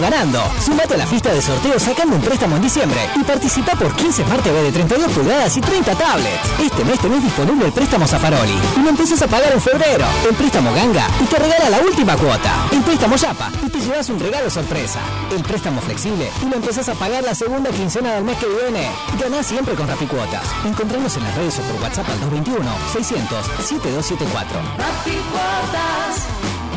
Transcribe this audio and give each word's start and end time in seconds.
ganando. 0.00 0.42
Sumate 0.64 0.94
a 0.94 0.98
la 0.98 1.06
fiesta 1.06 1.32
de 1.32 1.42
sorteo 1.42 1.78
sacando 1.78 2.16
un 2.16 2.22
préstamo 2.22 2.56
en 2.56 2.62
diciembre 2.62 3.00
y 3.14 3.24
participa 3.24 3.72
por 3.72 3.94
15 3.94 4.24
Smart 4.24 4.44
de 4.44 4.72
32 4.72 5.12
pulgadas 5.12 5.56
y 5.56 5.60
30 5.60 5.94
tablets. 5.94 6.60
Este 6.60 6.84
mes 6.84 6.98
tenés 7.00 7.22
disponible 7.22 7.66
el 7.66 7.72
préstamo 7.72 8.06
Zafaroli 8.06 8.54
y 8.76 8.80
lo 8.80 8.90
empiezas 8.90 9.22
a 9.22 9.26
pagar 9.26 9.52
en 9.52 9.60
febrero. 9.60 10.04
El 10.28 10.34
préstamo 10.34 10.72
Ganga 10.72 11.06
y 11.20 11.24
te 11.24 11.38
regala 11.38 11.70
la 11.70 11.80
última 11.80 12.16
cuota. 12.16 12.66
El 12.70 12.82
préstamo 12.82 13.16
Yapa 13.16 13.50
y 13.64 13.70
te 13.70 13.80
llevas 13.80 14.08
un 14.08 14.20
regalo 14.20 14.50
sorpresa. 14.50 15.00
El 15.34 15.42
préstamo 15.42 15.80
flexible 15.80 16.30
y 16.42 16.48
lo 16.48 16.56
empezás 16.56 16.88
a 16.88 16.94
pagar 16.94 17.24
la 17.24 17.34
segunda 17.34 17.70
quincena 17.70 18.14
del 18.14 18.24
mes 18.24 18.38
que 18.38 18.46
viene. 18.46 18.90
Ganás 19.20 19.46
siempre 19.46 19.74
con 19.74 19.88
Rapicuotas. 19.88 20.44
Encontramos 20.64 21.16
en 21.16 21.24
las 21.24 21.34
redes 21.36 21.58
o 21.58 21.62
por 21.62 21.82
WhatsApp 21.82 22.08
al 22.08 22.20
221 22.20 22.70
600 22.92 23.46
7274. 23.66 24.60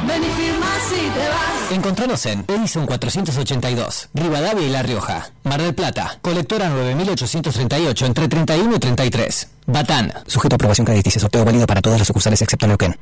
Ven 0.08 0.24
y 0.24 0.28
firma 0.28 0.68
si 0.90 0.96
te 0.96 1.28
vas. 1.30 1.72
Encontranos 1.72 2.26
en 2.26 2.46
Edison 2.48 2.86
482, 2.86 4.10
Rivadavia 4.14 4.68
y 4.68 4.70
La 4.70 4.84
Rioja, 4.84 5.32
Mar 5.44 5.62
del 5.62 5.74
Plata, 5.74 6.20
colectora 6.22 6.70
9838 6.70 8.06
entre 8.06 8.28
31 8.28 8.76
y 8.76 8.80
33. 8.80 9.48
Batán, 9.68 10.14
sujeto 10.28 10.54
a 10.54 10.58
aprobación 10.58 10.86
crediticia, 10.86 11.20
sorteo 11.20 11.44
válido 11.44 11.66
para 11.66 11.82
todas 11.82 11.98
las 11.98 12.08
sucursales 12.08 12.40
excepto 12.42 12.68
Neuquén. 12.68 12.96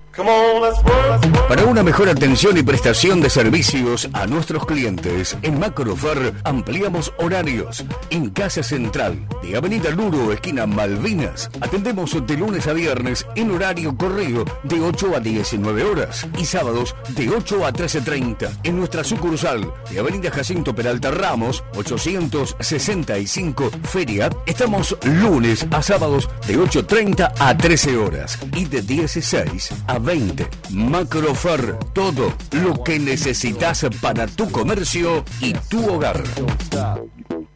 Para 1.49 1.65
una 1.65 1.83
mejor 1.83 2.07
atención 2.07 2.57
y 2.57 2.63
prestación 2.63 3.19
de 3.19 3.29
servicios 3.29 4.07
a 4.13 4.25
nuestros 4.27 4.65
clientes, 4.65 5.35
en 5.41 5.59
Macrofar 5.59 6.33
ampliamos 6.43 7.13
horarios. 7.17 7.83
En 8.09 8.29
Casa 8.29 8.63
Central, 8.63 9.27
de 9.41 9.57
Avenida 9.57 9.89
Luro, 9.89 10.31
esquina 10.31 10.65
Malvinas, 10.65 11.49
atendemos 11.59 12.15
de 12.25 12.37
lunes 12.37 12.67
a 12.67 12.73
viernes 12.73 13.25
en 13.35 13.51
horario 13.51 13.97
corrido 13.97 14.45
de 14.63 14.79
8 14.79 15.17
a 15.17 15.19
19 15.19 15.83
horas 15.83 16.25
y 16.37 16.45
sábados 16.45 16.95
de 17.09 17.29
8 17.29 17.65
a 17.65 17.73
13.30. 17.73 18.59
En 18.63 18.77
nuestra 18.77 19.03
sucursal 19.03 19.73
de 19.91 19.99
Avenida 19.99 20.31
Jacinto 20.31 20.73
Peralta 20.73 21.11
Ramos, 21.11 21.63
865 21.75 23.71
Feria, 23.83 24.29
estamos 24.45 24.95
lunes 25.03 25.67
a 25.71 25.81
sábados 25.81 26.29
de 26.47 26.52
8.30 26.57 27.33
a 27.39 27.57
13 27.57 27.97
horas 27.97 28.37
y 28.55 28.65
de 28.65 28.81
16 28.81 29.69
a 29.87 29.99
20. 29.99 30.47
Macrofar, 30.71 31.79
todo 31.93 32.33
lo 32.51 32.83
que 32.83 32.99
necesitas 32.99 33.85
para 34.01 34.27
tu 34.27 34.49
comercio 34.51 35.23
y 35.39 35.53
tu 35.53 35.85
hogar. 35.89 36.23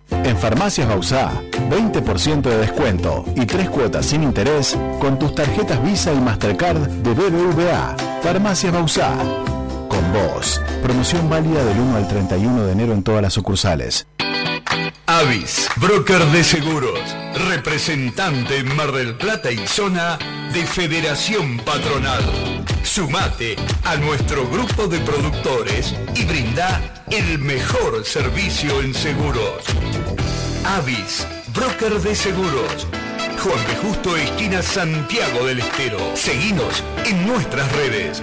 En 0.10 0.38
Farmacias 0.38 0.88
Bausá, 0.88 1.32
20% 1.70 2.42
de 2.42 2.58
descuento 2.58 3.26
y 3.36 3.46
tres 3.46 3.70
cuotas 3.70 4.06
sin 4.06 4.24
interés 4.24 4.78
con 5.00 5.20
tus 5.20 5.34
tarjetas 5.36 5.84
Visa 5.84 6.14
y 6.14 6.20
Mastercard 6.20 6.88
de 6.88 7.14
BBVA. 7.14 7.96
Farmacias 8.22 8.74
Bausá. 8.74 9.57
Con 9.98 10.14
vos. 10.14 10.62
Promoción 10.84 11.28
válida 11.28 11.66
del 11.66 11.80
1 11.80 11.98
al 11.98 12.08
31 12.08 12.66
de 12.66 12.72
enero 12.72 12.94
en 12.94 13.02
todas 13.02 13.20
las 13.20 13.34
sucursales. 13.34 14.06
Avis, 15.08 15.68
broker 15.78 16.24
de 16.26 16.44
seguros, 16.44 17.00
representante 17.50 18.58
en 18.58 18.76
Mar 18.76 18.92
del 18.92 19.16
Plata 19.16 19.52
y 19.52 19.66
zona 19.66 20.20
de 20.54 20.68
Federación 20.68 21.58
Patronal. 21.66 22.22
Sumate 22.84 23.56
a 23.86 23.96
nuestro 23.96 24.48
grupo 24.48 24.86
de 24.86 25.00
productores 25.00 25.96
y 26.14 26.26
brinda 26.26 26.80
el 27.10 27.40
mejor 27.40 28.06
servicio 28.06 28.80
en 28.84 28.94
seguros. 28.94 29.64
Avis, 30.64 31.26
broker 31.56 32.00
de 32.02 32.14
seguros. 32.14 32.86
Juan 33.40 33.66
de 33.66 33.76
Justo, 33.78 34.16
esquina 34.16 34.62
Santiago 34.62 35.44
del 35.48 35.58
Estero. 35.58 35.98
Seguinos 36.16 36.84
en 37.04 37.26
nuestras 37.26 37.72
redes. 37.72 38.22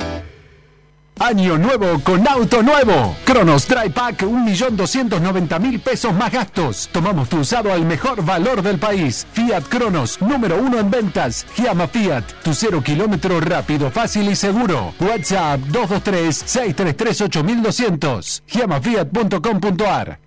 Año 1.21 1.57
nuevo 1.57 2.01
con 2.01 2.27
auto 2.27 2.61
nuevo. 2.63 3.17
Cronos 3.25 3.69
Dry 3.69 3.91
Pack 3.91 4.23
1.290.000 4.23 5.81
pesos 5.81 6.13
más 6.13 6.33
gastos. 6.33 6.89
Tomamos 6.91 7.29
tu 7.29 7.39
usado 7.39 7.73
al 7.73 7.85
mejor 7.85 8.25
valor 8.25 8.63
del 8.63 8.79
país. 8.79 9.25
Fiat 9.33 9.63
Cronos, 9.69 10.21
número 10.21 10.59
uno 10.59 10.81
en 10.81 10.91
ventas. 10.91 11.47
Llama 11.57 11.87
Fiat, 11.87 12.25
tu 12.43 12.53
cero 12.53 12.83
kilómetro 12.83 13.39
rápido, 13.41 13.93
fácil 13.93 14.29
y 14.29 14.37
seguro. 14.37 14.93
WhatsApp 14.99 15.61
223-633-8200. 15.61 18.43
Llamafiat.com.ar 18.49 20.19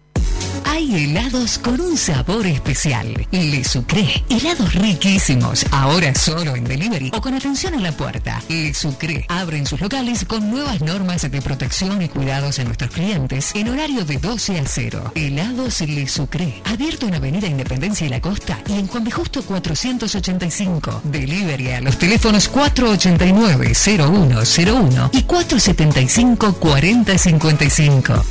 Hay 0.78 1.06
helados 1.06 1.58
con 1.58 1.82
un 1.82 1.98
sabor 1.98 2.46
especial. 2.46 3.26
Le 3.32 3.64
Sucré. 3.64 4.24
Helados 4.30 4.76
riquísimos. 4.76 5.66
Ahora 5.72 6.14
solo 6.14 6.56
en 6.56 6.66
delivery 6.66 7.10
o 7.16 7.22
con 7.22 7.34
atención 7.34 7.74
en 7.74 7.82
la 7.82 7.94
puerta. 7.94 8.44
Le 8.48 8.76
Sucré. 8.76 9.26
Abren 9.28 9.66
sus 9.66 9.82
locales 9.82 10.24
con 10.26 10.52
nuevas 10.52 10.82
normas 10.82 11.24
de 11.24 11.42
protección 11.42 12.04
y 12.04 12.10
cuidados 12.10 12.60
a 12.60 12.64
nuestros 12.64 12.92
clientes 12.92 13.54
en 13.56 13.70
horario 13.70 14.06
de 14.06 14.18
12 14.18 14.60
a 14.60 14.68
0. 14.68 15.14
Helados 15.16 15.82
Le 15.82 16.08
Sucré. 16.08 16.62
Abierto 16.66 17.08
en 17.08 17.16
Avenida 17.16 17.48
Independencia 17.48 18.06
y 18.06 18.12
la 18.12 18.22
Costa 18.22 18.60
y 18.68 18.74
en 18.74 18.86
Juan 18.86 19.04
de 19.04 19.10
Justo 19.10 19.42
485. 19.42 21.02
Delivery 21.06 21.72
a 21.72 21.82
los 21.82 21.98
teléfonos 21.98 22.54
489-0101 22.54 25.10
y 25.12 25.24
475-4055. 25.24 28.24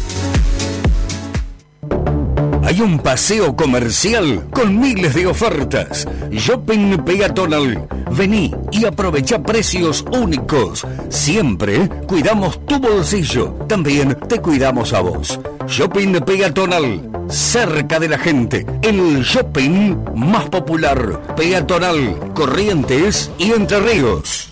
Hay 2.67 2.81
un 2.81 2.99
paseo 2.99 3.55
comercial 3.55 4.49
con 4.53 4.81
miles 4.81 5.15
de 5.15 5.29
ofertas. 5.29 6.05
Shopping 6.33 6.99
peatonal. 7.05 7.87
Vení 8.11 8.53
y 8.73 8.85
aprovecha 8.85 9.41
precios 9.41 10.05
únicos. 10.11 10.85
Siempre 11.09 11.89
cuidamos 12.09 12.67
tu 12.67 12.81
bolsillo. 12.81 13.55
También 13.69 14.19
te 14.29 14.41
cuidamos 14.41 14.93
a 14.95 15.01
vos. 15.01 15.39
Shopping 15.69 16.21
peatonal. 16.27 17.09
Cerca 17.29 18.01
de 18.01 18.09
la 18.09 18.19
gente. 18.19 18.67
El 18.83 19.23
shopping 19.23 19.97
más 20.17 20.47
popular. 20.47 21.23
Peatonal. 21.37 22.33
Corrientes 22.35 23.31
y 23.39 23.53
Entre 23.53 23.79
Ríos. 23.79 24.51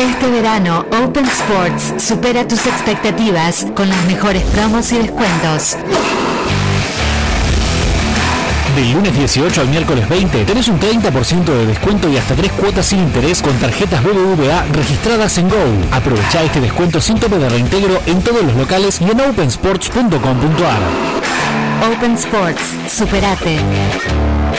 Este 0.00 0.30
verano, 0.30 0.84
Open 1.04 1.26
Sports 1.26 2.02
supera 2.02 2.48
tus 2.48 2.66
expectativas 2.66 3.66
con 3.76 3.88
las 3.88 4.04
mejores 4.06 4.42
promos 4.44 4.90
y 4.92 4.98
descuentos. 4.98 5.76
Del 8.80 8.92
lunes 8.92 9.14
18 9.14 9.60
al 9.60 9.68
miércoles 9.68 10.08
20 10.08 10.46
tenés 10.46 10.66
un 10.68 10.80
30% 10.80 11.44
de 11.44 11.66
descuento 11.66 12.08
y 12.08 12.16
hasta 12.16 12.34
tres 12.34 12.50
cuotas 12.52 12.86
sin 12.86 13.00
interés 13.00 13.42
con 13.42 13.54
tarjetas 13.58 14.02
BBVA 14.02 14.64
registradas 14.72 15.36
en 15.36 15.50
Go. 15.50 15.56
Aprovecha 15.92 16.42
este 16.42 16.62
descuento 16.62 16.98
sin 16.98 17.20
tope 17.20 17.36
de 17.38 17.50
reintegro 17.50 18.00
en 18.06 18.22
todos 18.22 18.42
los 18.42 18.54
locales 18.54 18.98
y 19.02 19.04
en 19.04 19.20
opensports.com.ar. 19.20 20.80
Open 21.94 22.14
Sports, 22.14 22.62
superate. 22.88 23.58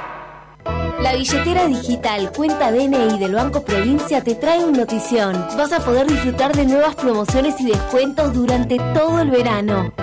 La 1.01 1.13
billetera 1.15 1.65
digital 1.67 2.31
Cuenta 2.31 2.71
DNI 2.71 3.17
del 3.19 3.33
Banco 3.33 3.63
Provincia 3.63 4.23
te 4.23 4.35
trae 4.35 4.63
una 4.63 4.79
notición. 4.79 5.33
Vas 5.57 5.71
a 5.71 5.79
poder 5.79 6.07
disfrutar 6.07 6.55
de 6.55 6.65
nuevas 6.65 6.95
promociones 6.95 7.55
y 7.59 7.67
descuentos 7.67 8.33
durante 8.33 8.77
todo 8.93 9.21
el 9.21 9.29
verano. 9.31 9.93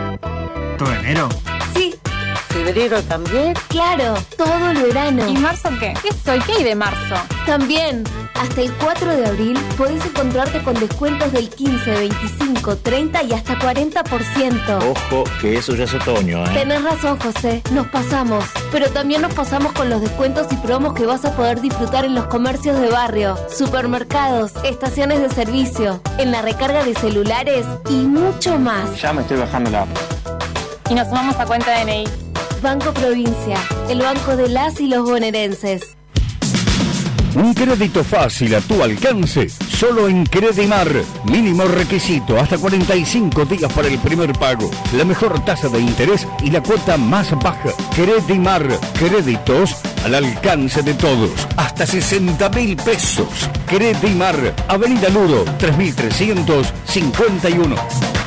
¿Todo 0.78 0.93
enero? 0.94 1.28
Sí, 1.75 1.94
¿Febrero 2.48 3.02
también? 3.02 3.54
claro, 3.69 4.14
todo 4.37 4.70
el 4.70 4.78
verano. 4.82 5.28
¿Y 5.28 5.34
marzo 5.34 5.69
qué? 5.78 5.93
¿Qué 6.02 6.08
soy? 6.25 6.40
¿Qué 6.40 6.52
hay 6.52 6.64
de 6.64 6.75
marzo? 6.75 7.14
También, 7.44 8.02
hasta 8.40 8.60
el 8.60 8.72
4 8.72 9.16
de 9.16 9.26
abril 9.26 9.58
podés 9.76 10.04
encontrarte 10.04 10.62
con 10.62 10.74
descuentos 10.74 11.32
del 11.32 11.48
15, 11.48 11.90
25, 11.90 12.76
30 12.76 13.22
y 13.24 13.32
hasta 13.32 13.58
40%. 13.58 14.90
Ojo, 14.90 15.24
que 15.40 15.56
eso 15.56 15.74
ya 15.74 15.84
es 15.84 15.94
otoño, 15.94 16.44
¿eh? 16.44 16.50
Tenés 16.54 16.82
razón, 16.82 17.18
José, 17.18 17.62
nos 17.72 17.86
pasamos. 17.88 18.44
Pero 18.72 18.90
también 18.90 19.22
nos 19.22 19.34
pasamos 19.34 19.72
con 19.72 19.90
los 19.90 20.00
descuentos 20.00 20.46
y 20.50 20.56
promos 20.56 20.94
que 20.94 21.06
vas 21.06 21.24
a 21.24 21.34
poder 21.34 21.60
disfrutar 21.60 22.04
en 22.04 22.14
los 22.14 22.26
comercios 22.26 22.80
de 22.80 22.88
barrio, 22.88 23.36
supermercados, 23.48 24.52
estaciones 24.64 25.20
de 25.20 25.30
servicio, 25.30 26.00
en 26.18 26.32
la 26.32 26.42
recarga 26.42 26.84
de 26.84 26.94
celulares 26.94 27.66
y 27.88 27.94
mucho 27.94 28.58
más. 28.58 29.00
Ya 29.00 29.12
me 29.12 29.22
estoy 29.22 29.38
bajando 29.38 29.70
la 29.70 29.82
app. 29.82 29.88
Y 30.90 30.94
nos 30.94 31.08
sumamos 31.08 31.36
a 31.36 31.46
cuenta 31.46 31.78
DNI. 31.82 32.04
Banco 32.62 32.92
Provincia, 32.92 33.58
el 33.88 34.00
banco 34.00 34.36
de 34.36 34.48
las 34.48 34.80
y 34.80 34.88
los 34.88 35.04
bonaerenses. 35.04 35.96
Un 37.36 37.52
crédito 37.52 38.02
fácil 38.02 38.54
a 38.54 38.62
tu 38.62 38.82
alcance 38.82 39.50
solo 39.50 40.08
en 40.08 40.24
Credimar. 40.24 40.88
Mínimo 41.24 41.64
requisito, 41.64 42.40
hasta 42.40 42.56
45 42.56 43.44
días 43.44 43.70
para 43.74 43.88
el 43.88 43.98
primer 43.98 44.32
pago. 44.32 44.70
La 44.96 45.04
mejor 45.04 45.44
tasa 45.44 45.68
de 45.68 45.80
interés 45.80 46.26
y 46.42 46.50
la 46.50 46.62
cuota 46.62 46.96
más 46.96 47.38
baja. 47.38 47.74
Credimar, 47.94 48.66
créditos 48.98 49.76
al 50.02 50.14
alcance 50.14 50.82
de 50.82 50.94
todos. 50.94 51.46
Hasta 51.58 51.84
60 51.84 52.48
mil 52.48 52.74
pesos. 52.76 53.50
Credimar, 53.66 54.54
Avenida 54.66 55.10
Ludo, 55.10 55.44
3351. 55.58 58.25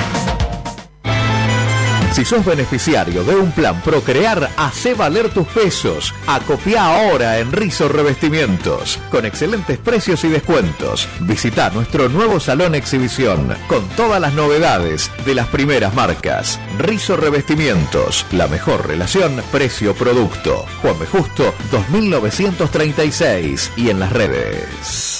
Si 2.12 2.24
sos 2.24 2.44
beneficiario 2.44 3.22
de 3.22 3.36
un 3.36 3.52
plan 3.52 3.80
Procrear, 3.82 4.50
hace 4.56 4.94
valer 4.94 5.30
tus 5.30 5.46
pesos. 5.46 6.12
Acopia 6.26 6.84
ahora 6.84 7.38
en 7.38 7.52
Rizo 7.52 7.88
Revestimientos, 7.88 8.98
con 9.10 9.24
excelentes 9.24 9.78
precios 9.78 10.24
y 10.24 10.28
descuentos. 10.28 11.08
Visita 11.20 11.70
nuestro 11.70 12.08
nuevo 12.08 12.40
salón 12.40 12.74
exhibición, 12.74 13.54
con 13.68 13.88
todas 13.90 14.20
las 14.20 14.34
novedades 14.34 15.10
de 15.24 15.36
las 15.36 15.46
primeras 15.48 15.94
marcas. 15.94 16.58
Rizo 16.78 17.16
Revestimientos, 17.16 18.26
la 18.32 18.48
mejor 18.48 18.88
relación 18.88 19.40
precio-producto. 19.52 20.66
Juan 20.82 20.98
B. 20.98 21.06
Justo, 21.06 21.54
2936 21.70 23.72
y 23.76 23.90
en 23.90 24.00
las 24.00 24.12
redes. 24.12 25.19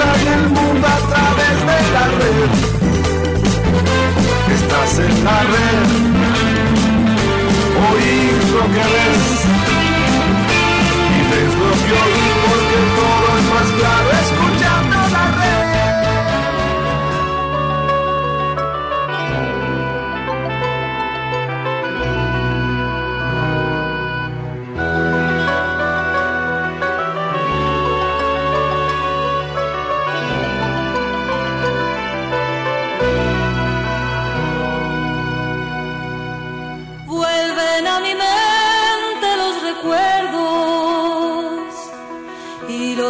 En 0.00 0.28
el 0.32 0.48
mundo 0.48 0.86
a 0.86 0.98
través 1.12 1.56
de 1.68 1.78
la 1.92 2.04
red. 2.18 2.50
Estás 4.54 4.98
en 4.98 5.24
la 5.24 5.40
red, 5.54 5.88
oír 7.90 8.44
lo 8.54 8.64
que 8.74 8.84
ves 8.92 9.61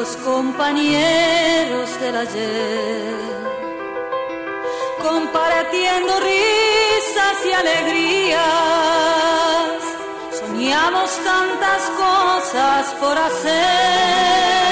los 0.03 0.17
compañeros 0.17 1.89
del 2.01 2.17
ayer, 2.17 3.15
compartiendo 5.01 6.13
risas 6.19 7.37
y 7.49 7.53
alegrías. 7.53 8.41
Soñamos 10.41 11.09
tantas 11.31 11.83
cosas 12.05 12.95
por 13.01 13.17
hacer. 13.17 14.63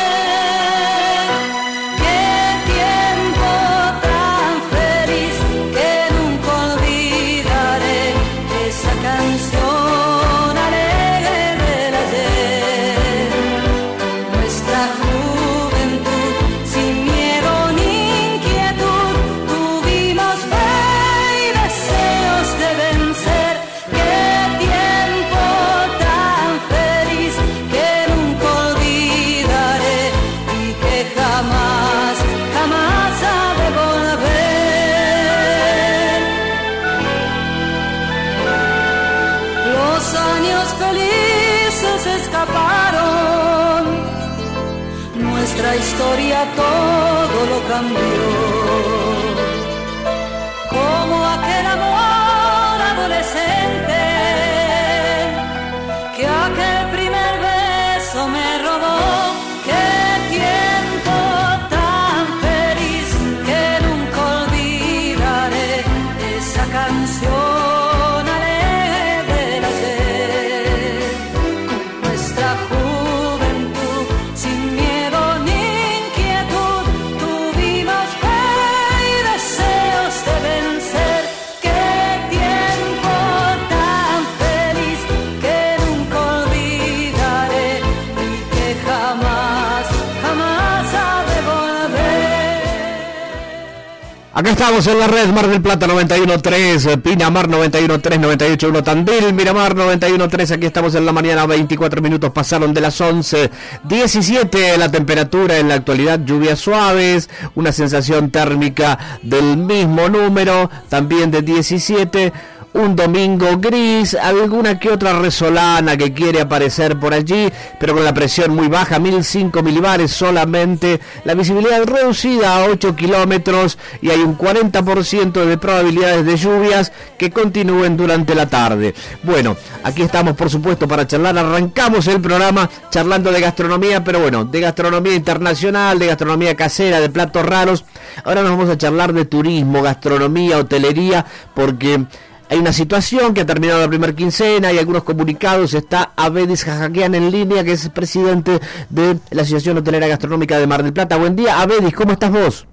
Acá 94.41 94.53
estamos 94.53 94.87
en 94.87 94.99
la 94.99 95.06
red 95.06 95.29
Mar 95.35 95.49
del 95.49 95.61
Plata 95.61 95.87
91.3, 95.87 97.03
Pinamar 97.03 97.47
91.3, 97.47 98.19
98.1 98.19 98.82
Tandil, 98.82 99.35
Miramar 99.35 99.75
91.3, 99.75 100.53
aquí 100.53 100.65
estamos 100.65 100.94
en 100.94 101.05
la 101.05 101.13
mañana, 101.13 101.44
24 101.44 102.01
minutos 102.01 102.31
pasaron 102.31 102.73
de 102.73 102.81
las 102.81 102.99
11, 102.99 103.51
17 103.85 104.79
la 104.79 104.91
temperatura 104.91 105.59
en 105.59 105.69
la 105.69 105.75
actualidad, 105.75 106.20
lluvias 106.25 106.59
suaves, 106.59 107.29
una 107.55 107.70
sensación 107.70 108.31
térmica 108.31 108.99
del 109.23 109.59
mismo 109.59 110.09
número, 110.09 110.70
también 110.89 111.31
de 111.31 111.43
17, 111.43 112.32
un 112.72 112.94
domingo 112.94 113.58
gris, 113.58 114.15
alguna 114.15 114.79
que 114.79 114.91
otra 114.91 115.19
resolana 115.19 115.96
que 115.96 116.12
quiere 116.12 116.41
aparecer 116.41 116.98
por 116.98 117.12
allí, 117.12 117.50
pero 117.79 117.94
con 117.94 118.05
la 118.05 118.15
presión 118.15 118.55
muy 118.55 118.69
baja, 118.69 118.98
1005 118.98 119.62
milibares 119.62 120.12
solamente, 120.12 121.00
la 121.24 121.34
visibilidad 121.34 121.82
reducida 121.84 122.56
a 122.56 122.65
8 122.67 122.94
kilómetros 122.94 123.79
y 124.00 124.10
hay 124.10 124.20
un 124.20 124.39
40% 124.39 125.44
de 125.44 125.58
probabilidades 125.58 126.24
de 126.24 126.36
lluvias 126.36 126.93
que 127.19 127.31
continúen 127.31 127.96
durante 127.96 128.34
la 128.34 128.46
tarde. 128.46 128.94
Bueno, 129.22 129.56
aquí 129.82 130.03
estamos 130.03 130.34
por 130.36 130.50
supuesto 130.50 130.86
para 130.86 131.06
charlar, 131.06 131.36
arrancamos 131.39 132.06
el 132.06 132.20
programa 132.20 132.70
charlando 132.91 133.32
de 133.32 133.41
gastronomía, 133.41 134.05
pero 134.05 134.20
bueno, 134.20 134.44
de 134.44 134.60
gastronomía 134.60 135.15
internacional, 135.15 135.98
de 135.98 136.06
gastronomía 136.06 136.55
casera, 136.55 137.00
de 137.00 137.10
platos 137.10 137.44
raros. 137.44 137.84
Ahora 138.24 138.43
nos 138.43 138.53
vamos 138.53 138.70
a 138.70 138.79
charlar 138.79 139.12
de 139.12 139.24
turismo, 139.24 139.82
gastronomía, 139.82 140.58
hotelería, 140.58 141.24
porque 141.55 142.05
hay 142.51 142.59
una 142.59 142.73
situación 142.73 143.33
que 143.33 143.43
ha 143.43 143.47
terminado 143.47 143.81
la 143.81 143.89
primera 143.89 144.13
quincena, 144.13 144.69
hay 144.69 144.79
algunos 144.79 145.05
comunicados, 145.05 145.73
está 145.73 146.11
Abedis 146.17 146.65
Jajaquian 146.65 147.15
en 147.15 147.31
línea, 147.31 147.63
que 147.63 147.73
es 147.73 147.89
presidente 147.91 148.59
de 148.89 149.19
la 149.31 149.43
Asociación 149.43 149.79
Hotelera 149.79 150.09
Gastronómica 150.09 150.59
de 150.59 150.67
Mar 150.67 150.83
del 150.83 150.93
Plata. 150.93 151.17
Buen 151.17 151.37
día, 151.37 151.61
Abedis, 151.61 151.95
¿cómo 151.95 152.11
estás 152.11 152.33
vos? 152.33 152.67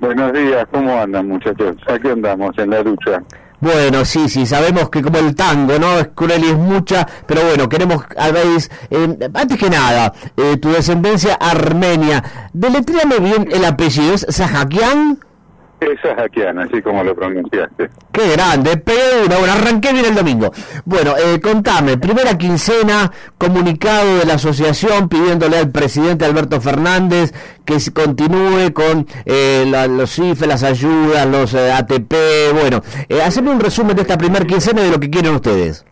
Buenos 0.00 0.32
días, 0.32 0.66
¿cómo 0.72 1.00
andan 1.00 1.28
muchachos? 1.28 1.76
Aquí 1.86 2.08
andamos 2.08 2.58
en 2.58 2.70
la 2.70 2.82
lucha. 2.82 3.22
Bueno, 3.60 4.04
sí, 4.04 4.28
sí, 4.28 4.44
sabemos 4.44 4.90
que 4.90 5.02
como 5.02 5.18
el 5.18 5.36
tango, 5.36 5.78
¿no? 5.78 6.00
Es 6.00 6.08
cruel 6.08 6.42
y 6.42 6.48
es 6.48 6.56
mucha, 6.56 7.06
pero 7.26 7.44
bueno, 7.44 7.68
queremos, 7.68 8.04
habéis, 8.18 8.72
eh, 8.90 9.16
antes 9.34 9.56
que 9.56 9.70
nada, 9.70 10.12
eh, 10.36 10.56
tu 10.56 10.70
descendencia 10.70 11.34
armenia, 11.34 12.50
deletréame 12.52 13.20
bien 13.20 13.48
el 13.52 13.64
apellido, 13.64 14.14
¿es 14.14 14.26
Sahakian? 14.28 15.29
Esa 15.80 16.10
es 16.10 16.16
Jaquiana, 16.16 16.64
así 16.64 16.82
como 16.82 17.02
lo 17.02 17.14
pronunciaste. 17.14 17.88
Qué 18.12 18.32
grande, 18.32 18.76
pegué 18.76 19.24
una, 19.24 19.38
bueno, 19.38 19.52
arranqué 19.54 19.92
bien 19.94 20.04
el 20.04 20.14
domingo. 20.14 20.50
Bueno, 20.84 21.14
eh, 21.16 21.40
contame, 21.40 21.96
primera 21.96 22.36
quincena, 22.36 23.10
comunicado 23.38 24.18
de 24.18 24.26
la 24.26 24.34
asociación 24.34 25.08
pidiéndole 25.08 25.56
al 25.56 25.70
presidente 25.70 26.26
Alberto 26.26 26.60
Fernández 26.60 27.32
que 27.64 27.78
continúe 27.94 28.72
con 28.74 29.06
eh, 29.24 29.64
la- 29.70 29.86
los 29.86 30.18
IFE, 30.18 30.46
las 30.46 30.64
ayudas, 30.64 31.26
los 31.26 31.54
eh, 31.54 31.72
ATP, 31.72 32.12
bueno, 32.60 32.82
eh, 33.08 33.22
haceme 33.22 33.50
un 33.50 33.60
resumen 33.60 33.96
de 33.96 34.02
esta 34.02 34.18
primera 34.18 34.44
quincena 34.44 34.82
y 34.82 34.84
de 34.84 34.90
lo 34.90 35.00
que 35.00 35.08
quieren 35.08 35.34
ustedes. 35.34 35.86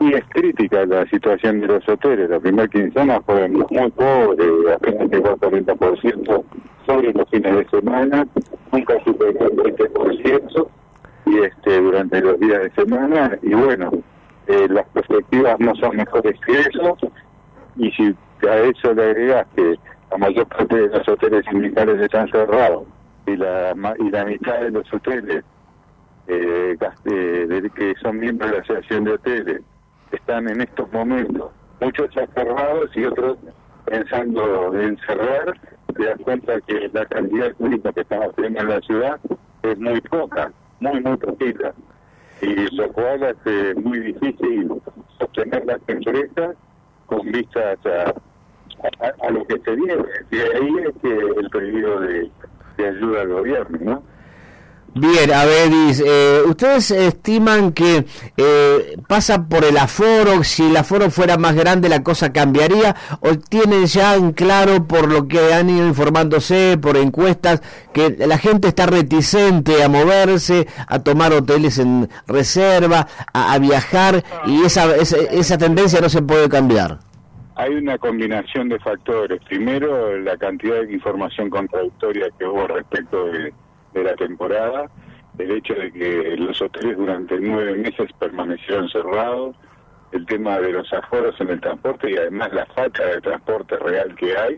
Y 0.00 0.14
es 0.14 0.24
crítica 0.30 0.84
la 0.84 1.06
situación 1.06 1.60
de 1.60 1.68
los 1.68 1.88
hoteles. 1.88 2.28
La 2.28 2.40
primera 2.40 2.66
quincena 2.66 3.20
fue 3.24 3.48
muy 3.48 3.66
pobre, 3.92 4.44
apenas 4.74 5.08
llegó 5.08 5.28
al 5.28 5.36
40% 5.36 6.44
sobre 6.86 7.12
los 7.12 7.28
fines 7.30 7.56
de 7.56 7.68
semana, 7.68 8.26
nunca 8.72 8.94
superó 9.04 9.46
el 9.46 9.56
20% 9.56 10.68
y 11.26 11.38
este 11.38 11.80
durante 11.80 12.20
los 12.20 12.38
días 12.40 12.62
de 12.62 12.70
semana. 12.72 13.38
Y 13.42 13.54
bueno, 13.54 13.90
eh, 14.46 14.66
las 14.68 14.86
perspectivas 14.88 15.58
no 15.60 15.74
son 15.76 15.96
mejores 15.96 16.38
que 16.46 16.60
eso. 16.60 16.96
Y 17.76 17.90
si 17.92 18.14
a 18.46 18.56
eso 18.58 18.92
le 18.94 19.02
agregas 19.04 19.46
que 19.56 19.78
la 20.10 20.18
mayor 20.18 20.46
parte 20.48 20.76
de 20.76 20.88
los 20.88 21.08
hoteles 21.08 21.44
sindicales 21.50 22.00
están 22.00 22.28
cerrados 22.30 22.84
y 23.26 23.36
la, 23.36 23.74
y 23.98 24.10
la 24.10 24.24
mitad 24.24 24.60
de 24.60 24.70
los 24.70 24.92
hoteles 24.92 25.44
eh, 26.26 26.76
eh, 27.06 27.70
que 27.74 27.94
son 28.02 28.18
miembros 28.18 28.50
de 28.50 28.56
la 28.56 28.62
Asociación 28.62 29.04
de 29.04 29.12
Hoteles 29.12 29.62
están 30.12 30.48
en 30.48 30.60
estos 30.60 30.92
momentos, 30.92 31.50
muchos 31.80 32.10
cerrados 32.12 32.90
y 32.94 33.04
otros 33.04 33.38
pensando 33.86 34.78
en 34.78 34.96
cerrar, 34.98 35.54
te 35.94 36.04
das 36.04 36.18
cuenta 36.22 36.60
que 36.62 36.90
la 36.92 37.06
cantidad 37.06 37.54
de 37.56 37.92
que 37.92 38.00
estamos 38.00 38.34
teniendo 38.34 38.60
en 38.60 38.68
la 38.68 38.80
ciudad 38.80 39.20
es 39.62 39.78
muy 39.78 40.00
poca, 40.02 40.52
muy, 40.80 41.00
muy 41.00 41.16
poquita. 41.16 41.72
Y 42.40 42.74
lo 42.74 42.92
cual 42.92 43.22
hace 43.22 43.74
muy 43.76 44.00
difícil 44.00 44.72
sostener 45.18 45.64
las 45.64 45.80
empresas 45.86 46.56
con 47.06 47.30
vistas 47.30 47.78
a, 47.86 48.14
a, 49.04 49.26
a 49.26 49.30
lo 49.30 49.44
que 49.46 49.58
se 49.60 49.76
viene. 49.76 50.04
Y 50.30 50.36
ahí 50.36 50.74
es 50.88 50.94
que 51.00 51.18
el 51.40 51.50
pedido 51.50 52.00
de, 52.00 52.30
de 52.78 52.88
ayuda 52.88 53.20
al 53.22 53.28
gobierno, 53.28 53.78
¿no? 53.80 54.11
Bien, 54.94 55.32
Avedis, 55.32 56.02
eh, 56.06 56.42
¿ustedes 56.46 56.90
estiman 56.90 57.72
que 57.72 58.04
eh, 58.36 58.96
pasa 59.08 59.48
por 59.48 59.64
el 59.64 59.78
aforo? 59.78 60.44
Si 60.44 60.64
el 60.64 60.76
aforo 60.76 61.10
fuera 61.10 61.38
más 61.38 61.54
grande, 61.54 61.88
la 61.88 62.02
cosa 62.02 62.30
cambiaría? 62.30 62.94
¿O 63.20 63.34
tienen 63.36 63.86
ya 63.86 64.16
en 64.16 64.32
claro, 64.32 64.86
por 64.86 65.10
lo 65.10 65.28
que 65.28 65.54
han 65.54 65.70
ido 65.70 65.86
informándose, 65.86 66.76
por 66.76 66.98
encuestas, 66.98 67.62
que 67.94 68.10
la 68.18 68.36
gente 68.36 68.68
está 68.68 68.84
reticente 68.84 69.82
a 69.82 69.88
moverse, 69.88 70.66
a 70.86 70.98
tomar 70.98 71.32
hoteles 71.32 71.78
en 71.78 72.10
reserva, 72.26 73.06
a, 73.32 73.54
a 73.54 73.58
viajar, 73.58 74.22
y 74.44 74.62
esa, 74.62 74.94
esa, 74.96 75.16
esa 75.16 75.56
tendencia 75.56 76.02
no 76.02 76.10
se 76.10 76.20
puede 76.20 76.50
cambiar? 76.50 76.98
Hay 77.54 77.72
una 77.74 77.96
combinación 77.96 78.68
de 78.68 78.78
factores. 78.78 79.40
Primero, 79.48 80.18
la 80.18 80.36
cantidad 80.36 80.82
de 80.82 80.92
información 80.92 81.48
contradictoria 81.48 82.26
que 82.38 82.44
hubo 82.44 82.66
respecto 82.66 83.26
de, 83.26 83.54
de 83.94 84.04
la 84.04 84.14
temporada, 84.14 84.90
el 85.38 85.50
hecho 85.50 85.74
de 85.74 85.92
que 85.92 86.36
los 86.36 86.60
hoteles 86.60 86.96
durante 86.96 87.38
nueve 87.40 87.74
meses 87.74 88.10
permanecieron 88.18 88.88
cerrados, 88.88 89.56
el 90.12 90.26
tema 90.26 90.58
de 90.60 90.72
los 90.72 90.92
aforos 90.92 91.40
en 91.40 91.48
el 91.50 91.60
transporte 91.60 92.10
y 92.10 92.16
además 92.16 92.52
la 92.52 92.66
falta 92.66 93.04
de 93.06 93.20
transporte 93.20 93.76
real 93.78 94.14
que 94.16 94.36
hay, 94.36 94.56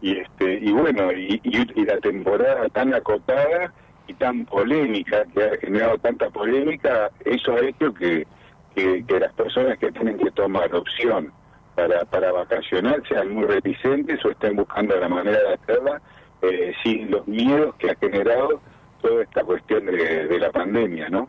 y 0.00 0.16
este 0.18 0.54
y 0.60 0.72
bueno, 0.72 1.12
y, 1.12 1.40
y- 1.44 1.80
y 1.80 1.84
la 1.84 1.98
temporada 1.98 2.68
tan 2.70 2.92
acotada 2.94 3.72
y 4.08 4.14
tan 4.14 4.44
polémica, 4.46 5.24
que 5.32 5.44
ha 5.44 5.56
generado 5.58 5.96
tanta 5.98 6.28
polémica, 6.30 7.10
eso 7.24 7.52
ha 7.54 7.60
hecho 7.60 7.92
que, 7.94 8.26
que, 8.74 9.04
las 9.20 9.32
personas 9.34 9.78
que 9.78 9.92
tienen 9.92 10.18
que 10.18 10.30
tomar 10.32 10.74
opción 10.74 11.32
para, 11.76 12.04
para 12.06 12.32
vacacionar 12.32 13.00
sean 13.08 13.30
muy 13.32 13.44
reticentes 13.44 14.24
o 14.24 14.30
estén 14.30 14.56
buscando 14.56 14.96
la 14.98 15.08
manera 15.08 15.38
de 15.38 15.54
hacerla 15.54 16.02
eh, 16.42 16.72
sin 16.82 17.10
los 17.10 17.26
miedos 17.26 17.74
que 17.76 17.90
ha 17.90 17.94
generado 17.96 18.60
toda 19.00 19.22
esta 19.22 19.42
cuestión 19.42 19.86
de, 19.86 20.26
de 20.26 20.38
la 20.38 20.50
pandemia, 20.50 21.08
¿no? 21.08 21.28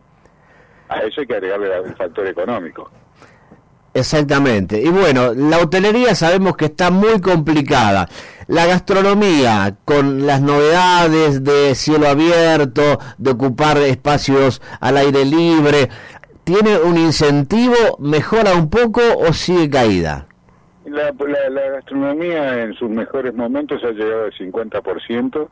A 0.88 1.00
eso 1.00 1.20
hay 1.20 1.26
que 1.26 1.34
agregarle 1.34 1.76
el 1.76 1.96
factor 1.96 2.26
económico. 2.26 2.90
Exactamente. 3.94 4.80
Y 4.80 4.88
bueno, 4.88 5.32
la 5.34 5.58
hotelería 5.58 6.16
sabemos 6.16 6.56
que 6.56 6.64
está 6.66 6.90
muy 6.90 7.20
complicada. 7.20 8.08
La 8.48 8.66
gastronomía, 8.66 9.76
con 9.84 10.26
las 10.26 10.42
novedades 10.42 11.44
de 11.44 11.74
cielo 11.76 12.08
abierto, 12.08 12.98
de 13.18 13.30
ocupar 13.30 13.78
espacios 13.78 14.60
al 14.80 14.96
aire 14.96 15.24
libre, 15.24 15.88
¿tiene 16.42 16.76
un 16.76 16.98
incentivo? 16.98 17.96
¿Mejora 18.00 18.54
un 18.54 18.68
poco 18.68 19.00
o 19.16 19.32
sigue 19.32 19.70
caída? 19.70 20.26
La, 20.94 21.10
gastronomía 21.70 22.62
en 22.62 22.74
sus 22.74 22.88
mejores 22.88 23.34
momentos 23.34 23.82
ha 23.82 23.90
llegado 23.90 24.26
al 24.26 24.32
50% 24.32 25.48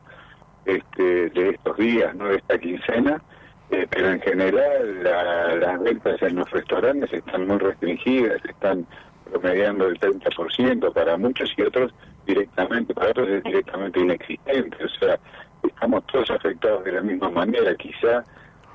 este, 0.65 1.29
de 1.31 1.49
estos 1.49 1.75
días, 1.77 2.15
no 2.15 2.29
de 2.29 2.37
esta 2.37 2.57
quincena, 2.57 3.21
eh, 3.69 3.85
pero 3.89 4.11
en 4.11 4.21
general 4.21 5.03
la- 5.03 5.55
las 5.55 5.83
ventas 5.83 6.21
en 6.21 6.37
los 6.37 6.49
restaurantes 6.49 7.11
están 7.11 7.45
muy 7.45 7.57
restringidas, 7.57 8.43
están 8.45 8.87
promediando 9.29 9.87
el 9.87 9.99
30% 9.99 10.93
para 10.93 11.17
muchos 11.17 11.51
y 11.57 11.61
otros 11.63 11.93
directamente, 12.25 12.93
para 12.93 13.09
otros 13.09 13.27
es 13.27 13.43
directamente 13.43 13.99
inexistente, 13.99 14.77
o 14.85 14.89
sea, 14.97 15.19
estamos 15.61 16.05
todos 16.07 16.31
afectados 16.31 16.85
de 16.85 16.93
la 16.93 17.01
misma 17.01 17.29
manera, 17.29 17.75
quizá 17.75 18.23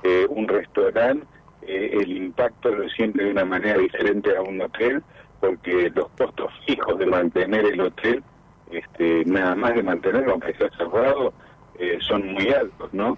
eh, 0.03 0.27
un 0.29 0.47
restaurante 0.47 1.25
eh, 1.63 1.97
el 1.99 2.15
impacto 2.15 2.69
lo 2.69 2.87
siente 2.89 3.23
de 3.23 3.31
una 3.31 3.43
manera 3.45 3.79
diferente 3.79 4.35
a 4.37 4.41
un 4.41 4.61
hotel, 4.61 5.01
porque 5.39 5.91
los 5.95 6.09
costos 6.17 6.51
fijos 6.65 6.97
de 6.99 7.05
mantener 7.05 7.65
el 7.65 7.81
hotel, 7.81 8.23
este, 8.71 9.23
nada 9.25 9.55
más 9.55 9.75
de 9.75 9.83
mantenerlo, 9.83 10.33
aunque 10.33 10.53
sea 10.53 10.69
cerrado, 10.77 11.33
eh, 11.77 11.97
son 12.01 12.33
muy 12.33 12.49
altos, 12.49 12.93
¿no? 12.93 13.17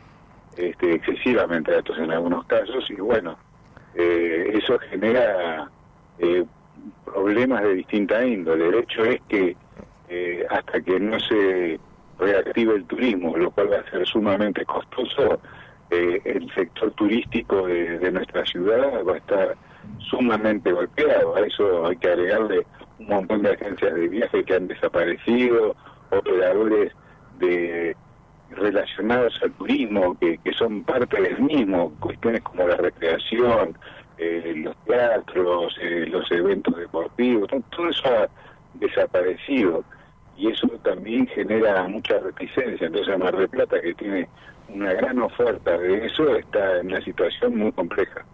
Este, 0.57 0.93
excesivamente 0.95 1.73
altos 1.73 1.97
en 1.97 2.11
algunos 2.11 2.45
casos, 2.45 2.89
y 2.89 2.95
bueno, 2.95 3.37
eh, 3.95 4.51
eso 4.53 4.77
genera 4.79 5.69
eh, 6.19 6.45
problemas 7.05 7.63
de 7.63 7.75
distinta 7.75 8.25
índole. 8.25 8.67
El 8.67 8.75
hecho 8.75 9.03
es 9.03 9.21
que 9.27 9.55
eh, 10.09 10.45
hasta 10.49 10.81
que 10.81 10.99
no 10.99 11.19
se 11.19 11.79
reactive 12.19 12.75
el 12.75 12.85
turismo, 12.85 13.35
lo 13.35 13.49
cual 13.51 13.71
va 13.71 13.77
a 13.77 13.89
ser 13.89 14.05
sumamente 14.05 14.63
costoso, 14.65 15.39
eh, 15.89 16.21
el 16.23 16.53
sector 16.53 16.91
turístico 16.91 17.67
de, 17.67 17.97
de 17.99 18.11
nuestra 18.11 18.45
ciudad 18.45 19.03
va 19.05 19.13
a 19.13 19.17
estar 19.17 19.55
sumamente 20.09 20.71
golpeado. 20.71 21.35
A 21.35 21.41
eso 21.41 21.87
hay 21.87 21.95
que 21.97 22.07
agregarle 22.07 22.65
un 22.99 23.07
montón 23.07 23.41
de 23.43 23.51
agencias 23.51 23.93
de 23.93 24.07
viaje 24.07 24.43
que 24.43 24.55
han 24.55 24.67
desaparecido, 24.67 25.75
operadores 26.09 26.93
de 27.39 27.95
relacionados 28.51 29.39
al 29.41 29.51
turismo 29.53 30.17
que, 30.19 30.37
son 30.57 30.83
parte 30.83 31.21
del 31.21 31.39
mismo, 31.39 31.93
cuestiones 31.99 32.41
como 32.41 32.67
la 32.67 32.75
recreación, 32.75 33.77
eh, 34.17 34.53
los 34.57 34.75
teatros, 34.85 35.75
eh, 35.81 36.05
los 36.07 36.29
eventos 36.31 36.75
deportivos, 36.75 37.47
todo, 37.47 37.63
todo 37.71 37.89
eso 37.89 38.07
ha 38.07 38.29
desaparecido 38.75 39.83
y 40.37 40.49
eso 40.51 40.67
también 40.83 41.27
genera 41.27 41.87
mucha 41.87 42.19
reticencia. 42.19 42.87
Entonces 42.87 43.17
Mar 43.17 43.35
del 43.35 43.49
Plata, 43.49 43.79
que 43.81 43.93
tiene 43.93 44.27
una 44.69 44.93
gran 44.93 45.21
oferta 45.21 45.77
de 45.77 46.05
eso, 46.05 46.35
está 46.35 46.79
en 46.79 46.87
una 46.87 47.01
situación 47.01 47.57
muy 47.57 47.71
compleja. 47.71 48.25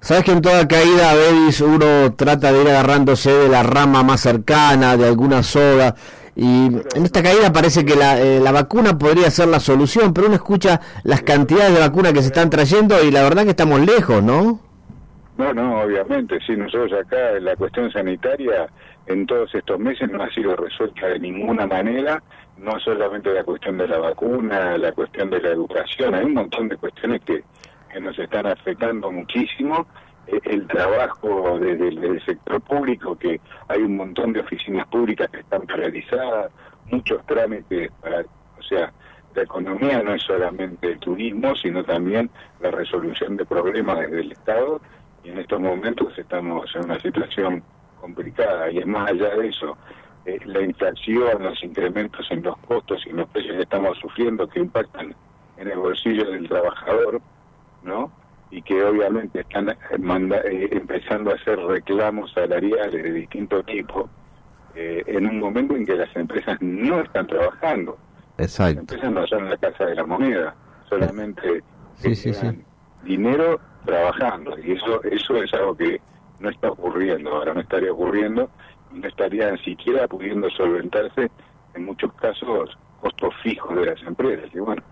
Sabes 0.00 0.24
que 0.24 0.30
en 0.30 0.40
toda 0.40 0.68
caída, 0.68 1.14
Bevis, 1.14 1.60
uno 1.60 2.14
trata 2.14 2.52
de 2.52 2.62
ir 2.62 2.68
agarrándose 2.68 3.32
de 3.32 3.48
la 3.48 3.62
rama 3.62 4.02
más 4.02 4.20
cercana, 4.20 4.96
de 4.96 5.06
alguna 5.06 5.42
soga. 5.42 5.94
Y 6.36 6.66
en 6.66 7.04
esta 7.04 7.20
caída 7.22 7.52
parece 7.52 7.84
que 7.84 7.96
la, 7.96 8.20
eh, 8.20 8.38
la 8.38 8.52
vacuna 8.52 8.96
podría 8.96 9.28
ser 9.30 9.48
la 9.48 9.58
solución, 9.58 10.14
pero 10.14 10.28
uno 10.28 10.36
escucha 10.36 10.80
las 11.02 11.22
cantidades 11.22 11.74
de 11.74 11.80
vacunas 11.80 12.12
que 12.12 12.22
se 12.22 12.28
están 12.28 12.48
trayendo 12.48 13.02
y 13.02 13.10
la 13.10 13.24
verdad 13.24 13.42
que 13.42 13.50
estamos 13.50 13.80
lejos, 13.80 14.22
¿no? 14.22 14.60
No, 15.36 15.52
no, 15.52 15.82
obviamente, 15.82 16.38
sí, 16.46 16.56
nosotros 16.56 16.92
acá 16.92 17.38
la 17.40 17.56
cuestión 17.56 17.90
sanitaria 17.92 18.68
en 19.06 19.26
todos 19.26 19.52
estos 19.54 19.78
meses 19.78 20.10
no 20.10 20.22
ha 20.22 20.30
sido 20.30 20.54
resuelta 20.56 21.06
de 21.06 21.18
ninguna 21.18 21.66
manera, 21.66 22.22
no 22.58 22.78
solamente 22.80 23.32
la 23.32 23.44
cuestión 23.44 23.78
de 23.78 23.88
la 23.88 23.98
vacuna, 23.98 24.76
la 24.78 24.92
cuestión 24.92 25.30
de 25.30 25.40
la 25.40 25.50
educación, 25.50 26.14
hay 26.14 26.24
un 26.24 26.34
montón 26.34 26.68
de 26.68 26.76
cuestiones 26.76 27.20
que, 27.24 27.42
que 27.88 28.00
nos 28.00 28.18
están 28.18 28.46
afectando 28.46 29.10
muchísimo, 29.10 29.86
Eh, 30.30 30.40
el 30.44 30.66
trabajo 30.66 31.58
desde 31.58 31.88
el 31.88 32.00
del 32.00 32.22
sector 32.22 32.60
público, 32.60 33.16
que 33.16 33.40
hay 33.66 33.80
un 33.80 33.96
montón 33.96 34.34
de 34.34 34.40
oficinas 34.40 34.86
públicas 34.88 35.26
que 35.30 35.40
están 35.40 35.62
paralizadas, 35.62 36.52
muchos 36.90 37.24
trámites 37.24 37.90
para, 38.02 38.20
o 38.58 38.62
sea, 38.62 38.92
nuestra 39.22 39.42
economía 39.42 40.02
no 40.02 40.12
es 40.14 40.22
solamente 40.22 40.92
el 40.92 40.98
turismo, 40.98 41.54
sino 41.56 41.82
también 41.82 42.28
la 42.60 42.70
resolución 42.70 43.36
de 43.38 43.46
problemas 43.46 44.00
desde 44.00 44.20
el 44.20 44.32
Estado 44.32 44.80
y 45.24 45.30
en 45.30 45.38
estos 45.38 45.60
momentos 45.60 46.18
estamos 46.18 46.74
en 46.74 46.84
una 46.84 46.98
situación 47.00 47.62
complicada. 48.00 48.70
Y 48.70 48.78
es 48.78 48.86
más 48.86 49.10
allá 49.10 49.30
de 49.34 49.48
eso, 49.48 49.78
eh, 50.26 50.38
la 50.44 50.60
inflación, 50.60 51.42
los 51.42 51.62
incrementos 51.64 52.26
en 52.30 52.42
los 52.42 52.56
costos 52.58 53.02
y 53.06 53.12
los 53.12 53.26
precios 53.30 53.56
que 53.56 53.62
estamos 53.62 53.96
sufriendo 53.98 54.46
que 54.46 54.60
impactan 54.60 55.14
en 55.56 55.68
el 55.70 55.78
bolsillo 55.78 56.30
del 56.30 56.48
trabajador, 56.48 57.20
¿no? 57.88 58.14
Y 58.50 58.62
que 58.62 58.82
obviamente 58.84 59.40
están 59.42 59.70
eh, 59.70 59.76
manda- 60.00 60.42
eh, 60.42 60.68
empezando 60.72 61.32
a 61.32 61.34
hacer 61.36 61.58
reclamos 61.60 62.32
salariales 62.32 63.02
de 63.02 63.12
distinto 63.12 63.64
tipo 63.64 64.10
eh, 64.74 65.04
en 65.06 65.26
un 65.26 65.38
momento 65.40 65.76
en 65.76 65.86
que 65.86 65.96
las 65.96 66.14
empresas 66.16 66.58
no 66.60 67.00
están 67.00 67.26
trabajando. 67.26 68.00
Las 68.36 68.46
Exacto. 68.48 68.80
empresas 68.80 69.12
no 69.12 69.26
son 69.26 69.48
la 69.50 69.56
casa 69.58 69.86
de 69.86 69.94
la 69.96 70.06
moneda, 70.06 70.56
solamente 70.88 71.64
Sí, 71.94 72.14
sí, 72.14 72.32
sí. 72.32 72.64
dinero 73.00 73.60
trabajando 73.84 74.58
y 74.58 74.72
eso 74.72 75.02
eso 75.04 75.36
es 75.42 75.52
algo 75.54 75.76
que 75.76 76.02
no 76.38 76.50
está 76.50 76.70
ocurriendo 76.70 77.30
ahora 77.30 77.54
no 77.54 77.60
estaría 77.60 77.92
ocurriendo 77.92 78.50
y 78.90 79.00
no 79.00 79.08
estaría 79.08 79.50
ni 79.52 79.58
siquiera 79.58 80.06
pudiendo 80.08 80.50
solventarse 80.50 81.30
en 81.74 81.84
muchos 81.84 82.12
casos 82.14 82.76
costos 82.96 83.34
fijos 83.42 83.74
de 83.76 83.86
las 83.86 84.02
empresas 84.02 84.50
y 84.52 84.58
bueno 84.58 84.82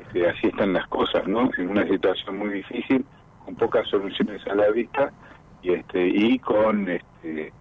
este, 0.00 0.28
así 0.28 0.48
están 0.48 0.72
las 0.72 0.86
cosas 0.88 1.26
no 1.26 1.50
en 1.56 1.70
una 1.70 1.86
situación 1.86 2.38
muy 2.38 2.50
difícil 2.50 3.04
con 3.44 3.54
pocas 3.56 3.88
soluciones 3.88 4.46
a 4.46 4.54
la 4.54 4.70
vista 4.70 5.12
y 5.62 5.72
este 5.72 6.08
y 6.08 6.38
con 6.38 6.88
este 6.88 7.52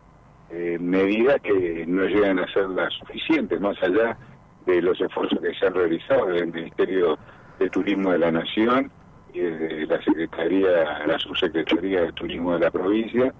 eh, 0.52 0.78
medidas 0.80 1.40
que 1.42 1.86
no 1.88 2.06
llegan 2.06 2.40
a 2.40 2.48
ser 2.52 2.70
las 2.70 2.94
suficientes 2.94 3.60
más 3.62 3.82
allá 3.84 4.18
de 4.66 4.82
los 4.82 5.00
esfuerzos 5.00 5.40
que 5.40 5.54
se 5.54 5.68
han 5.68 5.74
realizado 5.74 6.28
desde 6.28 6.46
el 6.46 6.54
Ministerio 6.54 7.18
de 7.60 7.70
Turismo 7.70 8.12
de 8.12 8.20
la 8.20 8.32
Nación 8.32 8.92
y 9.34 9.40
desde 9.40 9.86
la 9.86 10.02
Secretaría, 10.02 11.06
la 11.06 11.20
Subsecretaría 11.20 12.02
de 12.02 12.12
Turismo 12.14 12.54
de 12.54 12.60
la 12.62 12.72
provincia 12.72 13.34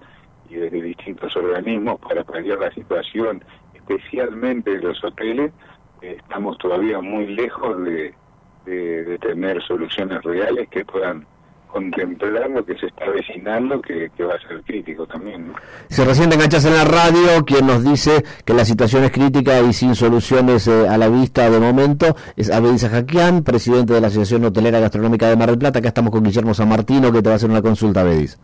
y 0.50 0.56
desde 0.56 0.82
distintos 0.82 1.36
organismos 1.36 2.00
para 2.00 2.24
paliar 2.24 2.60
la 2.60 2.72
situación, 2.72 3.44
especialmente 3.74 4.78
de 4.78 4.82
los 4.82 5.04
hoteles, 5.04 5.52
estamos 6.02 6.58
todavía 6.58 7.00
muy 7.02 7.28
lejos 7.28 7.84
de, 7.84 8.14
de- 8.66 9.04
de 9.06 9.18
tener 9.20 9.62
soluciones 9.64 10.22
reales 10.24 10.68
que 10.70 10.86
puedan 10.86 11.26
contemplar 11.72 12.50
lo 12.50 12.66
que 12.66 12.76
se 12.80 12.88
está 12.88 13.06
avecinando, 13.06 13.80
que, 13.80 14.10
que 14.18 14.24
va 14.24 14.34
a 14.34 14.40
ser 14.48 14.62
crítico 14.66 15.06
también. 15.06 15.50
¿no? 15.50 15.54
Si 15.88 16.04
recién 16.04 16.28
te 16.30 16.36
enganchas 16.36 16.66
en 16.66 16.74
la 16.74 16.84
radio, 16.84 17.46
quien 17.46 17.68
nos 17.68 17.84
dice 17.84 18.24
que 18.44 18.54
la 18.56 18.66
situación 18.66 19.04
es 19.04 19.12
crítica 19.12 19.60
y 19.62 19.72
sin 19.74 19.94
soluciones 19.94 20.68
eh, 20.68 20.88
a 20.90 20.98
la 20.98 21.10
vista 21.10 21.48
de 21.50 21.60
momento 21.60 22.16
es 22.36 22.50
Abel 22.50 22.80
Jaquián, 22.80 23.44
presidente 23.44 23.94
de 23.94 24.02
la 24.02 24.08
Asociación 24.08 24.46
Hotelera 24.46 24.80
Gastronómica 24.80 25.30
de 25.30 25.36
Mar 25.36 25.50
del 25.50 25.60
Plata. 25.60 25.78
Acá 25.78 25.90
estamos 25.90 26.12
con 26.12 26.24
Guillermo 26.24 26.56
San 26.56 26.70
Martino, 26.70 27.12
que 27.12 27.22
te 27.22 27.30
va 27.30 27.34
a 27.34 27.36
hacer 27.36 27.50
una 27.52 27.62
consulta, 27.62 28.04
Bedis. 28.04 28.40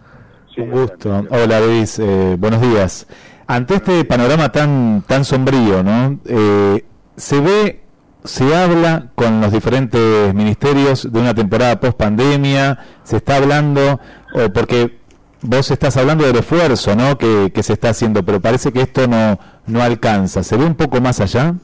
Un 0.57 0.69
gusto. 0.71 1.25
Hola, 1.31 1.59
Luis. 1.61 1.97
eh, 1.99 2.35
buenos 2.37 2.61
días. 2.61 3.07
Ante 3.47 3.75
este 3.75 4.05
panorama 4.05 4.51
tan 4.51 5.03
tan 5.07 5.25
sombrío, 5.25 5.83
¿no? 5.83 6.19
Eh, 6.25 6.83
se 7.17 7.41
ve, 7.41 7.81
se 8.25 8.55
habla 8.55 9.11
con 9.15 9.41
los 9.41 9.51
diferentes 9.51 10.33
ministerios 10.33 11.11
de 11.11 11.19
una 11.19 11.33
temporada 11.33 11.79
post 11.79 11.97
pandemia. 11.97 12.77
Se 13.03 13.17
está 13.17 13.37
hablando, 13.37 13.99
o 14.33 14.53
porque 14.53 14.99
vos 15.41 15.69
estás 15.71 15.97
hablando 15.97 16.25
del 16.25 16.35
esfuerzo, 16.37 16.95
¿no? 16.95 17.17
Que, 17.17 17.51
se 17.61 17.73
está 17.73 17.89
haciendo, 17.89 18.23
pero 18.23 18.39
parece 18.39 18.71
que 18.71 18.81
esto 18.81 19.07
no 19.07 19.37
no 19.67 19.81
alcanza. 19.81 20.43
¿Se 20.43 20.57
ve 20.57 20.65
un 20.65 20.75
poco 20.75 21.01
más 21.01 21.19
allá? 21.19 21.55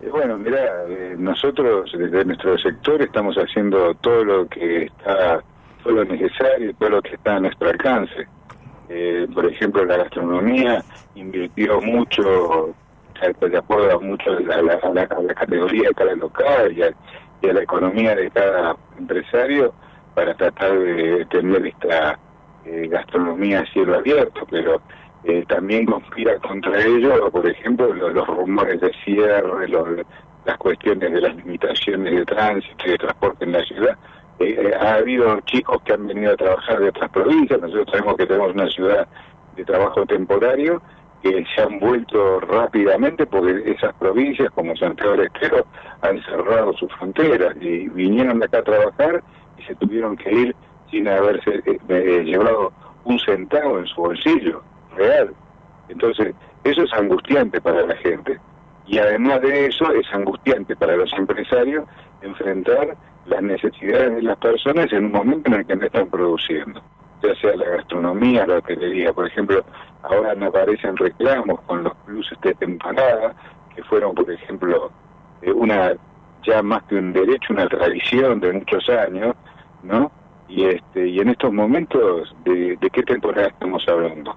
Eh, 0.00 0.08
Bueno, 0.10 0.38
mira, 0.38 0.84
eh, 0.88 1.14
nosotros 1.18 1.90
desde 1.96 2.24
nuestro 2.24 2.58
sector 2.58 3.02
estamos 3.02 3.36
haciendo 3.36 3.94
todo 3.94 4.24
lo 4.24 4.48
que 4.48 4.84
está, 4.84 5.42
todo 5.82 5.94
lo 5.94 6.04
necesario, 6.04 6.74
todo 6.78 6.90
lo 6.90 7.02
que 7.02 7.14
está 7.14 7.36
a 7.36 7.40
nuestro 7.40 7.68
alcance. 7.68 8.26
Eh, 8.88 9.26
por 9.32 9.46
ejemplo, 9.46 9.84
la 9.84 9.96
gastronomía 9.96 10.82
invirtió 11.14 11.80
mucho, 11.80 12.74
eh, 13.22 13.48
de 13.48 13.58
acuerdo 13.58 13.96
a 13.96 14.00
mucho 14.00 14.30
a 14.32 14.40
la, 14.40 14.74
a 14.74 14.88
la- 14.92 15.34
categoría 15.34 15.88
de 15.88 15.94
cada 15.94 16.14
local 16.14 16.72
y 16.72 16.82
a, 16.82 16.92
y 17.42 17.48
a 17.48 17.52
la 17.52 17.62
economía 17.62 18.14
de 18.14 18.30
cada 18.30 18.76
empresario 18.98 19.72
para 20.14 20.34
tratar 20.34 20.78
de 20.78 21.26
tener 21.26 21.66
esta 21.66 22.18
eh, 22.64 22.88
gastronomía 22.88 23.60
a 23.60 23.66
cielo 23.66 23.96
abierto, 23.96 24.46
pero 24.50 24.80
eh, 25.24 25.44
también 25.48 25.86
conspira 25.86 26.38
contra 26.38 26.80
ello, 26.82 27.30
por 27.30 27.46
ejemplo, 27.48 27.92
lo- 27.92 28.10
los, 28.10 28.26
rumores 28.26 28.80
de 28.80 28.92
cierre, 29.04 29.68
los- 29.68 29.88
las 30.44 30.58
cuestiones 30.58 31.12
de 31.12 31.20
las 31.20 31.34
limitaciones 31.36 32.14
de 32.14 32.24
tránsito 32.26 32.86
y 32.86 32.90
de 32.90 32.98
transporte 32.98 33.44
en 33.44 33.52
la 33.52 33.62
ciudad. 33.64 33.96
Eh, 34.38 34.56
eh, 34.58 34.74
ha 34.78 34.94
habido 34.96 35.40
chicos 35.42 35.80
que 35.84 35.92
han 35.94 36.06
venido 36.06 36.32
a 36.32 36.36
trabajar 36.36 36.80
de 36.80 36.88
otras 36.88 37.10
provincias, 37.10 37.60
nosotros 37.60 37.86
sabemos 37.90 38.16
que 38.16 38.26
tenemos 38.26 38.52
una 38.52 38.68
ciudad 38.68 39.06
de 39.56 39.64
trabajo 39.64 40.04
temporario 40.06 40.82
que 41.24 41.42
se 41.54 41.62
han 41.62 41.80
vuelto 41.80 42.38
rápidamente 42.40 43.24
porque 43.24 43.62
esas 43.64 43.94
provincias 43.94 44.50
como 44.50 44.76
Santiago 44.76 45.12
del 45.12 45.28
Estero 45.28 45.64
han 46.02 46.22
cerrado 46.22 46.74
sus 46.74 46.92
fronteras 46.92 47.56
y 47.62 47.88
vinieron 47.88 48.42
acá 48.42 48.58
a 48.58 48.62
trabajar 48.62 49.24
y 49.56 49.62
se 49.62 49.74
tuvieron 49.76 50.18
que 50.18 50.30
ir 50.30 50.56
sin 50.90 51.08
haberse 51.08 51.62
eh, 51.64 51.78
eh, 51.88 52.22
llevado 52.26 52.74
un 53.04 53.18
centavo 53.20 53.78
en 53.78 53.86
su 53.86 54.02
bolsillo 54.02 54.62
real. 54.96 55.34
Entonces, 55.88 56.34
eso 56.62 56.82
es 56.82 56.92
angustiante 56.92 57.58
para 57.58 57.86
la 57.86 57.96
gente. 57.96 58.38
Y 58.86 58.98
además 58.98 59.40
de 59.40 59.68
eso, 59.68 59.90
es 59.92 60.06
angustiante 60.12 60.76
para 60.76 60.94
los 60.94 61.10
empresarios 61.14 61.86
enfrentar 62.20 62.98
las 63.24 63.42
necesidades 63.42 64.16
de 64.16 64.22
las 64.22 64.36
personas 64.36 64.92
en 64.92 65.06
un 65.06 65.12
momento 65.12 65.50
en 65.50 65.60
el 65.60 65.66
que 65.66 65.74
no 65.74 65.86
están 65.86 66.10
produciendo. 66.10 66.82
Ya 67.24 67.34
sea 67.36 67.56
la 67.56 67.68
gastronomía, 67.76 68.46
la 68.46 68.58
hotelería. 68.58 69.12
Por 69.12 69.26
ejemplo, 69.26 69.64
ahora 70.02 70.34
me 70.34 70.46
aparecen 70.46 70.96
reclamos 70.96 71.60
con 71.62 71.84
los 71.84 71.94
pluses 72.04 72.38
de 72.42 72.54
temporada, 72.54 73.34
que 73.74 73.82
fueron, 73.84 74.14
por 74.14 74.30
ejemplo, 74.30 74.90
eh, 75.40 75.52
una 75.52 75.94
ya 76.42 76.62
más 76.62 76.82
que 76.84 76.96
un 76.96 77.12
derecho, 77.12 77.54
una 77.54 77.66
tradición 77.66 78.40
de 78.40 78.52
muchos 78.52 78.86
años, 78.90 79.34
¿no? 79.82 80.12
Y 80.48 80.64
este 80.64 81.08
y 81.08 81.18
en 81.20 81.30
estos 81.30 81.52
momentos, 81.52 82.34
¿de, 82.44 82.76
de 82.76 82.90
qué 82.90 83.02
temporada 83.02 83.48
estamos 83.48 83.88
hablando? 83.88 84.36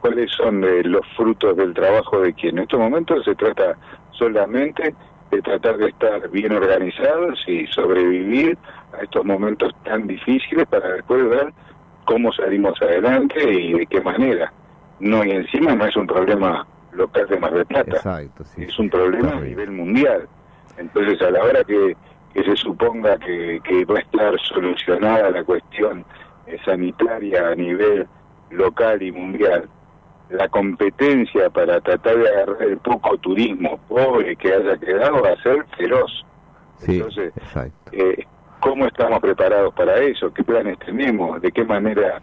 ¿Cuáles 0.00 0.32
son 0.32 0.64
eh, 0.64 0.82
los 0.82 1.06
frutos 1.16 1.56
del 1.56 1.72
trabajo 1.74 2.20
de 2.20 2.32
quién? 2.32 2.58
En 2.58 2.64
estos 2.64 2.80
momentos 2.80 3.24
se 3.24 3.34
trata 3.36 3.76
solamente 4.10 4.94
de 5.30 5.42
tratar 5.42 5.76
de 5.76 5.90
estar 5.90 6.28
bien 6.30 6.52
organizados 6.52 7.44
y 7.46 7.66
sobrevivir 7.68 8.58
a 8.98 9.02
estos 9.02 9.24
momentos 9.24 9.72
tan 9.84 10.06
difíciles 10.06 10.66
para 10.66 10.88
después 10.94 11.28
ver 11.28 11.52
cómo 12.04 12.32
salimos 12.32 12.80
adelante 12.82 13.38
y 13.52 13.72
de 13.72 13.86
qué 13.86 14.00
manera. 14.00 14.52
No, 14.98 15.24
y 15.24 15.30
encima 15.30 15.74
no 15.74 15.86
es 15.86 15.96
un 15.96 16.06
problema 16.06 16.66
local 16.92 17.26
de 17.28 17.38
Mar 17.38 17.54
del 17.54 17.66
Plata, 17.66 18.22
es 18.56 18.78
un 18.78 18.90
problema 18.90 19.32
a 19.32 19.40
nivel 19.40 19.70
mundial. 19.70 20.28
Entonces, 20.76 21.20
a 21.22 21.30
la 21.30 21.42
hora 21.42 21.64
que, 21.64 21.96
que 22.34 22.44
se 22.44 22.56
suponga 22.56 23.18
que, 23.18 23.60
que 23.64 23.84
va 23.84 23.98
a 23.98 24.00
estar 24.00 24.38
solucionada 24.40 25.30
la 25.30 25.44
cuestión 25.44 26.04
eh, 26.46 26.58
sanitaria 26.64 27.48
a 27.48 27.54
nivel 27.54 28.06
local 28.50 29.02
y 29.02 29.12
mundial, 29.12 29.68
la 30.30 30.48
competencia 30.48 31.50
para 31.50 31.80
tratar 31.80 32.16
de 32.16 32.28
agarrar 32.28 32.62
el 32.62 32.78
poco 32.78 33.16
turismo 33.18 33.78
pobre 33.88 34.36
que 34.36 34.52
haya 34.52 34.76
quedado 34.78 35.22
va 35.22 35.30
a 35.30 35.42
ser 35.42 35.64
feroz. 35.76 36.24
Entonces, 36.86 37.32
eh, 37.92 38.24
¿cómo 38.60 38.86
estamos 38.86 39.20
preparados 39.20 39.74
para 39.74 39.98
eso? 39.98 40.32
¿Qué 40.32 40.44
planes 40.44 40.78
tenemos? 40.78 41.40
¿De 41.40 41.50
qué 41.50 41.64
manera 41.64 42.20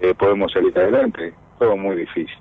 eh, 0.00 0.14
podemos 0.14 0.52
salir 0.52 0.76
adelante? 0.78 1.32
Todo 1.58 1.76
muy 1.76 1.96
difícil. 1.96 2.38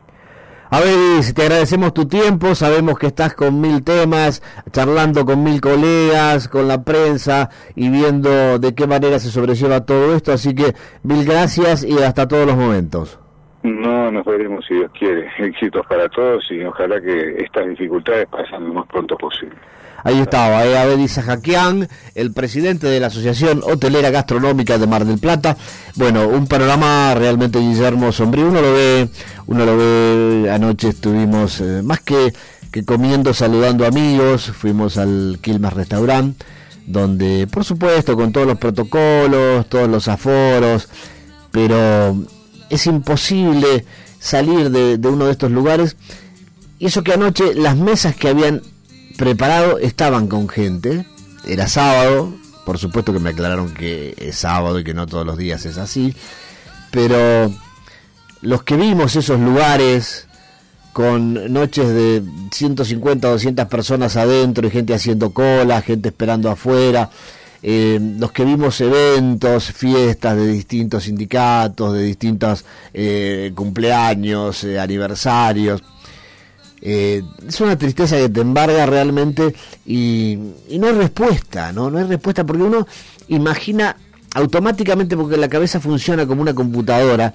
A 0.70 0.80
ver, 0.80 1.34
te 1.36 1.44
agradecemos 1.44 1.94
tu 1.94 2.08
tiempo, 2.08 2.56
sabemos 2.56 2.98
que 2.98 3.06
estás 3.06 3.36
con 3.36 3.62
mil 3.62 3.84
temas, 3.84 4.42
charlando 4.72 5.24
con 5.24 5.44
mil 5.44 5.62
colegas, 5.62 6.48
con 6.48 6.68
la 6.68 6.84
prensa 6.84 7.52
y 7.76 7.90
viendo 7.90 8.58
de 8.58 8.74
qué 8.74 8.88
manera 8.88 9.20
se 9.20 9.30
sobrelleva 9.30 9.86
todo 9.86 10.16
esto, 10.16 10.32
así 10.32 10.56
que 10.56 10.74
mil 11.04 11.26
gracias 11.26 11.84
y 11.84 12.02
hasta 12.02 12.28
todos 12.28 12.48
los 12.48 12.56
momentos. 12.56 13.20
No, 13.62 14.12
nos 14.12 14.26
veremos 14.26 14.66
si 14.66 14.74
Dios 14.74 14.92
quiere. 14.98 15.30
Éxitos 15.38 15.86
para 15.86 16.10
todos 16.10 16.44
y 16.52 16.64
ojalá 16.64 17.00
que 17.00 17.44
estas 17.44 17.68
dificultades 17.70 18.28
pasen 18.28 18.68
lo 18.68 18.74
más 18.74 18.88
pronto 18.88 19.16
posible. 19.16 19.56
Ahí 20.04 20.20
estaba, 20.20 20.66
eh, 20.66 20.78
Abel 20.78 21.08
el 22.16 22.34
presidente 22.34 22.88
de 22.88 23.00
la 23.00 23.08
Asociación 23.08 23.62
Hotelera 23.64 24.10
Gastronómica 24.10 24.78
de 24.78 24.86
Mar 24.86 25.06
del 25.06 25.18
Plata. 25.18 25.56
Bueno, 25.96 26.28
un 26.28 26.48
panorama 26.48 27.16
realmente, 27.16 27.60
Guillermo, 27.60 28.12
sombrío. 28.12 28.48
Uno 28.48 28.62
lo 28.62 28.74
ve, 28.74 29.10
uno 29.48 29.66
lo 29.66 29.78
ve, 29.78 30.52
anoche 30.52 30.90
estuvimos 30.90 31.62
eh, 31.62 31.82
más 31.84 32.02
que, 32.02 32.34
que 32.70 32.84
comiendo, 32.84 33.34
saludando 33.34 33.86
amigos, 33.86 34.52
fuimos 34.52 34.98
al 34.98 35.40
Quilmes 35.42 35.72
Restaurant, 35.72 36.36
donde, 36.86 37.48
por 37.48 37.64
supuesto, 37.64 38.18
con 38.18 38.34
todos 38.34 38.46
los 38.46 38.58
protocolos, 38.58 39.68
todos 39.70 39.88
los 39.88 40.10
aforos, 40.10 40.90
pero 41.52 42.18
es 42.70 42.88
imposible 42.88 43.86
salir 44.20 44.70
de, 44.70 44.98
de 44.98 45.08
uno 45.08 45.28
de 45.28 45.32
estos 45.32 45.50
lugares. 45.50 45.96
Y 46.78 46.88
eso 46.88 47.04
que 47.04 47.14
anoche 47.14 47.54
las 47.54 47.78
mesas 47.78 48.18
que 48.18 48.28
habían 48.28 48.62
preparado, 49.18 49.80
estaban 49.80 50.28
con 50.28 50.50
gente, 50.50 51.06
era 51.46 51.68
sábado, 51.68 52.34
por 52.66 52.78
supuesto 52.78 53.14
que 53.14 53.20
me 53.20 53.32
aclararon 53.32 53.74
que 53.74 54.16
es 54.18 54.38
sábado 54.38 54.80
y 54.80 54.84
que 54.84 54.94
no 54.94 55.08
todos 55.08 55.26
los 55.26 55.38
días 55.38 55.66
es 55.66 55.78
así, 55.78 56.16
pero 56.92 57.52
los 58.42 58.64
que 58.64 58.76
vimos 58.76 59.16
esos 59.16 59.40
lugares 59.40 60.28
con 60.94 61.52
noches 61.52 61.88
de 61.88 62.22
150 62.52 63.28
o 63.28 63.32
200 63.32 63.68
personas 63.68 64.16
adentro 64.16 64.68
y 64.68 64.72
gente 64.72 64.94
haciendo 64.94 65.32
cola, 65.32 65.82
gente 65.82 66.10
esperando 66.10 66.52
afuera, 66.52 67.10
eh, 67.66 67.98
los 68.20 68.34
que 68.34 68.44
vimos 68.44 68.80
eventos, 68.82 69.72
fiestas 69.72 70.36
de 70.36 70.48
distintos 70.48 71.06
sindicatos, 71.06 71.94
de 71.94 72.04
distintos 72.04 72.66
eh, 72.94 73.54
cumpleaños, 73.56 74.66
eh, 74.66 74.80
aniversarios. 74.80 75.82
Es 76.86 77.62
una 77.62 77.78
tristeza 77.78 78.18
que 78.18 78.28
te 78.28 78.42
embarga 78.42 78.86
realmente 78.86 79.56
y, 79.86 80.38
no 80.70 80.88
hay 80.88 80.94
respuesta, 80.94 81.72
¿no? 81.72 81.90
No 81.90 81.98
hay 81.98 82.04
respuesta 82.04 82.44
porque 82.44 82.64
uno 82.64 82.86
imagina 83.30 83.96
automáticamente, 84.36 85.16
porque 85.16 85.38
la 85.38 85.48
cabeza 85.48 85.80
funciona 85.80 86.26
como 86.28 86.42
una 86.42 86.54
computadora, 86.54 87.34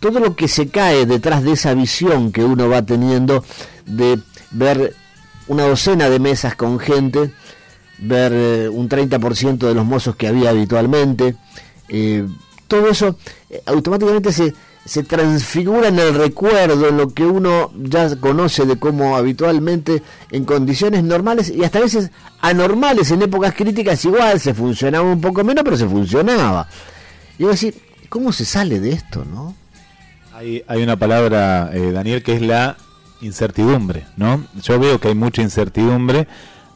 todo 0.00 0.18
lo 0.18 0.34
que 0.34 0.48
se 0.48 0.68
cae 0.68 1.06
detrás 1.06 1.44
de 1.44 1.52
esa 1.52 1.74
visión 1.74 2.32
que 2.32 2.42
uno 2.42 2.68
va 2.68 2.82
teniendo 2.82 3.44
de 3.86 4.18
ver 4.50 4.94
una 5.50 5.66
docena 5.66 6.08
de 6.08 6.20
mesas 6.20 6.54
con 6.54 6.78
gente, 6.78 7.32
ver 7.98 8.32
eh, 8.32 8.68
un 8.68 8.88
30% 8.88 9.58
de 9.58 9.74
los 9.74 9.84
mozos 9.84 10.14
que 10.14 10.28
había 10.28 10.50
habitualmente. 10.50 11.34
Eh, 11.88 12.26
todo 12.68 12.88
eso 12.88 13.16
eh, 13.50 13.60
automáticamente 13.66 14.32
se, 14.32 14.54
se 14.84 15.02
transfigura 15.02 15.88
en 15.88 15.98
el 15.98 16.14
recuerdo, 16.14 16.90
lo 16.90 17.08
que 17.10 17.24
uno 17.24 17.70
ya 17.76 18.16
conoce 18.16 18.64
de 18.64 18.78
cómo 18.78 19.16
habitualmente 19.16 20.02
en 20.30 20.44
condiciones 20.44 21.04
normales 21.04 21.50
y 21.50 21.64
hasta 21.64 21.78
a 21.78 21.82
veces 21.82 22.10
anormales 22.40 23.10
en 23.10 23.22
épocas 23.22 23.54
críticas 23.54 24.04
igual 24.04 24.40
se 24.40 24.54
funcionaba 24.54 25.04
un 25.10 25.20
poco 25.20 25.44
menos, 25.44 25.64
pero 25.64 25.76
se 25.76 25.86
funcionaba. 25.86 26.66
Y 27.38 27.44
voy 27.44 27.54
a 27.54 28.08
¿cómo 28.08 28.32
se 28.32 28.44
sale 28.44 28.80
de 28.80 28.92
esto, 28.92 29.24
no? 29.24 29.54
Hay, 30.34 30.64
hay 30.66 30.82
una 30.82 30.96
palabra, 30.96 31.70
Daniel, 31.70 32.22
que 32.22 32.34
es 32.34 32.42
la 32.42 32.76
incertidumbre, 33.20 34.06
¿no? 34.16 34.44
Yo 34.62 34.78
veo 34.78 34.98
que 34.98 35.08
hay 35.08 35.14
mucha 35.14 35.42
incertidumbre 35.42 36.26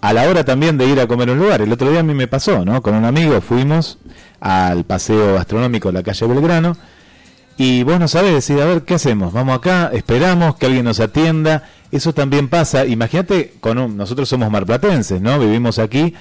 a 0.01 0.13
la 0.13 0.29
hora 0.29 0.45
también 0.45 0.77
de 0.77 0.87
ir 0.87 1.01
a 1.01 1.07
comer 1.07 1.31
un 1.31 1.39
lugar. 1.39 1.63
El 1.63 1.73
otro 1.73 1.91
día 1.91 2.01
a 2.01 2.03
mí 2.03 2.13
me 2.13 2.29
pasó, 2.29 2.65
¿no? 2.65 2.83
Con 2.83 2.95
un 2.95 3.07
amigo 3.07 3.41
fuimos 3.41 3.99
al 4.41 4.85
paseo 4.85 5.35
gastronómico 5.35 5.89
de 5.89 5.95
la 5.95 6.03
calle 6.03 6.27
Belgrano 6.27 6.77
y 7.57 7.83
vos 7.85 8.01
no 8.01 8.09
sabés 8.09 8.35
decir, 8.35 8.61
a 8.61 8.65
ver, 8.65 8.83
¿qué 8.83 8.95
hacemos? 8.95 9.33
Vamos 9.33 9.57
acá, 9.57 9.91
esperamos 9.93 10.57
que 10.57 10.67
alguien 10.67 10.85
nos 10.85 11.01
atienda. 11.01 11.65
Eso 11.93 12.13
también 12.13 12.49
pasa, 12.49 12.85
imagínate, 12.87 13.55
con 13.61 13.97
nosotros 13.97 14.29
somos 14.29 14.51
marplatenses, 14.51 15.21
¿no? 15.21 15.39
Vivimos 15.39 15.79
aquí 15.79 16.15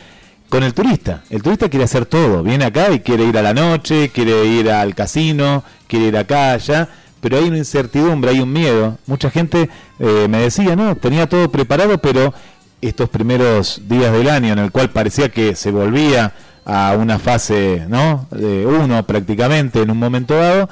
con 0.49 0.61
el 0.61 0.75
turista. 0.75 1.23
El 1.31 1.41
turista 1.41 1.69
quiere 1.69 1.85
hacer 1.85 2.05
todo, 2.05 2.43
viene 2.43 2.65
acá 2.65 2.91
y 2.91 2.99
quiere 2.99 3.23
ir 3.23 3.37
a 3.39 3.41
la 3.41 3.55
noche, 3.55 4.09
quiere 4.09 4.45
ir 4.45 4.69
al 4.69 4.93
casino, 4.93 5.63
quiere 5.87 6.07
ir 6.07 6.17
acá, 6.17 6.51
allá, 6.51 6.89
pero 7.21 7.37
hay 7.37 7.45
una 7.45 7.57
incertidumbre, 7.57 8.29
hay 8.29 8.39
un 8.39 8.53
miedo. 8.53 8.99
Mucha 9.07 9.31
gente 9.31 9.69
eh, 9.99 10.27
me 10.29 10.37
decía, 10.39 10.75
no, 10.75 10.95
tenía 10.95 11.27
todo 11.27 11.49
preparado, 11.49 11.97
pero 11.97 12.33
estos 12.81 13.09
primeros 13.09 13.81
días 13.87 14.11
del 14.11 14.29
año 14.29 14.53
en 14.53 14.59
el 14.59 14.71
cual 14.71 14.91
parecía 14.91 15.29
que 15.29 15.55
se 15.55 15.71
volvía 15.71 16.33
a 16.65 16.95
una 16.97 17.19
fase 17.19 17.85
¿no? 17.87 18.27
de 18.31 18.65
uno 18.65 19.05
prácticamente 19.05 19.81
en 19.81 19.91
un 19.91 19.97
momento 19.97 20.35
dado, 20.35 20.69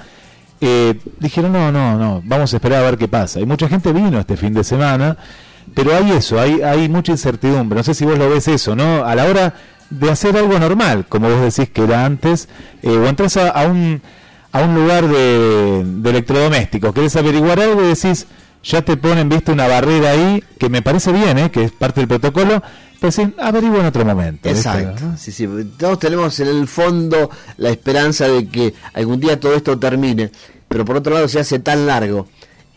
eh, 0.61 0.99
dijeron 1.19 1.51
no, 1.51 1.71
no, 1.71 1.97
no, 1.97 2.21
vamos 2.23 2.53
a 2.53 2.57
esperar 2.57 2.83
a 2.83 2.85
ver 2.85 2.97
qué 2.97 3.07
pasa. 3.07 3.39
Y 3.39 3.45
mucha 3.45 3.67
gente 3.67 3.91
vino 3.91 4.19
este 4.19 4.37
fin 4.37 4.53
de 4.53 4.63
semana, 4.63 5.17
pero 5.73 5.95
hay 5.95 6.11
eso, 6.11 6.39
hay, 6.39 6.61
hay 6.61 6.87
mucha 6.87 7.11
incertidumbre. 7.11 7.77
No 7.77 7.83
sé 7.83 7.95
si 7.95 8.05
vos 8.05 8.17
lo 8.17 8.29
ves 8.29 8.47
eso, 8.47 8.75
¿no? 8.75 9.03
A 9.03 9.15
la 9.15 9.25
hora 9.25 9.55
de 9.89 10.09
hacer 10.09 10.37
algo 10.37 10.57
normal, 10.59 11.05
como 11.09 11.29
vos 11.29 11.41
decís 11.41 11.71
que 11.73 11.83
era 11.83 12.05
antes, 12.05 12.47
eh, 12.83 12.89
o 12.89 13.07
entras 13.07 13.37
a, 13.37 13.65
un, 13.65 14.01
a 14.51 14.61
un 14.61 14.75
lugar 14.75 15.07
de, 15.07 15.83
de 15.83 16.09
electrodomésticos, 16.09 16.93
querés 16.93 17.15
averiguar 17.15 17.59
algo 17.59 17.83
y 17.83 17.87
decís, 17.87 18.27
ya 18.63 18.81
te 18.81 18.97
ponen, 18.97 19.29
viste, 19.29 19.51
una 19.51 19.67
barrera 19.67 20.11
ahí, 20.11 20.43
que 20.59 20.69
me 20.69 20.81
parece 20.81 21.11
bien, 21.11 21.37
¿eh? 21.37 21.51
que 21.51 21.63
es 21.63 21.71
parte 21.71 22.01
del 22.01 22.07
protocolo, 22.07 22.61
pues 22.99 23.15
sí, 23.15 23.33
averigua 23.39 23.79
en 23.79 23.85
otro 23.87 24.05
momento. 24.05 24.47
Exacto, 24.47 25.13
sí, 25.17 25.31
sí. 25.31 25.47
Todos 25.77 25.99
tenemos 25.99 26.39
en 26.39 26.47
el 26.47 26.67
fondo 26.67 27.29
la 27.57 27.69
esperanza 27.69 28.27
de 28.27 28.47
que 28.47 28.73
algún 28.93 29.19
día 29.19 29.39
todo 29.39 29.55
esto 29.55 29.77
termine, 29.79 30.31
pero 30.67 30.85
por 30.85 30.97
otro 30.97 31.13
lado 31.13 31.27
se 31.27 31.39
hace 31.39 31.59
tan 31.59 31.87
largo 31.87 32.27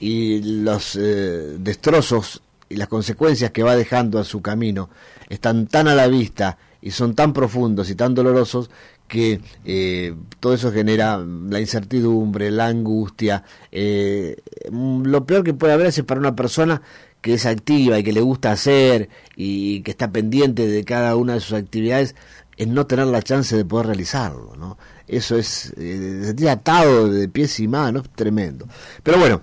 y 0.00 0.42
los 0.62 0.96
eh, 0.96 1.56
destrozos 1.58 2.42
y 2.68 2.76
las 2.76 2.88
consecuencias 2.88 3.50
que 3.50 3.62
va 3.62 3.76
dejando 3.76 4.18
a 4.18 4.24
su 4.24 4.40
camino 4.40 4.88
están 5.28 5.66
tan 5.66 5.88
a 5.88 5.94
la 5.94 6.08
vista 6.08 6.58
y 6.80 6.90
son 6.90 7.14
tan 7.14 7.32
profundos 7.32 7.88
y 7.90 7.94
tan 7.94 8.14
dolorosos 8.14 8.70
que 9.08 9.40
eh, 9.64 10.14
todo 10.40 10.54
eso 10.54 10.72
genera 10.72 11.18
la 11.18 11.60
incertidumbre, 11.60 12.50
la 12.50 12.66
angustia. 12.66 13.44
Eh, 13.70 14.36
lo 14.70 15.26
peor 15.26 15.44
que 15.44 15.54
puede 15.54 15.72
haber 15.72 15.86
es 15.86 16.02
para 16.02 16.20
una 16.20 16.34
persona 16.34 16.82
que 17.20 17.34
es 17.34 17.46
activa 17.46 17.98
y 17.98 18.04
que 18.04 18.12
le 18.12 18.20
gusta 18.20 18.52
hacer 18.52 19.08
y 19.36 19.82
que 19.82 19.90
está 19.90 20.10
pendiente 20.10 20.66
de 20.66 20.84
cada 20.84 21.16
una 21.16 21.34
de 21.34 21.40
sus 21.40 21.54
actividades, 21.54 22.14
es 22.56 22.68
no 22.68 22.86
tener 22.86 23.06
la 23.06 23.22
chance 23.22 23.56
de 23.56 23.64
poder 23.64 23.86
realizarlo, 23.86 24.54
¿no? 24.56 24.78
Eso 25.08 25.36
es, 25.36 25.72
eh, 25.76 26.34
atado 26.48 27.08
de 27.08 27.28
pies 27.28 27.60
y 27.60 27.68
manos, 27.68 28.08
tremendo. 28.14 28.66
Pero 29.02 29.18
bueno, 29.18 29.40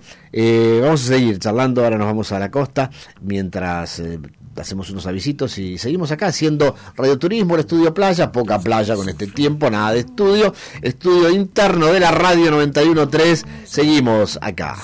vamos 0.82 1.04
a 1.04 1.08
seguir 1.08 1.38
charlando, 1.38 1.84
ahora 1.84 1.98
nos 1.98 2.06
vamos 2.06 2.32
a 2.32 2.38
la 2.38 2.50
costa, 2.50 2.90
mientras 3.20 4.00
hacemos 4.56 4.90
unos 4.90 5.06
avisitos 5.06 5.58
y 5.58 5.78
seguimos 5.78 6.10
acá 6.10 6.26
haciendo 6.26 6.74
radioturismo, 6.96 7.54
el 7.54 7.60
estudio 7.60 7.94
playa, 7.94 8.32
poca 8.32 8.58
playa 8.58 8.94
con 8.94 9.08
este 9.08 9.26
tiempo, 9.26 9.70
nada 9.70 9.92
de 9.92 10.00
estudio, 10.00 10.54
estudio 10.80 11.30
interno 11.30 11.86
de 11.86 12.00
la 12.00 12.10
radio 12.10 12.50
913, 12.50 13.46
seguimos 13.64 14.38
acá. 14.40 14.76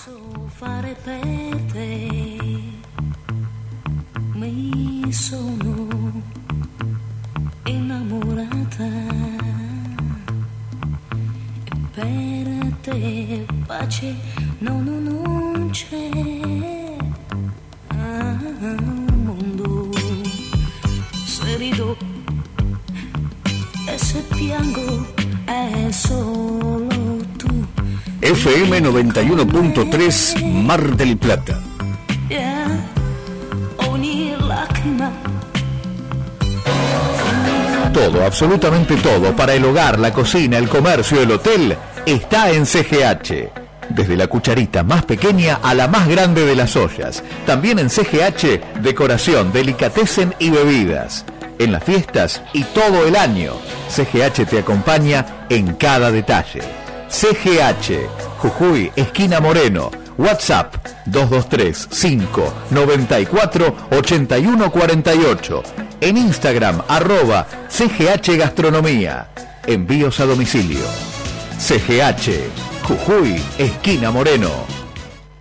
no, 14.61 14.81
no, 14.83 16.38
piango 24.49 25.07
è 25.45 25.91
solo. 25.91 26.87
FM 28.21 28.79
91.3 28.79 30.45
Mar 30.45 30.95
del 30.95 31.17
Plata. 31.17 31.61
Yeah, 32.29 32.67
ogni 33.77 34.35
lágrima. 34.39 35.11
Todo, 37.93 38.25
absolutamente 38.25 38.95
todo, 38.97 39.35
para 39.35 39.55
el 39.55 39.65
hogar, 39.65 39.99
la 39.99 40.13
cocina, 40.13 40.59
el 40.59 40.69
comercio, 40.69 41.21
el 41.21 41.33
hotel, 41.33 41.77
está 42.07 42.51
en 42.51 42.65
CGH 42.65 43.51
desde 43.89 44.17
la 44.17 44.27
cucharita 44.27 44.85
más 44.85 45.05
pequeña 45.05 45.61
a 45.63 45.75
la 45.75 45.89
más 45.89 46.07
grande 46.07 46.45
de 46.45 46.55
las 46.55 46.77
ollas. 46.77 47.25
También 47.47 47.79
en 47.79 47.89
CGH, 47.89 48.83
decoración, 48.83 49.51
delicatecen 49.51 50.35
y 50.39 50.51
bebidas 50.51 51.25
en 51.59 51.73
las 51.73 51.85
fiestas 51.85 52.43
y 52.53 52.65
todo 52.65 53.07
el 53.07 53.17
año. 53.17 53.55
CGH 53.89 54.47
te 54.49 54.59
acompaña 54.61 55.47
en 55.49 55.75
cada 55.75 56.11
detalle. 56.11 56.63
CGH, 57.09 58.09
Jujuy, 58.39 58.93
esquina 58.97 59.41
Moreno. 59.41 59.91
WhatsApp 60.19 60.75
223 61.07 61.89
5 61.91 62.55
94 62.71 63.77
81 63.93 64.71
48. 64.71 65.63
En 66.01 66.17
Instagram 66.17 66.83
arroba 66.89 67.47
CGH 67.69 68.37
Gastronomía. 68.37 69.29
Envíos 69.67 70.21
a 70.21 70.27
domicilio. 70.27 70.85
CGH, 71.59 72.51
Jujuy, 72.83 73.43
esquina 73.59 74.11
Moreno. 74.11 74.51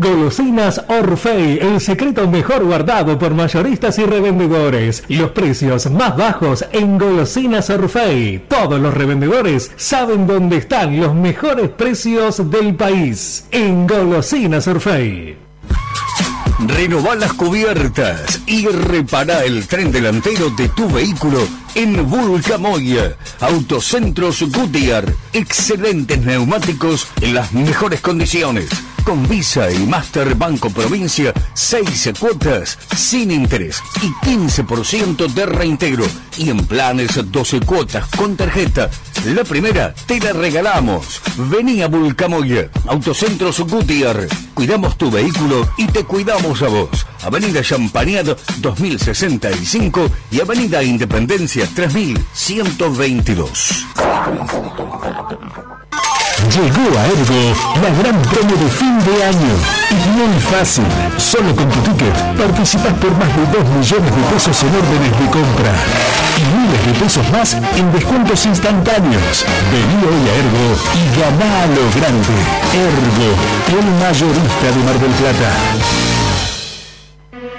Golosinas 0.00 0.82
Orfei, 0.88 1.58
el 1.60 1.78
secreto 1.78 2.26
mejor 2.26 2.64
guardado 2.64 3.18
por 3.18 3.34
mayoristas 3.34 3.98
y 3.98 4.06
revendedores. 4.06 5.04
Los 5.08 5.32
precios 5.32 5.90
más 5.90 6.16
bajos 6.16 6.64
en 6.72 6.96
Golosinas 6.96 7.68
Orfei. 7.68 8.42
Todos 8.48 8.80
los 8.80 8.94
revendedores 8.94 9.70
saben 9.76 10.26
dónde 10.26 10.56
están 10.56 10.98
los 10.98 11.14
mejores 11.14 11.68
precios 11.68 12.50
del 12.50 12.76
país. 12.76 13.46
En 13.50 13.86
Golosinas 13.86 14.66
Orfei. 14.68 15.49
Renová 16.66 17.14
las 17.14 17.32
cubiertas 17.32 18.40
y 18.46 18.66
repara 18.66 19.44
el 19.44 19.66
tren 19.66 19.90
delantero 19.90 20.50
de 20.50 20.68
tu 20.68 20.88
vehículo 20.90 21.48
en 21.74 22.08
Vulcamoya. 22.08 23.16
Autocentros 23.40 24.42
Goodyear. 24.42 25.04
Excelentes 25.32 26.18
neumáticos 26.20 27.08
en 27.22 27.34
las 27.34 27.52
mejores 27.52 28.00
condiciones. 28.00 28.68
Con 29.04 29.28
Visa 29.28 29.70
y 29.70 29.86
Master 29.86 30.34
Banco 30.34 30.70
Provincia, 30.70 31.32
6 31.54 32.10
cuotas 32.18 32.76
sin 32.96 33.30
interés 33.30 33.80
y 34.02 34.08
15% 34.26 35.28
de 35.28 35.46
reintegro. 35.46 36.04
Y 36.36 36.50
en 36.50 36.66
planes 36.66 37.30
12 37.30 37.60
cuotas 37.60 38.06
con 38.16 38.36
tarjeta. 38.36 38.90
La 39.26 39.44
primera 39.44 39.94
te 40.06 40.18
la 40.20 40.32
regalamos. 40.32 41.20
Vení 41.36 41.82
a 41.82 41.88
Vulcamoya. 41.88 42.70
Autocentros 42.86 43.60
Goodyear. 43.60 44.26
Cuidamos 44.54 44.96
tu 44.96 45.10
vehículo 45.10 45.68
y 45.76 45.86
te 45.86 46.04
cuidamos 46.04 46.62
a 46.62 46.68
vos. 46.68 47.06
Avenida 47.22 47.62
Champagnat 47.62 48.38
2065 48.58 50.08
y 50.30 50.40
Avenida 50.40 50.82
Independencia 50.82 51.68
3122. 51.74 53.84
Llegó 56.48 56.98
a 56.98 57.06
Ergo 57.06 57.54
la 57.82 57.90
gran 58.00 58.20
promo 58.22 58.56
de 58.56 58.70
fin 58.70 58.98
de 59.04 59.24
año. 59.24 59.54
Es 59.90 60.06
muy 60.16 60.40
fácil. 60.40 60.84
Solo 61.18 61.54
con 61.54 61.68
tu 61.68 61.80
ticket 61.80 62.14
participas 62.36 62.94
por 62.94 63.12
más 63.18 63.28
de 63.36 63.44
2 63.52 63.68
millones 63.68 64.10
de 64.16 64.22
pesos 64.32 64.62
en 64.62 64.68
órdenes 64.68 65.12
de 65.20 65.26
compra. 65.30 65.72
Y 66.40 66.44
miles 66.56 66.86
de 66.86 66.92
pesos 67.04 67.28
más 67.30 67.54
en 67.54 67.92
descuentos 67.92 68.46
instantáneos. 68.46 69.44
Vení 69.70 70.00
hoy 70.00 70.22
a 70.26 70.34
Ergo 70.40 70.68
y 70.96 71.02
ganá 71.20 71.62
a 71.62 71.66
lo 71.66 71.84
grande. 71.94 72.36
Ergo, 72.72 73.28
el 73.68 73.86
mayorista 74.00 74.66
de 74.74 74.84
Mar 74.84 74.98
del 74.98 75.12
Plata. 75.12 76.19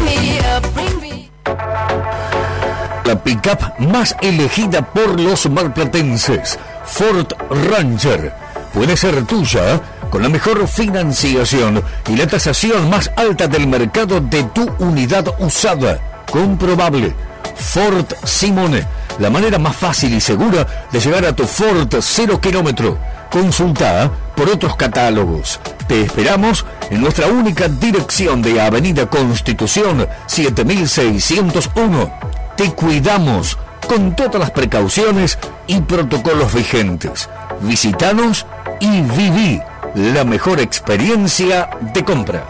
La 3.09 3.16
pickup 3.16 3.79
más 3.79 4.14
elegida 4.21 4.83
por 4.83 5.18
los 5.18 5.49
marplatenses, 5.49 6.59
Ford 6.85 7.33
Ranger, 7.71 8.35
puede 8.75 8.99
ser 8.99 9.25
tuya 9.25 9.81
con 10.11 10.23
la 10.23 10.29
mejor 10.29 10.68
financiación 10.68 11.83
y 12.07 12.16
la 12.16 12.27
tasación 12.27 12.90
más 12.90 13.11
alta 13.16 13.49
del 13.49 13.66
mercado 13.66 14.21
de 14.21 14.44
tu 14.44 14.71
unidad 14.81 15.25
usada. 15.38 15.99
Comprobable. 16.31 17.14
Ford 17.57 18.05
Simone, 18.25 18.87
la 19.18 19.31
manera 19.31 19.59
más 19.59 19.75
fácil 19.75 20.12
y 20.12 20.21
segura 20.21 20.66
de 20.92 21.01
llegar 21.01 21.25
a 21.25 21.35
tu 21.35 21.47
Ford 21.47 21.88
0 21.99 22.38
kilómetro. 22.42 22.99
Consulta 23.31 24.11
por 24.37 24.51
otros 24.51 24.77
catálogos. 24.77 25.59
Te 25.87 26.03
esperamos 26.03 26.66
en 26.90 27.01
nuestra 27.01 27.29
única 27.29 27.68
dirección 27.68 28.42
de 28.42 28.61
Avenida 28.61 29.07
Constitución 29.07 30.07
7601. 30.27 32.38
Te 32.59 32.73
cuidamos 32.73 33.57
con 33.88 34.16
todas 34.16 34.35
las 34.35 34.51
precauciones 34.51 35.38
y 35.68 35.81
protocolos 35.81 36.53
vigentes. 36.53 37.29
Visítanos 37.61 38.47
y 38.81 39.01
viví 39.03 39.62
la 39.94 40.25
mejor 40.25 40.59
experiencia 40.59 41.71
de 41.94 42.05
compra. 42.05 42.44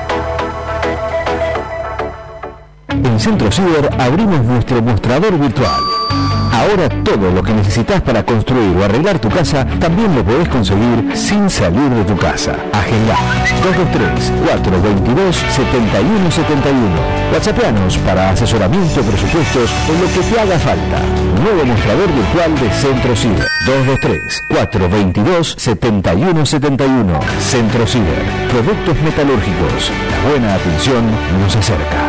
En 2.89 3.21
Centro 3.21 3.53
Ciber 3.53 3.91
abrimos 4.01 4.43
nuestro 4.47 4.81
mostrador 4.81 5.39
virtual. 5.39 5.98
Ahora 6.59 6.89
todo 7.05 7.31
lo 7.31 7.41
que 7.41 7.53
necesitas 7.53 8.03
para 8.03 8.25
construir 8.25 8.77
o 8.77 8.85
arreglar 8.85 9.21
tu 9.21 9.29
casa 9.29 9.65
también 9.79 10.13
lo 10.17 10.25
podés 10.25 10.49
conseguir 10.49 11.09
sin 11.15 11.49
salir 11.49 11.89
de 11.91 12.03
tu 12.05 12.17
casa. 12.17 12.57
Agenda 12.73 13.15
223-422-7171. 14.43 17.33
WhatsAppianos 17.33 17.97
para 17.99 18.31
asesoramiento, 18.31 19.03
presupuestos 19.03 19.71
o 19.89 19.93
lo 20.03 20.09
que 20.13 20.21
te 20.29 20.41
haga 20.41 20.59
falta. 20.59 20.99
Nuevo 21.45 21.65
mostrador 21.65 22.13
virtual 22.13 22.59
de 22.59 22.69
Centro 22.73 23.15
Ciber. 23.15 23.47
223-422-7171. 24.51 27.23
Centro 27.41 27.87
Ciber. 27.87 28.25
Productos 28.51 29.01
metalúrgicos. 29.03 29.93
La 30.11 30.19
buena 30.29 30.55
atención 30.55 31.05
nos 31.41 31.55
acerca. 31.55 32.09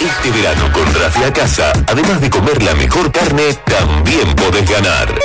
Este 0.00 0.30
verano 0.30 0.70
con 0.72 0.84
Rafi 0.94 1.24
a 1.24 1.32
casa, 1.32 1.72
además 1.86 2.20
de 2.20 2.28
comer 2.28 2.62
la 2.62 2.74
mejor 2.74 3.10
carne, 3.10 3.54
también 3.64 4.34
podés 4.34 4.68
ganar. 4.68 5.18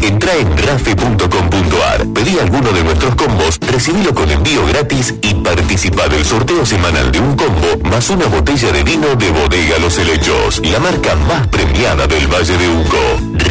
Entra 0.00 0.34
en 0.34 0.58
rafi.com.ar, 0.58 2.06
pedí 2.12 2.38
alguno 2.40 2.72
de 2.72 2.82
nuestros 2.82 3.14
combos, 3.14 3.58
recibilo 3.60 4.12
con 4.12 4.28
envío 4.28 4.66
gratis 4.66 5.14
y 5.22 5.34
participa 5.34 6.08
del 6.08 6.24
sorteo 6.24 6.66
semanal 6.66 7.12
de 7.12 7.20
un 7.20 7.36
combo 7.36 7.78
más 7.84 8.10
una 8.10 8.26
botella 8.26 8.72
de 8.72 8.82
vino 8.82 9.14
de 9.14 9.30
Bodega 9.30 9.78
Los 9.78 9.98
Helechos, 9.98 10.60
la 10.64 10.80
marca 10.80 11.14
más 11.14 11.46
premiada 11.46 12.08
del 12.08 12.26
Valle 12.26 12.58
de 12.58 12.68
Uco. 12.68 12.98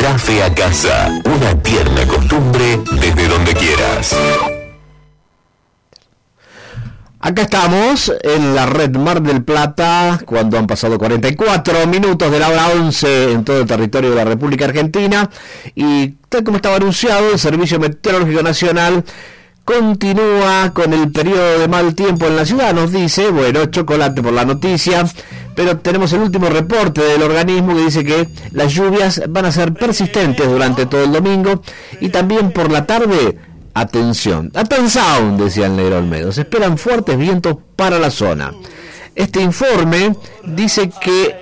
Rafi 0.02 0.42
a 0.42 0.54
casa, 0.54 1.10
una 1.24 1.62
tierna 1.64 2.06
costumbre 2.08 2.80
desde 2.92 3.28
donde 3.28 3.54
quieras. 3.54 4.16
Acá 7.24 7.44
estamos 7.44 8.12
en 8.24 8.56
la 8.56 8.66
red 8.66 8.98
Mar 8.98 9.22
del 9.22 9.44
Plata, 9.44 10.20
cuando 10.26 10.58
han 10.58 10.66
pasado 10.66 10.98
44 10.98 11.86
minutos 11.86 12.32
de 12.32 12.40
la 12.40 12.50
hora 12.50 12.70
11 12.70 13.34
en 13.34 13.44
todo 13.44 13.60
el 13.60 13.68
territorio 13.68 14.10
de 14.10 14.16
la 14.16 14.26
República 14.26 14.66
Argentina. 14.66 15.30
Y 15.76 16.16
tal 16.30 16.44
como 16.44 16.56
estaba 16.58 16.78
anunciado, 16.78 17.32
el 17.32 17.38
Servicio 17.38 17.80
Meteorológico 17.80 18.42
Nacional 18.42 19.04
continúa 19.64 20.72
con 20.74 20.94
el 20.94 21.12
periodo 21.12 21.60
de 21.60 21.68
mal 21.68 21.94
tiempo 21.94 22.26
en 22.26 22.38
la 22.38 22.44
ciudad, 22.44 22.74
nos 22.74 22.92
dice, 22.92 23.30
bueno, 23.30 23.68
chocolate 23.68 24.24
por 24.24 24.34
la 24.34 24.44
noticia, 24.44 25.06
pero 25.56 25.78
tenemos 25.78 26.12
el 26.14 26.22
último 26.22 26.50
reporte 26.50 27.02
del 27.02 27.22
organismo 27.22 27.76
que 27.76 27.84
dice 27.84 28.04
que 28.04 28.30
las 28.52 28.74
lluvias 28.74 29.22
van 29.30 29.46
a 29.46 29.52
ser 29.52 29.76
persistentes 29.76 30.48
durante 30.48 30.88
todo 30.88 31.04
el 31.04 31.12
domingo 31.12 31.62
y 32.00 32.10
también 32.10 32.52
por 32.52 32.72
la 32.72 32.88
tarde 32.88 33.38
Atención, 33.74 34.52
atención, 34.54 35.38
decía 35.38 35.68
el 35.68 35.78
negro 35.78 35.98
Olmedo, 35.98 36.32
se 36.32 36.42
esperan 36.42 36.78
fuertes 36.78 37.18
vientos 37.18 37.56
para 37.76 38.00
la 38.00 38.12
zona. 38.12 38.52
Este 39.16 39.42
informe 39.42 40.16
dice 40.44 40.90
que 41.02 41.36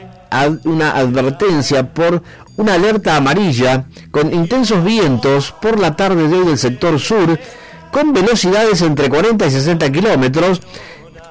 una 0.66 0.92
advertencia 0.92 1.92
por 1.92 2.22
una 2.58 2.76
alerta 2.76 3.16
amarilla 3.16 3.86
con 4.12 4.34
intensos 4.34 4.84
vientos 4.84 5.54
por 5.60 5.80
la 5.80 5.96
tarde 5.96 6.28
de 6.28 6.38
hoy 6.38 6.46
del 6.46 6.58
sector 6.58 7.00
sur, 7.00 7.40
con 7.92 8.14
velocidades 8.14 8.82
entre 8.82 9.10
40 9.10 9.48
y 9.48 9.52
60 9.52 9.92
kilómetros, 9.92 10.62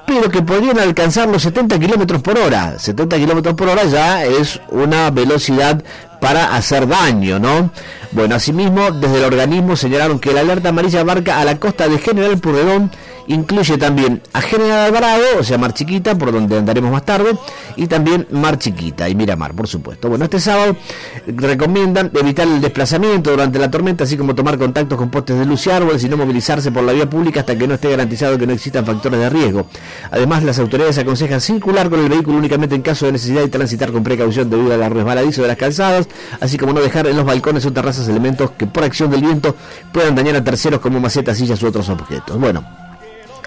pero 0.05 0.29
que 0.29 0.41
podrían 0.41 0.79
alcanzar 0.79 1.29
los 1.29 1.43
70 1.43 1.79
kilómetros 1.79 2.21
por 2.21 2.37
hora. 2.37 2.77
70 2.79 3.15
kilómetros 3.17 3.55
por 3.55 3.69
hora 3.69 3.85
ya 3.85 4.25
es 4.25 4.59
una 4.69 5.11
velocidad 5.11 5.81
para 6.19 6.55
hacer 6.55 6.87
daño, 6.87 7.39
¿no? 7.39 7.71
Bueno, 8.11 8.35
asimismo, 8.35 8.91
desde 8.91 9.17
el 9.17 9.23
organismo 9.23 9.75
señalaron 9.75 10.19
que 10.19 10.33
la 10.33 10.41
alerta 10.41 10.69
amarilla 10.69 11.01
abarca 11.01 11.39
a 11.39 11.45
la 11.45 11.57
costa 11.57 11.87
de 11.87 11.99
General 11.99 12.37
Purredón, 12.37 12.91
incluye 13.29 13.77
también 13.77 14.21
a 14.33 14.41
General 14.41 14.87
Alvarado, 14.87 15.23
o 15.39 15.43
sea, 15.43 15.57
Mar 15.57 15.73
Chiquita, 15.73 16.17
por 16.17 16.31
donde 16.31 16.57
andaremos 16.57 16.91
más 16.91 17.05
tarde, 17.05 17.37
y 17.75 17.87
también 17.87 18.27
Mar 18.31 18.57
Chiquita 18.57 19.07
y 19.07 19.15
Miramar, 19.15 19.53
por 19.53 19.67
supuesto. 19.67 20.09
Bueno, 20.09 20.25
este 20.25 20.39
sábado 20.39 20.75
recomiendan 21.27 22.11
evitar 22.13 22.47
el 22.47 22.59
desplazamiento 22.59 23.31
durante 23.31 23.59
la 23.59 23.69
tormenta, 23.69 24.03
así 24.03 24.17
como 24.17 24.33
tomar 24.33 24.57
contactos 24.57 24.97
con 24.97 25.09
postes 25.11 25.37
de 25.37 25.45
luz 25.45 25.65
y 25.67 25.69
árboles 25.69 26.03
y 26.03 26.09
no 26.09 26.17
movilizarse 26.17 26.71
por 26.71 26.83
la 26.83 26.91
vía 26.91 27.07
pública 27.07 27.41
hasta 27.41 27.55
que 27.55 27.67
no 27.67 27.75
esté 27.75 27.91
garantizado 27.91 28.37
que 28.37 28.47
no 28.47 28.53
existan 28.53 28.83
factores 28.83 29.19
de 29.19 29.29
riesgo. 29.29 29.67
Además, 30.09 30.43
las 30.43 30.57
autoridades 30.57 30.97
aconsejan 30.97 31.39
circular 31.39 31.89
con 31.89 31.99
el 31.99 32.09
vehículo 32.09 32.37
únicamente 32.37 32.75
en 32.75 32.81
caso 32.81 33.05
de 33.05 33.11
necesidad 33.11 33.43
y 33.43 33.49
transitar 33.49 33.91
con 33.91 34.03
precaución 34.03 34.49
debido 34.49 34.73
al 34.73 34.91
resbaladizo 34.91 35.43
de 35.43 35.49
las 35.49 35.57
calzadas, 35.57 36.07
así 36.39 36.57
como 36.57 36.73
no 36.73 36.81
dejar 36.81 37.05
en 37.05 37.15
los 37.15 37.25
balcones 37.25 37.63
o 37.65 37.71
terrazas 37.71 38.07
elementos 38.07 38.51
que 38.57 38.65
por 38.65 38.83
acción 38.83 39.11
del 39.11 39.21
viento 39.21 39.55
puedan 39.93 40.15
dañar 40.15 40.35
a 40.35 40.43
terceros 40.43 40.79
como 40.79 40.99
macetas, 40.99 41.37
sillas 41.37 41.61
u 41.61 41.67
otros 41.67 41.87
objetos. 41.89 42.39
Bueno, 42.39 42.88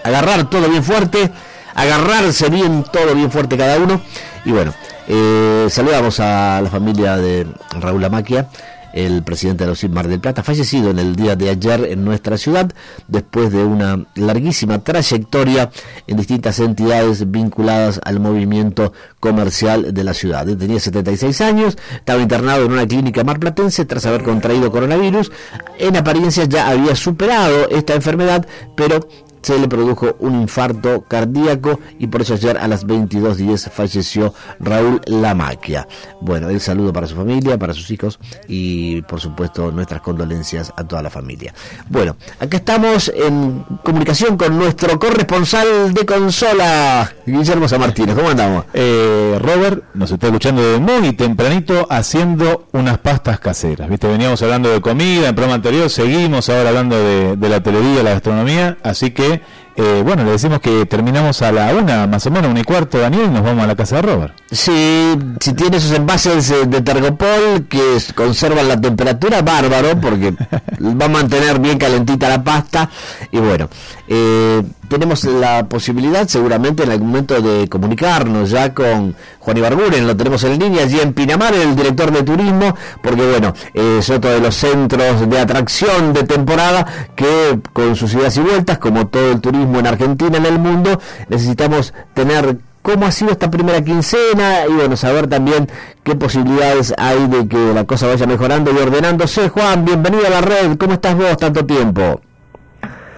agarrar 0.04 0.48
todo 0.50 0.68
bien 0.68 0.84
fuerte, 0.84 1.30
agarrarse 1.74 2.48
bien 2.48 2.84
todo 2.92 3.14
bien 3.14 3.30
fuerte 3.30 3.56
cada 3.56 3.78
uno. 3.78 4.00
Y 4.44 4.52
bueno, 4.52 4.74
eh, 5.08 5.66
saludamos 5.70 6.20
a 6.20 6.60
la 6.60 6.70
familia 6.70 7.16
de 7.16 7.46
Raúl 7.80 8.04
Amaquia, 8.04 8.48
el 8.92 9.22
presidente 9.22 9.64
de 9.64 9.70
los 9.70 9.82
Mar 9.88 10.06
del 10.06 10.20
Plata, 10.20 10.42
fallecido 10.42 10.90
en 10.90 10.98
el 10.98 11.16
día 11.16 11.34
de 11.34 11.50
ayer 11.50 11.86
en 11.90 12.04
nuestra 12.04 12.36
ciudad, 12.36 12.70
después 13.08 13.50
de 13.50 13.64
una 13.64 14.04
larguísima 14.14 14.80
trayectoria 14.80 15.70
en 16.06 16.16
distintas 16.16 16.58
entidades 16.60 17.30
vinculadas 17.30 18.00
al 18.04 18.20
movimiento 18.20 18.92
comercial 19.18 19.94
de 19.94 20.04
la 20.04 20.14
ciudad. 20.14 20.46
Tenía 20.56 20.78
76 20.78 21.40
años, 21.40 21.78
estaba 21.94 22.20
internado 22.20 22.66
en 22.66 22.72
una 22.72 22.86
clínica 22.86 23.24
marplatense 23.24 23.84
tras 23.84 24.06
haber 24.06 24.22
contraído 24.22 24.70
coronavirus. 24.70 25.32
En 25.78 25.96
apariencia 25.96 26.44
ya 26.44 26.68
había 26.68 26.94
superado 26.94 27.68
esta 27.70 27.94
enfermedad, 27.94 28.46
pero 28.76 29.00
se 29.42 29.58
le 29.58 29.68
produjo 29.68 30.16
un 30.20 30.40
infarto 30.42 31.02
cardíaco 31.02 31.80
y 31.98 32.06
por 32.06 32.22
eso 32.22 32.34
ayer 32.34 32.56
a 32.58 32.68
las 32.68 32.86
22.10 32.86 33.70
falleció 33.70 34.34
Raúl 34.60 35.00
Lamaquia. 35.06 35.86
Bueno, 36.20 36.48
el 36.48 36.60
saludo 36.60 36.92
para 36.92 37.06
su 37.06 37.16
familia, 37.16 37.58
para 37.58 37.74
sus 37.74 37.90
hijos 37.90 38.18
y 38.48 39.02
por 39.02 39.20
supuesto 39.20 39.72
nuestras 39.72 40.00
condolencias 40.00 40.72
a 40.76 40.84
toda 40.84 41.02
la 41.02 41.10
familia. 41.10 41.52
Bueno, 41.88 42.16
acá 42.38 42.58
estamos 42.58 43.12
en 43.14 43.64
comunicación 43.82 44.36
con 44.36 44.56
nuestro 44.56 44.98
corresponsal 44.98 45.92
de 45.92 46.06
consola, 46.06 47.12
Guillermo 47.26 47.68
San 47.68 47.80
Martínez. 47.80 48.14
¿Cómo 48.14 48.30
andamos? 48.30 48.64
Eh, 48.74 49.38
Robert 49.40 49.84
nos 49.94 50.10
está 50.10 50.28
escuchando 50.28 50.62
de 50.62 50.78
muy 50.78 51.12
tempranito 51.12 51.86
haciendo 51.90 52.68
unas 52.72 52.98
pastas 52.98 53.40
caseras. 53.40 53.88
Viste, 53.88 54.06
veníamos 54.06 54.40
hablando 54.42 54.70
de 54.70 54.80
comida 54.80 55.20
en 55.20 55.24
el 55.26 55.34
programa 55.34 55.56
anterior, 55.56 55.90
seguimos 55.90 56.48
ahora 56.48 56.68
hablando 56.68 56.96
de, 56.96 57.36
de 57.36 57.48
la 57.48 57.62
televisión, 57.62 58.04
la 58.04 58.12
gastronomía, 58.12 58.78
así 58.82 59.10
que 59.10 59.31
eh, 59.76 60.02
bueno, 60.04 60.24
le 60.24 60.32
decimos 60.32 60.60
que 60.60 60.84
terminamos 60.86 61.40
a 61.42 61.50
la 61.50 61.74
una, 61.74 62.06
más 62.06 62.26
o 62.26 62.30
menos, 62.30 62.50
una 62.50 62.60
y 62.60 62.64
cuarto, 62.64 62.98
Daniel, 62.98 63.26
y 63.26 63.30
nos 63.30 63.42
vamos 63.42 63.64
a 63.64 63.66
la 63.66 63.74
casa 63.74 63.96
de 63.96 64.02
Robert. 64.02 64.34
Sí, 64.50 65.16
si 65.40 65.52
tiene 65.54 65.78
esos 65.78 65.92
envases 65.92 66.50
eh, 66.50 66.66
de 66.66 66.80
Tergopol 66.82 67.66
que 67.68 67.98
conservan 68.14 68.68
la 68.68 68.80
temperatura, 68.80 69.40
bárbaro, 69.40 69.98
porque 70.00 70.34
va 70.80 71.06
a 71.06 71.08
mantener 71.08 71.58
bien 71.58 71.78
calentita 71.78 72.28
la 72.28 72.44
pasta. 72.44 72.90
Y 73.30 73.38
bueno, 73.38 73.68
eh, 74.08 74.62
tenemos 74.92 75.24
la 75.24 75.66
posibilidad 75.70 76.28
seguramente 76.28 76.82
en 76.82 76.90
algún 76.90 77.08
momento 77.08 77.40
de 77.40 77.66
comunicarnos 77.66 78.50
ya 78.50 78.74
con 78.74 79.16
Juan 79.38 79.56
Ibarguren, 79.56 80.06
lo 80.06 80.14
tenemos 80.14 80.44
en 80.44 80.58
línea 80.58 80.82
allí 80.82 81.00
en 81.00 81.14
Pinamar, 81.14 81.54
el 81.54 81.74
director 81.74 82.12
de 82.12 82.22
turismo, 82.22 82.76
porque 83.02 83.22
bueno, 83.26 83.54
es 83.72 84.10
otro 84.10 84.30
de 84.30 84.40
los 84.40 84.54
centros 84.54 85.26
de 85.30 85.38
atracción 85.38 86.12
de 86.12 86.24
temporada 86.24 86.86
que 87.16 87.58
con 87.72 87.96
sus 87.96 88.12
idas 88.12 88.36
y 88.36 88.40
vueltas, 88.40 88.76
como 88.76 89.06
todo 89.06 89.32
el 89.32 89.40
turismo 89.40 89.78
en 89.78 89.86
Argentina, 89.86 90.36
en 90.36 90.44
el 90.44 90.58
mundo, 90.58 91.00
necesitamos 91.30 91.94
tener 92.12 92.58
cómo 92.82 93.06
ha 93.06 93.12
sido 93.12 93.30
esta 93.30 93.50
primera 93.50 93.82
quincena 93.82 94.66
y 94.68 94.74
bueno, 94.74 94.94
saber 94.98 95.26
también 95.26 95.70
qué 96.02 96.16
posibilidades 96.16 96.92
hay 96.98 97.28
de 97.28 97.48
que 97.48 97.72
la 97.72 97.84
cosa 97.84 98.08
vaya 98.08 98.26
mejorando 98.26 98.70
y 98.72 98.76
ordenándose. 98.76 99.48
Juan, 99.48 99.86
bienvenido 99.86 100.26
a 100.26 100.30
la 100.30 100.40
red, 100.42 100.76
¿cómo 100.76 100.92
estás 100.92 101.16
vos 101.16 101.38
tanto 101.38 101.64
tiempo? 101.64 102.20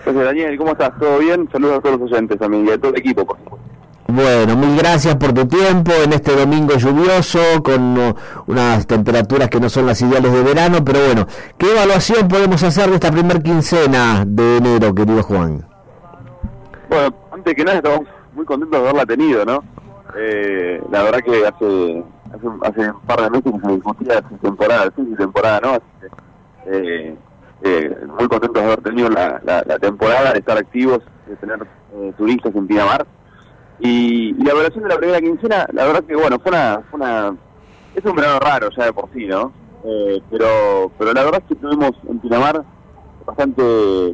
Entonces, 0.07 0.25
Daniel, 0.25 0.59
¿cómo 0.59 0.73
estás? 0.73 0.91
¿Todo 0.99 1.19
bien? 1.19 1.49
Saludos 1.51 1.79
a 1.79 1.81
todos 1.81 2.01
los 2.01 2.13
oyentes 2.13 2.39
también 2.39 2.67
y 2.67 2.71
a 2.71 2.79
todo 2.79 2.91
el 2.91 2.99
equipo, 2.99 3.25
por 3.25 3.39
supuesto. 3.39 3.59
Bueno, 4.07 4.55
mil 4.57 4.77
gracias 4.77 5.17
por 5.17 5.33
tu 5.33 5.47
tiempo 5.49 5.91
en 6.05 6.13
este 6.13 6.37
domingo 6.37 6.75
lluvioso, 6.77 7.41
con 7.63 7.99
uh, 7.99 8.15
unas 8.47 8.87
temperaturas 8.87 9.49
que 9.49 9.59
no 9.59 9.71
son 9.71 9.87
las 9.87 10.01
ideales 10.03 10.31
de 10.31 10.43
verano, 10.43 10.85
pero 10.85 10.99
bueno, 11.07 11.27
¿qué 11.57 11.73
evaluación 11.73 12.29
podemos 12.29 12.63
hacer 12.63 12.91
de 12.91 12.97
esta 12.97 13.11
primer 13.11 13.43
quincena 13.43 14.25
de 14.27 14.59
enero, 14.59 14.95
querido 14.95 15.23
Juan? 15.23 15.67
Bueno, 16.91 17.15
antes 17.33 17.55
que 17.55 17.65
nada 17.65 17.79
estamos 17.79 18.01
muy 18.35 18.45
contentos 18.45 18.79
de 18.79 18.87
haberla 18.89 19.07
tenido, 19.07 19.45
¿no? 19.47 19.65
Eh, 20.17 20.83
la 20.91 21.03
verdad 21.03 21.21
que 21.25 21.47
hace, 21.47 22.05
hace, 22.37 22.47
un- 22.47 22.61
hace 22.63 22.91
un 22.91 23.01
par 23.07 23.23
de 23.23 23.31
meses 23.31 23.53
que 23.53 23.67
se 23.67 23.75
discutía 23.75 24.23
su 24.29 24.37
temporada, 24.37 24.93
sí, 24.95 25.03
temporada, 25.17 25.61
¿no? 25.61 25.71
Así 25.71 25.83
que, 26.01 26.09
eh, 26.67 27.17
eh, 27.65 27.97
muy 28.07 28.29
contentos 28.29 28.63
de 28.63 28.67
haber 28.67 28.83
tenido 28.83 29.09
la, 29.09 29.41
la, 29.45 29.63
la 29.67 29.79
temporada, 29.79 30.33
de 30.33 30.39
estar 30.39 30.57
activos, 30.57 31.01
de 31.27 31.37
tener 31.37 31.67
eh, 31.95 32.13
turistas 32.17 32.55
en 32.55 32.67
Pinamar. 32.67 33.07
Y, 33.81 34.31
y 34.31 34.45
la 34.45 34.53
evaluación 34.53 34.85
de 34.85 34.91
la 34.91 34.97
primera 34.97 35.21
quincena, 35.21 35.67
la 35.73 35.85
verdad 35.87 36.05
que, 36.05 36.15
bueno, 36.15 36.39
fue 36.39 36.53
una... 36.53 36.83
Fue 36.91 37.01
una 37.01 37.35
es 37.95 38.05
un 38.05 38.17
verano 38.17 38.41
raro 38.41 38.71
ya 38.77 38.87
de 38.87 38.93
por 38.93 39.09
sí, 39.13 39.27
¿no? 39.27 39.53
Eh, 39.85 40.21
pero, 40.31 40.91
pero 40.99 41.13
la 41.13 41.25
verdad 41.25 41.43
es 41.43 41.49
que 41.49 41.55
tuvimos 41.55 41.93
en 42.09 42.19
Pinamar 42.19 42.65
bastante 43.25 43.63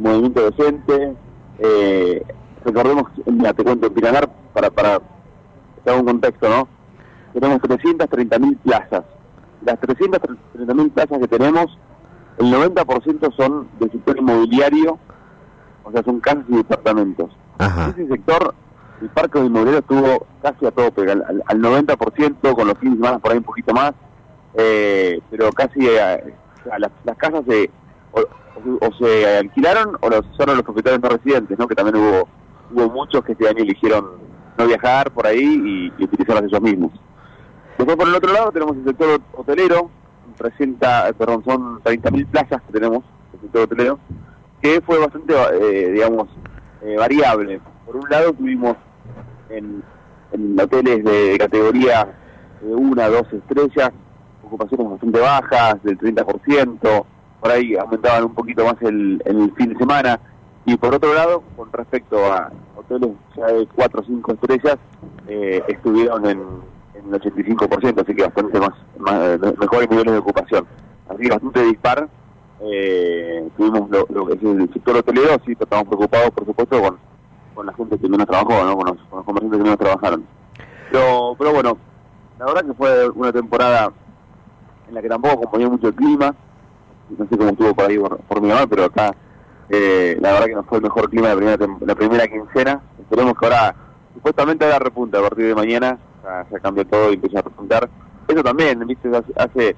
movimiento 0.01 0.51
de 0.51 0.53
gente. 0.53 1.17
Eh, 1.59 2.23
recordemos, 2.65 3.05
mira, 3.27 3.53
te 3.53 3.65
cuento, 3.65 3.87
en 3.87 3.95
Pinamar, 3.95 4.29
para, 4.53 4.71
para 4.71 5.01
haga 5.87 5.97
un 5.97 6.05
contexto, 6.05 6.49
¿no? 6.49 6.69
Tenemos 7.33 7.59
330.000 7.61 8.59
plazas. 8.59 9.05
Las 9.65 9.81
330.000 9.81 10.91
plazas 10.93 11.19
que 11.19 11.29
tenemos, 11.29 11.79
el 12.41 12.47
90% 12.53 13.37
son 13.37 13.69
del 13.79 13.91
sector 13.93 14.19
inmobiliario, 14.19 14.99
o 15.85 15.93
sea, 15.93 16.03
son 16.03 16.21
casas 16.21 16.45
y 16.49 16.57
departamentos. 16.57 17.31
Ese 17.91 18.09
sector, 18.09 18.55
el 19.03 19.09
parque 19.11 19.39
inmobiliario 19.39 19.81
estuvo 19.81 20.27
casi 20.43 20.67
a 20.67 20.71
tope, 20.71 21.03
al, 21.11 21.23
al- 21.23 21.43
al 21.47 21.59
90%, 21.61 22.55
con 22.55 22.67
los 22.67 22.79
fines 22.79 22.95
de 22.99 23.05
semana 23.05 23.19
por 23.19 23.33
ahí 23.33 23.39
un 23.39 23.45
poquito 23.45 23.73
más, 23.75 23.93
eh, 24.55 25.21
pero 25.31 25.51
casi 25.53 25.81
sea, 25.81 26.21
las, 26.79 26.91
las 27.05 27.17
casas 27.17 27.43
se, 27.49 27.71
o, 28.13 28.93
se 28.99 29.39
alquilaron 29.39 29.97
o 30.01 30.09
los 30.11 30.23
usaron 30.35 30.57
los 30.57 30.65
propietarios 30.65 31.01
no 31.03 31.09
residentes, 31.11 31.59
¿no? 31.59 31.69
que 31.69 31.75
también 31.75 31.97
hubo, 31.97 32.29
hubo 32.75 32.91
muchos 32.91 33.23
que 33.25 33.33
este 33.33 33.49
año 33.49 33.59
eligieron 33.63 34.07
no 34.59 34.67
viajar 34.67 35.11
por 35.13 35.27
ahí 35.27 35.39
y, 35.97 36.03
y 36.03 36.05
utilizarlas 36.05 36.45
ellos 36.45 36.61
mismos. 36.61 36.93
Después 37.79 37.97
por 37.97 38.09
el 38.09 38.15
otro 38.15 38.33
lado 38.33 38.51
tenemos 38.53 38.77
el 38.77 38.85
sector 38.85 39.21
hotelero, 39.35 39.91
300, 40.41 40.89
eh, 40.89 41.13
perdón, 41.19 41.45
son 41.45 41.83
30.000 41.83 42.27
plazas 42.27 42.63
que 42.63 42.73
tenemos, 42.73 43.05
el 43.35 43.41
sector 43.41 43.63
hotelero, 43.63 43.99
que 44.63 44.81
fue 44.81 44.99
bastante, 44.99 45.35
eh, 45.35 45.91
digamos, 45.93 46.29
eh, 46.83 46.97
variable. 46.97 47.61
Por 47.85 47.97
un 47.97 48.09
lado 48.09 48.33
tuvimos 48.33 48.77
en, 49.51 49.83
en 50.33 50.59
hoteles 50.59 51.05
de 51.05 51.37
categoría 51.39 52.09
de 52.63 52.75
una, 52.75 53.09
dos 53.09 53.27
estrellas, 53.33 53.91
ocupaciones 54.43 54.91
bastante 54.91 55.21
bajas, 55.21 55.83
del 55.83 55.99
30%, 55.99 57.05
por 57.41 57.51
ahí 57.51 57.77
aumentaban 57.77 58.25
un 58.25 58.35
poquito 58.35 58.65
más 58.65 58.77
el, 58.81 59.23
el 59.27 59.53
fin 59.53 59.71
de 59.71 59.79
semana. 59.79 60.21
Y 60.65 60.77
por 60.77 60.95
otro 60.95 61.15
lado, 61.15 61.43
con 61.57 61.73
respecto 61.73 62.33
a 62.33 62.51
hoteles 62.77 63.11
ya 63.37 63.47
de 63.47 63.67
4 63.75 64.01
o 64.01 64.05
5 64.05 64.33
estrellas, 64.33 64.77
eh, 65.29 65.63
estuvieron 65.69 66.27
en, 66.27 66.41
en 67.05 67.15
el 67.15 67.21
85%, 67.21 68.03
así 68.03 68.15
que 68.15 68.23
bastante 68.23 68.61
más, 68.61 68.71
más 68.99 69.39
mejores 69.59 69.91
niveles 69.91 70.13
de 70.13 70.19
ocupación. 70.19 70.67
Así 71.09 71.23
que 71.23 71.31
bastante 71.31 71.65
dispar. 71.65 72.09
Eh, 72.63 73.49
tuvimos 73.57 73.89
lo, 73.91 74.07
lo 74.11 74.27
que 74.27 74.35
es 74.35 74.43
el 74.43 74.71
sector 74.73 74.97
hotelero, 74.97 75.37
sí, 75.47 75.57
estamos 75.59 75.87
preocupados, 75.87 76.31
por 76.31 76.45
supuesto, 76.45 76.81
con, 76.83 76.99
con 77.55 77.67
la 77.67 77.73
gente 77.73 77.99
que 77.99 78.09
menos 78.09 78.27
trabajó, 78.27 78.65
¿no? 78.65 78.77
con, 78.77 78.87
los, 78.87 78.97
con 79.09 79.19
los 79.19 79.25
comerciantes 79.25 79.59
que 79.59 79.65
menos 79.65 79.79
trabajaron. 79.79 80.27
Pero, 80.91 81.35
pero 81.39 81.53
bueno, 81.53 81.79
la 82.39 82.47
verdad 82.47 82.65
que 82.65 82.75
fue 82.75 83.09
una 83.11 83.33
temporada 83.33 83.93
en 84.89 84.95
la 84.95 85.03
que 85.03 85.09
tampoco 85.09 85.35
acompañó 85.35 85.71
mucho 85.71 85.89
el 85.89 85.95
clima. 85.95 86.35
No 87.19 87.27
sé 87.27 87.37
cómo 87.37 87.51
estuvo 87.51 87.75
por 87.75 87.85
ahí 87.87 87.99
por, 87.99 88.41
mi 88.41 88.49
mamá, 88.49 88.67
pero 88.67 88.85
acá 88.85 89.15
eh, 89.69 90.17
la 90.21 90.33
verdad 90.33 90.47
que 90.47 90.55
no 90.55 90.63
fue 90.65 90.79
el 90.79 90.85
mejor 90.85 91.11
clima 91.11 91.29
de 91.29 91.35
la 91.35 91.39
primera, 91.39 91.79
la 91.81 91.95
primera 91.95 92.29
quincena. 92.29 92.81
Esperemos 92.99 93.35
que 93.39 93.47
ahora, 93.47 93.75
supuestamente 94.15 94.65
haga 94.65 94.79
repunte 94.79 95.19
a 95.19 95.23
partir 95.23 95.47
de 95.47 95.55
mañana, 95.55 95.99
ya, 96.23 96.61
cambia 96.61 96.85
todo 96.85 97.11
y 97.11 97.15
empieza 97.15 97.39
a 97.39 97.43
repuntar. 97.43 97.89
Eso 98.29 98.43
también, 98.43 98.87
¿viste? 98.87 99.09
Hace, 99.09 99.33
hace 99.37 99.77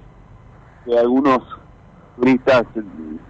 que 0.85 0.99
algunos 0.99 1.39
turistas 2.17 2.65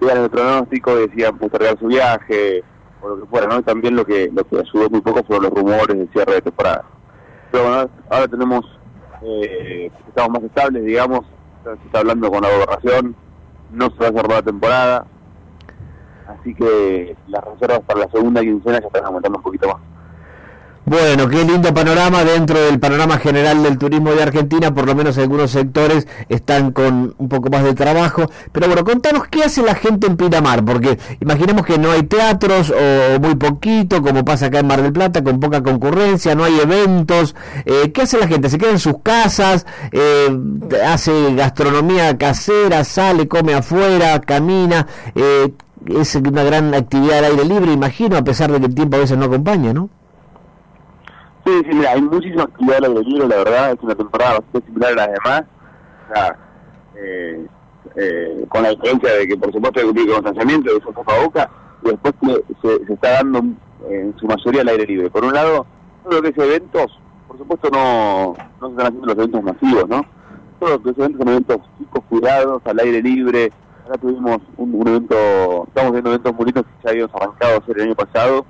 vean 0.01 0.19
el 0.19 0.31
pronóstico 0.31 0.99
y 0.99 1.09
decían 1.09 1.39
postergar 1.39 1.79
su 1.79 1.87
viaje, 1.87 2.65
o 3.01 3.09
lo 3.09 3.21
que 3.21 3.27
fuera, 3.27 3.47
¿no? 3.47 3.63
También 3.63 3.97
lo 3.97 4.05
que 4.05 4.31
lo 4.33 4.45
que 4.45 4.59
ayudó 4.59 4.91
muy 4.91 5.01
poco 5.01 5.23
fueron 5.25 5.45
los 5.45 5.53
rumores 5.53 5.99
de 5.99 6.09
cierre 6.09 6.35
de 6.35 6.43
temporada. 6.43 6.85
Pero 7.51 7.65
bueno, 7.65 7.91
ahora 8.09 8.29
tenemos, 8.29 8.65
eh, 9.23 9.91
estamos 10.09 10.41
más 10.41 10.43
estables, 10.45 10.85
digamos, 10.85 11.21
se 11.65 11.73
está 11.87 12.01
hablando 12.01 12.31
con 12.31 12.43
la 12.43 12.51
gobernación, 12.51 13.15
no 13.71 13.91
se 13.91 13.99
va 13.99 14.09
a 14.09 14.13
cerrar 14.13 14.31
la 14.31 14.43
temporada, 14.43 15.07
así 16.29 16.55
que 16.55 17.17
las 17.29 17.45
reservas 17.45 17.81
para 17.81 18.01
la 18.01 18.11
segunda 18.11 18.41
quincena 18.41 18.81
ya 18.81 18.87
están 18.87 19.05
aumentando 19.05 19.39
un 19.39 19.45
poquito 19.45 19.69
más. 19.69 19.92
Bueno, 20.85 21.29
qué 21.29 21.45
lindo 21.45 21.73
panorama 21.73 22.25
dentro 22.25 22.61
del 22.61 22.81
panorama 22.81 23.17
general 23.19 23.63
del 23.63 23.79
turismo 23.79 24.11
de 24.13 24.25
Argentina, 24.25 24.75
por 24.75 24.85
lo 24.85 24.97
menos 24.97 25.17
algunos 25.17 25.53
sectores 25.53 26.09
están 26.29 26.73
con 26.73 27.15
un 27.19 27.29
poco 27.29 27.51
más 27.51 27.63
de 27.63 27.73
trabajo. 27.75 28.27
Pero 28.51 28.67
bueno, 28.67 28.83
contanos 28.83 29.29
qué 29.29 29.45
hace 29.45 29.63
la 29.63 29.77
gente 29.77 30.09
en 30.09 30.17
Pinamar, 30.17 30.65
porque 30.65 30.99
imaginemos 31.21 31.65
que 31.65 31.79
no 31.79 31.93
hay 31.93 32.03
teatros 32.03 32.71
o 32.71 33.21
muy 33.21 33.37
poquito, 33.37 34.03
como 34.03 34.25
pasa 34.25 34.47
acá 34.47 34.59
en 34.59 34.67
Mar 34.67 34.83
del 34.83 34.93
Plata, 34.93 35.23
con 35.23 35.39
poca 35.39 35.63
concurrencia, 35.63 36.35
no 36.35 36.43
hay 36.43 36.59
eventos. 36.59 37.37
Eh, 37.65 37.93
¿Qué 37.93 38.03
hace 38.03 38.19
la 38.19 38.27
gente? 38.27 38.51
¿Se 38.51 38.59
queda 38.59 38.71
en 38.71 38.81
sus 38.81 38.97
casas? 39.05 39.67
Eh, 39.93 40.37
¿Hace 40.85 41.33
gastronomía 41.37 42.19
casera? 42.19 42.83
¿Sale, 42.83 43.29
come 43.29 43.55
afuera? 43.55 44.21
¿Camina? 44.21 44.89
Eh, 45.15 45.55
es 45.97 46.17
una 46.17 46.43
gran 46.43 46.75
actividad 46.75 47.19
al 47.19 47.25
aire 47.27 47.45
libre, 47.45 47.73
imagino, 47.73 48.17
a 48.17 48.25
pesar 48.25 48.51
de 48.51 48.59
que 48.59 48.67
el 48.67 48.75
tiempo 48.75 48.97
a 48.97 49.01
veces 49.01 49.17
no 49.17 49.27
acompaña, 49.27 49.73
¿no? 49.73 49.89
Sí, 51.45 51.53
sí, 51.65 51.75
mira, 51.75 51.93
hay 51.93 52.03
muchísima 52.03 52.45
actividad 52.45 52.85
aire 52.85 53.03
libre, 53.03 53.29
la 53.29 53.37
verdad, 53.37 53.73
es 53.73 53.79
una 53.83 53.95
temporada 53.95 54.39
bastante 54.39 54.67
similar 54.67 54.93
a 54.93 54.95
las 54.95 55.09
demás. 55.09 55.43
O 56.09 56.15
sea, 56.15 56.37
eh, 56.97 57.47
eh, 57.97 58.47
con 58.49 58.63
la 58.63 58.71
diferencia 58.71 59.13
de 59.15 59.27
que, 59.27 59.37
por 59.37 59.53
supuesto, 59.53 59.81
hay 59.81 59.87
que 59.87 59.93
cumplir 59.93 60.07
con 60.07 60.25
distanciamiento, 60.25 60.77
eso 60.77 60.93
boca 60.93 61.15
a 61.15 61.25
boca, 61.25 61.51
y 61.83 61.89
después 61.89 62.15
se, 62.63 62.87
se 62.87 62.93
está 62.93 63.11
dando 63.11 63.43
en 63.89 64.15
su 64.19 64.27
mayoría 64.27 64.61
al 64.61 64.69
aire 64.69 64.87
libre. 64.87 65.11
Por 65.11 65.25
un 65.25 65.35
lado, 65.35 65.67
todo 66.05 66.15
lo 66.15 66.23
que 66.23 66.29
es 66.29 66.39
eventos, 66.39 66.99
por 67.27 67.39
supuesto, 67.39 67.69
no, 67.71 68.35
no 68.61 68.67
se 68.69 68.73
están 68.73 68.87
haciendo 68.87 69.07
los 69.07 69.17
eventos 69.17 69.43
masivos, 69.43 69.89
¿no? 69.89 70.07
Todo 70.61 70.71
lo 70.71 70.83
que 70.83 70.91
es 70.91 70.99
eventos 70.99 71.19
son 71.19 71.29
eventos 71.29 71.59
chicos, 71.79 72.05
cuidados, 72.09 72.63
al 72.65 72.79
aire 72.81 73.03
libre. 73.03 73.53
Ahora 73.85 73.99
tuvimos 73.99 74.39
un, 74.57 74.87
evento, 74.87 75.65
estamos 75.67 75.93
viendo 75.93 76.11
eventos 76.11 76.37
bonitos 76.37 76.65
que 76.65 76.85
ya 76.85 76.91
habíamos 76.91 77.15
arrancado 77.15 77.57
a 77.57 77.73
el 77.73 77.83
año 77.83 77.95
pasado. 77.95 78.47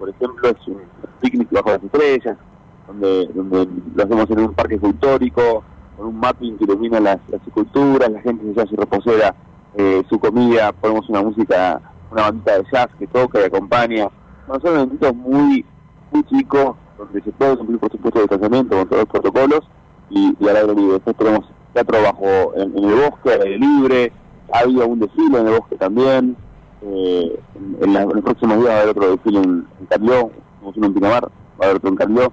Por 0.00 0.08
ejemplo, 0.08 0.48
es 0.48 0.66
un 0.66 0.80
picnic 1.20 1.50
bajo 1.50 1.68
las 1.68 1.84
estrellas, 1.84 2.38
donde, 2.86 3.26
donde 3.34 3.68
lo 3.94 4.02
hacemos 4.02 4.30
en 4.30 4.40
un 4.40 4.54
parque 4.54 4.76
escultórico, 4.76 5.62
con 5.94 6.06
un 6.06 6.18
mapping 6.18 6.56
que 6.56 6.64
ilumina 6.64 6.98
las, 6.98 7.18
las 7.28 7.46
esculturas, 7.46 8.10
la 8.10 8.22
gente 8.22 8.42
se 8.42 8.48
lleva 8.48 8.66
su 8.66 8.76
reposera, 8.76 9.34
eh, 9.76 10.02
su 10.08 10.18
comida, 10.18 10.72
ponemos 10.72 11.06
una 11.10 11.20
música, 11.20 11.82
una 12.10 12.22
bandita 12.22 12.56
de 12.56 12.64
jazz 12.72 12.88
que 12.98 13.06
toca 13.08 13.40
y 13.40 13.44
acompaña. 13.44 14.08
Bueno, 14.46 14.62
son 14.62 14.74
eventos 14.74 15.14
muy, 15.14 15.66
muy 16.10 16.24
chicos, 16.24 16.76
donde 16.96 17.20
se 17.22 17.30
puede 17.32 17.58
cumplir 17.58 17.78
por 17.78 17.92
supuesto 17.92 18.20
el 18.20 18.22
distanciamiento 18.22 18.76
con 18.76 18.88
todos 18.88 19.02
los 19.02 19.10
protocolos 19.10 19.60
y, 20.08 20.34
y 20.40 20.48
al 20.48 20.56
aire 20.56 20.74
libre. 20.74 20.94
Después 20.94 21.16
tenemos 21.16 21.44
teatro 21.74 22.02
bajo 22.02 22.54
en, 22.56 22.76
en 22.76 22.84
el 22.84 22.94
bosque, 22.94 23.34
al 23.34 23.42
aire 23.42 23.58
libre, 23.58 24.12
ha 24.50 24.60
habido 24.60 24.86
un 24.86 24.98
desfile 24.98 25.40
en 25.40 25.46
el 25.46 25.58
bosque 25.58 25.76
también. 25.76 26.36
Eh, 26.82 27.38
en, 27.82 27.92
la- 27.92 28.02
en 28.02 28.08
los 28.08 28.22
próximos 28.24 28.58
días 28.58 28.68
va 28.70 28.72
a 28.74 28.76
haber 28.82 28.90
otro 28.90 29.10
desfile 29.10 29.38
en, 29.40 29.66
en 29.80 29.86
Carlió, 29.86 30.30
uno 30.62 30.86
en 30.86 30.94
Pinamar, 30.94 31.24
va 31.24 31.30
a 31.60 31.64
haber 31.64 31.76
otro 31.76 31.90
en 31.90 31.96
Carlió. 31.96 32.32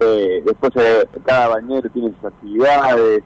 Eh, 0.00 0.42
después 0.44 0.72
eh, 0.76 1.08
cada 1.24 1.48
bañero 1.48 1.88
tiene 1.90 2.12
sus 2.16 2.24
actividades, 2.24 3.22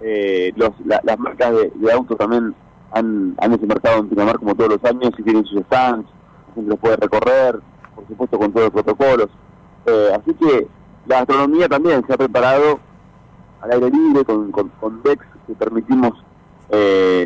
eh, 0.00 0.52
las 0.56 1.18
marcas 1.18 1.52
de, 1.52 1.72
de 1.74 1.92
autos 1.92 2.16
también 2.16 2.54
han, 2.92 3.34
han 3.38 3.50
desembarcado 3.52 3.98
en 3.98 4.08
Pinamar 4.08 4.38
como 4.38 4.54
todos 4.54 4.70
los 4.80 4.84
años 4.90 5.10
y 5.18 5.22
tienen 5.22 5.44
sus 5.44 5.60
stands, 5.62 6.08
la 6.48 6.54
gente 6.54 6.70
los 6.70 6.78
puede 6.78 6.96
recorrer, 6.96 7.60
por 7.94 8.06
supuesto 8.08 8.38
con 8.38 8.52
todos 8.52 8.72
los 8.72 8.82
protocolos. 8.82 9.28
Así 10.14 10.34
que 10.34 10.66
la 11.06 11.16
gastronomía 11.20 11.68
también 11.68 12.04
se 12.06 12.12
ha 12.12 12.16
preparado 12.18 12.78
al 13.62 13.72
aire 13.72 13.90
libre 13.90 14.24
con, 14.24 14.50
con, 14.52 14.68
con 14.80 15.02
que 15.02 15.54
permitimos 15.58 16.12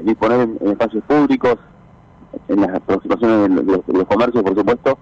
disponer 0.05 0.49
en 0.61 0.68
espacios 0.70 1.03
públicos, 1.05 1.57
en 2.49 2.61
las 2.61 2.70
aproximaciones 2.76 3.57
de, 3.66 3.83
los- 3.95 4.07
comercios, 4.07 4.43
por 4.43 4.55
supuesto, 4.57 4.99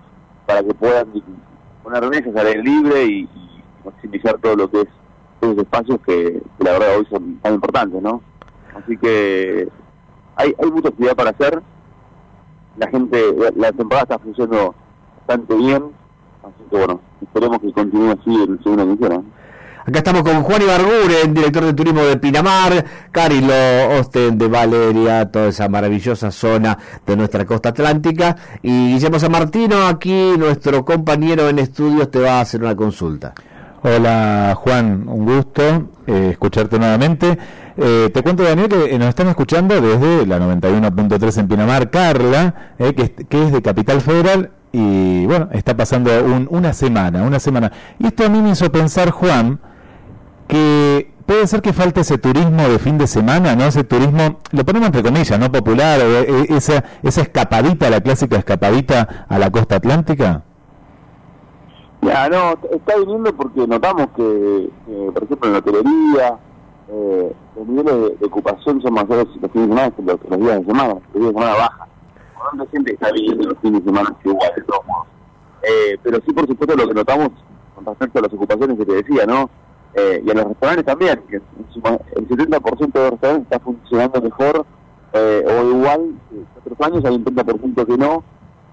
para 0.47 0.62
que 0.62 0.74
puedan 0.74 1.09
poner 1.83 2.09
mesas 2.09 2.35
al 2.37 2.62
libre 2.62 3.05
y, 3.05 3.18
y 3.22 3.62
maximizar 3.85 4.39
todo 4.39 4.57
lo 4.57 4.70
que 4.70 4.83
es 4.83 4.89
esos 5.41 5.57
espacios 5.57 5.99
que, 6.07 6.43
la 6.59 6.72
verdad 6.72 6.99
hoy 6.99 7.07
son 7.11 7.39
tan 7.39 7.55
importantes, 7.55 8.03
¿no? 8.03 8.20
Así 8.76 8.97
que 8.99 9.68
hay, 10.37 10.55
hay 10.62 10.70
mucha 10.70 10.89
actividad 10.89 11.16
para 11.16 11.31
hacer. 11.31 11.62
La 12.76 12.89
gente, 12.89 13.35
la, 13.37 13.51
la 13.57 13.72
temporada 13.72 14.03
está 14.03 14.18
funcionando 14.18 14.74
bastante 15.18 15.55
bien, 15.55 15.83
así 16.43 16.64
que 16.70 16.76
bueno, 16.76 17.01
esperemos 17.22 17.59
que 17.59 17.72
continúe 17.72 18.11
así 18.12 18.35
en 18.43 18.62
segunda 18.62 18.85
quincena. 18.85 19.22
Acá 19.91 19.99
estamos 19.99 20.22
con 20.22 20.45
Juan 20.45 20.62
Ibarguren, 20.62 21.34
director 21.34 21.64
de 21.64 21.72
turismo 21.72 22.03
de 22.03 22.16
Pinamar, 22.16 22.84
Carilo 23.11 23.53
Osten 23.99 24.38
de 24.38 24.47
Valeria, 24.47 25.28
toda 25.32 25.49
esa 25.49 25.68
maravillosa 25.68 26.30
zona 26.30 26.78
de 27.05 27.16
nuestra 27.16 27.45
costa 27.45 27.70
atlántica. 27.70 28.36
Y 28.62 28.93
Guillermo 28.93 29.18
San 29.18 29.32
Martino, 29.32 29.88
aquí 29.88 30.34
nuestro 30.38 30.84
compañero 30.84 31.49
en 31.49 31.59
estudios, 31.59 32.09
te 32.09 32.20
va 32.20 32.34
a 32.38 32.41
hacer 32.43 32.62
una 32.62 32.76
consulta. 32.76 33.34
Hola 33.82 34.55
Juan, 34.57 35.09
un 35.09 35.24
gusto 35.24 35.88
eh, 36.07 36.28
escucharte 36.30 36.78
nuevamente. 36.78 37.36
Eh, 37.76 38.11
te 38.14 38.22
cuento 38.22 38.45
Daniel 38.45 38.68
que 38.68 38.95
eh, 38.95 38.99
nos 38.99 39.09
están 39.09 39.26
escuchando 39.26 39.80
desde 39.80 40.24
la 40.24 40.38
91.3 40.38 41.36
en 41.41 41.49
Pinamar, 41.49 41.91
Carla, 41.91 42.74
eh, 42.78 42.95
que, 42.95 43.03
es, 43.03 43.11
que 43.28 43.43
es 43.45 43.51
de 43.53 43.61
Capital 43.61 44.01
Federal 44.01 44.51
y 44.70 45.26
bueno, 45.26 45.49
está 45.51 45.76
pasando 45.76 46.12
un- 46.24 46.47
una 46.49 46.72
semana, 46.74 47.24
una 47.24 47.41
semana. 47.41 47.72
Y 47.99 48.07
esto 48.07 48.24
a 48.24 48.28
mí 48.28 48.41
me 48.41 48.51
hizo 48.51 48.70
pensar, 48.70 49.11
Juan, 49.11 49.59
que 50.51 51.12
puede 51.26 51.46
ser 51.46 51.62
que 51.62 51.72
falte 51.72 52.01
ese 52.01 52.18
turismo 52.18 52.62
de 52.62 52.78
fin 52.78 52.98
de 52.98 53.07
semana, 53.07 53.55
¿no? 53.55 53.64
Ese 53.64 53.84
turismo, 53.84 54.40
lo 54.51 54.64
ponemos 54.64 54.86
entre 54.86 55.03
comillas, 55.03 55.38
¿no? 55.38 55.51
Popular, 55.51 56.01
o, 56.01 56.03
eh, 56.03 56.46
esa, 56.48 56.84
esa 57.03 57.22
escapadita, 57.22 57.88
la 57.88 58.01
clásica 58.01 58.36
escapadita 58.36 59.26
a 59.28 59.38
la 59.38 59.51
costa 59.51 59.76
atlántica. 59.76 60.42
Ya, 62.03 62.28
no, 62.28 62.55
está 62.72 62.96
viniendo 62.98 63.32
porque 63.36 63.66
notamos 63.66 64.09
que, 64.16 64.70
que, 64.86 65.12
por 65.12 65.22
ejemplo, 65.22 65.46
en 65.48 65.53
la 65.53 65.59
hotelería, 65.59 66.38
eh, 66.88 67.32
los 67.57 67.66
niveles 67.68 68.18
de, 68.18 68.26
ocupación 68.26 68.82
son 68.82 68.94
mayores 68.94 69.26
los 69.40 69.53
fines 69.53 69.68
de 69.68 69.74
semana 69.74 69.90
que 69.90 70.03
los, 70.03 70.40
días 70.40 70.59
de 70.59 70.64
semana. 70.64 70.94
Los 70.94 71.22
días 71.22 71.26
de 71.26 71.32
semana 71.32 71.55
bajan. 71.55 71.88
Por 72.59 72.70
gente 72.70 72.92
está 72.94 73.12
viniendo 73.12 73.51
los 73.51 73.59
fines 73.59 73.84
de 73.84 73.90
semana 73.90 74.16
que 74.20 74.30
igual, 74.30 74.53
de 74.57 74.62
todos 74.62 74.86
modos. 74.86 75.07
Eh, 75.62 75.98
pero 76.03 76.18
sí, 76.26 76.32
por 76.32 76.46
supuesto, 76.48 76.74
lo 76.74 76.88
que 76.88 76.94
notamos 76.94 77.28
con 77.74 77.84
respecto 77.84 78.18
a 78.18 78.22
las 78.22 78.32
ocupaciones 78.32 78.78
que 78.78 78.86
te 78.86 78.94
decía, 78.94 79.26
¿no? 79.26 79.48
Eh, 79.95 80.22
y 80.24 80.30
a 80.30 80.34
los 80.34 80.45
restaurantes 80.45 80.86
también, 80.86 81.20
que 81.28 81.36
el 81.36 82.28
70% 82.28 82.93
de 82.93 83.01
los 83.01 83.11
restaurantes 83.11 83.43
está 83.43 83.59
funcionando 83.59 84.22
mejor 84.22 84.66
eh, 85.12 85.45
o 85.45 85.70
igual 85.70 86.14
que 86.30 86.70
otros 86.70 86.80
años, 86.86 87.05
hay 87.05 87.16
un 87.16 87.24
30% 87.24 87.86
que 87.86 87.99
no, 87.99 88.22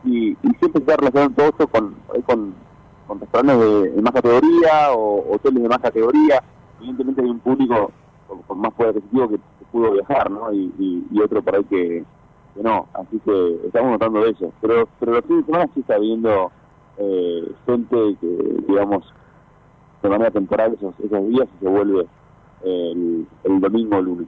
y, 0.03 0.29
y 0.31 0.49
siempre 0.59 0.79
está 0.79 0.95
relacionando 0.97 1.35
todo 1.35 1.47
esto 1.47 1.67
con, 1.67 1.95
eh, 2.13 2.21
con, 2.25 2.53
con 3.07 3.19
restaurantes 3.19 3.59
de, 3.59 3.91
de 3.91 4.01
más 4.01 4.13
categoría 4.13 4.91
o 4.91 5.33
hoteles 5.33 5.63
de 5.63 5.69
más 5.69 5.79
categoría. 5.79 6.43
Evidentemente 6.79 7.21
hay 7.23 7.29
un 7.29 7.39
público 7.39 7.91
con, 8.27 8.41
con 8.43 8.59
más 8.59 8.73
poder 8.73 8.91
adquisitivo 8.91 9.29
que, 9.29 9.39
pudo 9.71 9.91
viajar, 9.91 10.31
¿no? 10.31 10.53
Y, 10.53 11.03
otro 11.21 11.41
por 11.41 11.55
ahí 11.55 11.63
que, 11.65 12.05
que 12.55 12.63
no. 12.63 12.87
Así 12.93 13.19
que 13.19 13.59
estamos 13.65 13.91
notando 13.91 14.25
eso. 14.25 14.53
Pero, 14.61 14.87
pero 14.99 15.13
los 15.13 15.25
fines 15.25 15.45
de 15.45 15.51
semana 15.51 15.69
sí 15.73 15.81
está 15.81 15.95
habiendo 15.95 16.51
eh, 16.97 17.51
gente 17.65 18.17
que, 18.21 18.63
digamos, 18.67 19.03
de 20.01 20.09
manera 20.09 20.31
temporal 20.31 20.73
esos, 20.73 20.93
esos 20.99 21.27
días 21.29 21.47
y 21.55 21.63
se 21.63 21.69
vuelve 21.69 22.05
el, 22.63 23.27
el 23.43 23.59
domingo 23.59 23.97
o 23.97 24.01
lunes. 24.01 24.27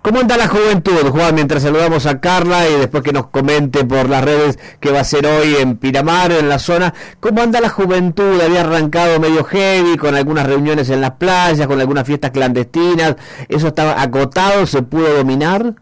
¿Cómo 0.00 0.20
anda 0.20 0.36
la 0.36 0.46
juventud, 0.46 1.10
Juan? 1.10 1.34
Mientras 1.34 1.64
saludamos 1.64 2.06
a 2.06 2.20
Carla 2.20 2.68
y 2.68 2.78
después 2.78 3.02
que 3.02 3.12
nos 3.12 3.26
comente 3.26 3.84
por 3.84 4.08
las 4.08 4.24
redes 4.24 4.58
qué 4.80 4.92
va 4.92 5.00
a 5.00 5.04
ser 5.04 5.26
hoy 5.26 5.56
en 5.60 5.76
Piramar, 5.76 6.30
en 6.30 6.48
la 6.48 6.58
zona. 6.58 6.94
¿Cómo 7.20 7.42
anda 7.42 7.60
la 7.60 7.68
juventud? 7.68 8.40
Había 8.40 8.60
arrancado 8.60 9.18
medio 9.18 9.44
heavy, 9.44 9.96
con 9.96 10.14
algunas 10.14 10.46
reuniones 10.46 10.88
en 10.90 11.00
las 11.00 11.10
playas, 11.12 11.66
con 11.66 11.80
algunas 11.80 12.06
fiestas 12.06 12.30
clandestinas. 12.30 13.16
¿Eso 13.48 13.66
estaba 13.66 14.00
acotado? 14.00 14.66
¿Se 14.66 14.82
pudo 14.82 15.14
dominar? 15.14 15.74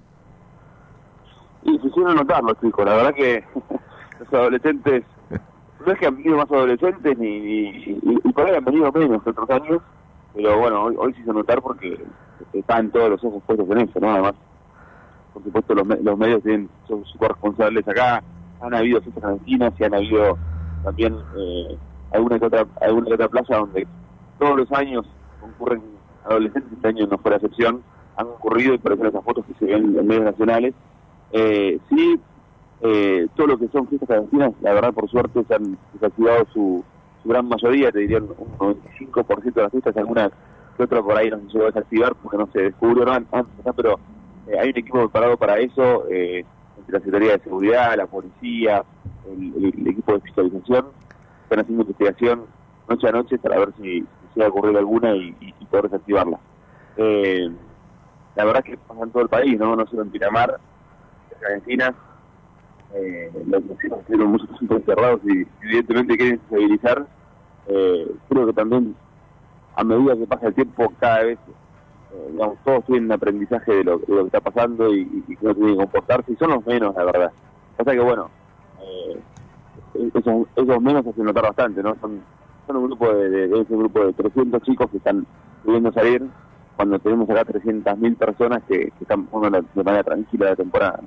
Y 1.62 1.78
se 1.78 1.86
hicieron 1.86 2.16
notar 2.16 2.42
los 2.42 2.58
chicos, 2.60 2.86
la 2.86 2.94
verdad 2.94 3.14
que 3.14 3.44
los 4.18 4.32
adolescentes, 4.32 5.04
no 5.86 5.92
es 5.92 5.98
que 6.00 6.06
han 6.06 6.16
venido 6.16 6.36
más 6.38 6.50
adolescentes 6.50 7.18
ni, 7.18 7.40
ni- 7.40 7.98
y, 8.24 8.32
por 8.32 8.46
ahí 8.46 8.56
han 8.56 8.64
venido 8.64 8.92
menos 8.92 9.22
que 9.24 9.30
otros 9.30 9.50
años, 9.50 9.82
pero 10.32 10.58
bueno, 10.58 10.84
hoy, 10.84 10.96
hoy 10.98 11.14
se 11.14 11.22
hizo 11.22 11.32
notar 11.32 11.62
porque 11.62 12.06
están 12.52 12.90
todos 12.92 13.10
los 13.10 13.24
ojos 13.24 13.44
puestos 13.46 13.70
en 13.70 13.78
eso, 13.88 14.00
¿no? 14.00 14.10
Además, 14.12 14.34
por 15.32 15.42
supuesto 15.42 15.74
los, 15.74 15.86
los 16.02 16.18
medios 16.18 16.42
tienen, 16.42 16.70
son 16.86 17.04
súper 17.04 17.30
responsables 17.30 17.86
acá, 17.88 18.24
han 18.60 18.74
habido 18.74 19.00
fiestas 19.02 19.22
clandestinas 19.22 19.74
y 19.78 19.84
han 19.84 19.94
habido 19.94 20.40
también 20.82 21.14
eh, 21.34 21.80
alguna, 22.10 22.38
que 22.38 22.46
otra, 22.46 22.66
alguna 22.80 23.06
que 23.08 23.14
otra 23.14 23.28
playa 23.28 23.58
donde 23.58 23.88
todos 24.38 24.56
los 24.56 24.72
años 24.72 25.06
concurren 25.38 26.00
adolescentes, 26.22 26.72
este 26.72 26.88
año 26.88 27.06
no 27.06 27.18
fue 27.18 27.30
la 27.32 27.36
excepción, 27.36 27.84
han 28.14 28.26
ocurrido 28.28 28.74
y 28.74 28.78
por 28.78 28.92
eso 28.94 29.04
esas 29.06 29.24
fotos 29.24 29.44
que 29.46 29.54
se 29.54 29.66
ven 29.66 29.98
en 29.98 30.06
medios 30.06 30.24
nacionales. 30.24 30.74
Eh, 31.30 31.80
sí, 31.88 32.24
eh, 32.82 33.26
todo 33.34 33.46
lo 33.46 33.58
que 33.58 33.68
son 33.68 33.88
fiestas 33.88 34.08
clandestinas, 34.08 34.52
la 34.60 34.72
verdad, 34.72 34.92
por 34.92 35.08
suerte, 35.08 35.44
se 35.44 35.54
han 35.54 35.78
desactivado 35.94 36.46
su, 36.52 36.84
su 37.22 37.28
gran 37.28 37.48
mayoría, 37.48 37.90
te 37.90 38.00
diría 38.00 38.18
un 38.18 38.28
95% 38.58 39.54
de 39.54 39.62
las 39.62 39.70
fiestas, 39.70 39.96
algunas 39.96 40.30
que 40.76 40.82
otra 40.82 41.02
por 41.02 41.16
ahí 41.16 41.30
no 41.30 41.38
se 41.38 41.46
llegó 41.46 41.64
a 41.64 41.66
desactivar 41.68 42.14
porque 42.16 42.36
no 42.36 42.48
se 42.52 42.60
descubrieron 42.60 43.26
antes, 43.32 43.64
¿no? 43.64 43.72
pero 43.72 43.98
eh, 44.46 44.58
hay 44.58 44.70
un 44.70 44.78
equipo 44.78 44.98
preparado 44.98 45.36
para 45.36 45.58
eso, 45.58 46.06
eh, 46.10 46.44
entre 46.78 46.92
la 46.92 46.98
Secretaría 46.98 47.32
de 47.32 47.44
Seguridad, 47.44 47.96
la 47.96 48.06
policía, 48.06 48.84
el, 49.26 49.86
equipo 49.86 50.12
de 50.12 50.20
fiscalización, 50.20 50.86
están 51.44 51.60
haciendo 51.60 51.82
investigación 51.82 52.42
noche 52.88 53.08
a 53.08 53.12
noche 53.12 53.38
para 53.38 53.58
ver 53.58 53.72
si, 53.80 54.04
se 54.34 54.40
va 54.40 54.46
a 54.46 54.48
ocurrir 54.50 54.76
alguna 54.76 55.16
y, 55.16 55.32
poder 55.70 55.84
desactivarla. 55.84 56.38
Eh, 56.96 57.50
la 58.36 58.44
verdad 58.44 58.62
que 58.62 58.76
pasa 58.76 59.02
en 59.02 59.10
todo 59.10 59.22
el 59.22 59.28
país, 59.28 59.58
no, 59.58 59.74
no 59.74 59.86
solo 59.86 60.02
en 60.02 60.10
Pinamar, 60.10 60.60
en 61.30 61.46
Argentina, 61.46 61.94
eh, 62.94 63.30
los 63.46 63.68
vecinos 63.68 64.00
estuvieron 64.00 64.32
muchos 64.32 64.50
asuntos 64.50 64.78
encerrados 64.78 65.20
y 65.24 65.46
evidentemente 65.64 66.16
quieren 66.16 66.40
estabilizar. 66.40 67.06
Eh, 67.68 68.16
creo 68.28 68.46
que 68.46 68.52
también 68.52 68.96
a 69.74 69.84
medida 69.84 70.16
que 70.16 70.26
pasa 70.26 70.46
el 70.48 70.54
tiempo 70.54 70.92
cada 70.98 71.24
vez 71.24 71.38
eh, 71.48 72.38
todos 72.64 72.84
tienen 72.86 73.04
un 73.06 73.12
aprendizaje 73.12 73.72
de 73.72 73.84
lo, 73.84 73.98
de 73.98 74.14
lo 74.14 74.20
que 74.22 74.26
está 74.26 74.40
pasando 74.40 74.94
y, 74.94 75.04
cómo 75.40 75.54
tienen 75.54 75.74
que 75.74 75.82
comportarse 75.82 76.32
y 76.32 76.36
son 76.36 76.50
los 76.50 76.66
menos 76.66 76.94
la 76.94 77.04
verdad. 77.04 77.32
Pasa 77.76 77.92
que 77.92 78.00
bueno, 78.00 78.30
eh, 78.80 79.20
esos, 80.14 80.46
esos 80.56 80.82
menos 80.82 81.06
hacen 81.06 81.24
notar 81.24 81.44
bastante, 81.44 81.82
¿no? 81.82 81.94
Son, 82.00 82.20
un 82.68 82.86
grupo 82.88 83.12
de, 83.14 83.30
de- 83.30 83.60
ese 83.60 83.76
grupo 83.76 84.04
de 84.04 84.12
300 84.12 84.62
chicos 84.62 84.90
que 84.90 84.96
están 84.96 85.24
pudiendo 85.62 85.92
salir 85.92 86.22
cuando 86.76 86.98
tenemos 86.98 87.28
acá 87.30 87.44
300.000 87.44 88.16
personas 88.16 88.62
que, 88.64 88.78
que 88.90 89.04
están 89.04 89.26
jugando 89.26 89.62
de 89.72 89.82
manera 89.84 90.04
tranquila 90.04 90.50
la 90.50 90.56
temporada. 90.56 91.00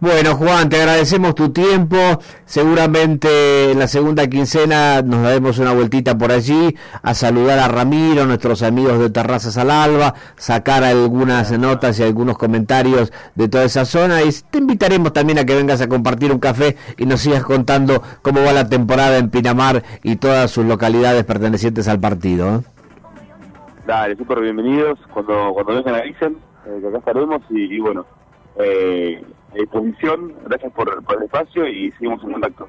Bueno, 0.00 0.36
Juan, 0.36 0.68
te 0.68 0.76
agradecemos 0.76 1.34
tu 1.34 1.50
tiempo. 1.50 1.96
Seguramente 2.44 3.72
en 3.72 3.80
la 3.80 3.88
segunda 3.88 4.28
quincena 4.28 5.02
nos 5.02 5.22
daremos 5.22 5.58
una 5.58 5.72
vueltita 5.72 6.16
por 6.16 6.30
allí 6.30 6.76
a 7.02 7.14
saludar 7.14 7.58
a 7.58 7.66
Ramiro, 7.66 8.24
nuestros 8.24 8.62
amigos 8.62 9.00
de 9.00 9.10
Terrazas 9.10 9.58
al 9.58 9.72
Alba, 9.72 10.14
sacar 10.36 10.84
algunas 10.84 11.50
notas 11.58 11.98
y 11.98 12.04
algunos 12.04 12.38
comentarios 12.38 13.12
de 13.34 13.48
toda 13.48 13.64
esa 13.64 13.84
zona 13.84 14.22
y 14.22 14.30
te 14.48 14.58
invitaremos 14.58 15.12
también 15.12 15.40
a 15.40 15.44
que 15.44 15.56
vengas 15.56 15.80
a 15.80 15.88
compartir 15.88 16.30
un 16.30 16.38
café 16.38 16.76
y 16.96 17.04
nos 17.04 17.20
sigas 17.20 17.42
contando 17.42 18.00
cómo 18.22 18.44
va 18.44 18.52
la 18.52 18.68
temporada 18.68 19.18
en 19.18 19.30
Pinamar 19.30 19.82
y 20.04 20.14
todas 20.14 20.48
sus 20.52 20.64
localidades 20.64 21.24
pertenecientes 21.24 21.88
al 21.88 21.98
partido. 21.98 22.54
¿eh? 22.54 22.60
Dale, 23.84 24.14
súper 24.14 24.42
bienvenidos. 24.42 25.00
Cuando, 25.12 25.50
cuando 25.54 25.74
vengan 25.74 25.96
avisen, 25.96 26.36
eh, 26.66 26.78
que 26.80 26.86
acá 26.86 26.98
estaremos 26.98 27.42
y, 27.50 27.74
y 27.74 27.80
bueno, 27.80 28.06
eh, 28.60 29.24
disposición. 29.62 30.34
Gracias 30.46 30.72
por, 30.72 31.02
por 31.04 31.16
el 31.16 31.24
espacio 31.24 31.66
y 31.68 31.90
seguimos 31.92 32.22
en 32.24 32.32
contacto. 32.32 32.68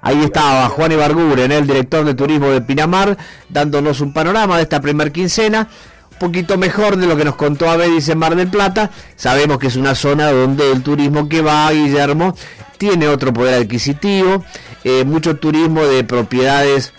Ahí 0.00 0.22
estaba 0.22 0.68
Juan 0.68 0.92
Ibarguren, 0.92 1.50
el 1.50 1.66
director 1.66 2.04
de 2.04 2.14
turismo 2.14 2.48
de 2.48 2.60
Pinamar, 2.60 3.16
dándonos 3.48 4.00
un 4.00 4.12
panorama 4.12 4.56
de 4.56 4.62
esta 4.62 4.80
primer 4.80 5.10
quincena, 5.10 5.68
un 6.12 6.18
poquito 6.18 6.56
mejor 6.56 6.96
de 6.96 7.06
lo 7.06 7.16
que 7.16 7.24
nos 7.24 7.34
contó 7.34 7.68
Abedis 7.68 8.08
en 8.08 8.18
Mar 8.18 8.36
del 8.36 8.48
Plata. 8.48 8.90
Sabemos 9.16 9.58
que 9.58 9.66
es 9.66 9.76
una 9.76 9.94
zona 9.94 10.30
donde 10.30 10.70
el 10.70 10.82
turismo 10.82 11.28
que 11.28 11.42
va, 11.42 11.70
Guillermo, 11.72 12.34
tiene 12.78 13.08
otro 13.08 13.32
poder 13.32 13.60
adquisitivo, 13.60 14.44
eh, 14.84 15.04
mucho 15.04 15.36
turismo 15.36 15.84
de 15.84 16.04
propiedades 16.04 16.94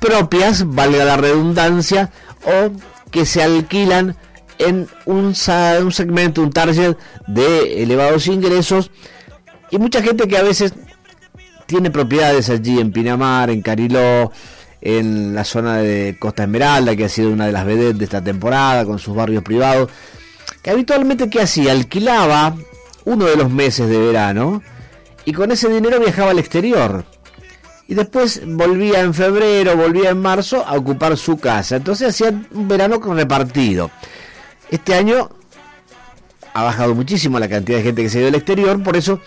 propias, 0.00 0.68
valga 0.68 1.04
la 1.04 1.16
redundancia, 1.16 2.10
o 2.44 2.70
que 3.10 3.24
se 3.24 3.42
alquilan 3.42 4.16
en 4.58 4.86
un, 5.06 5.26
un 5.26 5.92
segmento, 5.92 6.42
un 6.42 6.52
target 6.52 6.96
de 7.26 7.82
elevados 7.82 8.26
ingresos 8.26 8.90
y 9.70 9.78
mucha 9.78 10.02
gente 10.02 10.28
que 10.28 10.36
a 10.36 10.42
veces 10.42 10.74
tiene 11.66 11.90
propiedades 11.90 12.50
allí 12.50 12.78
en 12.78 12.92
Pinamar, 12.92 13.50
en 13.50 13.62
Cariló, 13.62 14.30
en 14.80 15.34
la 15.34 15.44
zona 15.44 15.78
de 15.78 16.16
Costa 16.18 16.44
Esmeralda, 16.44 16.94
que 16.94 17.06
ha 17.06 17.08
sido 17.08 17.30
una 17.30 17.46
de 17.46 17.52
las 17.52 17.64
vedettes 17.64 17.98
de 17.98 18.04
esta 18.04 18.22
temporada, 18.22 18.84
con 18.84 18.98
sus 18.98 19.14
barrios 19.14 19.42
privados, 19.42 19.90
que 20.62 20.70
habitualmente, 20.70 21.30
¿qué 21.30 21.40
hacía? 21.40 21.72
Alquilaba 21.72 22.54
uno 23.04 23.24
de 23.24 23.36
los 23.36 23.50
meses 23.50 23.88
de 23.88 23.98
verano 23.98 24.62
y 25.24 25.32
con 25.32 25.50
ese 25.50 25.68
dinero 25.68 25.98
viajaba 26.00 26.30
al 26.30 26.38
exterior. 26.38 27.04
Y 27.86 27.94
después 27.94 28.42
volvía 28.46 29.00
en 29.00 29.12
febrero, 29.12 29.76
volvía 29.76 30.10
en 30.10 30.20
marzo 30.20 30.64
a 30.66 30.74
ocupar 30.74 31.16
su 31.16 31.38
casa. 31.38 31.76
Entonces 31.76 32.08
hacían 32.08 32.46
un 32.52 32.66
verano 32.66 32.98
repartido. 32.98 33.90
Este 34.74 34.92
año 34.96 35.30
ha 36.52 36.64
bajado 36.64 36.96
muchísimo 36.96 37.38
la 37.38 37.48
cantidad 37.48 37.78
de 37.78 37.84
gente 37.84 38.02
que 38.02 38.10
se 38.10 38.18
ido 38.18 38.26
al 38.26 38.34
exterior, 38.34 38.82
por 38.82 38.96
eso 38.96 39.20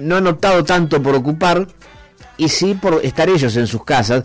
no 0.00 0.16
han 0.16 0.26
optado 0.26 0.64
tanto 0.64 1.00
por 1.00 1.14
ocupar 1.14 1.68
y 2.36 2.48
sí 2.48 2.74
por 2.74 2.98
estar 3.04 3.28
ellos 3.28 3.54
en 3.54 3.68
sus 3.68 3.84
casas. 3.84 4.24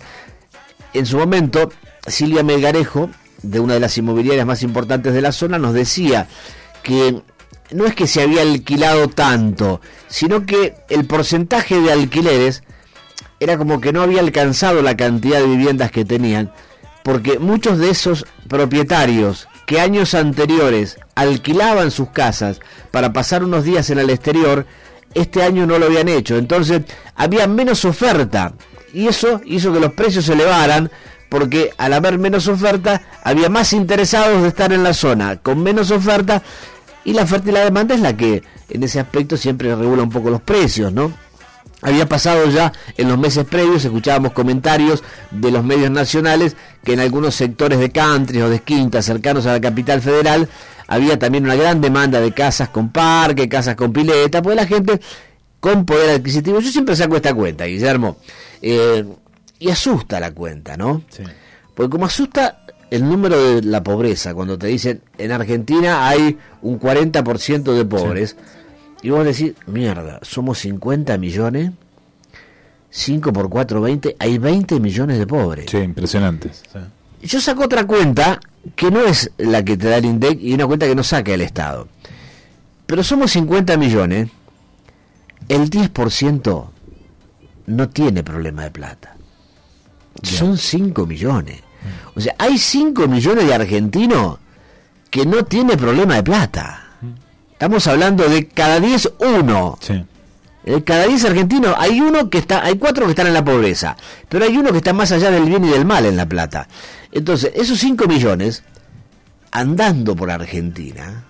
En 0.96 1.06
su 1.06 1.20
momento, 1.20 1.72
Silvia 2.08 2.42
Melgarejo, 2.42 3.12
de 3.44 3.60
una 3.60 3.76
de 3.76 3.82
las 3.82 3.96
inmobiliarias 4.00 4.48
más 4.48 4.64
importantes 4.64 5.14
de 5.14 5.22
la 5.22 5.32
zona, 5.32 5.60
nos 5.60 5.76
decía 5.76 6.28
que 6.82 7.22
no 7.70 7.86
es 7.86 7.94
que 7.94 8.08
se 8.08 8.24
había 8.24 8.42
alquilado 8.42 9.10
tanto, 9.10 9.80
sino 10.08 10.48
que 10.48 10.74
el 10.90 11.06
porcentaje 11.06 11.80
de 11.80 11.92
alquileres 11.92 12.64
era 13.40 13.60
como 13.60 13.80
que 13.80 13.94
no 13.94 14.02
había 14.02 14.22
alcanzado 14.22 14.82
la 14.82 14.98
cantidad 14.98 15.38
de 15.38 15.46
viviendas 15.46 15.92
que 15.92 16.04
tenían, 16.04 16.52
porque 17.04 17.38
muchos 17.38 17.78
de 17.78 17.92
esos 17.92 18.26
propietarios 18.48 19.47
que 19.68 19.82
años 19.82 20.14
anteriores 20.14 20.98
alquilaban 21.14 21.92
sus 21.92 22.10
casas 22.10 22.62
para 22.90 23.12
pasar 23.12 23.44
unos 23.44 23.66
días 23.66 23.90
en 23.90 24.00
el 24.00 24.10
exterior, 24.10 24.66
este 25.14 25.44
año 25.44 25.68
no 25.68 25.78
lo 25.78 25.88
habían 25.88 26.08
hecho. 26.08 26.38
Entonces 26.38 26.84
había 27.16 27.48
menos 27.48 27.84
oferta 27.84 28.54
y 28.94 29.08
eso 29.08 29.42
hizo 29.46 29.74
que 29.74 29.82
los 29.82 29.92
precios 29.92 30.26
se 30.26 30.34
elevaran 30.34 30.90
porque 31.28 31.72
al 31.78 31.92
haber 31.92 32.18
menos 32.18 32.48
oferta 32.48 33.02
había 33.26 33.50
más 33.50 33.74
interesados 33.74 34.42
de 34.42 34.48
estar 34.48 34.72
en 34.72 34.84
la 34.84 34.94
zona. 34.94 35.36
Con 35.36 35.62
menos 35.62 35.92
oferta 35.92 36.42
y 37.04 37.12
la 37.12 37.24
oferta 37.24 37.50
y 37.50 37.54
la 37.54 37.66
demanda 37.66 37.94
es 37.94 38.00
la 38.00 38.16
que 38.16 38.44
en 38.70 38.84
ese 38.84 39.02
aspecto 39.02 39.36
siempre 39.36 39.76
regula 39.76 40.02
un 40.02 40.10
poco 40.10 40.30
los 40.30 40.42
precios, 40.42 40.94
¿no? 40.94 41.12
Había 41.88 42.06
pasado 42.06 42.50
ya 42.50 42.74
en 42.98 43.08
los 43.08 43.18
meses 43.18 43.46
previos, 43.46 43.86
escuchábamos 43.86 44.34
comentarios 44.34 45.06
de 45.32 45.52
los 45.52 45.64
medios 45.64 45.90
nacionales 45.90 46.58
que 46.84 46.92
en 46.92 47.00
algunos 47.00 47.34
sectores 47.34 47.80
de 47.80 47.92
country 47.92 48.42
o 48.42 48.50
de 48.50 48.60
quintas 48.60 49.06
cercanos 49.06 49.46
a 49.46 49.54
la 49.54 49.62
capital 49.62 50.02
federal 50.02 50.50
había 50.86 51.18
también 51.18 51.46
una 51.46 51.56
gran 51.56 51.80
demanda 51.80 52.20
de 52.20 52.34
casas 52.34 52.68
con 52.68 52.90
parque, 52.90 53.48
casas 53.48 53.78
con 53.78 53.94
pileta, 53.94 54.42
pues 54.42 54.58
la 54.58 54.68
gente 54.68 55.00
con 55.62 55.86
poder 55.86 56.10
adquisitivo. 56.10 56.60
Yo 56.60 56.72
siempre 56.72 56.94
saco 56.94 57.16
esta 57.16 57.34
cuenta, 57.34 57.64
Guillermo, 57.64 58.18
eh, 58.62 59.06
y 59.58 59.70
asusta 59.70 60.20
la 60.20 60.32
cuenta, 60.32 60.76
¿no? 60.76 61.04
Porque 61.74 61.90
como 61.90 62.06
asusta 62.06 62.66
el 62.92 63.08
número 63.08 63.42
de 63.42 63.62
la 63.62 63.82
pobreza, 63.82 64.34
cuando 64.34 64.58
te 64.58 64.68
dicen 64.68 65.04
en 65.18 65.32
Argentina 65.32 66.10
hay 66.10 66.38
un 66.62 66.82
40% 66.82 67.74
de 67.74 67.86
pobres, 67.86 68.36
y 69.08 69.10
vos 69.10 69.24
decís, 69.24 69.54
mierda, 69.68 70.20
somos 70.22 70.58
50 70.58 71.18
millones, 71.18 71.72
5 72.90 73.32
por 73.32 73.50
4, 73.50 73.80
20, 73.80 74.18
hay 74.20 74.38
20 74.38 74.82
millones 74.82 75.18
de 75.18 75.26
pobres. 75.26 75.72
Sí, 75.72 75.78
impresionantes. 75.78 76.62
sí. 76.70 76.80
Yo 77.26 77.40
saco 77.40 77.64
otra 77.64 77.88
cuenta 77.88 78.42
que 78.76 78.92
no 78.92 79.06
es 79.06 79.32
la 79.38 79.64
que 79.64 79.78
te 79.78 79.88
da 79.88 79.96
el 79.96 80.06
INDEC 80.08 80.42
y 80.42 80.54
una 80.54 80.68
cuenta 80.68 80.88
que 80.88 80.94
no 80.94 81.04
saca 81.04 81.34
el 81.34 81.40
Estado. 81.40 81.88
Pero 82.86 83.02
somos 83.02 83.32
50 83.32 83.78
millones, 83.78 84.28
el 85.48 85.70
10% 85.70 86.70
no 87.68 87.90
tiene 87.90 88.24
problema 88.24 88.64
de 88.64 88.72
plata. 88.72 89.16
Son 90.22 90.58
5 90.58 91.06
millones. 91.06 91.62
O 92.14 92.20
sea, 92.20 92.36
hay 92.38 92.58
5 92.58 93.08
millones 93.08 93.48
de 93.48 93.54
argentinos 93.54 94.40
que 95.10 95.26
no 95.26 95.46
tiene 95.46 95.78
problema 95.78 96.16
de 96.16 96.24
plata. 96.24 96.87
Estamos 97.58 97.88
hablando 97.88 98.30
de 98.30 98.48
cada 98.48 98.80
10, 98.80 99.14
uno. 99.40 99.80
Eh, 100.64 100.84
cada 100.84 101.08
10 101.08 101.26
argentinos 101.26 101.74
hay 101.78 102.00
uno 102.02 102.30
que 102.30 102.38
está, 102.38 102.64
hay 102.64 102.76
cuatro 102.78 103.06
que 103.06 103.12
están 103.12 103.26
en 103.28 103.34
la 103.34 103.44
pobreza, 103.44 103.98
pero 104.30 104.46
hay 104.46 104.56
uno 104.58 104.72
que 104.72 104.78
está 104.78 104.94
más 104.94 105.12
allá 105.12 105.32
del 105.32 105.46
bien 105.46 105.66
y 105.66 105.70
del 105.70 105.86
mal 105.86 106.06
en 106.06 106.16
la 106.18 106.28
plata. 106.28 106.68
Entonces, 107.12 107.52
esos 107.56 107.80
5 107.80 108.06
millones, 108.06 108.64
andando 109.52 110.16
por 110.16 110.30
Argentina, 110.30 111.24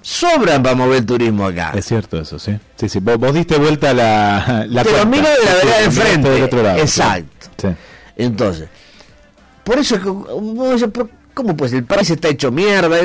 sobran 0.00 0.64
para 0.64 0.74
mover 0.74 1.06
turismo 1.06 1.46
acá. 1.46 1.72
Es 1.76 1.84
cierto 1.86 2.18
eso, 2.20 2.40
sí. 2.40 2.58
Sí, 2.76 2.88
sí. 2.88 2.98
Vos, 2.98 3.18
vos 3.18 3.32
diste 3.32 3.56
vuelta 3.56 3.94
la, 3.94 4.64
la 4.68 4.82
Te 4.82 4.90
lo 4.90 4.96
cuenta. 4.98 5.04
miro 5.04 5.28
de 5.28 5.44
la 5.44 5.50
Sí, 5.52 5.66
vereda 5.66 5.78
sí, 5.78 5.84
de 5.84 5.90
frente. 5.90 6.28
del 6.30 6.42
otro 6.42 6.62
lado, 6.64 6.78
Exacto. 6.80 7.48
sí. 7.56 7.68
Sí. 7.68 7.74
Entonces, 8.16 8.68
por 9.62 9.78
eso 9.78 9.96
es 11.32 11.36
que 11.36 11.42
uno 11.42 11.52
dice, 11.52 11.52
"Pero 11.52 11.52
¿cómo 11.52 11.56
pues 11.56 11.72
el 11.72 11.84
país 11.84 12.10
está 12.10 12.28
hecho 12.28 12.50
mierda? 12.50 12.98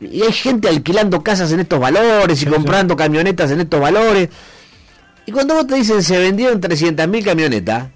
Y 0.00 0.22
hay 0.22 0.32
gente 0.32 0.68
alquilando 0.68 1.22
casas 1.22 1.52
en 1.52 1.60
estos 1.60 1.80
valores 1.80 2.42
y 2.42 2.46
comprando 2.46 2.96
camionetas 2.96 3.50
en 3.50 3.60
estos 3.60 3.80
valores. 3.80 4.28
Y 5.26 5.32
cuando 5.32 5.54
vos 5.54 5.66
te 5.66 5.76
dicen 5.76 6.02
se 6.02 6.18
vendieron 6.18 6.60
300.000 6.60 7.24
camionetas, 7.24 7.88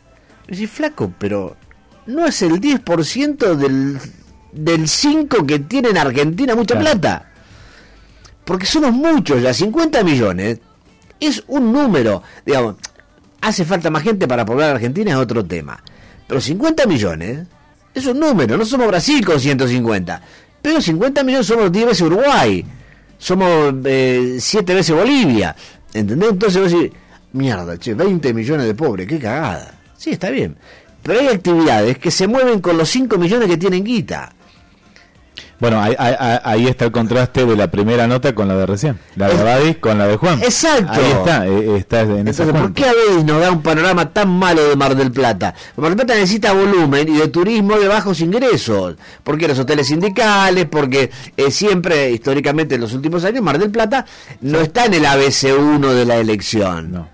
decís, 0.47 0.70
flaco, 0.70 1.12
pero 1.18 1.57
no 2.07 2.27
es 2.27 2.43
el 2.43 2.61
10% 2.61 3.57
del, 3.57 3.99
del 4.53 4.89
5 4.89 5.47
que 5.47 5.59
tiene 5.61 5.91
en 5.91 5.99
Argentina 5.99 6.55
mucha 6.55 6.79
plata. 6.79 7.31
Porque 8.45 8.66
somos 8.66 8.93
muchos 8.93 9.43
ya, 9.43 9.55
50 9.55 10.05
millones. 10.05 10.61
Es 11.18 11.43
un 11.47 11.72
número, 11.72 12.22
digamos, 12.45 12.77
hace 13.41 13.64
falta 13.64 13.91
más 13.91 14.03
gente 14.03 14.29
para 14.29 14.45
poblar 14.45 14.75
Argentina 14.75 15.12
es 15.12 15.16
otro 15.16 15.45
tema. 15.45 15.83
Pero 16.27 16.41
50 16.41 16.87
millones 16.87 17.47
es 17.95 18.07
un 18.07 18.18
número, 18.18 18.57
no 18.57 18.64
somos 18.64 18.88
Brasil 18.88 19.24
con 19.24 19.38
150. 19.38 20.22
Pero 20.61 20.80
50 20.80 21.22
millones 21.22 21.47
somos 21.47 21.70
10 21.70 21.86
veces 21.86 22.01
Uruguay, 22.03 22.64
somos 23.18 23.74
7 23.82 24.74
veces 24.74 24.97
Bolivia. 24.97 25.55
¿Entendés? 25.92 26.30
Entonces 26.30 26.62
vos 26.62 26.72
decís, 26.72 26.92
mierda, 27.32 27.78
che, 27.78 27.95
20 27.95 28.34
millones 28.34 28.66
de 28.66 28.74
pobres, 28.74 29.07
qué 29.07 29.18
cagada. 29.18 29.74
Sí, 29.97 30.11
está 30.11 30.30
bien. 30.30 30.57
Pero 31.03 31.20
hay 31.20 31.28
actividades 31.28 31.99
que 31.99 32.11
se 32.11 32.26
mueven 32.26 32.61
con 32.61 32.76
los 32.76 32.88
5 32.88 33.16
millones 33.18 33.49
que 33.49 33.57
tienen 33.57 33.84
guita. 33.84 34.32
Bueno, 35.61 35.81
ahí, 35.81 35.95
ahí- 35.99 36.39
ahí 36.43 36.67
está 36.67 36.85
el 36.87 36.93
contraste 36.93 37.47
de 37.47 37.57
la 37.57 37.69
primera 37.71 38.07
nota 38.07 38.35
con 38.35 38.49
la 38.49 38.57
de 38.57 38.67
recién. 38.67 38.99
La 39.17 39.29
de 39.29 39.43
Badis 39.43 39.77
con 39.79 39.97
la 39.99 40.07
de 40.07 40.17
Juan. 40.17 40.43
Exacto. 40.43 40.93
Ahí 40.93 41.11
está, 41.13 41.47
eh, 41.47 41.77
está 41.77 42.01
en 42.01 42.11
Entonces, 42.19 42.47
¿por 42.47 42.61
cuenta. 42.61 42.83
qué 42.83 42.89
a 42.89 42.93
veces 42.93 43.25
nos 43.25 43.41
da 43.41 43.51
un 43.53 43.63
panorama 43.63 44.11
tan 44.13 44.29
malo 44.29 44.69
de 44.69 44.77
Mar 44.77 44.95
del 44.97 45.13
Plata? 45.13 45.55
Mar 45.77 45.91
del 45.91 45.97
Plata 45.97 46.15
necesita 46.15 46.53
volumen 46.53 47.09
y 47.09 47.17
de 47.19 47.29
turismo 47.29 47.79
de 47.79 47.89
bajos 47.89 48.21
ingresos. 48.21 48.97
Porque 49.23 49.49
los 49.49 49.59
hoteles 49.59 49.87
sindicales, 49.87 50.67
porque 50.67 51.11
eh, 51.37 51.51
siempre, 51.51 52.11
históricamente 52.11 52.75
en 52.75 52.81
los 52.81 52.93
últimos 52.93 53.25
años, 53.25 53.43
Mar 53.43 53.59
del 53.59 53.71
Plata 53.71 54.05
no 54.41 54.61
está 54.61 54.87
en 54.87 54.95
el 54.95 55.05
ABC1 55.07 55.93
de 55.95 56.05
la 56.05 56.17
elección. 56.17 56.93
No. 56.93 57.14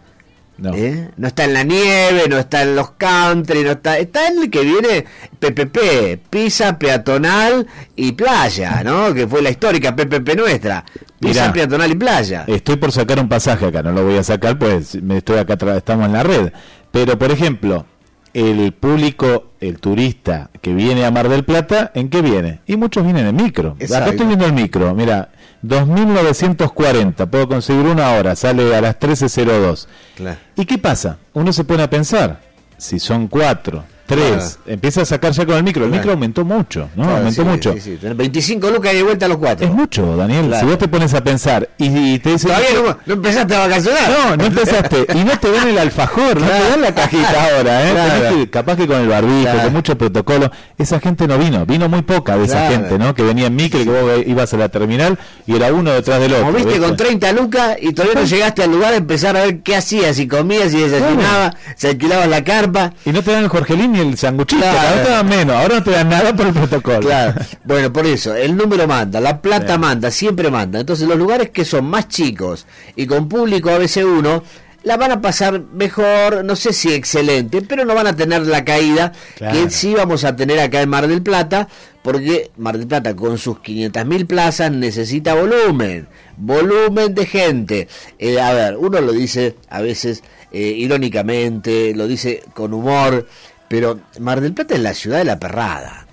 ¿Eh? 0.75 1.09
No 1.17 1.29
está 1.29 1.45
en 1.45 1.55
la 1.55 1.63
nieve, 1.63 2.25
no 2.29 2.39
está 2.39 2.63
en 2.63 2.77
los 2.77 2.91
country, 2.93 3.63
no 3.63 3.73
está, 3.73 3.99
está 3.99 4.29
en 4.29 4.43
el 4.43 4.51
que 4.51 4.63
viene 4.63 5.05
PPP, 5.39 6.29
pisa 6.29 6.79
peatonal 6.79 7.67
y 7.97 8.13
playa, 8.13 8.83
¿no? 8.85 9.15
Que 9.15 9.27
fue 9.27 9.43
la 9.43 9.51
histórica 9.51 9.97
PPP 9.97 10.37
nuestra, 10.37 10.85
pisa 11.19 11.43
Mirá. 11.43 11.53
peatonal 11.53 11.91
y 11.91 11.95
playa. 11.95 12.45
Estoy 12.47 12.77
por 12.77 12.93
sacar 12.93 13.19
un 13.21 13.29
pasaje 13.29 13.67
acá, 13.67 13.83
no 13.83 13.93
lo 13.93 14.05
voy 14.05 14.17
a 14.17 14.23
sacar, 14.23 14.59
pues 14.59 15.01
me 15.03 15.19
estoy 15.19 15.39
acá, 15.39 15.57
estamos 15.77 16.07
en 16.07 16.13
la 16.13 16.23
red. 16.23 16.53
Pero, 16.91 17.19
por 17.19 17.31
ejemplo, 17.31 17.87
el 18.35 18.73
público, 18.73 19.53
el 19.61 19.79
turista 19.79 20.51
que 20.61 20.73
viene 20.75 21.05
a 21.05 21.11
Mar 21.11 21.29
del 21.29 21.45
Plata, 21.45 21.91
¿en 21.95 22.09
qué 22.09 22.23
viene? 22.23 22.61
Y 22.67 22.77
muchos 22.77 23.05
vienen 23.05 23.27
en 23.27 23.37
micro. 23.37 23.71
Acá 23.71 23.85
Exacto. 23.85 24.11
estoy 24.11 24.27
viendo 24.27 24.47
el 24.47 24.53
micro, 24.53 24.95
mira, 24.95 25.31
2.940, 25.63 27.29
puedo 27.29 27.49
conseguir 27.49 27.87
una 27.87 28.13
hora, 28.13 28.35
sale 28.35 28.75
a 28.75 28.81
las 28.81 28.99
13.02. 28.99 29.87
Claro. 30.17 30.39
¿Y 30.57 30.65
qué 30.65 30.79
pasa? 30.79 31.19
Uno 31.33 31.53
se 31.53 31.65
pone 31.65 31.83
a 31.83 31.91
pensar, 31.91 32.41
si 32.77 32.99
son 32.99 33.29
cuatro, 33.29 33.85
tres, 34.15 34.59
empieza 34.67 35.03
a 35.03 35.05
sacar 35.05 35.33
ya 35.33 35.47
con 35.47 35.57
el 35.57 35.63
micro, 35.63 35.85
el 35.85 35.91
Claro. 35.91 36.01
micro 36.03 36.13
aumentó 36.13 36.45
mucho, 36.45 36.89
¿no? 36.97 37.05
Claro, 37.05 37.19
aumentó 37.19 37.43
sí, 37.43 37.49
mucho. 37.49 37.73
sí, 37.75 37.81
sí. 37.81 37.99
Tenés 38.01 38.17
25 38.17 38.71
lucas 38.71 38.93
y 38.93 38.97
de 38.97 39.03
vuelta 39.03 39.27
a 39.27 39.29
los 39.29 39.39
cuatro. 39.39 39.67
Es 39.67 39.73
mucho, 39.73 40.17
Daniel. 40.17 40.47
Claro. 40.47 40.61
Si 40.61 40.67
vos 40.71 40.79
te 40.79 40.89
pones 40.89 41.15
a 41.15 41.23
pensar 41.23 41.69
y, 41.79 42.15
y 42.15 42.19
te 42.19 42.31
dicen. 42.33 42.49
Todavía 42.51 42.69
no, 42.75 42.97
no 43.07 43.15
empezaste 43.15 43.55
a 43.55 43.59
vacacionar. 43.61 44.11
No, 44.11 44.37
no 44.37 44.45
empezaste. 44.45 45.07
Y 45.15 45.25
no 45.25 45.39
te 45.39 45.53
dan 45.53 45.69
el 45.69 45.79
alfajor, 45.79 46.41
no 46.41 46.47
te 46.47 46.69
dan 46.71 46.81
la 46.83 46.95
cajita 46.95 47.57
ahora, 47.57 47.89
¿eh? 47.89 47.93
Claro. 47.93 48.37
Que- 48.37 48.51
capaz 48.51 48.77
que 48.77 48.87
con 48.87 49.01
el 49.01 49.09
barbijo, 49.09 49.43
Claro. 49.43 49.63
con 49.65 49.73
mucho 49.73 49.97
protocolo. 49.97 50.51
Esa 50.79 50.99
gente 51.01 51.27
no 51.29 51.39
vino, 51.39 51.65
vino 51.67 51.89
muy 51.89 52.03
poca 52.03 52.37
de 52.37 52.45
esa 52.45 52.67
Claro. 52.67 52.75
gente, 52.75 52.99
¿no? 52.99 53.15
Que 53.15 53.23
venía 53.23 53.47
en 53.47 53.57
micro 53.57 53.81
y 53.81 53.85
que 53.85 53.91
vos 53.91 54.11
ibas 54.27 54.53
a 54.53 54.57
la 54.57 54.69
terminal 54.69 55.19
y 55.47 55.55
era 55.57 55.73
uno 55.73 55.93
detrás 55.93 56.21
del 56.21 56.33
otro. 56.33 56.47
Como 56.47 56.57
viste 56.57 56.73
¿viste? 56.73 56.87
con 56.87 56.97
30 56.97 57.33
lucas 57.33 57.77
y 57.81 57.93
todavía 57.93 58.21
no 58.21 58.27
llegaste 58.27 58.63
al 58.65 58.71
lugar 58.73 58.95
a 58.95 58.97
empezar 58.97 59.37
a 59.37 59.43
ver 59.45 59.61
qué 59.63 59.77
hacías, 59.77 60.17
si 60.17 60.27
comías, 60.27 60.71
si 60.73 60.79
desayunabas, 60.81 61.55
si 61.77 61.87
alquilabas 61.87 62.29
la 62.29 62.43
carpa. 62.45 62.93
Y 63.05 63.11
no 63.11 63.23
te 63.23 63.33
dan 63.33 63.43
el 63.45 63.49
Jorgelín 63.49 63.93
ni 64.05 64.11
el 64.13 64.19
sanguchito, 64.19 64.63
Claro. 64.63 64.79
ahora 64.89 65.03
te 65.05 65.11
dan 65.11 65.29
menos, 65.29 65.57
ahora 65.57 65.75
no 65.77 65.83
te 65.83 65.91
dan 65.91 66.09
nada 66.09 66.35
por 66.37 66.47
el 66.47 66.53
protocolo. 66.53 67.01
Claro. 67.01 67.35
Bueno, 67.65 67.93
por 67.93 68.07
eso, 68.07 68.35
el 68.35 68.57
número 68.57 68.87
manda, 68.87 69.21
la 69.21 69.41
plata 69.41 69.79
manda, 69.79 70.11
siempre 70.11 70.51
manda. 70.51 70.81
Entonces, 70.81 71.07
los 71.09 71.19
lugares 71.19 71.51
que 71.51 71.65
son 71.65 71.85
más 71.87 72.09
chicos 72.09 72.67
y 72.97 73.07
con 73.07 73.29
público 73.29 73.71
ABC1, 73.71 74.43
la 74.83 74.97
van 74.97 75.13
a 75.13 75.21
pasar 75.21 75.61
mejor, 75.75 76.43
no 76.43 76.57
sé 76.57 76.73
si 76.73 76.91
excelente, 76.95 77.61
pero 77.61 77.85
no 77.85 77.95
van 77.95 78.07
a 78.07 78.17
tener 78.17 78.47
la 78.47 78.65
caída 78.65 79.13
Claro. 79.37 79.55
que 79.65 79.69
sí 79.71 79.93
vamos 79.95 80.25
a 80.25 80.35
tener 80.37 80.59
acá 80.59 80.81
en 80.81 80.89
Mar 80.89 81.07
del 81.07 81.21
Plata, 81.23 81.69
porque 82.03 82.51
Mar 82.57 82.79
del 82.79 82.87
Plata 82.87 83.15
con 83.15 83.37
sus 83.37 83.59
500.000 83.59 84.27
plazas 84.27 84.73
necesita 84.73 85.35
volumen, 85.35 86.09
volumen 86.39 87.15
de 87.15 87.27
gente. 87.27 87.89
Eh, 88.19 88.41
a 88.41 88.55
ver, 88.55 88.77
uno 88.79 89.03
lo 89.03 89.13
dice 89.13 89.55
a 89.69 89.83
veces 89.83 90.23
eh, 90.51 90.73
irónicamente, 90.79 91.93
lo 91.95 92.07
dice 92.09 92.43
con 92.55 92.73
humor, 92.73 93.27
pero 93.71 94.01
Mar 94.19 94.41
del 94.41 94.53
Plata 94.53 94.75
es 94.75 94.81
la 94.81 94.95
ciudad 94.95 95.19
de 95.19 95.25
la 95.25 95.39
perrada. 95.39 96.05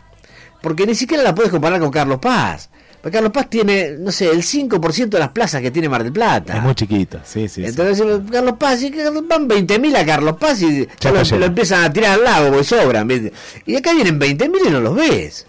Porque 0.62 0.86
ni 0.86 0.94
siquiera 0.94 1.24
la 1.24 1.34
puedes 1.34 1.52
comparar 1.52 1.80
con 1.80 1.90
Carlos 1.90 2.20
Paz. 2.20 2.70
Porque 3.02 3.16
Carlos 3.16 3.32
Paz 3.32 3.50
tiene, 3.50 3.94
no 3.98 4.12
sé, 4.12 4.30
el 4.30 4.44
5% 4.44 5.10
de 5.10 5.18
las 5.18 5.30
plazas 5.30 5.60
que 5.64 5.72
tiene 5.72 5.90
Mar 5.90 6.04
del 6.04 6.14
Plata. 6.14 6.56
Es 6.56 6.62
muy 6.62 6.76
chiquita, 6.76 7.22
sí, 7.26 7.48
sí. 7.48 7.64
sí. 7.64 7.66
Entonces, 7.66 8.06
Carlos 8.32 8.58
Paz, 8.60 8.84
y 8.84 8.92
van 8.92 9.50
20.000 9.50 9.96
a 9.96 10.06
Carlos 10.06 10.38
Paz 10.38 10.62
y 10.62 10.88
ya 11.00 11.12
lo, 11.12 11.46
empiezan 11.46 11.84
a 11.84 11.92
tirar 11.92 12.20
al 12.20 12.24
lago 12.26 12.50
porque 12.50 12.64
sobran. 12.64 13.08
¿viste? 13.08 13.34
Y 13.66 13.76
acá 13.76 13.92
vienen 13.92 14.20
20.000 14.20 14.52
y 14.68 14.70
no 14.70 14.80
los 14.80 14.94
ves. 14.94 15.48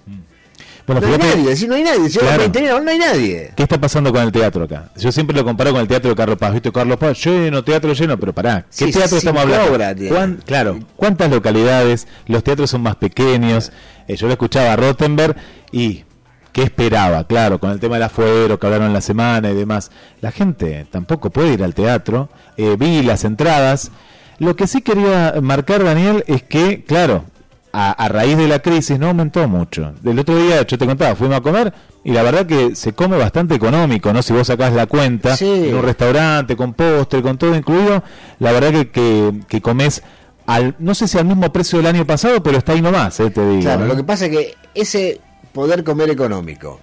Bueno, 0.89 1.07
no 1.07 1.13
hay 1.13 1.19
nadie, 1.19 1.55
si 1.57 1.69
no 1.69 1.75
hay 1.77 1.85
nadie, 1.85 2.09
si 2.09 2.19
Claro. 2.19 2.43
20.000 2.43 2.83
no 2.83 2.91
hay 2.91 2.99
nadie. 2.99 3.53
¿Qué 3.55 3.63
está 3.63 3.81
pasando 3.81 4.13
con 4.13 4.23
el 4.23 4.33
teatro 4.33 4.65
acá? 4.65 4.91
Yo 4.97 5.13
siempre 5.13 5.37
lo 5.37 5.45
comparo 5.45 5.71
con 5.73 5.81
el 5.81 5.87
teatro 5.87 6.11
de 6.11 6.17
Carlos 6.17 6.39
Paz. 6.39 6.53
¿Viste? 6.55 6.73
Carlos 6.73 6.97
Paz, 6.97 7.25
lleno, 7.25 7.63
teatro 7.63 7.93
lleno, 7.93 8.19
pero 8.19 8.33
pará. 8.33 8.63
¿Qué 8.63 8.87
Sí, 8.87 8.91
teatro 8.93 9.19
estamos 9.19 9.43
hablando? 9.43 9.73
obra 9.73 9.95
tiene. 9.95 10.11
¿Cuán- 10.17 10.41
claro, 10.45 10.79
¿cuántas 10.97 11.31
localidades? 11.31 12.09
Los 12.27 12.43
teatros 12.43 12.71
son 12.71 12.83
más 12.83 12.97
pequeños. 12.97 13.71
Eh, 14.09 14.17
yo 14.17 14.27
lo 14.27 14.33
escuchaba 14.33 14.73
a 14.73 14.77
Rottenberg 14.77 15.37
y 15.71 16.05
¿qué 16.53 16.63
esperaba? 16.63 17.25
Claro, 17.27 17.61
con 17.61 17.71
el 17.71 17.79
tema 17.81 17.97
del 17.97 18.05
afuero 18.05 18.59
que 18.59 18.67
hablaron 18.67 18.93
la 18.93 19.01
semana 19.03 19.51
y 19.51 19.55
demás. 19.55 19.91
La 20.23 20.31
gente 20.33 20.87
tampoco 20.91 21.31
puede 21.31 21.53
ir 21.53 21.63
al 21.63 21.75
teatro. 21.75 22.31
Eh, 22.57 22.77
vi 22.79 23.03
las 23.03 23.25
entradas. 23.25 23.91
Lo 24.39 24.57
que 24.57 24.67
sí 24.67 24.81
quería 24.81 25.35
marcar, 25.43 25.85
Daniel, 25.85 26.25
es 26.29 26.43
que, 26.45 26.83
claro, 26.85 27.25
a, 27.73 27.93
a 27.93 28.09
raíz 28.09 28.37
de 28.37 28.49
la 28.49 28.59
crisis 28.61 28.99
no 28.99 29.09
aumentó 29.09 29.47
mucho. 29.49 29.93
El 30.05 30.19
otro 30.19 30.37
día, 30.37 30.67
yo 30.67 30.79
te 30.79 30.87
contaba, 30.87 31.15
fuimos 31.15 31.37
a 31.37 31.41
comer 31.41 31.73
y 32.05 32.13
la 32.13 32.23
verdad 32.23 32.47
que 32.47 32.75
se 32.75 32.93
come 32.93 33.17
bastante 33.17 33.55
económico, 33.55 34.13
¿no? 34.13 34.23
Si 34.23 34.33
vos 34.33 34.47
sacás 34.47 34.73
la 34.73 34.87
cuenta 34.87 35.37
Sí. 35.37 35.69
en 35.69 35.75
un 35.75 35.83
restaurante, 35.83 36.57
con 36.57 36.73
postre, 36.75 37.21
con 37.23 37.37
todo 37.39 37.55
incluido, 37.55 38.03
la 38.39 38.53
verdad 38.53 38.71
que, 38.73 38.91
que, 38.91 39.41
que 39.49 39.61
comes, 39.61 40.03
al, 40.47 40.75
no 40.79 40.95
sé 40.95 41.07
si 41.09 41.19
al 41.19 41.27
mismo 41.27 41.53
precio 41.53 41.79
del 41.79 41.87
año 41.89 42.07
pasado, 42.07 42.43
pero 42.43 42.57
está 42.59 42.73
ahí 42.73 42.81
nomás, 42.81 43.19
eh, 43.21 43.31
te 43.31 43.47
digo. 43.47 43.61
Claro, 43.63 43.87
lo 43.87 43.97
que 43.97 44.05
pasa 44.05 44.27
es 44.27 44.31
que 44.31 44.55
ese 44.75 45.21
poder 45.53 45.85
comer 45.85 46.09
económico, 46.11 46.81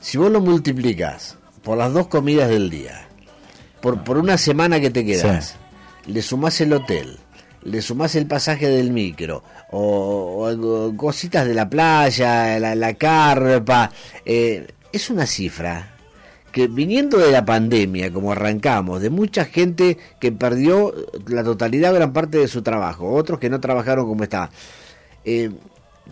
si 0.00 0.18
vos 0.18 0.30
lo 0.30 0.40
multiplicas 0.40 1.36
por 1.62 1.78
las 1.78 1.92
dos 1.92 2.08
comidas 2.08 2.48
del 2.50 2.68
día, 2.68 3.06
por, 3.80 4.04
por 4.04 4.18
una 4.18 4.36
semana 4.36 4.80
que 4.80 4.90
te 4.90 5.04
quedas, 5.06 5.56
le 6.06 6.20
sumás 6.22 6.60
el 6.60 6.72
hotel, 6.72 7.18
le 7.62 7.82
sumás 7.82 8.14
el 8.14 8.26
pasaje 8.26 8.68
del 8.68 8.92
micro, 8.92 9.42
o, 9.70 10.94
cositas 10.96 11.46
de 11.46 11.54
la 11.54 11.68
playa, 11.68 12.58
la, 12.58 12.74
la 12.74 12.94
carpa, 12.94 13.90
eh, 14.24 14.66
es 14.92 15.10
una 15.10 15.26
cifra 15.26 15.94
que 16.52 16.66
viniendo 16.66 17.18
de 17.18 17.30
la 17.30 17.44
pandemia, 17.44 18.12
como 18.12 18.32
arrancamos, 18.32 19.02
de 19.02 19.10
mucha 19.10 19.44
gente 19.44 19.98
que 20.18 20.32
perdió 20.32 20.94
la 21.26 21.44
totalidad, 21.44 21.94
gran 21.94 22.12
parte 22.12 22.38
de 22.38 22.48
su 22.48 22.62
trabajo, 22.62 23.12
otros 23.12 23.38
que 23.38 23.50
no 23.50 23.60
trabajaron 23.60 24.06
como 24.06 24.24
estaba. 24.24 24.50
Eh, 25.24 25.50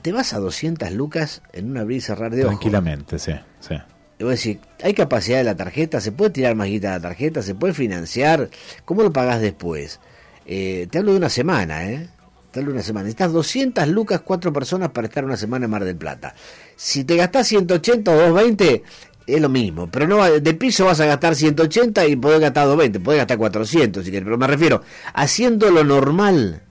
te 0.03 0.13
vas 0.13 0.35
a 0.35 0.39
200 0.39 0.93
lucas 0.93 1.43
en 1.53 1.71
un 1.71 1.79
abrir 1.79 1.99
y 1.99 2.01
cerrar 2.01 2.33
de 2.33 2.45
ojos. 2.45 2.59
Tranquilamente, 2.59 3.19
sí, 3.19 3.33
sí. 3.61 3.75
Y 4.19 4.25
vos 4.25 4.33
decís, 4.33 4.59
¿hay 4.83 4.95
capacidad 4.95 5.39
de 5.39 5.45
la 5.45 5.57
tarjeta? 5.57 6.01
¿Se 6.01 6.13
puede 6.13 6.31
tirar 6.31 6.55
más 6.55 6.69
guita 6.69 6.89
de 6.89 6.95
la 6.95 7.01
tarjeta? 7.01 7.43
¿Se 7.43 7.55
puede 7.55 7.75
financiar? 7.75 8.49
¿Cómo 8.85 9.03
lo 9.03 9.13
pagás 9.13 9.41
después? 9.41 10.01
Eh, 10.47 10.87
te 10.91 10.99
hablo 10.99 11.13
de 11.13 11.19
una 11.19 11.29
semana, 11.29 11.91
¿eh? 11.91 12.09
Te 12.51 12.61
hablo 12.61 12.71
de 12.71 12.77
una 12.77 12.85
semana. 12.85 13.05
Necesitas 13.05 13.33
200 13.33 13.89
lucas, 13.89 14.21
cuatro 14.25 14.53
personas 14.53 14.91
para 14.91 15.09
estar 15.09 15.25
una 15.25 15.37
semana 15.37 15.65
en 15.65 15.71
Mar 15.71 15.85
del 15.85 15.97
Plata. 15.97 16.35
Si 16.77 17.05
te 17.05 17.17
gastás 17.17 17.49
180 17.49 18.11
o 18.11 18.15
220, 18.15 18.83
es 19.27 19.41
lo 19.41 19.49
mismo. 19.49 19.91
Pero 19.91 20.07
no 20.07 20.23
de 20.25 20.55
piso 20.55 20.85
vas 20.85 21.01
a 21.01 21.07
gastar 21.07 21.35
180 21.35 22.07
y 22.07 22.17
podés 22.17 22.41
gastar 22.41 22.67
220, 22.67 23.01
podés 23.01 23.19
gastar 23.19 23.39
400 23.39 24.05
si 24.05 24.11
querés. 24.11 24.25
Pero 24.25 24.39
me 24.39 24.47
refiero, 24.47 24.83
haciendo 25.15 25.71
lo 25.71 25.83
normal, 25.83 26.63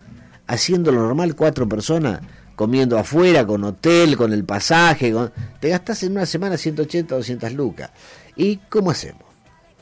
haciendo 0.48 0.92
lo 0.92 1.02
normal, 1.02 1.36
cuatro 1.36 1.68
personas, 1.68 2.22
comiendo 2.56 2.98
afuera, 2.98 3.46
con 3.46 3.64
hotel, 3.66 4.16
con 4.16 4.32
el 4.32 4.46
pasaje, 4.46 5.14
te 5.60 5.70
gastás 5.70 6.04
en 6.04 6.14
una 6.14 6.26
semana 6.26 6.58
180 6.58 7.14
o 7.14 7.18
200 7.18 7.52
lucas. 7.54 7.92
¿Y 8.38 8.58
cómo 8.70 8.92
hacemos? 8.92 9.24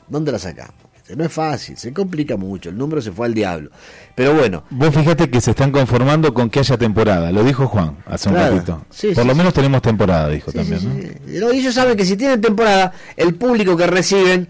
¿Dónde 0.08 0.32
la 0.32 0.38
sacamos? 0.38 0.83
No 1.16 1.24
es 1.24 1.32
fácil, 1.32 1.76
se 1.76 1.92
complica 1.92 2.36
mucho, 2.38 2.70
el 2.70 2.78
número 2.78 3.02
se 3.02 3.12
fue 3.12 3.26
al 3.26 3.34
diablo. 3.34 3.70
Pero 4.14 4.32
bueno, 4.34 4.64
Vos 4.70 4.94
fíjate 4.94 5.28
que 5.28 5.40
se 5.40 5.50
están 5.50 5.70
conformando 5.70 6.32
con 6.32 6.48
que 6.48 6.60
haya 6.60 6.78
temporada, 6.78 7.30
lo 7.30 7.44
dijo 7.44 7.66
Juan 7.66 7.98
hace 8.06 8.30
un 8.30 8.36
ratito. 8.36 8.86
Sí, 8.88 9.08
Por 9.08 9.22
sí, 9.22 9.28
lo 9.28 9.34
sí. 9.34 9.38
menos 9.38 9.52
tenemos 9.52 9.82
temporada, 9.82 10.28
dijo 10.30 10.50
también, 10.50 11.18
¿no? 11.26 11.50
ellos 11.50 11.74
saben 11.74 11.96
que 11.96 12.06
si 12.06 12.16
tienen 12.16 12.40
temporada, 12.40 12.92
el 13.16 13.34
público 13.34 13.76
que 13.76 13.86
reciben 13.86 14.48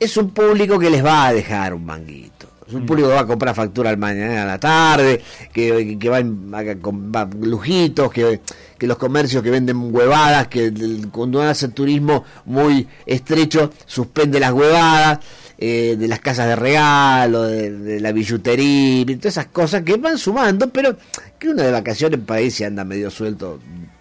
es 0.00 0.16
un 0.16 0.30
público 0.30 0.76
que 0.78 0.90
les 0.90 1.04
va 1.04 1.26
a 1.28 1.32
dejar 1.32 1.72
un 1.74 1.84
manguito. 1.86 2.48
Es 2.66 2.72
Mm. 2.74 2.76
un 2.78 2.86
público 2.86 3.08
que 3.08 3.14
va 3.14 3.20
a 3.20 3.26
comprar 3.26 3.54
factura 3.54 3.90
al 3.90 3.96
mañana 3.98 4.42
a 4.42 4.46
la 4.46 4.58
tarde, 4.58 5.20
que, 5.52 5.98
que 6.00 6.08
va, 6.08 6.18
a 6.18 7.28
lujitos, 7.42 8.10
que, 8.10 8.40
que 8.78 8.86
los 8.88 8.96
comercios 8.96 9.42
que 9.42 9.50
venden 9.50 9.94
huevadas, 9.94 10.48
que 10.48 10.72
cuando 11.12 11.42
hacen 11.42 11.72
turismo 11.72 12.24
muy 12.46 12.88
estrecho, 13.06 13.70
suspende 13.86 14.40
las 14.40 14.52
huevadas. 14.52 15.18
Eh, 15.64 15.94
de 15.96 16.08
las 16.08 16.18
casas 16.18 16.48
de 16.48 16.56
regalo, 16.56 17.44
de, 17.44 17.70
de 17.70 18.00
la 18.00 18.10
billutería, 18.10 19.06
todas 19.06 19.26
esas 19.26 19.46
cosas 19.46 19.82
que 19.82 19.96
van 19.96 20.18
sumando, 20.18 20.68
pero 20.70 20.96
que 21.38 21.50
uno 21.50 21.62
de 21.62 21.70
vacaciones 21.70 22.18
para 22.26 22.40
ahí 22.40 22.50
se 22.50 22.64
anda 22.64 22.84
medio 22.84 23.12
suelto, 23.12 23.60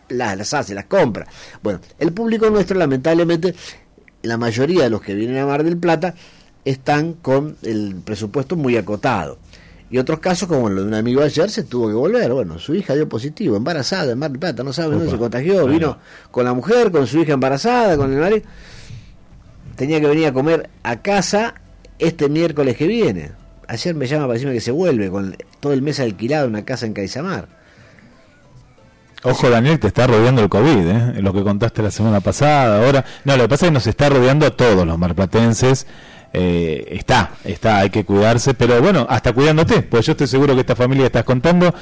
las, 0.10 0.36
las 0.36 0.56
hace, 0.56 0.74
las 0.74 0.86
compra. 0.86 1.28
Bueno, 1.62 1.80
el 2.00 2.14
público 2.14 2.50
nuestro, 2.50 2.80
lamentablemente, 2.80 3.54
la 4.24 4.38
mayoría 4.38 4.86
de 4.86 4.90
los 4.90 5.02
que 5.02 5.14
vienen 5.14 5.38
a 5.38 5.46
Mar 5.46 5.64
del 5.64 5.78
Plata 5.78 6.16
están 6.66 7.14
con 7.14 7.56
el 7.62 7.96
presupuesto 8.04 8.56
muy 8.56 8.76
acotado. 8.76 9.38
Y 9.92 10.00
otros 10.00 10.20
casos, 10.20 10.48
como 10.48 10.68
lo 10.68 10.82
de 10.82 10.88
un 10.88 10.96
amigo 10.96 11.22
ayer, 11.22 11.52
se 11.52 11.62
tuvo 11.62 11.90
que 11.90 11.94
volver. 11.94 12.34
Bueno, 12.34 12.58
su 12.58 12.74
hija 12.74 12.96
dio 12.96 13.08
positivo, 13.08 13.56
embarazada 13.56 14.14
en 14.14 14.18
Mar 14.18 14.32
del 14.32 14.40
Plata, 14.40 14.64
no 14.64 14.74
sabe 14.74 14.96
dónde 14.96 15.12
se 15.12 15.18
contagió. 15.18 15.68
Vino 15.68 16.00
con 16.32 16.44
la 16.44 16.56
mujer, 16.56 16.92
con 16.92 17.06
su 17.06 17.20
hija 17.20 17.34
embarazada, 17.34 17.98
con 17.98 18.12
el 18.12 18.20
marido. 18.20 18.48
Tenía 19.82 20.00
que 20.00 20.06
venir 20.06 20.28
a 20.28 20.32
comer 20.32 20.70
a 20.84 20.98
casa 20.98 21.56
este 21.98 22.30
miércoles 22.30 22.78
que 22.78 22.86
viene. 22.86 23.32
Ayer 23.68 23.96
me 23.96 24.06
llama 24.06 24.26
para 24.26 24.34
decirme 24.34 24.54
que 24.54 24.62
se 24.62 24.70
vuelve 24.70 25.10
con 25.10 25.36
todo 25.60 25.74
el 25.74 25.82
mes 25.82 26.00
alquilado 26.00 26.44
en 26.46 26.52
una 26.52 26.64
casa 26.64 26.86
en 26.86 26.94
Caizamar. 26.94 27.48
Ojo, 29.24 29.50
Daniel, 29.50 29.80
te 29.80 29.88
está 29.88 30.06
rodeando 30.06 30.44
el 30.44 30.50
COVID, 30.50 30.88
¿eh? 30.88 31.22
Lo 31.24 31.34
que 31.34 31.42
contaste 31.42 31.82
la 31.82 31.90
semana 31.90 32.20
pasada, 32.20 32.86
ahora. 32.86 33.04
No, 33.26 33.36
lo 33.36 33.46
que 33.46 33.50
pasa 33.50 33.66
es 33.66 33.70
que 33.72 33.74
nos 33.74 33.88
está 33.88 34.08
rodeando 34.10 34.46
a 34.46 34.52
todos 34.56 34.86
los 34.86 35.00
marplatenses. 35.00 35.88
Eh, 36.32 36.86
está, 36.92 37.32
está, 37.44 37.78
hay 37.80 37.90
que 37.90 38.06
cuidarse, 38.06 38.54
pero 38.54 38.80
bueno, 38.84 39.08
hasta 39.10 39.34
cuidándote, 39.34 39.82
pues 39.82 40.06
yo 40.06 40.12
estoy 40.12 40.28
seguro 40.28 40.54
que 40.54 40.60
esta 40.62 40.76
familia 40.76 41.06
que 41.06 41.08
estás 41.08 41.24
contando 41.24 41.74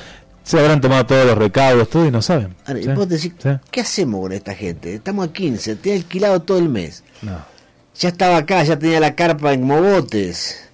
se 0.41 0.57
habrán 0.57 0.79
tomado 0.79 1.05
todos 1.05 1.25
los 1.25 1.37
recaudos, 1.37 1.89
todo 1.89 2.05
y 2.05 2.11
no 2.11 2.21
saben. 2.21 2.55
Ahora, 2.65 2.79
y 2.79 2.83
¿sí? 2.83 2.89
vos 2.93 3.09
decís, 3.09 3.33
Sí. 3.43 3.49
¿qué 3.69 3.81
hacemos 3.81 4.21
con 4.21 4.31
esta 4.31 4.55
gente? 4.55 4.93
Estamos 4.95 5.27
a 5.27 5.33
15, 5.33 5.75
te 5.75 5.91
he 5.91 5.95
alquilado 5.97 6.41
todo 6.43 6.59
el 6.59 6.69
mes. 6.69 7.03
No. 7.21 7.58
Ya 7.99 8.09
estaba 8.09 8.37
acá, 8.37 8.63
ya 8.63 8.79
tenía 8.79 8.99
la 8.99 9.13
carpa 9.15 9.53
en 9.53 9.63
Mogotes. 9.63 10.65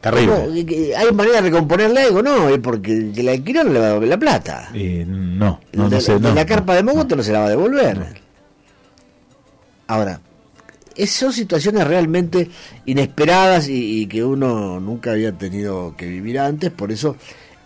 Terrible. 0.00 0.34
¿Cómo? 0.34 0.56
¿Y 0.56 0.64
que- 0.64 0.96
¿Hay 0.96 1.12
manera 1.12 1.36
de 1.36 1.42
recomponerle 1.42 2.00
algo? 2.02 2.22
No, 2.22 2.48
es 2.48 2.58
porque 2.58 2.92
el 2.92 3.24
la 3.24 3.32
alquiló 3.32 3.64
no 3.64 3.72
le 3.72 3.78
va 3.78 3.84
a 3.86 3.88
devolver 3.88 4.08
la 4.08 4.18
plata. 4.18 4.70
Y 4.74 5.04
no, 5.06 5.60
no, 5.72 5.88
no 5.88 6.00
sé. 6.00 6.18
no, 6.18 6.34
la 6.34 6.42
no. 6.42 6.46
carpa 6.48 6.74
de 6.74 6.82
Mogotes 6.82 7.16
no 7.16 7.22
se 7.22 7.32
la 7.32 7.40
va 7.40 7.46
a 7.46 7.50
devolver. 7.50 8.20
Ahora, 9.86 10.20
son 11.06 11.32
situaciones 11.32 11.86
realmente 11.86 12.50
inesperadas 12.86 13.68
y, 13.68 14.02
y 14.02 14.06
que 14.06 14.24
uno 14.24 14.80
nunca 14.80 15.12
había 15.12 15.32
tenido 15.32 15.94
que 15.96 16.06
vivir 16.06 16.38
antes, 16.38 16.70
por 16.70 16.92
eso, 16.92 17.16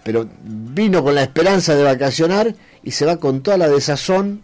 pero 0.03 0.29
vino 0.43 1.03
con 1.05 1.15
la 1.15 1.23
esperanza 1.23 1.75
de 1.75 1.83
vacacionar 1.85 2.55
y 2.83 2.91
se 2.91 3.07
va 3.07 3.19
con 3.19 3.43
toda 3.43 3.59
la 3.59 3.69
desazón 3.69 4.43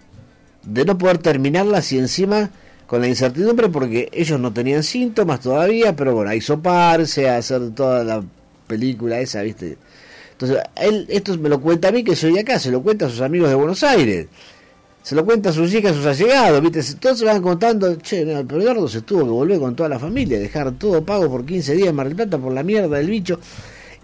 de 0.63 0.85
no 0.85 0.97
poder 0.99 1.19
terminarlas 1.19 1.91
y 1.93 1.99
encima 1.99 2.51
con 2.91 3.01
la 3.01 3.07
incertidumbre 3.07 3.69
porque 3.69 4.09
ellos 4.13 4.41
no 4.41 4.53
tenían 4.53 4.83
síntomas 4.83 5.39
todavía, 5.39 5.95
pero 5.95 6.13
bueno, 6.13 6.33
a 6.33 6.35
hisoparse, 6.35 7.29
a 7.29 7.37
hacer 7.37 7.71
toda 7.71 8.03
la 8.03 8.21
película 8.67 9.21
esa, 9.21 9.43
¿viste? 9.43 9.79
Entonces, 10.33 10.59
él, 10.75 11.07
esto 11.09 11.39
me 11.39 11.49
lo 11.49 11.61
cuenta 11.61 11.87
a 11.87 11.93
mí 11.93 12.03
que 12.03 12.17
soy 12.17 12.33
de 12.33 12.41
acá, 12.41 12.59
se 12.59 12.73
lo 12.73 12.83
cuenta 12.83 13.07
a 13.07 13.09
sus 13.09 13.21
amigos 13.21 13.49
de 13.49 13.55
Buenos 13.55 13.85
Aires, 13.85 14.27
se 15.05 15.15
lo 15.15 15.25
cuenta 15.25 15.51
a 15.51 15.53
sus 15.53 15.73
hijas, 15.73 15.93
a 15.93 15.95
sus 15.95 16.07
allegados, 16.07 16.61
¿viste? 16.61 16.83
Todos 16.99 17.21
se 17.21 17.27
van 17.27 17.41
contando, 17.41 17.95
che, 17.95 18.25
mira, 18.25 18.43
pero 18.43 18.61
Eduardo 18.61 18.89
se 18.89 19.03
tuvo 19.03 19.23
que 19.23 19.31
volver 19.31 19.61
con 19.61 19.77
toda 19.77 19.89
la 19.89 20.01
familia, 20.01 20.41
dejar 20.41 20.73
todo 20.73 21.05
pago 21.05 21.31
por 21.31 21.47
15 21.47 21.77
días 21.77 21.91
en 21.91 21.95
Mar 21.95 22.09
del 22.09 22.17
Plata 22.17 22.39
por 22.39 22.53
la 22.53 22.65
mierda 22.65 22.97
del 22.97 23.09
bicho. 23.09 23.39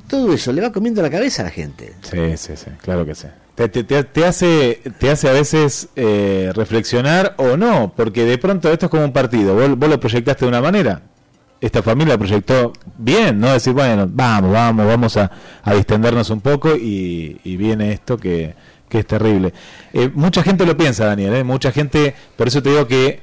Todo 0.06 0.32
eso 0.32 0.52
le 0.52 0.62
va 0.62 0.70
comiendo 0.70 1.02
la 1.02 1.10
cabeza 1.10 1.42
a 1.42 1.46
la 1.46 1.50
gente. 1.50 1.92
Sí, 2.02 2.36
sí, 2.36 2.52
sí, 2.54 2.70
claro 2.80 3.04
que 3.04 3.16
sí. 3.16 3.26
Te, 3.56 3.68
te- 3.70 4.04
te- 4.04 4.24
hace, 4.26 4.80
te 4.98 5.10
hace 5.10 5.28
a 5.28 5.32
veces 5.32 5.88
eh, 5.96 6.52
reflexionar 6.54 7.34
o 7.38 7.56
no, 7.56 7.92
porque 7.96 8.24
de 8.24 8.36
pronto 8.36 8.70
esto 8.70 8.86
es 8.86 8.90
como 8.90 9.04
un 9.04 9.12
partido. 9.12 9.54
Vos, 9.54 9.78
vos 9.78 9.88
lo 9.88 9.98
proyectaste 9.98 10.44
de 10.44 10.48
una 10.50 10.60
manera, 10.60 11.00
esta 11.58 11.82
familia 11.82 12.18
proyectó 12.18 12.74
bien, 12.98 13.40
¿no? 13.40 13.50
Decir, 13.52 13.72
bueno, 13.72 14.06
vamos, 14.12 14.52
vamos, 14.52 14.86
vamos 14.86 15.16
a, 15.16 15.30
a 15.62 15.74
distendernos 15.74 16.28
un 16.28 16.42
poco 16.42 16.76
y, 16.76 17.40
y 17.44 17.56
viene 17.56 17.92
esto 17.92 18.18
que, 18.18 18.54
que 18.90 18.98
es 18.98 19.06
terrible. 19.06 19.54
Eh, 19.94 20.10
mucha 20.12 20.42
gente 20.42 20.66
lo 20.66 20.76
piensa, 20.76 21.06
Daniel, 21.06 21.34
¿eh? 21.34 21.42
Mucha 21.42 21.72
gente, 21.72 22.14
por 22.36 22.48
eso 22.48 22.62
te 22.62 22.68
digo 22.68 22.86
que 22.86 23.20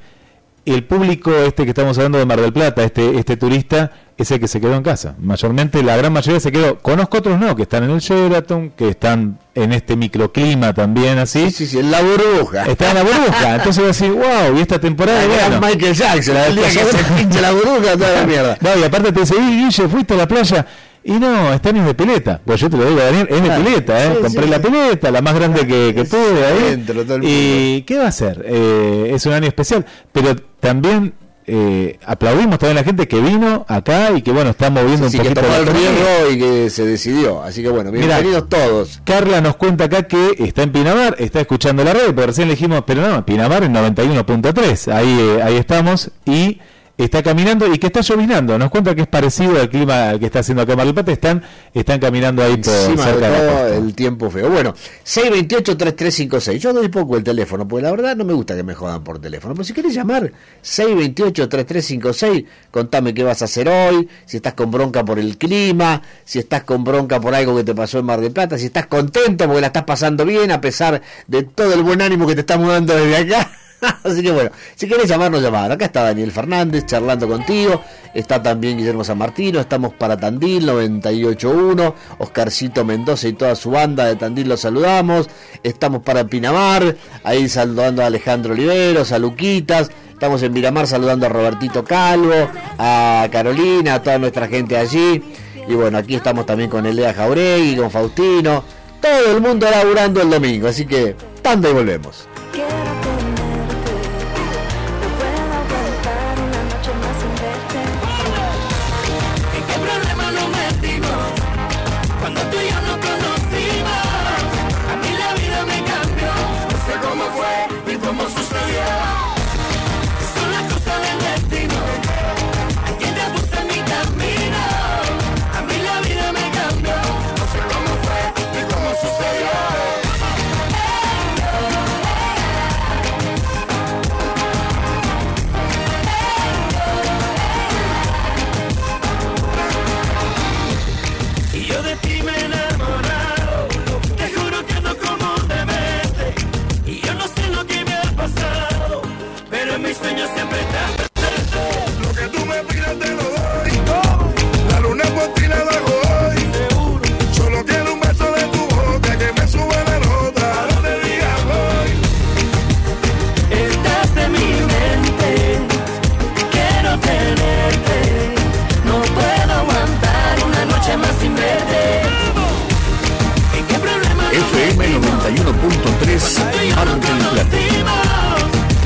el 0.64 0.82
público 0.82 1.30
este 1.32 1.62
que 1.62 1.70
estamos 1.70 1.96
hablando 1.98 2.18
de 2.18 2.26
Mar 2.26 2.40
del 2.40 2.52
Plata, 2.52 2.82
este, 2.82 3.18
este 3.20 3.36
turista, 3.36 3.92
es 4.16 4.30
el 4.30 4.38
que 4.40 4.46
se 4.48 4.60
quedó 4.60 4.74
en 4.76 4.82
casa. 4.82 5.14
Mayormente, 5.20 5.82
la 5.82 5.96
gran 5.96 6.12
mayoría 6.12 6.38
se 6.40 6.52
quedó. 6.52 6.78
Conozco 6.78 7.18
otros 7.18 7.38
no, 7.38 7.56
que 7.56 7.62
están 7.62 7.82
en 7.84 7.90
el 7.90 7.98
Sheraton, 8.00 8.70
que 8.70 8.88
están 8.90 9.38
en 9.54 9.72
este 9.72 9.96
microclima 9.96 10.72
también 10.72 11.18
así. 11.18 11.50
Sí, 11.50 11.66
sí, 11.66 11.78
en 11.80 11.90
la 11.90 12.00
burbuja. 12.00 12.62
Está 12.66 12.90
en 12.90 12.94
la 12.96 13.02
burbuja. 13.02 13.54
Entonces 13.56 13.76
voy 13.78 13.84
a 13.84 13.88
decir, 13.88 14.12
wow, 14.12 14.56
y 14.56 14.60
esta 14.60 14.78
temporada. 14.78 15.20
Ah, 15.22 15.48
bueno, 15.48 15.66
Michael 15.66 15.94
Jackson, 15.94 16.34
la 16.34 16.46
el 16.46 16.54
día 16.56 16.64
que 16.68 16.78
se 16.84 17.04
pinche 17.16 17.40
la 17.40 17.50
burbuja, 17.52 17.92
toda 17.96 18.12
la 18.20 18.26
mierda. 18.26 18.58
No, 18.64 18.70
y 18.80 18.84
aparte 18.84 19.12
te 19.12 19.20
dice, 19.20 19.34
"Y, 19.36 19.64
Guille, 19.64 19.88
fuiste 19.88 20.14
a 20.14 20.16
la 20.16 20.28
playa. 20.28 20.64
Y 21.06 21.12
no, 21.12 21.52
están 21.52 21.76
en 21.76 21.84
de 21.84 21.92
pileta. 21.94 22.40
Pues 22.42 22.58
yo 22.60 22.70
te 22.70 22.78
lo 22.78 22.86
digo, 22.86 22.98
Daniel, 22.98 23.26
es 23.28 23.36
de 23.42 23.46
Claro. 23.46 23.62
pileta, 23.64 24.04
¿eh? 24.04 24.12
Sí, 24.16 24.22
Compré 24.22 24.42
sí, 24.44 24.48
la 24.48 24.56
sí. 24.56 24.62
pileta, 24.62 25.10
la 25.10 25.20
más 25.20 25.34
grande 25.34 25.66
que, 25.66 25.92
que 25.94 26.04
pude 26.04 26.46
ahí. 26.46 26.84
Y 27.22 27.82
¿qué 27.82 27.98
va 27.98 28.04
a 28.04 28.08
hacer? 28.08 28.42
Eh, 28.48 29.10
es 29.14 29.26
un 29.26 29.32
año 29.34 29.46
especial. 29.48 29.84
Pero 30.12 30.34
también 30.60 31.12
eh, 31.46 31.98
aplaudimos 32.06 32.58
también 32.58 32.78
a 32.78 32.80
la 32.80 32.84
gente 32.84 33.06
que 33.08 33.20
vino 33.20 33.64
acá 33.68 34.12
y 34.16 34.22
que, 34.22 34.32
bueno, 34.32 34.50
está 34.50 34.70
moviendo 34.70 35.08
Sí, 35.10 35.18
un 35.18 35.22
que 35.24 35.30
poquito 35.30 35.40
tomó 35.42 35.52
la 35.52 35.58
el 35.60 35.66
riesgo 35.66 36.30
y 36.32 36.38
que 36.38 36.70
se 36.70 36.84
decidió. 36.86 37.42
Así 37.42 37.62
que 37.62 37.68
bueno, 37.68 37.90
Mirá. 37.92 38.06
bienvenidos 38.18 38.48
todos. 38.48 39.00
Carla 39.04 39.40
nos 39.40 39.56
cuenta 39.56 39.84
acá 39.84 40.04
que 40.04 40.34
está 40.38 40.62
en 40.62 40.72
Pinamar, 40.72 41.16
está 41.18 41.40
escuchando 41.40 41.84
la 41.84 41.92
radio, 41.92 42.14
pero 42.14 42.28
recién 42.28 42.48
le 42.48 42.54
dijimos, 42.54 42.82
pero 42.86 43.06
no, 43.08 43.24
Pinamar 43.26 43.62
en 43.64 43.74
91.3, 43.74 44.92
ahí, 44.92 45.18
eh, 45.20 45.42
ahí 45.42 45.56
estamos, 45.56 46.10
y 46.24 46.60
está 46.96 47.22
caminando 47.22 47.72
y 47.72 47.78
que 47.78 47.88
está 47.88 48.00
llovinando. 48.02 48.58
Nos 48.58 48.70
cuenta 48.70 48.94
que 48.94 49.02
es 49.02 49.08
parecido 49.08 49.60
al 49.60 49.68
clima 49.68 50.10
al 50.10 50.20
que 50.20 50.26
está 50.26 50.40
haciendo 50.40 50.62
acá 50.62 50.72
en 50.72 50.76
Mar 50.78 50.86
del 50.86 50.94
Plata, 50.94 51.12
están, 51.12 51.42
están 51.72 51.98
caminando 51.98 52.42
ahí 52.42 52.56
por 52.56 52.72
Encima 52.72 53.06
de 53.06 53.12
cerca 53.12 53.30
de 53.30 53.32
la 53.32 53.38
todo 53.38 53.50
costa. 53.50 53.76
el 53.76 53.94
tiempo 53.94 54.30
feo. 54.30 54.50
Bueno, 54.50 54.74
628-3356. 55.04 56.56
Yo 56.58 56.72
doy 56.72 56.88
poco 56.88 57.16
el 57.16 57.24
teléfono, 57.24 57.66
porque 57.66 57.82
la 57.82 57.90
verdad 57.90 58.16
no 58.16 58.24
me 58.24 58.32
gusta 58.32 58.54
que 58.54 58.62
me 58.62 58.74
jodan 58.74 59.02
por 59.02 59.20
teléfono. 59.20 59.54
Pero 59.54 59.64
si 59.64 59.72
quieres 59.72 59.94
llamar, 59.94 60.32
628-3356, 60.62 62.46
contame 62.70 63.14
qué 63.14 63.24
vas 63.24 63.42
a 63.42 63.46
hacer 63.46 63.68
hoy, 63.68 64.08
si 64.26 64.36
estás 64.36 64.54
con 64.54 64.70
bronca 64.70 65.04
por 65.04 65.18
el 65.18 65.36
clima, 65.38 66.02
si 66.24 66.38
estás 66.38 66.64
con 66.64 66.84
bronca 66.84 67.20
por 67.20 67.34
algo 67.34 67.56
que 67.56 67.64
te 67.64 67.74
pasó 67.74 67.98
en 67.98 68.06
Mar 68.06 68.20
del 68.20 68.32
Plata, 68.32 68.58
si 68.58 68.66
estás 68.66 68.86
contento 68.86 69.46
porque 69.46 69.60
la 69.60 69.68
estás 69.68 69.84
pasando 69.84 70.24
bien 70.24 70.50
a 70.52 70.60
pesar 70.60 71.02
de 71.26 71.42
todo 71.42 71.74
el 71.74 71.82
buen 71.82 72.00
ánimo 72.02 72.26
que 72.26 72.34
te 72.34 72.40
estamos 72.40 72.68
dando 72.68 72.94
desde 72.94 73.16
acá. 73.34 73.50
Así 74.04 74.22
que 74.22 74.30
bueno, 74.30 74.50
si 74.74 74.88
querés 74.88 75.08
llamarnos, 75.08 75.42
llamar. 75.42 75.72
Acá 75.72 75.86
está 75.86 76.02
Daniel 76.04 76.32
Fernández 76.32 76.86
charlando 76.86 77.28
contigo. 77.28 77.82
Está 78.14 78.42
también 78.42 78.78
Guillermo 78.78 79.04
San 79.04 79.18
Martino. 79.18 79.60
Estamos 79.60 79.94
para 79.94 80.16
Tandil 80.16 80.68
98.1. 80.68 81.94
Oscarcito 82.18 82.84
Mendoza 82.84 83.28
y 83.28 83.32
toda 83.32 83.54
su 83.56 83.70
banda 83.70 84.06
de 84.06 84.16
Tandil 84.16 84.48
los 84.48 84.60
saludamos. 84.60 85.28
Estamos 85.62 86.02
para 86.02 86.24
Pinamar. 86.24 86.96
Ahí 87.24 87.48
saludando 87.48 88.02
a 88.02 88.06
Alejandro 88.06 88.54
Oliveros, 88.54 89.12
a 89.12 89.18
Luquitas. 89.18 89.90
Estamos 90.12 90.42
en 90.42 90.52
Miramar 90.52 90.86
saludando 90.86 91.26
a 91.26 91.28
Robertito 91.28 91.84
Calvo, 91.84 92.48
a 92.78 93.28
Carolina, 93.32 93.94
a 93.94 94.02
toda 94.02 94.16
nuestra 94.18 94.46
gente 94.46 94.76
allí. 94.76 95.22
Y 95.68 95.74
bueno, 95.74 95.98
aquí 95.98 96.14
estamos 96.14 96.46
también 96.46 96.70
con 96.70 96.86
Elea 96.86 97.12
Jauregui, 97.12 97.76
con 97.76 97.90
Faustino. 97.90 98.64
Todo 99.00 99.36
el 99.36 99.42
mundo 99.42 99.68
laburando 99.68 100.22
el 100.22 100.30
domingo. 100.30 100.68
Así 100.68 100.86
que, 100.86 101.16
tanda 101.42 101.68
y 101.68 101.72
volvemos. 101.72 102.28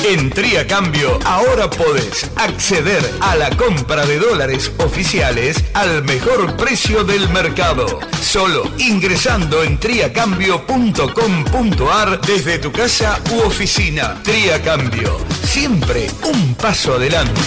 En 0.10 0.30
Tría 0.32 0.66
Cambio 0.66 1.20
ahora 1.24 1.70
podés 1.70 2.32
acceder 2.36 3.08
a 3.22 3.36
la 3.36 3.52
compra 3.52 4.08
de 4.08 4.18
dólares 4.18 4.72
oficiales 4.80 5.64
al 5.76 6.04
mejor 6.04 6.58
precio 6.58 7.04
del 7.04 7.30
mercado. 7.30 8.00
Solo 8.20 8.64
ingresando 8.80 9.64
en 9.64 9.80
triacambio.com.ar 9.80 12.22
desde 12.22 12.58
tu 12.58 12.72
casa 12.72 13.20
u 13.32 13.42
oficina. 13.42 14.20
Tría 14.24 14.60
Cambio, 14.64 15.20
siempre 15.44 16.10
un 16.24 16.56
paso 16.56 16.96
adelante. 16.96 17.40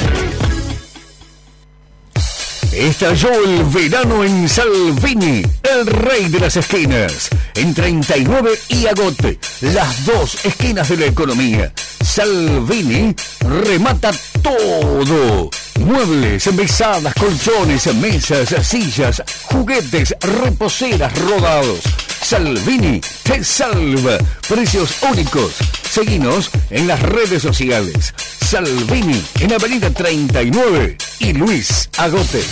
Estalló 2.70 3.44
el 3.44 3.64
verano 3.64 4.22
en 4.22 4.48
Salvini, 4.48 5.42
el 5.64 5.84
rey 5.84 6.28
de 6.28 6.38
las 6.38 6.56
esquinas. 6.56 7.28
En 7.56 7.74
39 7.74 8.52
y 8.68 8.86
Agote, 8.86 9.40
las 9.60 10.06
dos 10.06 10.44
esquinas 10.44 10.88
de 10.88 10.96
la 10.96 11.06
economía. 11.06 11.72
Salvini 12.04 13.14
remata 13.40 14.10
todo. 14.42 15.50
Muebles, 15.80 16.52
mesadas, 16.52 17.14
colchones, 17.14 17.94
mesas, 17.94 18.54
sillas, 18.66 19.22
juguetes, 19.44 20.14
reposeras 20.20 21.16
rodados. 21.18 21.80
Salvini 22.22 23.00
te 23.22 23.42
salva. 23.44 24.18
Precios 24.48 24.96
únicos. 25.02 25.54
Seguinos 25.88 26.50
en 26.70 26.88
las 26.88 27.00
redes 27.00 27.42
sociales. 27.42 28.14
Salvini 28.40 29.22
en 29.40 29.52
Avenida 29.52 29.90
39 29.90 30.96
y 31.20 31.32
Luis 31.32 31.88
Agote. 31.98 32.42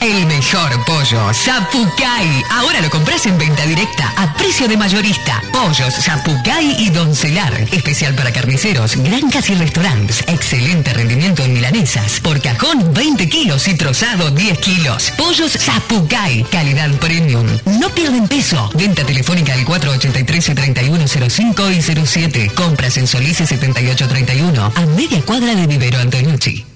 El 0.00 0.24
mejor 0.24 0.82
pollo, 0.86 1.30
Zapucay. 1.34 2.42
Ahora 2.50 2.80
lo 2.80 2.88
compras 2.88 3.26
en 3.26 3.36
venta 3.36 3.66
directa 3.66 4.10
a 4.16 4.32
precio 4.32 4.66
de 4.66 4.78
mayorista. 4.78 5.42
Pollos, 5.52 5.92
Zapucay 5.94 6.76
y 6.78 6.88
Doncelar. 6.88 7.52
Especial 7.70 8.14
para 8.14 8.32
carniceros, 8.32 8.96
granjas 8.96 9.50
y 9.50 9.54
restaurantes. 9.56 10.24
Excelente 10.26 10.94
rendimiento 10.94 11.44
en 11.44 11.52
milanesas. 11.52 12.18
Por 12.20 12.40
cajón 12.40 12.94
20 12.94 13.28
kilos 13.28 13.68
y 13.68 13.74
trozado 13.74 14.30
10 14.30 14.58
kilos. 14.60 15.12
Pollos 15.18 15.52
Zapucay. 15.52 16.44
Calidad 16.44 16.90
premium. 16.92 17.46
No 17.66 17.90
pierden 17.90 18.26
peso. 18.26 18.70
Venta 18.74 19.04
telefónica 19.04 19.52
al 19.52 19.66
483-3105 19.66 21.76
y 21.76 21.82
07. 22.06 22.52
Compras 22.54 22.96
en 22.96 23.06
Solís 23.06 23.36
7831. 23.36 24.72
A 24.74 24.80
media 24.96 25.20
cuadra 25.26 25.54
de 25.54 25.66
Vivero 25.66 25.98
Antonucci. 25.98 26.69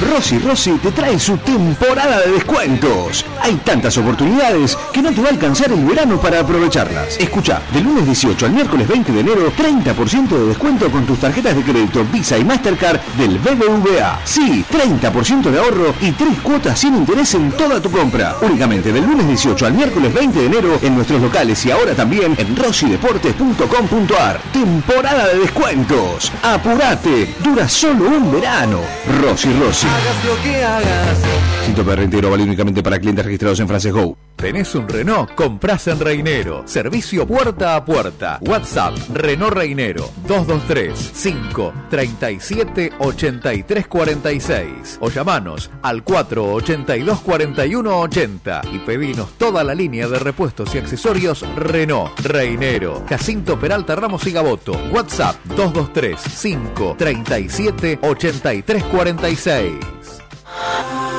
Rosy 0.00 0.38
Rosy 0.38 0.72
te 0.82 0.90
trae 0.90 1.18
su 1.18 1.36
temporada 1.38 2.20
de 2.20 2.32
descuentos. 2.32 3.24
Hay 3.40 3.54
tantas 3.56 3.96
oportunidades 3.98 4.76
que 4.92 5.02
no 5.02 5.12
te 5.12 5.20
va 5.20 5.28
a 5.28 5.32
alcanzar 5.32 5.70
el 5.70 5.84
verano 5.84 6.20
para 6.20 6.40
aprovecharlas. 6.40 7.18
Escucha, 7.18 7.60
del 7.72 7.84
lunes 7.84 8.06
18 8.06 8.46
al 8.46 8.52
miércoles 8.52 8.88
20 8.88 9.12
de 9.12 9.20
enero, 9.20 9.52
30% 9.56 10.28
de 10.28 10.46
descuento 10.46 10.90
con 10.90 11.06
tus 11.06 11.18
tarjetas 11.18 11.54
de 11.54 11.62
crédito 11.62 12.04
Visa 12.12 12.38
y 12.38 12.44
Mastercard 12.44 13.00
del 13.18 13.38
BBVA. 13.38 14.20
Sí, 14.24 14.64
30% 14.70 15.50
de 15.50 15.58
ahorro 15.58 15.94
y 16.00 16.12
3 16.12 16.40
cuotas 16.40 16.78
sin 16.78 16.96
interés 16.96 17.34
en 17.34 17.52
toda 17.52 17.80
tu 17.80 17.90
compra. 17.90 18.36
Únicamente 18.42 18.92
del 18.92 19.04
lunes 19.04 19.26
18 19.28 19.66
al 19.66 19.74
miércoles 19.74 20.12
20 20.12 20.38
de 20.38 20.46
enero 20.46 20.78
en 20.82 20.94
nuestros 20.94 21.20
locales 21.20 21.64
y 21.64 21.70
ahora 21.70 21.94
también 21.94 22.34
en 22.38 22.56
rosideportes.com.ar. 22.56 24.40
Temporada 24.52 25.28
de 25.28 25.38
descuentos. 25.40 26.32
Apurate, 26.42 27.34
dura 27.40 27.68
solo 27.68 28.08
un 28.08 28.32
verano. 28.32 28.80
Rosy 29.20 29.52
Rosy. 29.60 29.81
Hagas 29.84 30.24
lo 30.24 30.42
que 30.42 30.64
hagas. 30.64 31.18
Cito 31.66 31.84
Perrentero 31.84 32.30
vale 32.30 32.42
únicamente 32.42 32.82
para 32.82 32.98
clientes 32.98 33.24
registrados 33.24 33.60
en 33.60 33.68
Frances 33.68 33.92
Go. 33.92 34.16
¿Tenés 34.36 34.74
un 34.74 34.88
Renault? 34.88 35.30
Comprás 35.36 35.86
en 35.86 36.00
Reinero. 36.00 36.62
Servicio 36.66 37.24
puerta 37.28 37.76
a 37.76 37.84
puerta. 37.84 38.38
WhatsApp 38.40 38.94
Renault 39.14 39.54
Reinero 39.54 40.10
223 40.26 41.12
5 41.14 41.72
37 41.88 42.92
83 42.98 43.86
46 43.86 44.98
o 45.00 45.10
llamanos 45.10 45.70
al 45.82 46.02
482 46.02 47.20
41 47.20 48.00
80 48.00 48.62
y 48.72 48.78
pedinos 48.80 49.38
toda 49.38 49.62
la 49.62 49.76
línea 49.76 50.08
de 50.08 50.18
repuestos 50.18 50.74
y 50.74 50.78
accesorios 50.78 51.44
Renault 51.54 52.18
Reinero. 52.20 53.04
Jacinto 53.08 53.60
Peralta 53.60 53.94
Ramos 53.94 54.26
y 54.26 54.32
Gaboto. 54.32 54.72
WhatsApp 54.90 55.36
223 55.44 56.20
5 56.20 56.96
37 56.98 57.98
83 58.02 58.84
46. 58.84 59.71
days. 59.80 61.11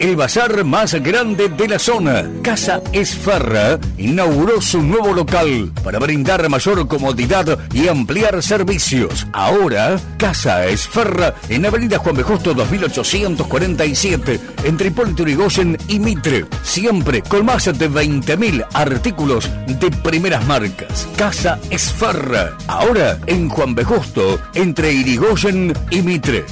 El 0.00 0.16
bazar 0.16 0.64
más 0.64 0.94
grande 0.94 1.50
de 1.50 1.68
la 1.68 1.78
zona, 1.78 2.26
Casa 2.40 2.80
Esfarra, 2.90 3.78
inauguró 3.98 4.62
su 4.62 4.82
nuevo 4.82 5.12
local 5.12 5.70
para 5.84 5.98
brindar 5.98 6.48
mayor 6.48 6.88
comodidad 6.88 7.58
y 7.74 7.86
ampliar 7.86 8.42
servicios. 8.42 9.26
Ahora, 9.34 10.00
Casa 10.16 10.64
Esfarra 10.68 11.34
en 11.50 11.66
Avenida 11.66 11.98
Juan 11.98 12.16
B. 12.16 12.22
Justo 12.22 12.54
2847, 12.54 14.40
entre 14.64 14.88
Hipólito 14.88 15.22
Yrigoyen 15.22 15.76
y 15.86 16.00
Mitre. 16.00 16.46
Siempre 16.62 17.20
con 17.20 17.44
más 17.44 17.66
de 17.66 17.90
20.000 17.90 18.68
artículos 18.72 19.50
de 19.66 19.90
primeras 19.90 20.46
marcas. 20.46 21.06
Casa 21.14 21.58
Esfarra, 21.68 22.56
ahora 22.68 23.18
en 23.26 23.50
Juan 23.50 23.74
B. 23.74 23.84
Justo, 23.84 24.40
entre 24.54 24.94
Irigoyen 24.94 25.74
y 25.90 26.00
Mitre. 26.00 26.46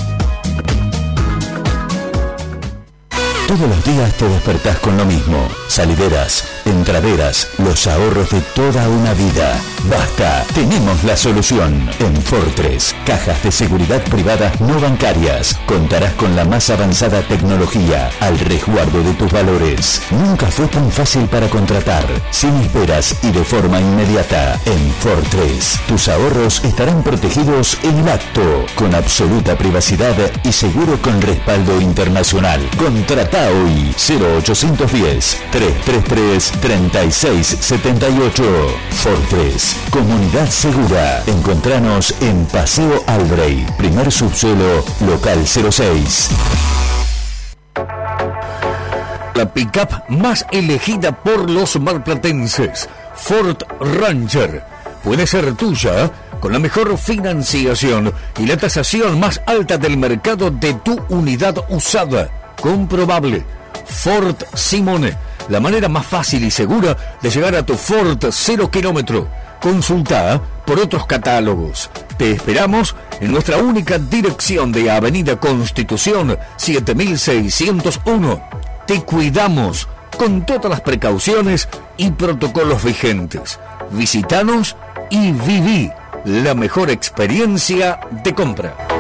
Todos 3.49 3.66
los 3.66 3.82
días 3.82 4.12
te 4.18 4.28
despertás 4.28 4.78
con 4.80 4.99
lo 4.99 5.07
mismo. 5.07 5.49
Salideras, 5.68 6.44
entraderas, 6.66 7.49
los 7.57 7.86
ahorros 7.86 8.28
de 8.28 8.42
toda 8.42 8.86
una 8.90 9.14
vida. 9.14 9.59
Basta, 9.84 10.44
tenemos 10.55 11.03
la 11.03 11.16
solución. 11.16 11.88
En 11.99 12.14
Fortress, 12.20 12.94
cajas 13.07 13.42
de 13.42 13.51
seguridad 13.51 14.03
privadas 14.03 14.61
no 14.61 14.78
bancarias. 14.78 15.59
Contarás 15.64 16.12
con 16.12 16.36
la 16.36 16.44
más 16.44 16.68
avanzada 16.68 17.22
tecnología 17.22 18.11
al 18.20 18.38
resguardo 18.38 19.03
de 19.03 19.14
tus 19.14 19.32
valores. 19.32 20.03
Nunca 20.11 20.49
fue 20.49 20.66
tan 20.66 20.90
fácil 20.90 21.24
para 21.24 21.49
contratar, 21.49 22.05
sin 22.30 22.55
esperas 22.57 23.16
y 23.22 23.30
de 23.30 23.44
forma 23.44 23.80
inmediata. 23.80 24.61
En 24.66 24.92
Fortress, 25.01 25.80
tus 25.88 26.09
ahorros 26.09 26.62
estarán 26.64 27.03
protegidos 27.03 27.78
en 27.82 27.96
el 27.96 28.09
acto, 28.11 28.66
con 28.74 28.94
absoluta 28.94 29.57
privacidad 29.57 30.14
y 30.44 30.53
seguro 30.53 31.01
con 31.01 31.22
respaldo 31.22 31.80
internacional. 31.80 32.61
Contrata 33.39 33.51
hoy 33.53 33.95
0810 33.97 35.39
333 35.53 36.53
3678. 36.61 38.43
Fortress, 38.91 39.76
comunidad 39.91 40.49
segura. 40.49 41.22
Encontranos 41.26 42.14
en 42.20 42.45
Paseo 42.47 43.05
Albrey, 43.07 43.64
primer 43.76 44.11
subsuelo, 44.11 44.84
local 45.07 45.47
06. 45.47 46.30
La 49.34 49.53
pickup 49.53 50.09
más 50.09 50.45
elegida 50.51 51.12
por 51.12 51.49
los 51.49 51.78
marplatenses, 51.78 52.89
Ford 53.14 53.62
Ranger, 54.01 54.64
puede 55.05 55.28
ser 55.28 55.55
tuya 55.55 56.11
con 56.41 56.53
la 56.53 56.59
mejor 56.59 56.99
financiación 56.99 58.12
y 58.36 58.47
la 58.47 58.57
tasación 58.57 59.20
más 59.20 59.41
alta 59.47 59.78
del 59.78 59.97
mercado 59.97 60.51
de 60.51 60.74
tu 60.74 61.01
unidad 61.09 61.64
usada. 61.68 62.47
Comprobable. 62.61 63.44
Ford 63.86 64.36
Simone, 64.54 65.16
la 65.48 65.61
manera 65.61 65.88
más 65.88 66.06
fácil 66.06 66.44
y 66.44 66.50
segura 66.50 66.96
de 67.20 67.30
llegar 67.30 67.54
a 67.54 67.64
tu 67.64 67.74
Ford 67.74 68.18
0 68.30 68.70
kilómetro. 68.70 69.28
Consulta 69.61 70.40
por 70.64 70.78
otros 70.78 71.06
catálogos. 71.06 71.90
Te 72.16 72.32
esperamos 72.32 72.94
en 73.20 73.32
nuestra 73.32 73.59
única 73.59 73.98
dirección 73.98 74.70
de 74.72 74.90
Avenida 74.90 75.38
Constitución 75.40 76.38
7601. 76.56 78.40
Te 78.86 79.02
cuidamos 79.02 79.88
con 80.16 80.44
todas 80.44 80.70
las 80.70 80.80
precauciones 80.80 81.68
y 81.96 82.11
protocolos 82.11 82.84
vigentes. 82.84 83.59
Visítanos 83.90 84.76
y 85.11 85.32
viví 85.32 85.90
la 86.24 86.54
mejor 86.54 86.90
experiencia 86.90 88.00
de 88.24 88.34
compra. 88.34 88.97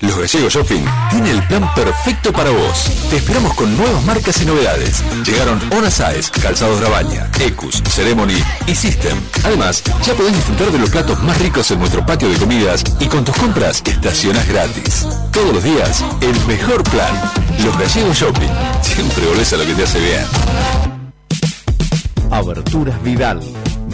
Los 0.00 0.16
Gallegos 0.16 0.54
Shopping 0.54 0.84
tiene 1.10 1.30
el 1.32 1.42
plan 1.48 1.74
perfecto 1.74 2.32
para 2.32 2.50
vos. 2.50 2.84
Te 3.10 3.16
esperamos 3.16 3.54
con 3.54 3.76
nuevas 3.76 4.04
marcas 4.04 4.40
y 4.40 4.46
novedades. 4.46 5.02
Llegaron 5.24 5.60
Ona 5.72 5.90
Size, 5.90 6.30
Calzados 6.40 6.80
Grabaña, 6.80 7.28
Ecus, 7.40 7.82
Ceremony 7.90 8.40
y 8.68 8.74
System. 8.76 9.18
Además, 9.44 9.82
ya 10.04 10.14
podés 10.14 10.34
disfrutar 10.34 10.70
de 10.70 10.78
los 10.78 10.90
platos 10.90 11.20
más 11.24 11.40
ricos 11.40 11.68
en 11.72 11.80
nuestro 11.80 12.06
patio 12.06 12.28
de 12.28 12.36
comidas 12.36 12.84
y 13.00 13.06
con 13.06 13.24
tus 13.24 13.36
compras 13.36 13.82
estacionas 13.84 14.46
gratis. 14.46 15.04
Todos 15.32 15.52
los 15.52 15.64
días, 15.64 16.04
el 16.20 16.46
mejor 16.46 16.84
plan. 16.84 17.14
Los 17.64 17.76
Gallegos 17.76 18.16
Shopping. 18.16 18.50
Siempre 18.82 19.26
volvés 19.26 19.52
a 19.52 19.56
lo 19.56 19.66
que 19.66 19.74
te 19.74 19.82
hace 19.82 19.98
bien. 19.98 20.24
Aberturas 22.30 23.02
Vidal. 23.02 23.40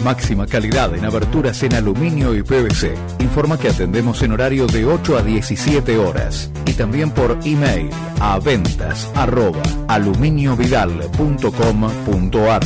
Máxima 0.05 0.45
calidad 0.45 0.93
en 0.93 1.03
aberturas 1.03 1.63
en 1.63 1.73
aluminio 1.73 2.35
y 2.35 2.43
PVC. 2.43 2.93
Informa 3.21 3.57
que 3.57 3.69
atendemos 3.69 4.21
en 4.21 4.33
horario 4.33 4.67
de 4.67 4.85
8 4.85 5.17
a 5.17 5.23
17 5.23 5.97
horas 5.97 6.51
y 6.67 6.73
también 6.73 7.09
por 7.09 7.39
email 7.43 7.89
a 8.19 8.37
ventas 8.37 9.09
arroba 9.15 9.63
aluminiovidal.com.ar. 9.87 12.63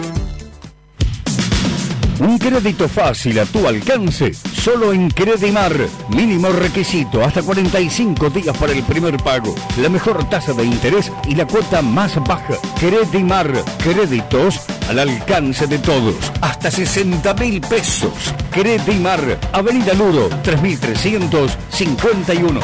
Un 2.20 2.38
crédito 2.38 2.86
fácil 2.86 3.38
a 3.38 3.46
tu 3.46 3.66
alcance, 3.66 4.34
solo 4.34 4.92
en 4.92 5.08
Credimar. 5.08 5.74
Mínimo 6.10 6.50
requisito, 6.50 7.24
hasta 7.24 7.42
45 7.42 8.28
días 8.28 8.54
para 8.58 8.72
el 8.72 8.82
primer 8.82 9.16
pago. 9.16 9.54
La 9.78 9.88
mejor 9.88 10.28
tasa 10.28 10.52
de 10.52 10.64
interés 10.64 11.10
y 11.26 11.34
la 11.34 11.46
cuota 11.46 11.80
más 11.80 12.22
baja. 12.22 12.58
Credimar, 12.78 13.50
créditos 13.78 14.60
al 14.90 14.98
alcance 14.98 15.66
de 15.66 15.78
todos, 15.78 16.14
hasta 16.42 16.70
60 16.70 17.32
mil 17.34 17.62
pesos. 17.62 18.12
Credimar, 18.50 19.38
Avenida 19.52 19.94
Ludo, 19.94 20.28
3351. 20.42 22.60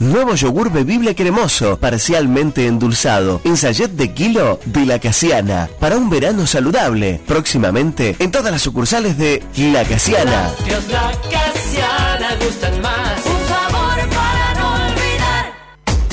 Nuevo 0.00 0.34
yogur 0.34 0.72
bebible 0.72 1.14
cremoso, 1.14 1.78
parcialmente 1.78 2.66
endulzado, 2.66 3.42
en 3.44 3.58
sachet 3.58 3.90
de 3.90 4.14
kilo 4.14 4.58
de 4.64 4.86
La 4.86 4.98
Casiana, 4.98 5.68
para 5.78 5.98
un 5.98 6.08
verano 6.08 6.46
saludable. 6.46 7.20
Próximamente 7.26 8.16
en 8.18 8.30
todas 8.30 8.50
las 8.50 8.62
sucursales 8.62 9.18
de 9.18 9.42
La 9.58 9.84
Casiana. 9.84 10.50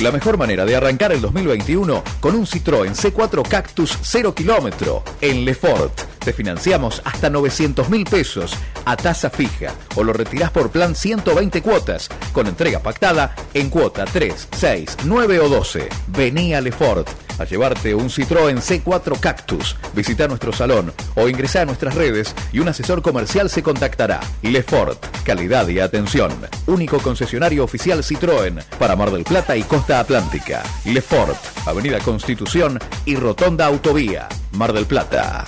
La 0.00 0.12
mejor 0.12 0.38
manera 0.38 0.64
de 0.64 0.76
arrancar 0.76 1.10
el 1.10 1.20
2021 1.20 2.04
con 2.20 2.36
un 2.36 2.46
Citroën 2.46 2.94
C4 2.94 3.42
Cactus 3.48 3.98
0 4.00 4.32
kilómetro 4.32 5.02
en 5.20 5.44
Lefort. 5.44 6.02
Te 6.24 6.32
financiamos 6.32 7.02
hasta 7.04 7.28
900 7.28 7.88
mil 7.88 8.04
pesos 8.04 8.54
a 8.84 8.96
tasa 8.96 9.28
fija 9.28 9.72
o 9.96 10.04
lo 10.04 10.12
retirás 10.12 10.52
por 10.52 10.70
plan 10.70 10.94
120 10.94 11.62
cuotas 11.62 12.08
con 12.32 12.46
entrega 12.46 12.78
pactada 12.78 13.34
en 13.54 13.70
cuota 13.70 14.04
3, 14.04 14.48
6, 14.56 14.98
9 15.04 15.40
o 15.40 15.48
12. 15.48 15.88
Vení 16.06 16.54
a 16.54 16.60
Lefort 16.60 17.08
a 17.38 17.44
llevarte 17.44 17.94
un 17.94 18.08
Citroën 18.08 18.58
C4 18.58 19.18
Cactus. 19.18 19.76
Visita 19.94 20.28
nuestro 20.28 20.52
salón 20.52 20.92
o 21.14 21.28
ingresá 21.28 21.62
a 21.62 21.64
nuestras 21.64 21.94
redes 21.94 22.34
y 22.52 22.60
un 22.60 22.68
asesor 22.68 23.02
comercial 23.02 23.50
se 23.50 23.62
contactará. 23.62 24.20
Lefort, 24.42 25.04
calidad 25.24 25.66
y 25.68 25.80
atención. 25.80 26.32
Único 26.66 26.98
concesionario 26.98 27.64
oficial 27.64 28.02
Citroën 28.02 28.62
para 28.78 28.96
Mar 28.96 29.10
del 29.10 29.24
Plata 29.24 29.56
y 29.56 29.62
Costa 29.62 29.87
Atlántica. 29.94 30.62
Lefort, 30.84 31.38
Avenida 31.66 31.98
Constitución 32.00 32.78
y 33.04 33.16
Rotonda 33.16 33.66
Autovía, 33.66 34.28
Mar 34.52 34.72
del 34.72 34.86
Plata. 34.86 35.46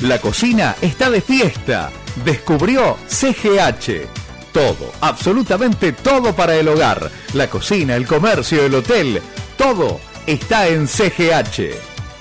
La 0.00 0.18
cocina 0.18 0.76
está 0.82 1.08
de 1.10 1.20
fiesta. 1.20 1.90
Descubrió 2.24 2.98
CGH. 3.08 4.06
Todo, 4.52 4.92
absolutamente 5.00 5.92
todo 5.92 6.34
para 6.34 6.54
el 6.54 6.68
hogar. 6.68 7.10
La 7.32 7.48
cocina, 7.48 7.96
el 7.96 8.06
comercio, 8.06 8.66
el 8.66 8.74
hotel, 8.74 9.22
todo 9.56 10.00
está 10.26 10.68
en 10.68 10.86
CGH. 10.86 11.74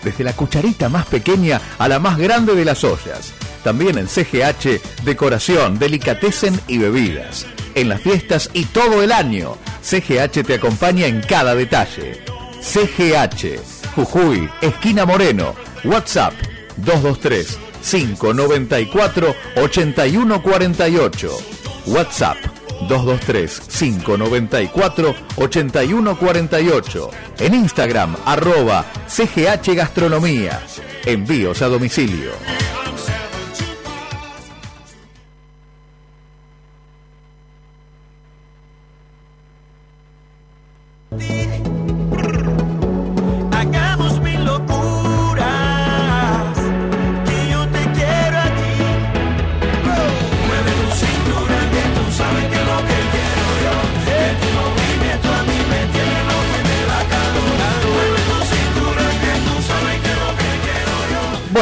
Desde 0.04 0.24
la 0.24 0.34
cucharita 0.34 0.90
más 0.90 1.06
pequeña 1.06 1.62
a 1.78 1.88
la 1.88 2.00
más 2.00 2.18
grande 2.18 2.56
de 2.56 2.66
las 2.66 2.84
ollas. 2.84 3.34
También 3.64 3.98
en 3.98 4.08
CGH, 4.08 4.82
decoración, 5.04 5.80
delicatessen 5.80 6.60
y 6.68 6.78
bebidas. 6.78 7.46
En 7.76 7.90
las 7.90 8.02
fiestas 8.02 8.50
y 8.54 8.66
todo 8.66 9.02
el 9.02 9.12
año, 9.12 9.58
CGH 9.82 10.44
te 10.46 10.56
acompaña 10.56 11.08
en 11.08 11.22
cada 11.22 11.56
detalle. 11.56 12.22
CGH, 12.62 13.60
Jujuy, 13.96 14.50
esquina 14.62 15.06
Moreno, 15.06 15.56
WhatsApp 15.84 16.34
223 16.78 17.58
594 17.84 19.36
8148. 19.56 21.38
WhatsApp 21.88 22.38
223 22.88 23.60
594 23.60 25.16
8148. 25.36 27.10
En 27.40 27.54
Instagram 27.54 28.16
arroba 28.26 28.86
CGH 29.08 29.76
Gastronomía. 29.76 30.62
Envíos 31.06 31.62
a 31.62 31.68
domicilio. 31.68 32.32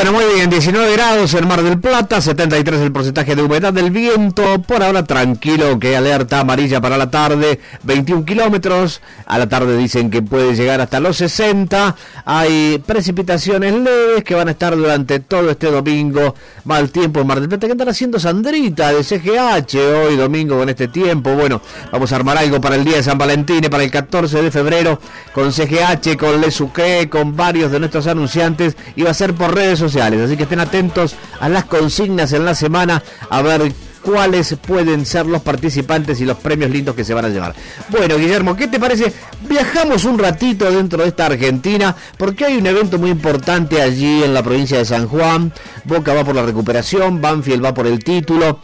Bueno, 0.04 0.18
muy 0.18 0.34
bien, 0.34 0.50
19 0.50 0.94
grados 0.94 1.32
en 1.36 1.48
Mar 1.48 1.62
del 1.62 1.80
Plata, 1.80 2.22
73 2.22 2.82
el 2.82 2.92
porcentaje 2.92 3.36
de 3.36 3.44
humedad 3.44 3.72
del 3.72 3.92
viento, 3.92 4.60
por 4.64 4.82
ahora 4.82 5.04
tranquilo 5.04 5.78
que 5.78 5.96
alerta 5.96 6.40
amarilla 6.40 6.82
para 6.82 6.98
la 6.98 7.12
tarde, 7.12 7.60
21 7.84 8.26
kilómetros, 8.26 9.00
a 9.28 9.38
la 9.38 9.48
tarde 9.48 9.78
dicen 9.78 10.10
que 10.10 10.24
puede 10.24 10.56
llegar 10.56 10.82
hasta 10.82 11.00
los 11.00 11.18
60, 11.18 11.96
hay 12.26 12.82
precipitaciones 12.84 13.76
leves 13.76 14.24
que 14.24 14.34
van 14.34 14.48
a 14.48 14.52
estar 14.52 14.76
durante 14.76 15.20
todo 15.20 15.52
este 15.52 15.70
domingo, 15.70 16.34
mal 16.64 16.90
tiempo 16.90 17.20
en 17.20 17.28
Mar 17.28 17.40
del 17.40 17.50
Plata, 17.50 17.68
que 17.68 17.74
están 17.74 17.90
haciendo 17.90 18.20
Sandrita 18.20 18.92
de 18.92 19.04
CGH 19.04 19.78
hoy 20.08 20.16
domingo 20.16 20.58
con 20.58 20.68
este 20.68 20.88
tiempo, 20.88 21.36
bueno, 21.36 21.62
vamos 21.92 22.12
a 22.12 22.16
armar 22.16 22.40
algo 22.40 22.60
para 22.60 22.76
el 22.76 22.84
día 22.84 22.96
de 22.96 23.04
San 23.04 23.20
Valentín, 23.20 23.62
para 23.70 23.84
el 23.84 23.92
14 23.92 24.42
de 24.42 24.50
febrero, 24.50 25.00
con 25.32 25.54
CGH, 25.54 26.18
con 26.18 26.42
Lesuque, 26.42 27.08
con 27.08 27.36
varios 27.36 27.72
de 27.72 27.80
nuestros 27.80 28.08
anunciantes, 28.08 28.76
y 28.96 29.04
va 29.04 29.12
a 29.12 29.14
ser 29.14 29.36
por 29.36 29.54
redes 29.54 29.78
sociales, 29.78 29.91
así 30.00 30.38
que 30.38 30.44
estén 30.44 30.60
atentos 30.60 31.16
a 31.40 31.50
las 31.50 31.66
consignas 31.66 32.34
en 32.34 32.46
la 32.46 32.56
semana 32.56 33.04
a 33.30 33.42
ver 33.42 33.74
cuáles 34.02 34.56
pueden 34.56 35.06
ser 35.06 35.26
los 35.26 35.42
participantes 35.42 36.20
y 36.22 36.26
los 36.26 36.38
premios 36.38 36.72
lindos 36.72 36.96
que 36.96 37.04
se 37.04 37.14
van 37.14 37.26
a 37.26 37.30
llevar. 37.30 37.54
Bueno, 37.90 38.18
Guillermo, 38.18 38.56
¿qué 38.56 38.68
te 38.68 38.80
parece? 38.80 39.14
Viajamos 39.48 40.06
un 40.06 40.18
ratito 40.18 40.72
dentro 40.72 41.04
de 41.04 41.10
esta 41.10 41.28
Argentina 41.28 41.96
porque 42.18 42.46
hay 42.46 42.58
un 42.58 42.66
evento 42.66 42.98
muy 42.98 43.12
importante 43.12 43.82
allí 43.82 44.24
en 44.24 44.34
la 44.34 44.44
provincia 44.44 44.78
de 44.78 44.86
San 44.86 45.08
Juan. 45.08 45.54
Boca 45.84 46.14
va 46.14 46.24
por 46.24 46.36
la 46.36 46.44
recuperación, 46.44 47.22
Banfield 47.22 47.64
va 47.64 47.74
por 47.74 47.88
el 47.88 48.04
título 48.04 48.60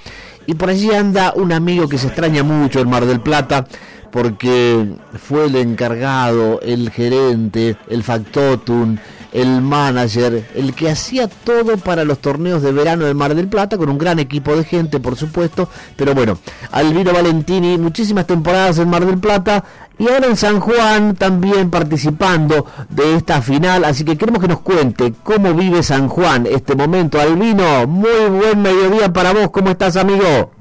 y 0.45 0.55
por 0.55 0.69
allí 0.69 0.91
anda 0.91 1.33
un 1.35 1.51
amigo 1.51 1.87
que 1.87 1.97
se 1.97 2.07
extraña 2.07 2.43
mucho 2.43 2.79
en 2.79 2.89
Mar 2.89 3.05
del 3.05 3.19
Plata 3.19 3.67
porque 4.11 4.95
fue 5.21 5.45
el 5.45 5.55
encargado, 5.57 6.59
el 6.61 6.89
gerente, 6.89 7.75
el 7.89 8.03
factotum, 8.03 8.97
el 9.37 9.61
manager, 9.61 10.49
el 10.55 10.73
que 10.73 10.89
hacía 10.89 11.27
todo 11.27 11.77
para 11.77 12.03
los 12.03 12.17
torneos 12.17 12.63
de 12.63 12.71
verano 12.71 13.05
de 13.05 13.13
Mar 13.13 13.35
del 13.35 13.47
Plata, 13.47 13.77
con 13.77 13.87
un 13.87 13.99
gran 13.99 14.17
equipo 14.17 14.55
de 14.55 14.63
gente, 14.63 14.99
por 14.99 15.15
supuesto. 15.15 15.69
Pero 15.95 16.15
bueno, 16.15 16.39
Alvino 16.71 17.13
Valentini, 17.13 17.77
muchísimas 17.77 18.25
temporadas 18.25 18.79
en 18.79 18.89
Mar 18.89 19.05
del 19.05 19.19
Plata 19.19 19.63
y 19.99 20.09
ahora 20.09 20.25
en 20.25 20.37
San 20.37 20.59
Juan 20.59 21.13
también 21.13 21.69
participando 21.69 22.65
de 22.89 23.13
esta 23.15 23.43
final. 23.43 23.85
Así 23.85 24.03
que 24.03 24.17
queremos 24.17 24.41
que 24.41 24.47
nos 24.47 24.61
cuente 24.61 25.13
cómo 25.21 25.53
vive 25.53 25.83
San 25.83 26.07
Juan 26.07 26.47
este 26.47 26.75
momento. 26.75 27.21
Albino, 27.21 27.85
muy 27.85 28.29
buen 28.29 28.59
mediodía 28.59 29.13
para 29.13 29.33
vos. 29.33 29.51
¿Cómo 29.51 29.69
estás, 29.69 29.97
amigo? 29.97 30.51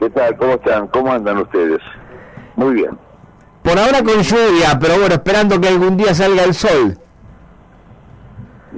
¿Qué 0.00 0.08
tal? 0.08 0.34
¿Cómo 0.38 0.54
están? 0.54 0.86
¿Cómo 0.86 1.12
andan 1.12 1.36
ustedes? 1.36 1.80
Muy 2.56 2.72
bien. 2.72 2.98
Por 3.62 3.78
ahora 3.78 4.02
con 4.02 4.22
lluvia, 4.22 4.78
pero 4.80 4.98
bueno, 4.98 5.16
esperando 5.16 5.60
que 5.60 5.68
algún 5.68 5.98
día 5.98 6.14
salga 6.14 6.44
el 6.44 6.54
sol. 6.54 6.98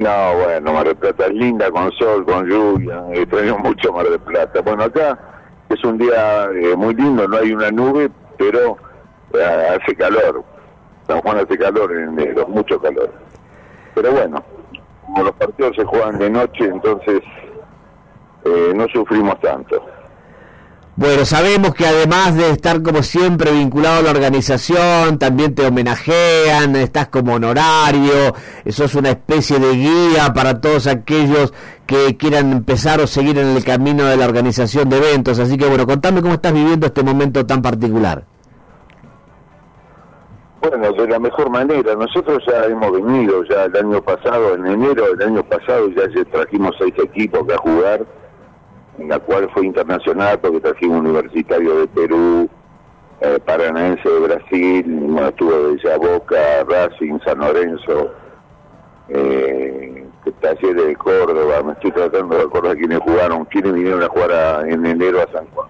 No, 0.00 0.34
bueno, 0.34 0.72
Mar 0.72 0.86
del 0.86 0.96
Plata 0.96 1.26
es 1.26 1.34
linda 1.34 1.70
con 1.70 1.92
sol, 1.92 2.24
con 2.24 2.48
lluvia, 2.48 3.04
extraño 3.12 3.58
mucho 3.58 3.92
Mar 3.92 4.08
del 4.08 4.18
Plata. 4.18 4.62
Bueno, 4.62 4.84
acá 4.84 5.18
es 5.68 5.84
un 5.84 5.98
día 5.98 6.46
eh, 6.54 6.74
muy 6.74 6.94
lindo, 6.94 7.28
no 7.28 7.36
hay 7.36 7.52
una 7.52 7.70
nube, 7.70 8.10
pero 8.38 8.78
eh, 9.34 9.78
hace 9.78 9.94
calor. 9.94 10.42
San 11.06 11.20
Juan 11.20 11.36
hace 11.36 11.58
calor 11.58 11.92
en 11.92 12.18
enero, 12.18 12.48
mucho 12.48 12.80
calor. 12.80 13.12
Pero 13.94 14.12
bueno, 14.12 14.42
como 15.04 15.24
los 15.24 15.32
partidos 15.32 15.76
se 15.76 15.84
juegan 15.84 16.18
de 16.18 16.30
noche, 16.30 16.64
entonces 16.64 17.20
eh, 18.46 18.72
no 18.74 18.86
sufrimos 18.94 19.38
tanto. 19.40 19.84
Bueno, 20.96 21.24
sabemos 21.24 21.74
que 21.74 21.86
además 21.86 22.36
de 22.36 22.50
estar 22.50 22.82
como 22.82 23.02
siempre 23.02 23.52
vinculado 23.52 24.00
a 24.00 24.02
la 24.02 24.10
organización, 24.10 25.18
también 25.18 25.54
te 25.54 25.66
homenajean, 25.66 26.76
estás 26.76 27.08
como 27.08 27.34
honorario, 27.34 28.34
sos 28.68 28.94
una 28.96 29.10
especie 29.10 29.58
de 29.58 29.72
guía 29.72 30.32
para 30.34 30.60
todos 30.60 30.86
aquellos 30.88 31.54
que 31.86 32.16
quieran 32.16 32.52
empezar 32.52 33.00
o 33.00 33.06
seguir 33.06 33.38
en 33.38 33.56
el 33.56 33.64
camino 33.64 34.04
de 34.04 34.16
la 34.16 34.26
organización 34.26 34.90
de 34.90 34.98
eventos. 34.98 35.38
Así 35.38 35.56
que 35.56 35.66
bueno, 35.66 35.86
contame 35.86 36.20
cómo 36.20 36.34
estás 36.34 36.52
viviendo 36.52 36.86
este 36.86 37.02
momento 37.02 37.46
tan 37.46 37.62
particular. 37.62 38.24
Bueno, 40.60 40.92
de 40.92 41.08
la 41.08 41.18
mejor 41.18 41.48
manera. 41.50 41.94
Nosotros 41.94 42.42
ya 42.46 42.64
hemos 42.66 42.92
venido, 42.92 43.42
ya 43.44 43.64
el 43.64 43.76
año 43.76 44.02
pasado, 44.02 44.54
en 44.54 44.66
enero 44.66 45.06
del 45.14 45.28
año 45.28 45.42
pasado, 45.44 45.88
ya 45.90 46.02
trajimos 46.30 46.74
seis 46.78 46.92
equipos 47.02 47.46
que 47.46 47.54
a 47.54 47.58
jugar 47.58 48.19
en 48.98 49.08
la 49.08 49.18
cual 49.18 49.48
fue 49.52 49.66
internacional 49.66 50.38
porque 50.40 50.60
trajimos 50.60 51.00
Universitario 51.00 51.80
de 51.80 51.86
Perú, 51.88 52.48
eh, 53.20 53.38
Paranaense 53.44 54.08
de 54.08 54.20
Brasil, 54.20 54.84
bueno, 54.86 55.30
de 55.30 55.98
Boca, 55.98 56.64
Racing, 56.68 57.18
San 57.24 57.38
Lorenzo, 57.38 58.12
eh, 59.08 60.06
Talleres 60.40 60.86
de 60.86 60.96
Córdoba, 60.96 61.62
me 61.62 61.72
estoy 61.72 61.92
tratando 61.92 62.36
de 62.36 62.42
acordar 62.44 62.76
quiénes 62.76 62.98
jugaron, 63.00 63.44
quiénes 63.46 63.74
vinieron 63.74 64.02
a 64.02 64.08
jugar 64.08 64.66
en 64.68 64.86
enero 64.86 65.20
a 65.20 65.32
San 65.32 65.46
Juan. 65.48 65.68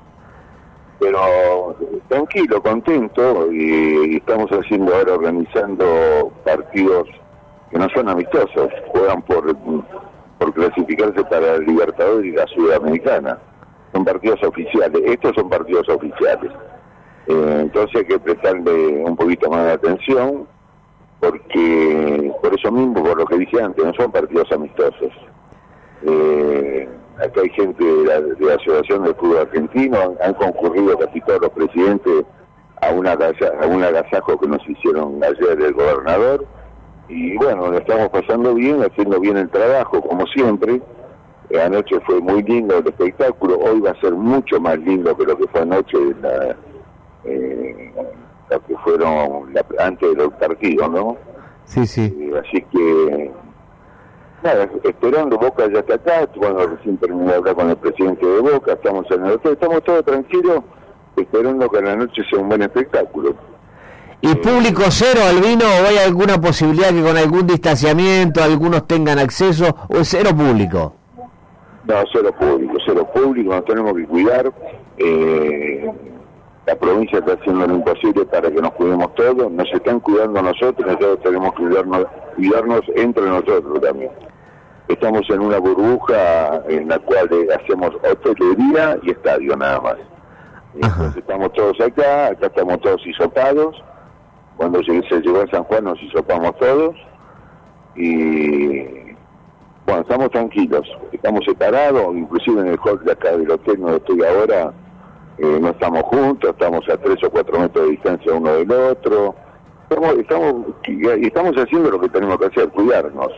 Pero 1.00 1.76
tranquilo, 2.08 2.62
contento, 2.62 3.50
y, 3.50 4.12
y 4.12 4.16
estamos 4.18 4.50
haciendo 4.50 4.94
ahora 4.94 5.14
organizando 5.14 6.30
partidos 6.44 7.08
que 7.70 7.78
no 7.78 7.88
son 7.90 8.08
amistosos, 8.08 8.68
juegan 8.88 9.22
por 9.22 9.56
por 10.40 10.54
clasificarse 10.54 11.22
para 11.24 11.56
el 11.56 11.66
Libertadores 11.66 12.24
y 12.24 12.34
la 12.34 12.46
Sudamericana. 12.46 13.38
Son 13.92 14.04
partidos 14.06 14.42
oficiales, 14.42 15.02
estos 15.04 15.34
son 15.34 15.50
partidos 15.50 15.86
oficiales. 15.90 16.50
Eh, 17.26 17.58
entonces 17.60 17.96
hay 17.96 18.06
que 18.06 18.18
prestarle 18.18 19.04
un 19.04 19.14
poquito 19.16 19.50
más 19.50 19.66
de 19.66 19.72
atención, 19.72 20.48
porque 21.20 22.32
por 22.42 22.58
eso 22.58 22.72
mismo, 22.72 23.04
por 23.04 23.18
lo 23.18 23.26
que 23.26 23.36
dije 23.36 23.62
antes, 23.62 23.84
no 23.84 23.92
son 23.92 24.10
partidos 24.10 24.50
amistosos. 24.50 25.12
Eh, 26.06 26.88
acá 27.18 27.42
hay 27.42 27.50
gente 27.50 27.84
de 27.84 28.04
la, 28.06 28.54
Asociación 28.54 29.04
del 29.04 29.14
Fútbol 29.16 29.40
Argentino, 29.40 30.16
han, 30.24 30.34
concurrido 30.34 30.96
casi 30.98 31.20
todos 31.20 31.42
los 31.42 31.50
presidentes 31.50 32.24
a, 32.80 32.90
una, 32.92 33.12
a 33.12 33.66
un 33.66 33.84
agasajo 33.84 34.40
que 34.40 34.48
nos 34.48 34.66
hicieron 34.66 35.22
ayer 35.22 35.60
el 35.60 35.74
gobernador 35.74 36.46
y 37.10 37.36
bueno, 37.36 37.70
lo 37.70 37.78
estamos 37.78 38.08
pasando 38.10 38.54
bien, 38.54 38.82
haciendo 38.82 39.18
bien 39.18 39.36
el 39.36 39.50
trabajo, 39.50 40.00
como 40.00 40.26
siempre. 40.28 40.80
Anoche 41.60 41.98
fue 42.06 42.20
muy 42.20 42.44
lindo 42.44 42.78
el 42.78 42.86
espectáculo, 42.86 43.58
hoy 43.58 43.80
va 43.80 43.90
a 43.90 44.00
ser 44.00 44.12
mucho 44.12 44.60
más 44.60 44.78
lindo 44.78 45.16
que 45.16 45.24
lo 45.24 45.36
que 45.36 45.48
fue 45.48 45.62
anoche, 45.62 45.98
la, 46.22 46.54
eh, 47.24 47.92
lo 48.48 48.64
que 48.64 48.76
fueron 48.76 49.52
antes 49.80 50.16
del 50.16 50.30
partido, 50.30 50.88
¿no? 50.88 51.16
Sí, 51.64 51.84
sí. 51.88 52.16
Eh, 52.20 52.32
así 52.38 52.62
que, 52.70 53.32
nada, 54.44 54.68
esperando, 54.84 55.36
Boca 55.38 55.66
ya 55.72 55.80
está 55.80 55.94
acá, 55.94 56.28
bueno, 56.36 56.64
recién 56.68 56.96
terminé 56.98 57.32
de 57.32 57.38
hablar 57.38 57.56
con 57.56 57.70
el 57.70 57.76
presidente 57.76 58.24
de 58.24 58.40
Boca, 58.40 58.74
estamos 58.74 59.10
en 59.10 59.26
el 59.26 59.32
hotel, 59.32 59.52
estamos 59.54 59.82
todos 59.82 60.04
tranquilos, 60.04 60.60
esperando 61.16 61.68
que 61.68 61.82
la 61.82 61.96
noche 61.96 62.22
sea 62.30 62.38
un 62.38 62.48
buen 62.48 62.62
espectáculo. 62.62 63.34
¿Y 64.22 64.34
público 64.34 64.82
cero 64.90 65.22
al 65.26 65.40
vino 65.40 65.64
o 65.64 65.88
hay 65.88 65.96
alguna 65.96 66.38
posibilidad 66.38 66.90
que 66.90 67.02
con 67.02 67.16
algún 67.16 67.46
distanciamiento 67.46 68.42
algunos 68.42 68.86
tengan 68.86 69.18
acceso 69.18 69.74
o 69.88 69.96
es 69.96 70.08
cero 70.08 70.30
público? 70.36 70.94
No, 71.84 71.94
cero 72.12 72.30
público, 72.38 72.74
cero 72.84 73.08
público, 73.14 73.54
nos 73.54 73.64
tenemos 73.64 73.94
que 73.94 74.04
cuidar. 74.04 74.52
Eh, 74.98 75.90
la 76.66 76.76
provincia 76.76 77.18
está 77.18 77.32
haciendo 77.32 77.66
lo 77.66 77.76
imposible 77.76 78.26
para 78.26 78.50
que 78.50 78.60
nos 78.60 78.72
cuidemos 78.72 79.14
todos, 79.14 79.50
nos 79.50 79.72
están 79.72 80.00
cuidando 80.00 80.42
nosotros, 80.42 80.86
nosotros 80.86 81.20
tenemos 81.22 81.54
que 81.54 81.62
cuidarnos, 81.62 82.06
cuidarnos 82.36 82.80
entre 82.96 83.26
nosotros 83.26 83.80
también. 83.80 84.10
Estamos 84.88 85.22
en 85.30 85.40
una 85.40 85.58
burbuja 85.58 86.62
en 86.68 86.88
la 86.88 86.98
cual 86.98 87.26
eh, 87.32 87.48
hacemos 87.54 87.90
hotelería 87.94 88.98
y 89.02 89.12
estadio 89.12 89.56
nada 89.56 89.80
más. 89.80 89.96
Entonces 90.74 91.16
estamos 91.16 91.52
todos 91.54 91.80
acá, 91.80 92.26
acá 92.26 92.46
estamos 92.46 92.80
todos 92.82 93.04
hisopados 93.06 93.82
cuando 94.60 94.82
se 94.82 94.92
llegó 94.92 95.40
a 95.40 95.46
San 95.46 95.64
Juan 95.64 95.84
nos 95.84 96.02
hisopamos 96.02 96.54
todos 96.58 96.94
y 97.96 98.82
bueno, 99.86 100.02
estamos 100.02 100.30
tranquilos, 100.32 100.86
estamos 101.12 101.46
separados, 101.46 102.14
inclusive 102.14 102.60
en 102.60 102.66
el 102.66 102.78
hall 102.84 103.02
de 103.02 103.12
acá 103.12 103.38
del 103.38 103.50
hotel 103.50 103.80
donde 103.80 103.96
estoy 103.96 104.22
ahora, 104.22 104.74
eh, 105.38 105.58
no 105.62 105.70
estamos 105.70 106.02
juntos, 106.02 106.50
estamos 106.50 106.86
a 106.90 106.98
tres 106.98 107.24
o 107.24 107.30
cuatro 107.30 107.58
metros 107.58 107.86
de 107.86 107.92
distancia 107.92 108.34
uno 108.34 108.52
del 108.52 108.70
otro, 108.70 109.34
estamos, 109.88 110.18
estamos, 110.18 110.66
y 110.86 111.26
estamos 111.26 111.56
haciendo 111.56 111.92
lo 111.92 111.98
que 111.98 112.10
tenemos 112.10 112.38
que 112.38 112.46
hacer, 112.48 112.68
cuidarnos. 112.68 113.32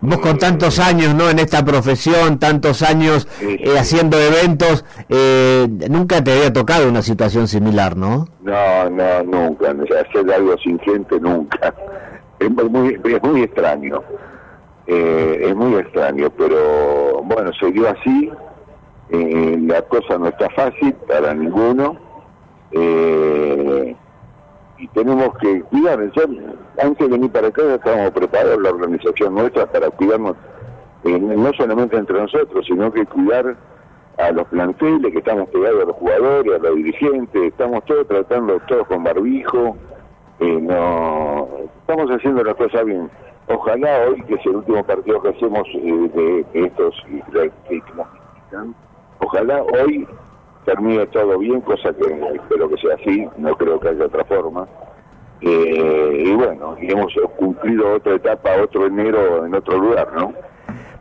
Vos 0.00 0.18
con 0.18 0.38
tantos 0.38 0.78
años 0.78 1.14
no 1.14 1.30
en 1.30 1.38
esta 1.38 1.64
profesión, 1.64 2.38
tantos 2.38 2.82
años 2.82 3.26
eh, 3.40 3.74
haciendo 3.78 4.18
eventos, 4.18 4.84
eh, 5.08 5.66
nunca 5.88 6.22
te 6.22 6.32
había 6.32 6.52
tocado 6.52 6.88
una 6.88 7.02
situación 7.02 7.48
similar, 7.48 7.96
¿no? 7.96 8.28
No, 8.42 8.90
no, 8.90 9.22
nunca. 9.24 9.70
Hacer 9.70 10.32
algo 10.32 10.56
sin 10.58 10.78
gente 10.80 11.18
nunca. 11.20 11.74
Es 12.38 12.50
muy, 12.50 13.00
es 13.04 13.22
muy 13.22 13.42
extraño. 13.42 14.02
Eh, 14.86 15.46
es 15.48 15.56
muy 15.56 15.74
extraño, 15.76 16.30
pero 16.36 17.22
bueno, 17.24 17.50
se 17.58 17.72
dio 17.72 17.88
así. 17.88 18.30
la 19.10 19.82
cosa 19.82 20.18
no 20.18 20.28
está 20.28 20.48
fácil 20.50 20.92
para 21.08 21.34
ninguno. 21.34 22.06
Eh, 22.72 23.96
y 24.78 24.88
tenemos 24.88 25.36
que 25.38 25.62
cuidar. 25.62 26.00
Antes 26.78 26.98
de 26.98 27.08
venir 27.08 27.30
para 27.30 27.48
acá 27.48 27.74
estábamos 27.74 28.10
preparados 28.10 28.62
la 28.62 28.70
organización 28.70 29.34
nuestra 29.34 29.66
para 29.66 29.90
cuidarnos, 29.90 30.36
eh, 31.04 31.18
no 31.18 31.52
solamente 31.54 31.96
entre 31.96 32.20
nosotros, 32.20 32.66
sino 32.66 32.92
que 32.92 33.06
cuidar 33.06 33.56
a 34.18 34.30
los 34.32 34.46
planteles, 34.48 35.12
que 35.12 35.18
estamos 35.18 35.48
pegados 35.50 35.82
a 35.82 35.86
los 35.86 35.96
jugadores, 35.96 36.54
a 36.54 36.58
los 36.58 36.76
dirigentes, 36.76 37.42
estamos 37.42 37.84
todos 37.84 38.06
tratando, 38.08 38.58
todos 38.66 38.86
con 38.86 39.04
barbijo, 39.04 39.76
eh, 40.40 40.58
no 40.60 41.48
estamos 41.80 42.10
haciendo 42.10 42.42
la 42.42 42.54
cosa 42.54 42.82
bien. 42.82 43.10
Ojalá 43.48 44.06
hoy, 44.08 44.22
que 44.22 44.34
es 44.34 44.46
el 44.46 44.56
último 44.56 44.82
partido 44.84 45.22
que 45.22 45.28
hacemos 45.28 45.68
eh, 45.74 46.10
de, 46.52 46.66
estos 46.66 46.94
que, 47.30 47.80
ojalá 49.20 49.62
hoy 49.62 50.06
termine 50.64 51.06
todo 51.06 51.38
bien, 51.38 51.60
cosa 51.60 51.92
que 51.92 52.34
espero 52.34 52.68
que 52.68 52.76
sea 52.78 52.94
así, 52.94 53.28
no 53.36 53.54
creo 53.56 53.78
que 53.78 53.88
haya 53.88 54.06
otra 54.06 54.24
forma. 54.24 54.66
Eh, 55.40 56.24
y 56.26 56.32
bueno, 56.32 56.76
y 56.80 56.90
hemos 56.90 57.12
cumplido 57.36 57.94
otra 57.94 58.14
etapa, 58.14 58.50
otro 58.62 58.86
enero 58.86 59.46
en 59.46 59.54
otro 59.54 59.78
lugar, 59.78 60.08
¿no? 60.14 60.32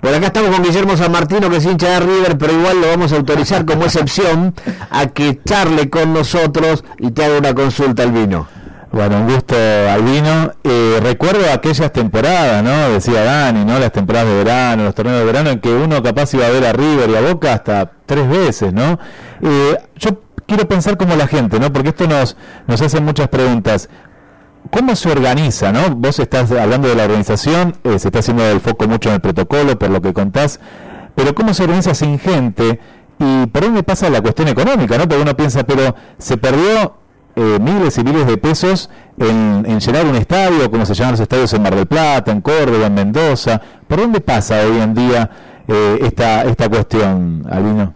Por 0.01 0.14
acá 0.14 0.27
estamos 0.27 0.51
con 0.51 0.64
Guillermo 0.64 0.95
San 0.95 1.11
Martino, 1.11 1.49
que 1.49 1.57
es 1.57 1.65
hincha 1.65 1.99
de 1.99 1.99
River, 2.01 2.38
pero 2.38 2.53
igual 2.53 2.80
lo 2.80 2.88
vamos 2.88 3.11
a 3.11 3.15
autorizar 3.15 3.65
como 3.65 3.85
excepción 3.85 4.53
a 4.91 5.07
que 5.07 5.41
charle 5.43 5.89
con 5.89 6.14
nosotros 6.14 6.84
y 6.99 7.11
te 7.11 7.26
haga 7.26 7.39
una 7.39 7.55
consulta 7.55 8.03
al 8.03 8.11
vino. 8.11 8.47
Bueno, 8.91 9.18
un 9.18 9.27
gusto, 9.27 9.55
Albino. 9.55 10.51
Eh, 10.64 10.99
recuerdo 11.01 11.51
aquellas 11.51 11.91
temporadas, 11.91 12.64
¿no? 12.64 12.93
Decía 12.93 13.23
Dani, 13.23 13.65
¿no? 13.65 13.77
Las 13.80 13.91
temporadas 13.91 14.30
de 14.30 14.35
verano, 14.35 14.84
los 14.84 14.95
torneos 14.95 15.18
de 15.19 15.26
verano, 15.26 15.49
en 15.49 15.59
que 15.59 15.73
uno 15.73 16.01
capaz 16.01 16.34
iba 16.34 16.45
a 16.45 16.49
ver 16.49 16.65
a 16.65 16.72
River 16.72 17.09
y 17.09 17.15
a 17.15 17.22
Boca 17.22 17.53
hasta 17.53 17.91
tres 18.05 18.30
veces, 18.30 18.72
¿no? 18.72 18.97
Eh, 19.41 19.77
yo 19.97 20.22
quiero 20.45 20.68
pensar 20.68 20.97
como 20.97 21.15
la 21.15 21.27
gente, 21.27 21.59
¿no? 21.59 21.73
Porque 21.73 21.89
esto 21.89 22.07
nos, 22.07 22.38
nos 22.68 22.81
hace 22.81 23.01
muchas 23.01 23.27
preguntas. 23.27 23.89
¿Cómo 24.71 24.95
se 24.95 25.11
organiza, 25.11 25.71
no? 25.71 25.95
Vos 25.95 26.19
estás 26.19 26.51
hablando 26.51 26.87
de 26.87 26.95
la 26.95 27.03
organización, 27.03 27.75
eh, 27.83 27.99
se 27.99 28.07
está 28.07 28.19
haciendo 28.19 28.43
el 28.45 28.59
foco 28.59 28.87
mucho 28.87 29.09
en 29.09 29.15
el 29.15 29.21
protocolo, 29.21 29.77
por 29.77 29.89
lo 29.89 30.01
que 30.01 30.13
contás, 30.13 30.59
pero 31.13 31.35
¿cómo 31.35 31.53
se 31.53 31.63
organiza 31.63 31.93
sin 31.93 32.19
gente? 32.19 32.79
Y 33.19 33.45
por 33.47 33.63
dónde 33.63 33.83
pasa 33.83 34.09
la 34.09 34.21
cuestión 34.21 34.47
económica, 34.47 34.97
¿no? 34.97 35.07
Porque 35.07 35.21
uno 35.21 35.35
piensa, 35.35 35.63
pero 35.63 35.95
se 36.17 36.37
perdió 36.37 36.97
eh, 37.35 37.59
miles 37.61 37.97
y 37.97 38.03
miles 38.03 38.27
de 38.27 38.37
pesos 38.37 38.89
en, 39.17 39.65
en, 39.67 39.79
llenar 39.79 40.05
un 40.05 40.15
estadio, 40.15 40.69
como 40.71 40.85
se 40.85 40.93
llaman 40.93 41.13
los 41.13 41.19
estadios 41.21 41.53
en 41.53 41.61
Mar 41.61 41.75
del 41.75 41.85
Plata, 41.85 42.31
en 42.31 42.41
Córdoba, 42.41 42.87
en 42.87 42.93
Mendoza. 42.93 43.61
¿Por 43.87 43.99
dónde 43.99 44.19
pasa 44.19 44.61
hoy 44.61 44.81
en 44.81 44.93
día 44.93 45.29
eh, 45.67 45.99
esta, 46.01 46.43
esta 46.43 46.67
cuestión, 46.69 47.45
Albino? 47.49 47.93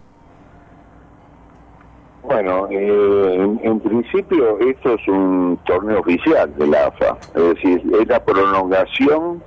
Bueno, 2.30 2.68
eh, 2.70 3.58
en, 3.64 3.80
principio 3.80 4.56
esto 4.60 4.94
es 4.94 5.08
un 5.08 5.58
torneo 5.66 5.98
oficial 5.98 6.54
de 6.58 6.68
la 6.68 6.86
AFA, 6.86 7.18
es 7.34 7.42
decir, 7.54 7.82
es 8.00 8.06
la 8.06 8.24
prolongación 8.24 9.42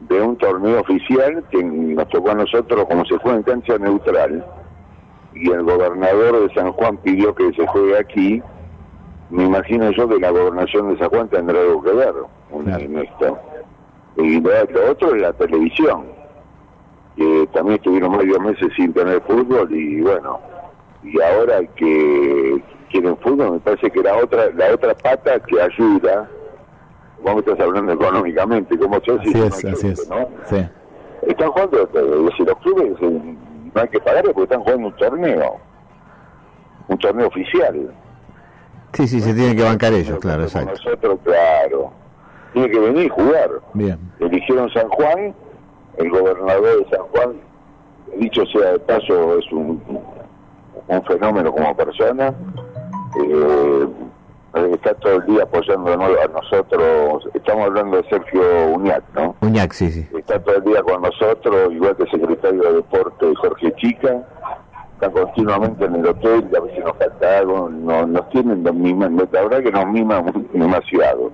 de 0.00 0.20
un 0.20 0.36
torneo 0.36 0.80
oficial 0.80 1.44
que 1.48 1.62
nos 1.62 2.08
tocó 2.08 2.32
a 2.32 2.34
nosotros 2.34 2.86
como 2.86 3.04
se 3.04 3.16
juega 3.18 3.36
en 3.36 3.42
cancha 3.44 3.78
neutral. 3.78 4.44
Y 5.32 5.48
el 5.48 5.62
gobernador 5.62 6.48
de 6.48 6.54
San 6.54 6.72
Juan 6.72 6.96
pidió 6.96 7.32
que 7.36 7.52
se 7.52 7.64
juegue 7.68 7.96
aquí, 7.96 8.42
me 9.30 9.44
imagino 9.44 9.88
yo 9.92 10.08
que 10.08 10.18
la 10.18 10.30
gobernación 10.30 10.88
de 10.88 10.98
San 10.98 11.08
Juan 11.08 11.28
tendrá 11.28 11.60
algo 11.60 11.82
que 11.84 11.92
ver 11.92 12.14
en, 12.52 12.68
en 12.68 12.98
esto. 12.98 13.38
Y 14.16 14.40
lo, 14.40 14.50
lo 14.50 14.90
otro 14.90 15.14
es 15.14 15.22
la 15.22 15.32
televisión, 15.34 16.02
que 17.14 17.48
también 17.52 17.76
estuvieron 17.76 18.16
varios 18.16 18.40
meses 18.40 18.72
sin 18.74 18.92
tener 18.92 19.22
fútbol 19.22 19.72
y 19.72 20.00
bueno, 20.00 20.51
y 21.02 21.20
ahora 21.20 21.60
que 21.76 22.62
quieren 22.90 23.16
fútbol 23.18 23.52
me 23.52 23.58
parece 23.60 23.90
que 23.90 24.02
la 24.02 24.16
otra 24.16 24.50
la 24.54 24.74
otra 24.74 24.94
pata 24.94 25.40
que 25.40 25.60
ayuda, 25.60 26.28
vos 27.22 27.34
me 27.34 27.40
estás 27.40 27.60
hablando 27.60 27.92
económicamente, 27.92 28.78
como 28.78 29.00
yo 29.02 29.18
Así 29.20 29.32
sí, 29.32 29.40
es, 29.40 29.64
así 29.64 29.88
es. 29.88 30.08
¿no? 30.08 30.28
Sí. 30.44 30.64
Están 31.26 31.50
jugando, 31.50 31.82
eh, 31.82 32.30
si 32.36 32.44
los 32.44 32.58
clubes 32.58 32.92
eh, 33.00 33.36
no 33.74 33.80
hay 33.80 33.88
que 33.88 34.00
pagarles 34.00 34.32
porque 34.34 34.44
están 34.44 34.62
jugando 34.62 34.88
un 34.88 34.96
torneo, 34.96 35.56
un 36.88 36.98
torneo 36.98 37.28
oficial. 37.28 37.94
Sí, 38.92 39.08
sí, 39.08 39.20
se 39.20 39.32
tienen 39.32 39.56
que 39.56 39.62
bancar 39.62 39.92
ellos, 39.94 40.18
claro, 40.18 40.42
exacto. 40.42 40.72
Nosotros, 40.72 41.18
claro, 41.24 41.92
tiene 42.52 42.70
que 42.70 42.78
venir 42.78 43.06
y 43.06 43.08
jugar. 43.08 43.50
Bien. 43.72 43.98
Eligieron 44.20 44.68
San 44.70 44.88
Juan, 44.90 45.34
el 45.96 46.10
gobernador 46.10 46.84
de 46.84 46.96
San 46.96 47.06
Juan, 47.06 47.40
dicho 48.18 48.44
sea 48.46 48.72
de 48.72 48.78
paso, 48.80 49.38
es 49.38 49.52
un, 49.52 49.80
un 50.98 51.04
fenómeno 51.04 51.52
como 51.52 51.76
persona. 51.76 52.34
Eh, 53.20 53.88
está 54.74 54.94
todo 54.94 55.14
el 55.16 55.26
día 55.26 55.42
apoyándonos 55.44 56.10
a 56.22 56.28
nosotros. 56.28 57.28
Estamos 57.34 57.66
hablando 57.66 57.96
de 57.98 58.08
Sergio 58.08 58.42
Uñac, 58.74 59.02
¿no? 59.14 59.34
Uñac, 59.40 59.72
sí, 59.72 59.90
sí. 59.90 60.06
está 60.16 60.38
todo 60.40 60.56
el 60.56 60.64
día 60.64 60.82
con 60.82 61.02
nosotros, 61.02 61.72
igual 61.72 61.96
que 61.96 62.02
el 62.04 62.10
secretario 62.10 62.62
de 62.62 62.72
Deporte 62.74 63.34
Jorge 63.36 63.72
Chica, 63.76 64.22
están 64.94 65.10
continuamente 65.12 65.84
en 65.84 65.96
el 65.96 66.06
hotel, 66.06 66.48
a 66.56 66.60
veces 66.60 66.84
nos 66.84 66.96
falta 66.96 67.38
algo, 67.38 67.68
no- 67.70 68.06
nos 68.06 68.28
tienen, 68.30 68.62
nos 68.62 68.74
miman, 68.74 69.16
la 69.16 69.42
verdad 69.42 69.62
que 69.62 69.72
nos 69.72 69.86
miman 69.86 70.46
demasiado. 70.52 71.32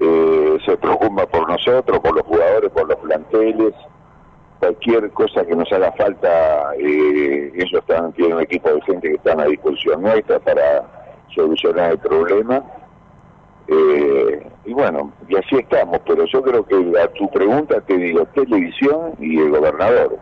Eh, 0.00 0.58
se 0.66 0.76
preocupa 0.76 1.24
por 1.26 1.48
nosotros, 1.48 2.00
por 2.00 2.14
los 2.16 2.24
jugadores, 2.26 2.70
por 2.72 2.88
los 2.88 2.98
planteles, 2.98 3.72
cualquier 4.64 5.10
cosa 5.10 5.44
que 5.44 5.54
nos 5.54 5.70
haga 5.72 5.92
falta, 5.92 6.74
eh, 6.78 7.52
ellos 7.54 7.80
están, 7.80 8.12
tienen 8.14 8.36
un 8.36 8.42
equipo 8.42 8.70
de 8.70 8.80
gente 8.82 9.08
que 9.08 9.14
están 9.16 9.40
a 9.40 9.44
disposición 9.44 10.00
nuestra 10.00 10.38
para 10.38 10.84
solucionar 11.34 11.92
el 11.92 11.98
problema. 11.98 12.64
Eh, 13.68 14.46
y 14.64 14.72
bueno, 14.72 15.12
y 15.28 15.36
así 15.36 15.56
estamos, 15.56 16.00
pero 16.06 16.24
yo 16.24 16.42
creo 16.42 16.64
que 16.64 16.98
a 16.98 17.08
tu 17.08 17.30
pregunta 17.30 17.80
te 17.82 17.96
digo 17.96 18.24
televisión 18.34 19.12
y 19.18 19.38
el 19.38 19.50
gobernador. 19.50 20.18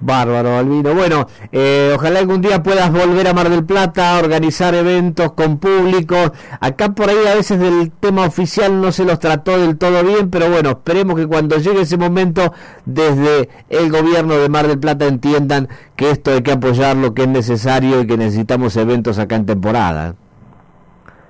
Bárbaro, 0.00 0.56
Albino. 0.56 0.94
Bueno, 0.94 1.26
eh, 1.52 1.92
ojalá 1.94 2.18
algún 2.18 2.40
día 2.40 2.62
puedas 2.62 2.90
volver 2.90 3.28
a 3.28 3.34
Mar 3.34 3.48
del 3.48 3.64
Plata, 3.64 4.18
organizar 4.18 4.74
eventos 4.74 5.32
con 5.32 5.58
público. 5.58 6.16
Acá 6.60 6.90
por 6.90 7.08
ahí 7.08 7.26
a 7.30 7.34
veces 7.34 7.58
del 7.60 7.92
tema 7.92 8.26
oficial 8.26 8.80
no 8.80 8.90
se 8.90 9.04
los 9.04 9.18
trató 9.18 9.58
del 9.58 9.78
todo 9.78 10.02
bien, 10.02 10.30
pero 10.30 10.50
bueno, 10.50 10.70
esperemos 10.70 11.16
que 11.16 11.26
cuando 11.26 11.58
llegue 11.58 11.82
ese 11.82 11.96
momento, 11.96 12.52
desde 12.84 13.48
el 13.68 13.90
gobierno 13.90 14.34
de 14.34 14.48
Mar 14.48 14.66
del 14.66 14.80
Plata 14.80 15.06
entiendan 15.06 15.68
que 15.96 16.10
esto 16.10 16.32
hay 16.32 16.42
que 16.42 16.52
apoyarlo, 16.52 17.14
que 17.14 17.22
es 17.22 17.28
necesario 17.28 18.00
y 18.00 18.06
que 18.06 18.16
necesitamos 18.16 18.76
eventos 18.76 19.18
acá 19.18 19.36
en 19.36 19.46
temporada. 19.46 20.16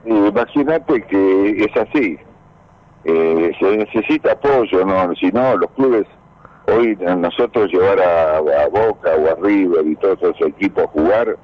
Imagínate 0.05 1.03
que 1.03 1.65
es 1.65 1.77
así. 1.77 2.19
Eh, 3.05 3.53
se 3.59 3.77
necesita 3.77 4.33
apoyo, 4.33 4.85
¿no? 4.85 5.15
Si 5.17 5.27
no, 5.33 5.57
los 5.57 5.71
clubes, 5.73 6.07
hoy 6.67 6.97
nosotros 6.97 7.71
llevar 7.73 8.01
a, 8.01 8.37
a 8.39 8.69
Boca 8.69 9.11
o 9.17 9.31
a 9.31 9.35
River 9.43 9.87
y 9.87 9.97
todos 9.97 10.19
esos 10.23 10.49
equipos 10.49 10.85
a 10.85 10.89
jugar, 10.89 11.37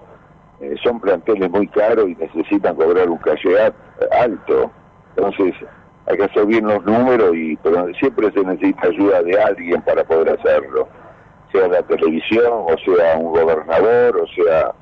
eh, 0.61 0.75
son 0.83 1.01
planteles 1.01 1.51
muy 1.51 1.67
caros 1.69 2.09
y 2.09 2.15
necesitan 2.17 2.77
cobrar 2.77 3.09
un 3.09 3.19
calle 3.19 3.73
alto. 4.13 4.71
Entonces, 5.17 5.55
hay 6.07 6.17
que 6.17 6.25
hacer 6.25 6.47
bien 6.47 6.67
los 6.67 6.85
números, 6.85 7.35
y 7.35 7.57
pero 7.57 7.87
siempre 7.95 8.31
se 8.33 8.41
necesita 8.41 8.89
ayuda 8.89 9.23
de 9.23 9.41
alguien 9.41 9.83
para 9.83 10.05
poder 10.05 10.39
hacerlo. 10.39 10.89
Sea 11.53 11.69
la 11.69 11.83
televisión, 11.83 12.65
o 12.67 12.77
sea 12.85 13.17
un 13.17 13.33
gobernador, 13.33 14.17
o 14.17 14.27
sea... 14.29 14.73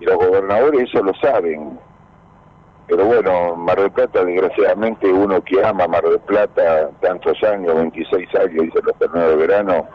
Y 0.00 0.04
los 0.04 0.14
gobernadores 0.14 0.82
eso 0.82 1.02
lo 1.02 1.12
saben, 1.14 1.76
pero 2.88 3.04
bueno, 3.04 3.54
Mar 3.54 3.78
del 3.78 3.90
Plata, 3.90 4.24
desgraciadamente, 4.24 5.12
uno 5.12 5.42
que 5.44 5.62
ama 5.62 5.86
Mar 5.86 6.02
del 6.04 6.18
Plata 6.20 6.88
tantos 7.00 7.40
años, 7.44 7.74
26 7.74 8.34
años, 8.34 8.64
hizo 8.64 8.80
los 8.80 8.96
torneos 8.96 9.28
de 9.28 9.36
verano, 9.36 9.86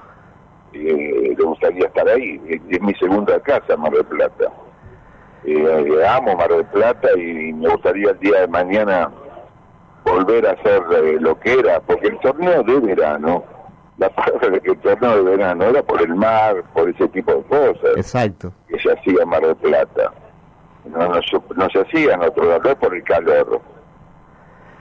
eh, 0.73 1.35
le 1.35 1.43
gustaría 1.43 1.87
estar 1.87 2.07
ahí. 2.07 2.39
Es, 2.47 2.81
mi 2.81 2.93
segunda 2.95 3.39
casa, 3.39 3.75
Mar 3.77 3.91
del 3.93 4.05
Plata. 4.05 4.51
Eh, 5.43 5.55
eh, 5.57 6.07
amo 6.07 6.35
Mar 6.35 6.49
del 6.49 6.65
Plata 6.65 7.09
y 7.17 7.51
me 7.53 7.67
gustaría 7.69 8.11
el 8.11 8.19
día 8.19 8.41
de 8.41 8.47
mañana 8.47 9.11
volver 10.05 10.47
a 10.47 10.51
hacer 10.51 10.83
eh, 10.95 11.17
lo 11.19 11.39
que 11.39 11.59
era, 11.59 11.79
porque 11.79 12.07
el 12.07 12.19
torneo 12.19 12.61
de 12.61 12.79
verano, 12.79 13.43
la 13.97 14.09
palabra 14.15 14.49
de 14.49 14.61
que 14.61 14.71
el 14.71 14.77
torneo 14.77 15.23
de 15.23 15.31
verano 15.31 15.63
era 15.63 15.81
por 15.81 15.99
el 15.99 16.13
mar, 16.13 16.63
por 16.73 16.89
ese 16.89 17.07
tipo 17.07 17.33
de 17.33 17.41
cosas 17.43 17.97
Exacto. 17.97 18.53
que 18.67 18.77
se 18.79 18.91
hacía 18.91 19.25
Mar 19.25 19.41
del 19.41 19.55
Plata. 19.55 20.13
No, 20.85 20.99
no, 20.99 21.19
no 21.55 21.69
se 21.69 21.79
hacía 21.79 22.13
en 22.13 22.21
otro 22.21 22.59
no 22.59 22.75
por 22.75 22.95
el 22.95 23.03
calor. 23.03 23.61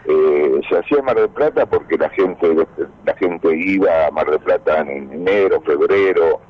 Eh, 0.04 0.60
se 0.68 0.78
hacía 0.78 0.98
en 0.98 1.04
Mar 1.04 1.14
del 1.16 1.28
Plata 1.28 1.64
porque 1.64 1.96
la 1.96 2.08
gente 2.10 2.66
la 3.04 3.14
gente 3.14 3.56
iba 3.56 4.06
a 4.06 4.10
Mar 4.10 4.28
del 4.28 4.40
Plata 4.40 4.80
en 4.80 5.12
enero, 5.12 5.60
febrero, 5.60 6.40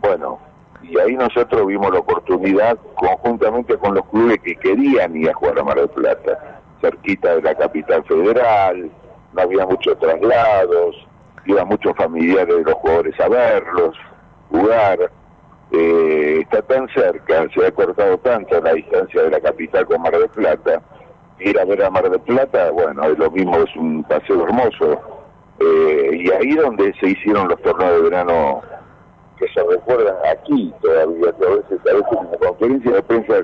bueno, 0.00 0.40
y 0.82 0.98
ahí 0.98 1.14
nosotros 1.14 1.66
vimos 1.66 1.92
la 1.92 2.00
oportunidad 2.00 2.76
conjuntamente 2.96 3.76
con 3.76 3.94
los 3.94 4.04
clubes 4.06 4.40
que 4.40 4.56
querían 4.56 5.14
ir 5.16 5.30
a 5.30 5.34
jugar 5.34 5.58
a 5.60 5.64
Mar 5.64 5.76
del 5.76 5.90
Plata, 5.90 6.60
cerquita 6.80 7.36
de 7.36 7.42
la 7.42 7.54
capital 7.54 8.02
federal, 8.04 8.90
no 9.34 9.42
había 9.42 9.66
muchos 9.66 9.98
traslados, 9.98 11.06
iban 11.44 11.68
muchos 11.68 11.94
familiares 11.96 12.56
de 12.56 12.64
los 12.64 12.74
jugadores 12.74 13.20
a 13.20 13.28
verlos, 13.28 13.96
jugar, 14.50 15.10
eh, 15.72 16.40
está 16.42 16.62
tan 16.62 16.88
cerca, 16.88 17.46
se 17.54 17.66
ha 17.66 17.70
cortado 17.70 18.18
tanto 18.18 18.60
la 18.60 18.72
distancia 18.72 19.22
de 19.22 19.30
la 19.30 19.40
capital 19.40 19.86
con 19.86 20.02
Mar 20.02 20.18
del 20.18 20.28
Plata, 20.28 20.82
ir 21.38 21.58
a 21.58 21.64
ver 21.64 21.84
a 21.84 21.90
Mar 21.90 22.10
del 22.10 22.20
Plata, 22.20 22.70
bueno, 22.70 23.04
es 23.04 23.18
lo 23.18 23.30
mismo, 23.30 23.56
es 23.56 23.76
un 23.76 24.02
paseo 24.04 24.44
hermoso, 24.44 25.00
eh, 25.60 26.10
y 26.12 26.30
ahí 26.32 26.54
donde 26.56 26.92
se 27.00 27.10
hicieron 27.10 27.48
los 27.48 27.60
torneos 27.62 27.92
de 27.92 28.10
verano 28.10 28.62
que 29.38 29.48
se 29.48 29.62
recuerdan 29.62 30.16
aquí 30.30 30.72
todavía, 30.82 31.28
a 31.28 31.32
veces, 31.32 31.80
a 31.88 31.94
veces 31.94 32.18
en 32.20 32.30
la 32.30 32.38
conferencia 32.38 32.92
de 32.92 33.02
prensa 33.02 33.34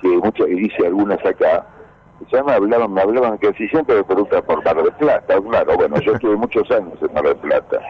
que 0.00 0.08
muchas 0.08 0.46
dice 0.46 0.86
algunas 0.86 1.24
acá, 1.24 1.66
ya 2.30 2.42
me 2.42 2.52
hablaban, 2.52 2.92
me 2.92 3.02
hablaban 3.02 3.38
que 3.38 3.52
si 3.54 3.68
siempre 3.68 3.96
me 3.96 4.04
preguntan 4.04 4.42
por 4.42 4.64
Mar 4.64 4.76
del 4.76 4.92
Plata, 4.92 5.40
claro, 5.40 5.76
bueno, 5.76 6.00
yo 6.00 6.12
estuve 6.12 6.36
muchos 6.36 6.70
años 6.70 6.94
en 7.02 7.12
Mar 7.12 7.24
del 7.24 7.36
Plata, 7.36 7.80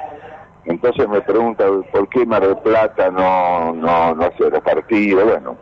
entonces 0.67 1.09
me 1.09 1.21
preguntan 1.21 1.85
por 1.93 2.09
qué 2.09 2.25
Mar 2.25 2.47
del 2.47 2.57
Plata 2.59 3.11
no, 3.11 3.73
no, 3.75 4.15
no 4.15 4.25
hace 4.25 4.51
los 4.51 4.61
partidos, 4.61 5.25
bueno, 5.25 5.57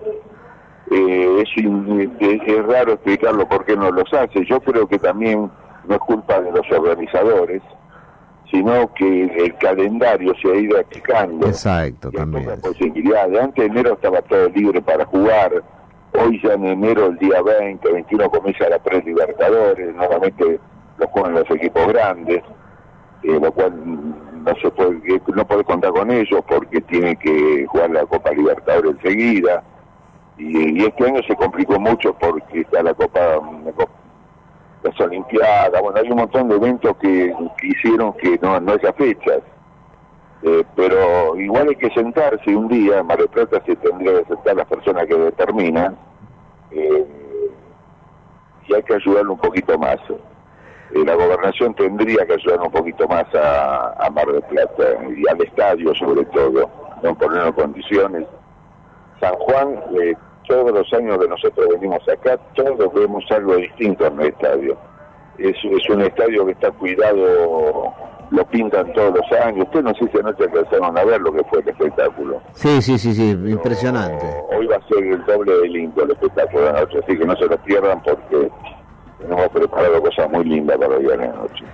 eh, 0.90 1.42
es, 1.42 2.66
raro 2.66 2.92
explicarlo 2.92 3.48
por 3.48 3.64
qué 3.64 3.76
no 3.76 3.90
los 3.90 4.12
hace, 4.12 4.44
yo 4.44 4.60
creo 4.60 4.86
que 4.86 4.98
también 4.98 5.50
no 5.86 5.94
es 5.94 6.00
culpa 6.00 6.40
de 6.40 6.52
los 6.52 6.70
organizadores, 6.70 7.62
sino 8.50 8.92
que 8.94 9.24
el 9.24 9.56
calendario 9.56 10.34
se 10.40 10.52
ha 10.52 10.54
ido 10.54 10.78
achicando. 10.78 11.46
Exacto, 11.46 12.10
también. 12.10 12.60
posibilidades. 12.60 13.40
Antes 13.40 13.64
de 13.64 13.70
enero 13.70 13.94
estaba 13.94 14.20
todo 14.22 14.48
libre 14.50 14.82
para 14.82 15.06
jugar. 15.06 15.62
Hoy 16.12 16.38
ya 16.44 16.52
en 16.52 16.66
enero, 16.66 17.06
el 17.06 17.16
día 17.16 17.40
20, 17.40 17.90
21, 17.90 18.30
comienza 18.30 18.68
la 18.68 18.78
tres 18.78 19.02
Libertadores. 19.06 19.94
Normalmente 19.94 20.60
lo 20.98 21.06
juegan 21.08 21.32
los 21.32 21.50
equipos 21.50 21.86
grandes, 21.88 22.42
eh, 23.22 23.40
lo 23.40 23.50
cual 23.52 23.72
no 24.42 24.54
se 24.56 24.70
puede, 24.70 25.20
no 25.34 25.46
puede 25.46 25.64
contar 25.64 25.92
con 25.92 26.10
ellos 26.10 26.42
porque 26.46 26.80
tienen 26.82 27.16
que 27.16 27.66
jugar 27.66 27.90
la 27.90 28.04
Copa 28.06 28.30
Libertadores 28.32 28.96
enseguida. 29.02 29.62
Y, 30.38 30.84
este 30.84 31.06
año 31.06 31.22
se 31.26 31.36
complicó 31.36 31.78
mucho 31.78 32.14
porque 32.14 32.60
está 32.60 32.82
la 32.82 32.94
Copa, 32.94 33.20
la 33.20 33.72
las 34.82 35.00
Olimpiadas, 35.00 35.80
bueno, 35.80 35.98
hay 35.98 36.10
un 36.10 36.16
montón 36.16 36.48
de 36.48 36.56
eventos 36.56 36.96
que, 36.96 37.32
hicieron 37.62 38.12
que 38.14 38.38
no, 38.42 38.58
no 38.60 38.72
haya 38.72 38.92
fechas. 38.94 39.40
Eh, 40.42 40.64
pero 40.74 41.36
igual 41.36 41.68
hay 41.68 41.76
que 41.76 41.90
sentarse 41.90 42.56
un 42.56 42.66
día, 42.66 42.98
en 42.98 43.06
Mar 43.06 43.24
Plata 43.28 43.62
se 43.64 43.76
tendría 43.76 44.18
que 44.18 44.34
sentar 44.34 44.56
las 44.56 44.66
personas 44.66 45.06
que 45.06 45.14
determinan, 45.14 45.96
eh, 46.72 47.06
y 48.66 48.74
hay 48.74 48.82
que 48.82 48.94
ayudarlo 48.94 49.34
un 49.34 49.38
poquito 49.38 49.78
más. 49.78 49.98
Eh, 50.94 51.04
la 51.04 51.14
gobernación 51.14 51.74
tendría 51.74 52.24
que 52.26 52.34
ayudar 52.34 52.60
un 52.60 52.70
poquito 52.70 53.08
más 53.08 53.24
a, 53.34 53.94
a 54.04 54.10
Mar 54.10 54.26
del 54.26 54.42
Plata 54.42 54.84
y 55.16 55.28
al 55.28 55.42
estadio 55.42 55.94
sobre 55.94 56.24
todo, 56.26 56.68
no 57.02 57.14
poner 57.16 57.46
en 57.46 57.52
condiciones. 57.52 58.26
San 59.20 59.34
Juan, 59.34 59.80
eh, 60.00 60.14
todos 60.46 60.72
los 60.72 60.92
años 60.92 61.18
que 61.18 61.28
nosotros 61.28 61.66
venimos 61.70 62.06
acá, 62.08 62.36
todos 62.54 62.92
vemos 62.92 63.24
algo 63.30 63.56
distinto 63.56 64.06
en 64.06 64.20
el 64.20 64.28
estadio. 64.28 64.76
Es, 65.38 65.56
es 65.64 65.88
un 65.88 66.02
estadio 66.02 66.44
que 66.44 66.52
está 66.52 66.70
cuidado 66.72 67.94
lo 68.32 68.44
pintan 68.46 68.90
todos 68.94 69.14
los 69.14 69.40
años. 69.40 69.66
Usted 69.66 69.82
no 69.82 69.94
sé 69.94 70.08
si 70.10 70.18
anoche 70.18 70.44
alcanzaron 70.44 70.98
a 70.98 71.04
ver 71.04 71.20
lo 71.20 71.32
que 71.32 71.44
fue 71.44 71.60
el 71.60 71.68
espectáculo. 71.68 72.40
Sí, 72.54 72.80
sí, 72.80 72.98
sí, 72.98 73.12
sí, 73.12 73.30
impresionante. 73.30 74.26
Hoy 74.56 74.66
va 74.66 74.76
a 74.76 74.88
ser 74.88 75.04
el 75.04 75.24
doble 75.26 75.52
de 75.52 75.68
lindo 75.68 76.02
el 76.02 76.12
espectáculo 76.12 76.64
de 76.64 76.72
la 76.72 76.80
noche, 76.80 76.98
así 77.02 77.18
que 77.18 77.24
no 77.24 77.36
se 77.36 77.46
lo 77.46 77.58
pierdan 77.58 78.02
porque 78.02 78.50
tenemos 79.22 79.48
preparado 79.48 80.02
cosas 80.02 80.30
muy 80.30 80.44
lindas 80.44 80.76
para 80.78 80.96
hoy 80.96 81.06
a 81.06 81.16
la 81.16 81.26
noche. 81.28 81.64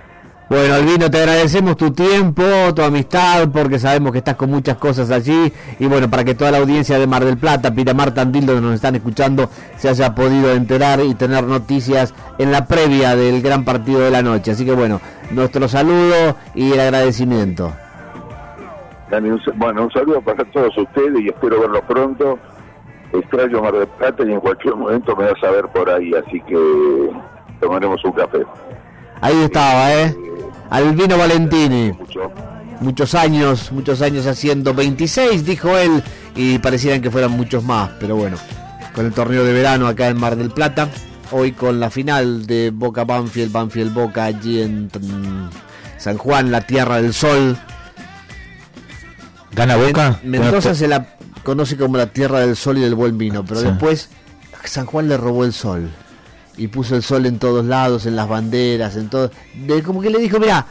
Bueno, 0.49 0.73
Albino, 0.73 1.11
te 1.11 1.19
agradecemos 1.19 1.77
tu 1.77 1.91
tiempo, 1.91 2.43
tu 2.75 2.81
amistad, 2.81 3.49
porque 3.53 3.77
sabemos 3.77 4.11
que 4.11 4.17
estás 4.17 4.35
con 4.35 4.49
muchas 4.49 4.77
cosas 4.77 5.11
allí. 5.11 5.53
Y 5.77 5.85
bueno, 5.85 6.09
para 6.09 6.23
que 6.23 6.33
toda 6.33 6.49
la 6.49 6.57
audiencia 6.57 6.97
de 6.97 7.05
Mar 7.05 7.23
del 7.23 7.37
Plata, 7.37 7.71
Piramar, 7.71 8.15
Tandil, 8.15 8.47
donde 8.47 8.63
nos 8.63 8.73
están 8.73 8.95
escuchando, 8.95 9.47
se 9.77 9.89
haya 9.89 10.15
podido 10.15 10.51
enterar 10.51 11.01
y 11.01 11.13
tener 11.13 11.43
noticias 11.43 12.15
en 12.39 12.51
la 12.51 12.65
previa 12.65 13.15
del 13.15 13.43
gran 13.43 13.63
partido 13.63 13.99
de 13.99 14.09
la 14.09 14.23
noche. 14.23 14.49
Así 14.49 14.65
que 14.65 14.73
bueno, 14.73 14.99
nuestro 15.29 15.67
saludo 15.67 16.35
y 16.55 16.71
el 16.71 16.79
agradecimiento. 16.79 17.71
Bueno, 19.55 19.83
un 19.83 19.91
saludo 19.91 20.19
para 20.21 20.43
todos 20.45 20.75
ustedes 20.75 21.19
y 21.21 21.27
espero 21.27 21.61
verlo 21.61 21.81
pronto. 21.83 22.39
Extraño 23.13 23.61
Mar 23.61 23.73
del 23.73 23.87
Plata 23.87 24.23
y 24.25 24.31
en 24.31 24.39
cualquier 24.39 24.75
momento 24.75 25.15
me 25.15 25.25
vas 25.25 25.43
a 25.43 25.51
ver 25.51 25.67
por 25.67 25.91
ahí, 25.91 26.11
así 26.15 26.41
que 26.41 27.09
tomaremos 27.59 28.03
un 28.05 28.11
café. 28.13 28.39
Ahí 29.21 29.35
estaba, 29.43 29.93
¿eh? 29.93 30.15
Albino 30.69 31.17
Valentini. 31.17 31.91
Muchos 32.81 33.13
años, 33.15 33.71
muchos 33.71 34.01
años 34.01 34.25
haciendo 34.25 34.73
26, 34.73 35.43
dijo 35.45 35.77
él, 35.77 36.01
y 36.35 36.59
parecieran 36.59 37.01
que 37.01 37.11
fueran 37.11 37.31
muchos 37.31 37.63
más, 37.63 37.89
pero 37.99 38.15
bueno, 38.15 38.37
con 38.95 39.05
el 39.05 39.11
torneo 39.13 39.43
de 39.43 39.51
verano 39.51 39.87
acá 39.87 40.07
en 40.07 40.17
Mar 40.17 40.37
del 40.37 40.51
Plata, 40.51 40.87
hoy 41.31 41.51
con 41.51 41.79
la 41.81 41.89
final 41.89 42.45
de 42.45 42.71
Boca 42.73 43.03
Banfield, 43.03 43.51
Banfield 43.51 43.93
Boca 43.93 44.23
allí 44.23 44.61
en 44.61 44.89
San 45.97 46.17
Juan, 46.17 46.51
la 46.51 46.61
Tierra 46.61 47.01
del 47.01 47.13
Sol. 47.13 47.57
¿Gana 49.53 49.75
Boca? 49.75 50.19
Men- 50.23 50.41
Mendoza 50.43 50.69
Bueno, 50.69 50.75
se 50.75 50.87
la 50.87 51.07
conoce 51.43 51.75
como 51.75 51.97
la 51.97 52.07
Tierra 52.07 52.39
del 52.39 52.55
Sol 52.55 52.77
y 52.77 52.81
del 52.81 52.95
buen 52.95 53.17
vino, 53.17 53.43
pero 53.43 53.59
Sí. 53.59 53.65
después 53.67 54.09
San 54.63 54.85
Juan 54.85 55.09
le 55.09 55.17
robó 55.17 55.43
el 55.45 55.51
sol 55.53 55.89
y 56.59 56.67
puso 56.67 56.95
el 56.95 57.01
sol 57.01 57.25
en 57.25 57.39
todos 57.39 57.65
lados, 57.65 58.05
en 58.05 58.15
las 58.15 58.27
banderas, 58.29 58.95
en 58.95 59.09
todo. 59.09 59.31
De, 59.65 59.81
como 59.81 60.01
que 60.01 60.09
le 60.11 60.19
dijo, 60.19 60.39
mira, 60.39 60.65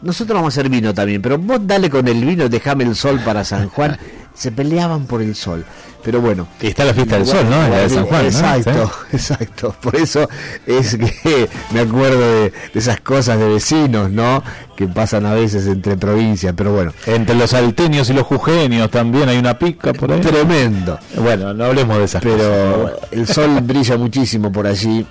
nosotros 0.00 0.34
vamos 0.36 0.54
a 0.56 0.60
hacer 0.60 0.70
vino 0.70 0.94
también, 0.94 1.20
pero 1.20 1.36
vos 1.38 1.58
dale 1.66 1.90
con 1.90 2.06
el 2.08 2.24
vino, 2.24 2.48
déjame 2.48 2.84
el 2.84 2.94
sol 2.96 3.20
para 3.24 3.44
San 3.44 3.68
Juan. 3.68 3.98
Se 4.34 4.50
peleaban 4.50 5.06
por 5.06 5.22
el 5.22 5.36
sol. 5.36 5.64
Pero 6.02 6.20
bueno. 6.20 6.48
Y 6.60 6.66
está 6.66 6.84
la 6.84 6.92
fiesta 6.92 7.16
del 7.18 7.24
sol, 7.26 7.44
¿no? 7.48 7.68
La 7.68 7.78
de 7.78 7.88
San 7.88 8.04
Juan, 8.04 8.22
¿no? 8.22 8.28
Exacto, 8.28 8.90
Sí. 9.10 9.12
exacto. 9.16 9.76
Por 9.80 9.94
eso 9.94 10.28
es 10.66 10.96
que 10.96 11.48
me 11.72 11.80
acuerdo 11.80 12.18
de, 12.20 12.50
de 12.50 12.52
esas 12.74 13.00
cosas 13.00 13.38
de 13.38 13.48
vecinos, 13.48 14.10
¿no? 14.10 14.42
Que 14.76 14.88
pasan 14.88 15.24
a 15.24 15.34
veces 15.34 15.68
entre 15.68 15.96
provincias, 15.96 16.52
pero 16.56 16.72
bueno. 16.72 16.92
Entre 17.06 17.36
los 17.36 17.50
salteños 17.50 18.10
y 18.10 18.12
los 18.12 18.24
jujeños 18.26 18.90
también 18.90 19.28
hay 19.28 19.38
una 19.38 19.56
pica 19.56 19.92
por 19.92 20.10
ahí. 20.12 20.20
Tremendo. 20.20 20.98
Bueno, 21.16 21.54
no 21.54 21.66
hablemos 21.66 21.96
de 21.98 22.04
esas 22.04 22.20
Pero 22.22 22.90
cosas. 22.90 23.12
el 23.12 23.26
sol 23.28 23.60
brilla 23.62 23.96
muchísimo 23.96 24.50
por 24.50 24.66
allí. 24.66 25.06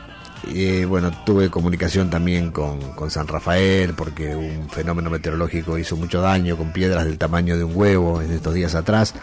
Eh, 0.47 0.85
bueno, 0.87 1.11
tuve 1.25 1.49
comunicación 1.49 2.09
también 2.09 2.51
con, 2.51 2.79
con 2.95 3.09
San 3.09 3.27
Rafael 3.27 3.93
porque 3.93 4.35
un 4.35 4.69
fenómeno 4.69 5.09
meteorológico 5.09 5.77
hizo 5.77 5.95
mucho 5.95 6.21
daño 6.21 6.57
con 6.57 6.71
piedras 6.73 7.05
del 7.05 7.17
tamaño 7.17 7.57
de 7.57 7.63
un 7.63 7.71
huevo 7.75 8.21
en 8.21 8.31
estos 8.31 8.53
días 8.53 8.75
atrás. 8.75 9.13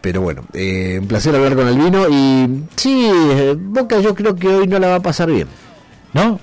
Pero 0.00 0.20
bueno, 0.20 0.44
eh, 0.52 0.98
un 1.00 1.08
placer 1.08 1.34
hablar 1.34 1.56
con 1.56 1.66
Albino 1.66 2.08
y 2.08 2.64
sí, 2.76 3.10
eh, 3.12 3.56
Boca 3.58 3.98
yo 4.00 4.14
creo 4.14 4.36
que 4.36 4.48
hoy 4.48 4.66
no 4.66 4.78
la 4.78 4.88
va 4.88 4.94
a 4.96 5.00
pasar 5.02 5.30
bien. 5.30 5.48
¿No? 6.12 6.38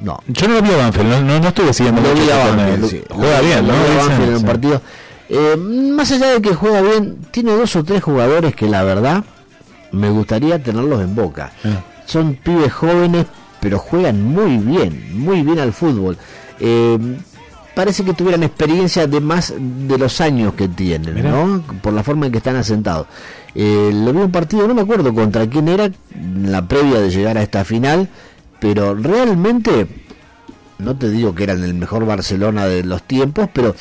No. 0.00 0.18
Yo 0.28 0.48
no 0.48 0.54
lo 0.54 0.62
vi 0.62 0.70
a 0.72 0.76
Banfield, 0.78 1.08
no, 1.10 1.20
no, 1.20 1.40
no 1.40 1.48
estuve 1.48 1.74
siguiendo 1.74 2.00
Lo 2.00 2.14
vi 2.14 2.30
a. 2.30 2.38
Banfield, 2.54 2.86
sí. 2.88 3.02
Juega 3.10 3.38
Lo- 3.42 3.44
bien, 3.46 3.66
lo 3.66 3.72
¿no? 3.74 3.78
Dicen, 3.82 3.96
Banfield 3.98 4.28
en 4.28 4.34
un 4.34 4.40
sí. 4.40 4.46
partido. 4.46 4.82
Eh, 5.28 5.56
más 5.58 6.10
allá 6.12 6.26
de 6.30 6.40
que 6.40 6.54
juega 6.54 6.80
bien, 6.80 7.18
tiene 7.30 7.52
dos 7.52 7.76
o 7.76 7.84
tres 7.84 8.02
jugadores 8.02 8.54
que 8.56 8.66
la 8.66 8.82
verdad 8.84 9.22
me 9.92 10.08
gustaría 10.08 10.62
tenerlos 10.62 11.02
en 11.02 11.14
boca. 11.14 11.52
Son 12.06 12.34
pibes 12.34 12.72
jóvenes, 12.72 13.26
pero 13.60 13.78
juegan 13.78 14.22
muy 14.22 14.56
bien, 14.58 15.18
muy 15.18 15.42
bien 15.42 15.58
al 15.58 15.72
fútbol. 15.72 16.16
Eh, 16.58 16.98
parece 17.74 18.04
que 18.04 18.14
tuvieran 18.14 18.42
experiencia 18.42 19.06
de 19.06 19.20
más 19.20 19.54
de 19.56 19.98
los 19.98 20.20
años 20.20 20.54
que 20.54 20.68
tienen, 20.68 21.14
Mirá. 21.14 21.30
¿no? 21.30 21.62
Por 21.82 21.92
la 21.92 22.02
forma 22.02 22.26
en 22.26 22.32
que 22.32 22.38
están 22.38 22.56
asentados. 22.56 23.06
Eh, 23.54 23.90
lo 23.92 24.12
vi 24.12 24.20
un 24.20 24.32
partido, 24.32 24.66
no 24.68 24.74
me 24.74 24.82
acuerdo 24.82 25.14
contra 25.14 25.48
quién 25.48 25.68
era, 25.68 25.86
en 25.86 26.52
la 26.52 26.66
previa 26.66 27.00
de 27.00 27.10
llegar 27.10 27.36
a 27.38 27.42
esta 27.42 27.64
final, 27.64 28.08
pero 28.58 28.94
realmente 28.94 29.86
no 30.78 30.96
te 30.96 31.10
digo 31.10 31.34
que 31.34 31.44
eran 31.44 31.62
el 31.62 31.74
mejor 31.74 32.06
Barcelona 32.06 32.66
de 32.66 32.84
los 32.84 33.02
tiempos, 33.02 33.48
pero 33.52 33.74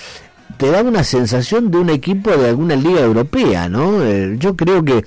te 0.58 0.70
da 0.70 0.82
una 0.82 1.04
sensación 1.04 1.72
de 1.72 1.78
un 1.78 1.90
equipo 1.90 2.32
de 2.32 2.50
alguna 2.50 2.76
liga 2.76 3.02
europea, 3.02 3.70
¿no? 3.70 4.04
Eh, 4.04 4.36
yo 4.38 4.56
creo 4.56 4.84
que 4.84 5.06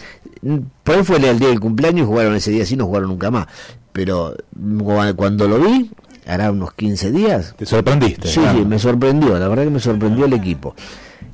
por 0.82 0.96
ahí 0.96 1.04
fue 1.04 1.16
el 1.16 1.38
día 1.38 1.48
del 1.48 1.60
cumpleaños 1.60 2.04
y 2.04 2.06
jugaron 2.06 2.34
ese 2.34 2.50
día, 2.50 2.66
sí, 2.66 2.76
no 2.76 2.86
jugaron 2.86 3.10
nunca 3.10 3.30
más. 3.30 3.46
Pero 3.93 4.35
cu- 4.55 5.14
cuando 5.16 5.47
lo 5.48 5.59
vi, 5.59 5.90
hará 6.27 6.51
unos 6.51 6.73
15 6.74 7.10
días. 7.10 7.55
Te 7.56 7.66
sorprendiste. 7.66 8.28
Sí, 8.28 8.40
sí, 8.52 8.64
me 8.64 8.78
sorprendió, 8.78 9.39
la 9.39 9.48
verdad 9.48 9.64
que 9.64 9.70
me 9.70 9.81
sorprendió 9.81 10.24
el 10.27 10.32
equipo. 10.32 10.74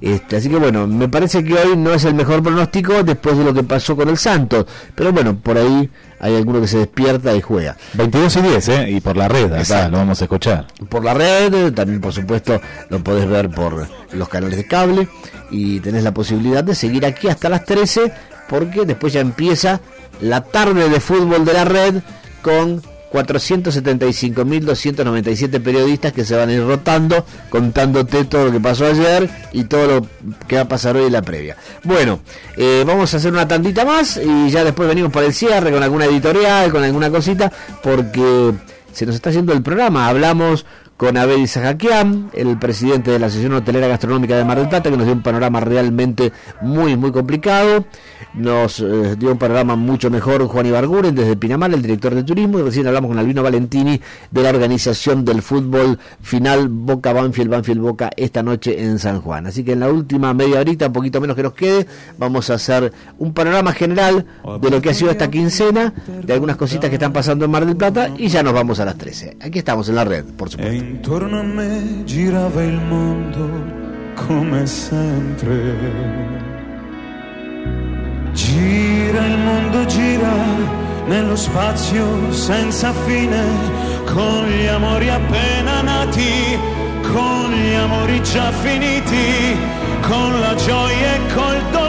Este, 0.00 0.36
así 0.36 0.48
que 0.48 0.56
bueno, 0.56 0.86
me 0.86 1.08
parece 1.08 1.42
que 1.42 1.54
hoy 1.54 1.76
no 1.76 1.92
es 1.92 2.04
el 2.04 2.14
mejor 2.14 2.40
pronóstico 2.40 3.02
después 3.02 3.36
de 3.36 3.42
lo 3.42 3.52
que 3.52 3.64
pasó 3.64 3.96
con 3.96 4.08
el 4.08 4.16
Santos. 4.16 4.66
Pero 4.94 5.12
bueno, 5.12 5.36
por 5.36 5.58
ahí 5.58 5.88
hay 6.20 6.36
alguno 6.36 6.60
que 6.60 6.68
se 6.68 6.78
despierta 6.78 7.34
y 7.34 7.40
juega. 7.40 7.76
22 7.94 8.36
y 8.36 8.42
10, 8.42 8.68
¿eh? 8.68 8.90
Y 8.90 9.00
por 9.00 9.16
la 9.16 9.26
red, 9.28 9.46
acá 9.46 9.58
Exacto. 9.58 9.90
lo 9.92 9.98
vamos 9.98 10.20
a 10.20 10.24
escuchar. 10.24 10.66
por 10.88 11.04
la 11.04 11.14
red, 11.14 11.72
también 11.72 12.00
por 12.00 12.12
supuesto 12.12 12.60
lo 12.90 13.02
podés 13.02 13.28
ver 13.28 13.50
por 13.50 13.88
los 14.12 14.28
canales 14.28 14.56
de 14.56 14.66
cable 14.66 15.08
y 15.50 15.80
tenés 15.80 16.04
la 16.04 16.14
posibilidad 16.14 16.62
de 16.62 16.74
seguir 16.76 17.04
aquí 17.04 17.26
hasta 17.28 17.48
las 17.48 17.64
13 17.64 18.12
porque 18.48 18.84
después 18.84 19.12
ya 19.12 19.20
empieza 19.20 19.80
la 20.20 20.42
tarde 20.42 20.88
de 20.88 21.00
fútbol 21.00 21.44
de 21.44 21.52
la 21.54 21.64
red 21.64 21.94
con 22.42 22.82
475.297 23.12 25.62
periodistas 25.62 26.12
que 26.12 26.24
se 26.24 26.34
van 26.36 26.48
a 26.50 26.52
ir 26.52 26.64
rotando 26.64 27.24
contándote 27.48 28.24
todo 28.24 28.46
lo 28.46 28.52
que 28.52 28.60
pasó 28.60 28.86
ayer 28.86 29.28
y 29.52 29.64
todo 29.64 29.86
lo 29.86 30.06
que 30.46 30.54
va 30.56 30.62
a 30.62 30.68
pasar 30.68 30.96
hoy 30.96 31.06
en 31.06 31.12
la 31.12 31.22
previa. 31.22 31.56
Bueno, 31.84 32.20
eh, 32.56 32.84
vamos 32.86 33.14
a 33.14 33.16
hacer 33.16 33.32
una 33.32 33.48
tandita 33.48 33.84
más 33.84 34.20
y 34.22 34.50
ya 34.50 34.62
después 34.64 34.88
venimos 34.88 35.12
para 35.12 35.26
el 35.26 35.32
cierre 35.32 35.72
con 35.72 35.82
alguna 35.82 36.04
editorial, 36.06 36.70
con 36.70 36.84
alguna 36.84 37.10
cosita, 37.10 37.52
porque 37.82 38.52
se 38.92 39.06
nos 39.06 39.14
está 39.14 39.30
haciendo 39.30 39.52
el 39.52 39.62
programa. 39.62 40.08
Hablamos 40.08 40.66
con 40.98 41.16
Abel 41.16 41.46
Sajaquian, 41.46 42.30
el 42.34 42.58
presidente 42.58 43.12
de 43.12 43.20
la 43.20 43.26
Asociación 43.26 43.54
Hotelera 43.54 43.86
Gastronómica 43.86 44.36
de 44.36 44.44
Mar 44.44 44.58
del 44.58 44.68
Plata, 44.68 44.90
que 44.90 44.96
nos 44.96 45.06
dio 45.06 45.14
un 45.14 45.22
panorama 45.22 45.60
realmente 45.60 46.32
muy, 46.60 46.96
muy 46.96 47.12
complicado. 47.12 47.86
Nos 48.38 48.78
eh, 48.78 49.16
dio 49.18 49.32
un 49.32 49.38
panorama 49.38 49.74
mucho 49.74 50.10
mejor 50.10 50.46
Juan 50.46 50.66
Ibarguren 50.66 51.12
desde 51.12 51.36
Pinamar, 51.36 51.74
el 51.74 51.82
director 51.82 52.14
de 52.14 52.22
turismo, 52.22 52.60
y 52.60 52.62
recién 52.62 52.86
hablamos 52.86 53.08
con 53.08 53.18
Albino 53.18 53.42
Valentini 53.42 54.00
de 54.30 54.42
la 54.42 54.50
organización 54.50 55.24
del 55.24 55.42
fútbol 55.42 55.98
final 56.22 56.68
Boca 56.68 57.12
Banfield, 57.12 57.50
Banfield 57.50 57.80
Boca 57.80 58.10
esta 58.16 58.44
noche 58.44 58.80
en 58.80 59.00
San 59.00 59.20
Juan. 59.20 59.48
Así 59.48 59.64
que 59.64 59.72
en 59.72 59.80
la 59.80 59.90
última 59.90 60.32
media 60.34 60.60
horita, 60.60 60.86
un 60.86 60.92
poquito 60.92 61.20
menos 61.20 61.34
que 61.34 61.42
nos 61.42 61.52
quede, 61.52 61.88
vamos 62.16 62.48
a 62.50 62.54
hacer 62.54 62.92
un 63.18 63.32
panorama 63.32 63.72
general 63.72 64.24
de 64.60 64.70
lo 64.70 64.80
que 64.80 64.90
ha 64.90 64.94
sido 64.94 65.10
esta 65.10 65.28
quincena, 65.28 65.92
de 66.22 66.32
algunas 66.32 66.56
cositas 66.56 66.88
que 66.90 66.96
están 66.96 67.12
pasando 67.12 67.44
en 67.44 67.50
Mar 67.50 67.66
del 67.66 67.76
Plata, 67.76 68.10
y 68.16 68.28
ya 68.28 68.44
nos 68.44 68.52
vamos 68.52 68.78
a 68.78 68.84
las 68.84 68.96
13. 68.96 69.38
Aquí 69.40 69.58
estamos 69.58 69.88
en 69.88 69.96
la 69.96 70.04
red, 70.04 70.24
por 70.36 70.48
supuesto. 70.48 70.72
E 70.72 70.76
intorno 70.76 71.40
a 71.40 71.42
me 71.42 72.04
girava 72.06 72.62
il 72.62 72.80
mondo 72.80 73.48
come 74.14 74.66
sempre. 74.66 76.47
Gira 78.38 79.26
il 79.26 79.36
mondo, 79.36 79.84
gira 79.86 80.32
nello 81.06 81.34
spazio 81.34 82.32
senza 82.32 82.92
fine, 83.04 83.42
con 84.04 84.46
gli 84.46 84.66
amori 84.66 85.08
appena 85.08 85.82
nati, 85.82 86.56
con 87.02 87.50
gli 87.50 87.74
amori 87.74 88.22
già 88.22 88.52
finiti, 88.52 89.56
con 90.02 90.38
la 90.38 90.54
gioia 90.54 91.14
e 91.14 91.34
col 91.34 91.62
dolore 91.72 91.87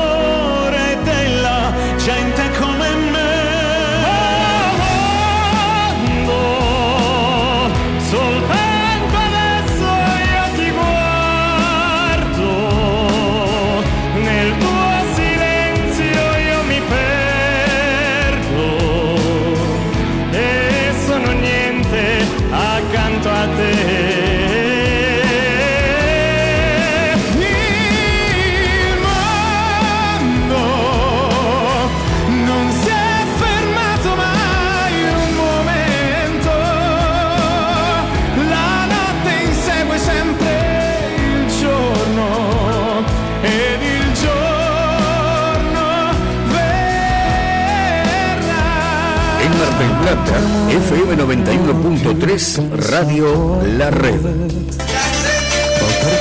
FM 50.70 51.16
91.3, 51.16 52.60
Radio 52.90 53.62
La 53.78 53.90
Red. 53.90 54.89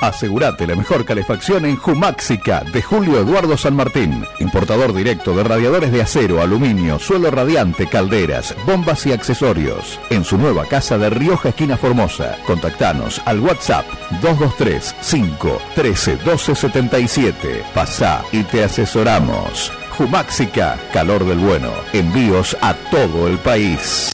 Asegurate 0.00 0.66
la 0.66 0.76
mejor 0.76 1.04
calefacción 1.04 1.66
en 1.66 1.76
Jumáxica 1.76 2.64
de 2.72 2.80
Julio 2.80 3.20
Eduardo 3.20 3.56
San 3.56 3.76
Martín. 3.76 4.24
Importador 4.38 4.94
directo 4.94 5.36
de 5.36 5.44
radiadores 5.44 5.92
de 5.92 6.00
acero, 6.00 6.40
aluminio, 6.40 6.98
suelo 6.98 7.30
radiante, 7.30 7.86
calderas, 7.86 8.54
bombas 8.64 9.04
y 9.06 9.12
accesorios. 9.12 10.00
En 10.08 10.24
su 10.24 10.38
nueva 10.38 10.64
casa 10.64 10.96
de 10.96 11.10
Rioja, 11.10 11.50
esquina 11.50 11.76
Formosa. 11.76 12.38
Contactanos 12.46 13.20
al 13.26 13.40
WhatsApp 13.40 13.84
223 14.22 14.96
5 15.00 15.58
13 15.74 16.16
12 16.16 16.54
77. 16.54 17.64
Pasá 17.74 18.22
y 18.32 18.42
te 18.44 18.64
asesoramos. 18.64 19.70
Jumáxica, 19.98 20.78
calor 20.94 21.26
del 21.26 21.38
bueno. 21.38 21.70
Envíos 21.92 22.56
a 22.62 22.72
todo 22.90 23.28
el 23.28 23.38
país. 23.38 24.12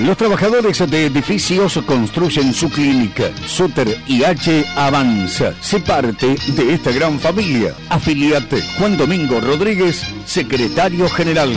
Los 0.00 0.16
trabajadores 0.16 0.78
de 0.90 1.06
edificios 1.06 1.78
construyen 1.84 2.54
su 2.54 2.70
clínica. 2.70 3.24
Suter 3.46 3.98
IH 4.06 4.64
Avanza. 4.74 5.52
Sé 5.60 5.78
parte 5.80 6.36
de 6.46 6.72
esta 6.72 6.90
gran 6.90 7.20
familia. 7.20 7.74
Afiliate. 7.90 8.62
Juan 8.78 8.96
Domingo 8.96 9.40
Rodríguez, 9.40 10.06
secretario 10.24 11.06
general. 11.10 11.54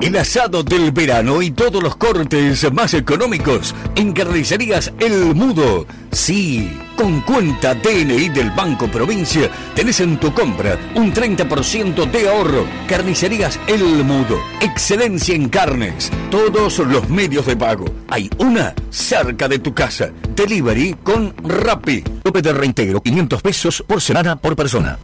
El 0.00 0.16
asado 0.16 0.62
del 0.62 0.92
verano 0.92 1.40
y 1.40 1.50
todos 1.50 1.82
los 1.82 1.96
cortes 1.96 2.70
más 2.72 2.94
económicos 2.94 3.74
en 3.94 4.12
Carnicerías 4.12 4.92
El 4.98 5.34
Mudo. 5.34 5.86
Sí, 6.12 6.78
con 6.96 7.20
cuenta 7.22 7.74
DNI 7.74 8.28
del 8.28 8.50
Banco 8.50 8.88
Provincia 8.88 9.50
tenés 9.74 10.00
en 10.00 10.18
tu 10.18 10.32
compra 10.32 10.78
un 10.94 11.12
30% 11.12 12.10
de 12.10 12.28
ahorro. 12.28 12.66
Carnicerías 12.86 13.58
El 13.66 13.82
Mudo. 14.04 14.38
Excelencia 14.60 15.34
en 15.34 15.48
carnes. 15.48 16.10
Todos 16.30 16.78
los 16.80 17.08
medios 17.08 17.46
de 17.46 17.56
pago. 17.56 17.86
Hay 18.08 18.28
una 18.38 18.74
cerca 18.90 19.48
de 19.48 19.58
tu 19.58 19.72
casa. 19.74 20.10
Delivery 20.34 20.96
con 21.02 21.34
Rappi. 21.42 22.02
Tope 22.22 22.42
de 22.42 22.52
reintegro 22.52 23.00
500 23.00 23.42
pesos 23.42 23.84
por 23.86 24.00
semana 24.00 24.36
por 24.36 24.54
persona. 24.54 24.98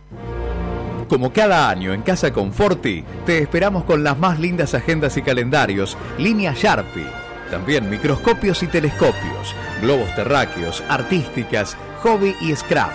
Como 1.10 1.32
cada 1.32 1.68
año 1.68 1.92
en 1.92 2.02
Casa 2.02 2.32
Conforti, 2.32 3.04
te 3.26 3.38
esperamos 3.38 3.82
con 3.82 4.04
las 4.04 4.16
más 4.16 4.38
lindas 4.38 4.74
agendas 4.74 5.16
y 5.16 5.22
calendarios, 5.22 5.98
línea 6.18 6.54
Sharpie, 6.56 7.04
también 7.50 7.90
microscopios 7.90 8.62
y 8.62 8.68
telescopios, 8.68 9.56
globos 9.82 10.14
terráqueos, 10.14 10.84
artísticas, 10.88 11.76
hobby 12.04 12.36
y 12.40 12.54
scrap. 12.54 12.92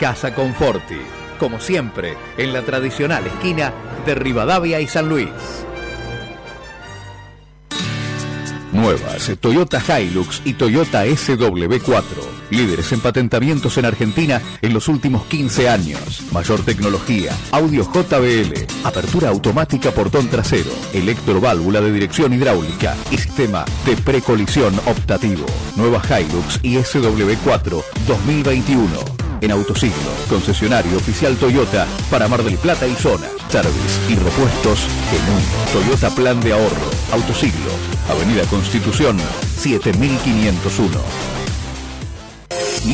Casa 0.00 0.34
Conforti, 0.34 0.98
como 1.38 1.60
siempre, 1.60 2.16
en 2.38 2.52
la 2.52 2.62
tradicional 2.62 3.24
esquina 3.28 3.72
de 4.04 4.16
Rivadavia 4.16 4.80
y 4.80 4.88
San 4.88 5.08
Luis. 5.08 5.30
Nuevas 8.78 9.32
Toyota 9.40 9.82
Hilux 10.00 10.40
y 10.44 10.52
Toyota 10.52 11.04
SW4. 11.04 12.02
Líderes 12.50 12.92
en 12.92 13.00
patentamientos 13.00 13.76
en 13.76 13.84
Argentina 13.84 14.40
en 14.62 14.72
los 14.72 14.86
últimos 14.88 15.24
15 15.24 15.68
años. 15.68 16.22
Mayor 16.32 16.64
tecnología, 16.64 17.36
audio 17.50 17.82
JBL, 17.82 18.54
apertura 18.84 19.30
automática 19.30 19.90
portón 19.90 20.28
trasero, 20.28 20.70
electroválvula 20.92 21.80
de 21.80 21.92
dirección 21.92 22.32
hidráulica 22.32 22.96
y 23.10 23.18
sistema 23.18 23.64
de 23.84 23.96
precolisión 23.96 24.78
optativo. 24.86 25.46
Nueva 25.76 26.00
Hilux 26.08 26.60
y 26.62 26.76
SW4 26.76 27.82
2021. 28.06 29.27
En 29.40 29.52
Autosiglo, 29.52 29.94
concesionario 30.28 30.96
oficial 30.96 31.36
Toyota 31.36 31.86
para 32.10 32.28
Mar 32.28 32.42
del 32.42 32.58
Plata 32.58 32.86
y 32.86 32.94
zona. 32.94 33.28
Service 33.48 34.00
y 34.08 34.16
repuestos 34.16 34.86
en 35.12 35.34
un 35.34 35.42
Toyota 35.72 36.10
Plan 36.10 36.40
de 36.40 36.52
Ahorro. 36.52 36.90
Autosiglo, 37.12 37.70
Avenida 38.10 38.44
Constitución 38.46 39.16
7501. 39.56 41.37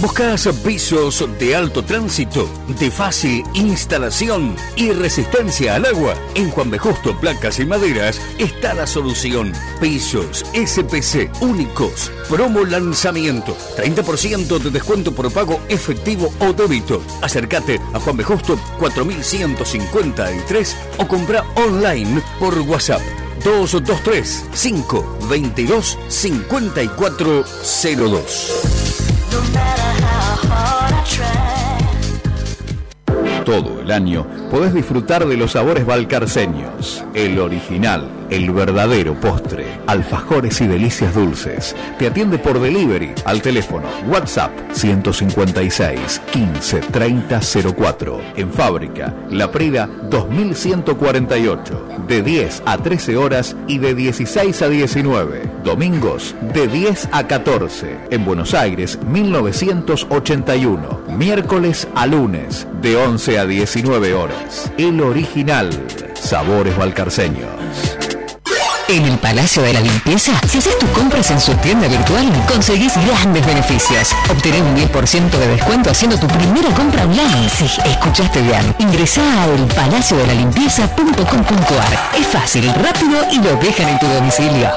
¿Buscas 0.01 0.49
pisos 0.65 1.25
de 1.39 1.55
alto 1.55 1.85
tránsito, 1.85 2.49
de 2.81 2.91
fácil 2.91 3.45
instalación 3.55 4.57
y 4.77 4.91
resistencia 4.93 5.77
al 5.77 5.87
agua? 5.87 6.15
En 6.35 6.51
Juan 6.51 6.71
B. 6.71 6.79
Justo 6.79 7.19
Placas 7.21 7.61
y 7.61 7.67
Maderas 7.67 8.21
está 8.39 8.75
la 8.75 8.87
solución. 8.87 9.53
Pisos 9.81 10.45
SPC 10.53 11.31
únicos. 11.41 12.11
Promo 12.29 12.65
lanzamiento. 12.65 13.57
30% 13.77 14.59
de 14.59 14.71
descuento 14.71 15.15
por 15.15 15.33
pago 15.33 15.61
efectivo 15.69 16.33
o 16.41 16.53
débito. 16.53 17.03
Acércate 17.23 17.81
a 17.93 18.01
Juan 18.01 18.17
B. 18.17 18.25
Justo 18.25 18.59
4153 18.79 20.77
o 20.99 21.07
compra 21.07 21.45
online 21.57 22.23
por 22.41 22.59
WhatsApp. 22.61 23.24
223 23.45 24.49
522 24.55 25.99
5402. 26.09 28.71
Todo 33.45 33.83
el 33.83 33.91
año 33.91 34.27
podés 34.51 34.73
disfrutar 34.73 35.27
de 35.27 35.37
los 35.37 35.53
sabores 35.53 35.85
balcarceños. 35.85 37.05
El 37.13 37.39
original, 37.39 38.09
el 38.31 38.51
verdadero 38.51 39.15
postre. 39.15 39.67
Alfajores 39.87 40.61
y 40.61 40.67
delicias 40.67 41.15
dulces. 41.15 41.75
Te 41.99 42.07
atiende 42.07 42.39
por 42.39 42.61
delivery 42.61 43.13
al 43.25 43.43
teléfono 43.43 43.87
WhatsApp 44.09 44.51
156 44.73 46.21
15 46.33 46.81
30 46.81 47.41
04. 47.77 48.21
En 48.37 48.53
fábrica, 48.53 49.15
La 49.31 49.51
Prida 49.51 49.89
2148. 50.11 51.89
De 52.09 52.23
10 52.23 52.63
a 52.67 52.79
13 52.79 53.17
horas 53.17 53.57
y 53.67 53.79
de 53.79 53.95
16 53.95 54.63
a 54.63 54.69
19. 54.69 55.43
Domingos 55.65 56.35
de 56.53 56.69
10 56.69 57.09
a 57.13 57.27
14. 57.27 57.97
En 58.11 58.25
Buenos 58.25 58.55
Aires 58.55 58.99
1981. 59.07 61.03
Miércoles 61.09 61.89
a 61.95 62.07
lunes 62.07 62.67
de 62.83 62.97
11 62.97 63.39
a 63.39 63.47
19 63.47 64.15
horas. 64.15 64.71
El 64.77 65.01
original. 65.01 65.71
Sabores 66.15 66.77
balcarceños. 66.77 68.04
En 68.89 69.05
el 69.05 69.19
Palacio 69.19 69.63
de 69.63 69.73
la 69.73 69.81
Limpieza, 69.81 70.33
si 70.47 70.59
haces 70.59 70.79
tus 70.79 70.91
compras 70.91 71.31
en 71.31 71.41
su 71.41 71.55
tienda 71.55 71.89
virtual, 71.89 72.31
conseguís 72.47 72.93
grandes 73.07 73.47
beneficios. 73.47 74.15
Obtener 74.31 74.63
un 74.63 74.77
10% 74.77 75.31
de 75.31 75.49
descuento 75.49 75.91
haciendo 75.91 76.19
tu 76.19 76.27
primera 76.27 76.69
compra 76.75 77.05
online. 77.05 77.49
Sí, 77.49 77.65
escuchaste 77.85 78.43
bien. 78.43 78.75
Ingresá 78.79 79.23
a 79.23 79.47
elpalaciodelalimpieza.com.ar. 79.47 82.11
Es 82.19 82.27
fácil, 82.27 82.71
rápido 82.75 83.25
y 83.33 83.39
lo 83.39 83.57
dejan 83.57 83.89
en 83.89 83.99
tu 83.99 84.07
domicilio. 84.07 84.71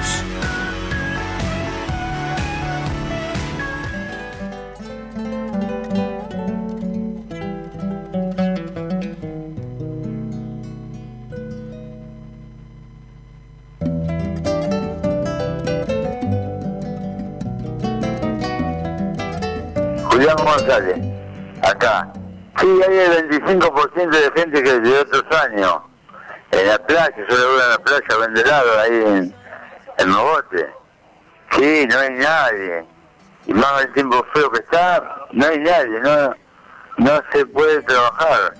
Acá. 21.62 22.11
Sí, 22.59 22.66
hay 22.89 22.97
el 22.97 23.28
25% 23.28 24.11
de 24.11 24.40
gente 24.40 24.62
que 24.62 24.81
de 24.81 24.99
otros 25.01 25.24
años. 25.40 25.81
En 26.51 26.66
la 26.66 26.78
playa, 26.78 27.15
yo 27.16 27.53
voy 27.53 27.61
a 27.61 27.69
la 27.69 27.78
playa 27.78 28.40
helado 28.40 28.81
ahí 28.81 28.94
en, 28.94 29.35
en 29.99 30.09
Mogote. 30.09 30.70
Sí, 31.57 31.86
no 31.90 31.99
hay 31.99 32.11
nadie. 32.11 32.85
Y 33.47 33.55
más 33.55 33.82
el 33.82 33.93
tiempo 33.93 34.24
feo 34.32 34.51
que 34.51 34.61
está, 34.61 35.27
no 35.32 35.47
hay 35.47 35.59
nadie, 35.59 36.01
no, 36.01 36.35
no 36.99 37.23
se 37.32 37.44
puede 37.47 37.82
trabajar. 37.82 38.55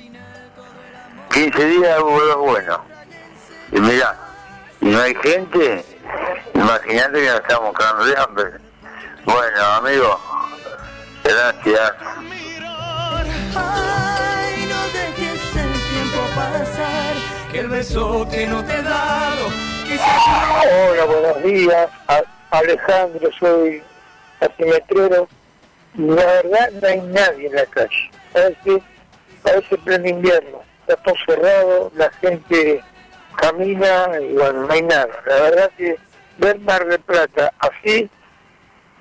15 1.33 1.65
días 1.65 2.01
hubo 2.01 2.21
dos 2.21 2.37
buenos. 2.37 2.81
Y 3.71 3.81
mira, 3.81 4.19
y 4.81 4.87
no 4.87 5.01
hay 5.01 5.15
gente, 5.15 5.85
imagínate 6.55 7.21
que 7.21 7.27
nos 7.27 7.41
estamos 7.41 7.73
cagando 7.73 8.05
de 8.05 8.19
hambre. 8.19 8.51
Bueno, 9.25 9.65
amigo, 9.79 10.21
gracias. 11.25 11.93
Ay, 13.55 14.67
no 14.69 14.83
dejes 14.93 15.57
el 15.57 15.73
tiempo 15.91 16.21
pasar, 16.35 17.15
que 17.51 17.59
el 17.61 17.69
beso 17.69 18.27
que 18.31 18.47
no 18.47 18.65
te 18.65 18.75
he 18.75 18.83
dado, 18.83 19.49
quizás 19.87 20.23
Hola, 20.91 21.05
buenos 21.05 21.43
días. 21.43 21.89
A- 22.09 22.23
Alejandro, 22.51 23.31
soy 23.39 23.83
asimetrero. 24.41 25.29
La 25.97 26.15
verdad, 26.25 26.71
no 26.81 26.89
hay 26.89 27.01
nadie 27.01 27.47
en 27.49 27.55
la 27.55 27.67
calle. 27.67 28.11
Parece, 28.33 28.83
parece 29.43 29.79
pleno 29.79 30.09
invierno. 30.09 30.63
Está 30.87 31.03
todo 31.03 31.15
cerrado, 31.27 31.93
la 31.95 32.11
gente 32.21 32.83
camina 33.37 34.09
y 34.21 34.33
bueno, 34.35 34.67
no 34.67 34.73
hay 34.73 34.83
nada. 34.83 35.09
La 35.27 35.35
verdad 35.37 35.71
que 35.77 35.97
ver 36.39 36.59
Mar 36.61 36.85
del 36.87 37.01
Plata 37.01 37.53
así 37.59 38.09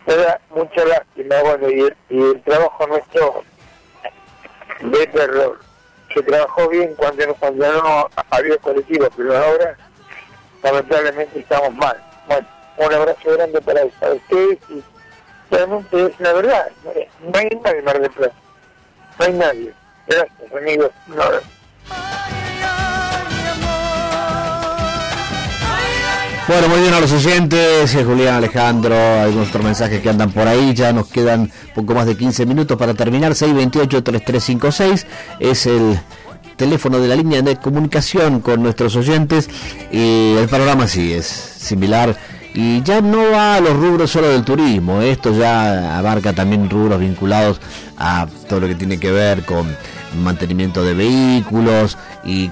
me 0.07 0.15
da 0.15 0.39
mucha 0.49 0.85
lástima. 0.85 1.35
Bueno, 1.43 1.69
y 1.69 1.79
el, 1.81 1.97
y 2.09 2.21
el 2.21 2.41
trabajo 2.43 2.87
nuestro 2.87 3.43
de 4.81 5.07
terror. 5.07 5.59
Se 6.13 6.21
trabajó 6.23 6.67
bien 6.69 6.93
cuando, 6.95 7.25
no- 7.27 7.35
cuando 7.35 7.71
no 7.71 8.09
había 8.31 8.57
colectivo, 8.57 9.07
pero 9.15 9.37
ahora 9.37 9.77
lamentablemente 10.63 11.39
estamos 11.39 11.73
mal. 11.75 11.95
Bueno, 12.27 12.47
un 12.77 12.93
abrazo 12.93 13.31
grande 13.33 13.61
para, 13.61 13.85
ustedes 13.85 14.57
y 14.69 14.83
realmente 15.49 16.05
es 16.07 16.19
la 16.19 16.33
verdad, 16.33 16.67
no, 16.83 16.91
hay 17.39 17.49
nadie 17.63 17.79
en 17.79 17.85
Mar 17.85 17.99
del 18.01 18.11
Plata, 18.11 18.35
no 19.19 19.25
hay 19.25 19.33
nadie. 19.33 19.73
Gracias, 20.07 20.53
amigos. 20.55 20.91
Un 21.07 21.21
abrazo. 21.21 22.40
Bueno, 26.51 26.67
muy 26.67 26.81
bien 26.81 26.93
a 26.93 26.99
los 26.99 27.13
oyentes, 27.13 27.95
eh, 27.95 28.03
Julián, 28.03 28.35
Alejandro, 28.35 28.93
algunos 28.93 29.47
otros 29.47 29.63
mensajes 29.63 30.01
que 30.01 30.09
andan 30.09 30.33
por 30.33 30.49
ahí, 30.49 30.73
ya 30.73 30.91
nos 30.91 31.07
quedan 31.07 31.49
poco 31.73 31.93
más 31.93 32.05
de 32.05 32.17
15 32.17 32.45
minutos 32.45 32.77
para 32.77 32.93
terminar, 32.93 33.31
628-3356 33.31 35.05
es 35.39 35.65
el 35.65 35.97
teléfono 36.57 36.99
de 36.99 37.07
la 37.07 37.15
línea 37.15 37.41
de 37.41 37.55
comunicación 37.55 38.41
con 38.41 38.61
nuestros 38.61 38.97
oyentes 38.97 39.49
y 39.93 40.33
el 40.35 40.49
panorama 40.49 40.89
sí 40.89 41.13
es 41.13 41.25
similar 41.25 42.17
y 42.53 42.81
ya 42.83 42.99
no 42.99 43.31
va 43.31 43.55
a 43.55 43.61
los 43.61 43.73
rubros 43.77 44.11
solo 44.11 44.27
del 44.27 44.43
turismo, 44.43 45.01
esto 45.01 45.33
ya 45.33 45.97
abarca 45.97 46.33
también 46.33 46.69
rubros 46.69 46.99
vinculados 46.99 47.61
a 47.97 48.27
todo 48.49 48.59
lo 48.59 48.67
que 48.67 48.75
tiene 48.75 48.99
que 48.99 49.13
ver 49.13 49.45
con 49.45 49.73
mantenimiento 50.21 50.83
de 50.83 50.95
vehículos 50.95 51.97
y 52.25 52.51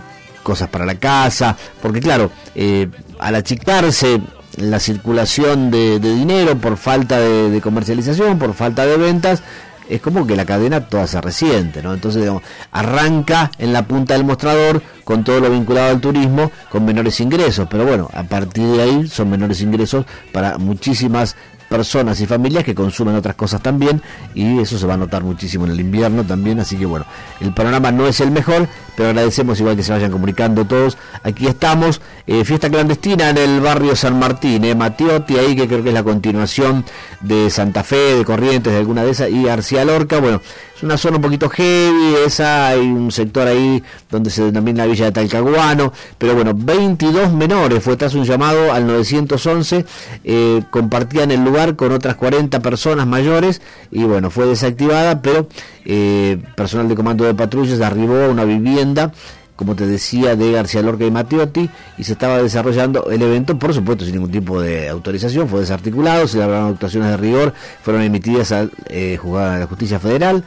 cosas 0.49 0.67
para 0.69 0.84
la 0.84 0.95
casa, 0.95 1.55
porque 1.80 1.99
claro, 1.99 2.31
eh, 2.55 2.88
al 3.19 3.35
achicarse 3.35 4.19
la 4.57 4.80
circulación 4.80 5.69
de, 5.69 5.99
dinero 5.99 6.57
por 6.57 6.76
falta 6.76 7.19
de, 7.19 7.51
de 7.51 7.61
comercialización, 7.61 8.39
por 8.39 8.55
falta 8.55 8.88
de 8.88 8.97
ventas, 8.97 9.43
es 9.89 10.01
como 10.01 10.26
que 10.26 10.35
la 10.35 10.45
cadena 10.45 10.88
toda 10.88 11.05
se 11.05 11.21
resiente, 11.21 11.84
¿no? 11.84 11.93
Entonces, 11.93 12.21
digamos, 12.21 12.43
arranca 12.71 13.51
en 13.59 13.73
la 13.73 13.84
punta 13.84 14.15
del 14.15 14.23
mostrador 14.23 14.81
con 15.03 15.23
todo 15.23 15.39
lo 15.39 15.49
vinculado 15.49 15.89
al 15.89 16.01
turismo, 16.01 16.51
con 16.71 16.85
menores 16.85 17.19
ingresos, 17.19 17.67
pero 17.69 17.85
bueno, 17.85 18.09
a 18.13 18.23
partir 18.23 18.65
de 18.65 18.81
ahí 18.81 19.07
son 19.07 19.30
menores 19.30 19.61
ingresos 19.61 20.05
para 20.31 20.57
muchísimas 20.57 21.35
personas 21.70 22.20
y 22.20 22.26
familias 22.26 22.64
que 22.64 22.76
consumen 22.76 23.16
otras 23.16 23.36
cosas 23.36 23.62
también 23.62 24.02
y 24.34 24.60
eso 24.60 24.78
se 24.78 24.86
va 24.88 24.96
a 24.96 24.98
notar 24.98 25.24
muchísimo 25.24 25.66
en 25.66 25.72
el 25.72 25.80
invierno 25.80 26.24
también, 26.24 26.60
así 26.60 26.76
que 26.76 26.86
bueno, 26.86 27.06
el 27.40 27.54
panorama 27.54 27.91
no 27.91 28.08
es 28.08 28.20
el 28.20 28.32
mejor, 28.32 28.68
pero 28.96 29.10
agradecemos 29.10 29.60
igual 29.60 29.76
que 29.76 29.84
se 29.84 29.91
vayan 29.91 30.12
comunicando 30.12 30.66
todos. 30.66 30.98
Aquí 31.24 31.48
estamos, 31.48 32.02
eh, 32.28 32.44
fiesta 32.44 32.70
clandestina 32.70 33.30
en 33.30 33.38
el 33.38 33.62
barrio 33.62 33.96
San 33.96 34.18
Martín, 34.20 34.66
eh, 34.66 34.76
Matiotti, 34.76 35.38
ahí 35.38 35.56
que 35.56 35.68
creo 35.68 35.84
que 35.84 35.90
es 35.90 35.96
la 35.96 36.04
continuación 36.04 36.84
de 37.22 37.50
Santa 37.50 37.84
Fe, 37.84 38.16
de 38.16 38.26
Corrientes, 38.26 38.74
de 38.74 38.80
alguna 38.80 39.04
de 39.04 39.12
esas, 39.12 39.30
y 39.30 39.44
García 39.44 39.86
Lorca, 39.86 40.20
bueno, 40.20 40.41
es 40.80 40.84
una 40.84 40.98
zona 40.98 41.18
un 41.18 41.22
poquito 41.22 41.50
heavy, 41.50 42.16
esa, 42.26 42.70
hay 42.70 42.80
un 42.80 43.12
sector 43.12 43.48
ahí 43.48 43.84
donde 44.10 44.30
se 44.30 44.44
denomina 44.44 44.86
la 44.86 44.91
villa 44.91 45.06
de 45.06 45.12
Talcahuano, 45.12 45.91
pero 46.18 46.36
bueno, 46.36 46.54
22 46.56 47.34
menores, 47.34 47.84
fue 47.84 47.98
tras 47.98 48.16
un 48.16 48.24
llamado 48.24 48.72
al 48.72 48.88
911, 48.88 49.86
eh, 50.24 50.64
compartían 50.72 51.32
el 51.32 51.44
lugar 51.44 51.59
con 51.76 51.91
otras 51.91 52.15
40 52.15 52.60
personas 52.61 53.07
mayores 53.07 53.61
y 53.91 54.03
bueno, 54.03 54.30
fue 54.30 54.45
desactivada, 54.45 55.22
pero 55.22 55.48
eh, 55.86 56.38
personal 56.56 56.88
de 56.88 56.95
comando 56.95 57.26
de 57.26 57.34
patrullas 57.34 57.81
arribó 57.81 58.15
a 58.15 58.30
una 58.30 58.45
vivienda 58.45 59.11
como 59.60 59.76
te 59.76 59.86
decía, 59.86 60.38
de 60.38 60.53
García 60.53 60.81
Lorca 60.81 61.03
y 61.03 61.11
Matteotti, 61.11 61.69
y 61.98 62.03
se 62.06 62.14
estaba 62.14 62.41
desarrollando 62.41 63.11
el 63.11 63.22
evento, 63.22 63.60
por 63.60 63.73
supuesto, 63.73 64.06
sin 64.06 64.14
ningún 64.14 64.31
tipo 64.31 64.61
de 64.61 64.88
autorización, 64.88 65.49
fue 65.49 65.60
desarticulado, 65.60 66.30
se 66.30 66.38
elaboraron 66.38 66.72
actuaciones 66.72 67.10
de 67.10 67.18
rigor, 67.18 67.53
fueron 67.84 68.03
emitidas 68.03 68.53
al 68.53 68.72
eh, 68.86 69.19
la 69.22 69.68
Justicia 69.68 69.99
Federal, 69.99 70.45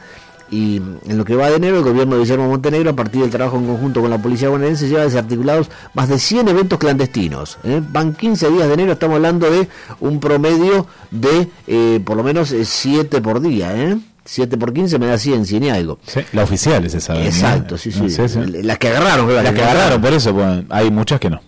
y 0.53 0.75
en 0.75 1.17
lo 1.17 1.25
que 1.25 1.35
va 1.35 1.49
de 1.49 1.55
enero, 1.55 1.77
el 1.77 1.83
gobierno 1.83 2.13
de 2.13 2.21
Guillermo 2.21 2.47
Montenegro, 2.47 2.91
a 2.91 2.95
partir 2.95 3.21
del 3.21 3.31
trabajo 3.31 3.57
en 3.57 3.65
conjunto 3.65 4.01
con 4.01 4.11
la 4.11 4.21
policía 4.21 4.49
bonaerense, 4.49 4.87
lleva 4.87 5.01
desarticulados 5.01 5.71
más 5.95 6.09
de 6.09 6.19
100 6.19 6.47
eventos 6.47 6.77
clandestinos. 6.77 7.57
¿eh? 7.63 7.81
Van 7.89 8.13
15 8.13 8.51
días 8.51 8.67
de 8.67 8.73
enero, 8.75 8.91
estamos 8.91 9.15
hablando 9.15 9.49
de 9.49 9.67
un 9.99 10.19
promedio 10.19 10.85
de 11.09 11.49
eh, 11.65 11.99
por 12.05 12.17
lo 12.17 12.23
menos 12.23 12.53
7 12.63 13.19
por 13.21 13.41
día. 13.41 13.75
¿eh? 13.75 13.97
7 14.25 14.55
por 14.57 14.73
15 14.73 14.99
me 14.99 15.07
da 15.07 15.17
100, 15.17 15.47
100 15.47 15.63
y 15.63 15.69
algo. 15.71 15.97
la 16.33 16.43
oficial 16.43 16.85
es 16.85 16.93
esa. 16.93 17.15
¿no? 17.15 17.21
Exacto, 17.21 17.75
sí, 17.75 17.91
sí. 17.91 18.01
No 18.01 18.09
sé, 18.09 18.29
sí. 18.29 18.39
Las 18.61 18.77
que 18.77 18.89
agarraron. 18.89 19.33
Las 19.33 19.53
que 19.53 19.63
agarraron, 19.63 19.99
por 19.99 20.13
eso, 20.13 20.33
bueno, 20.33 20.65
hay 20.69 20.91
muchas 20.91 21.19
que 21.19 21.31
no. 21.31 21.41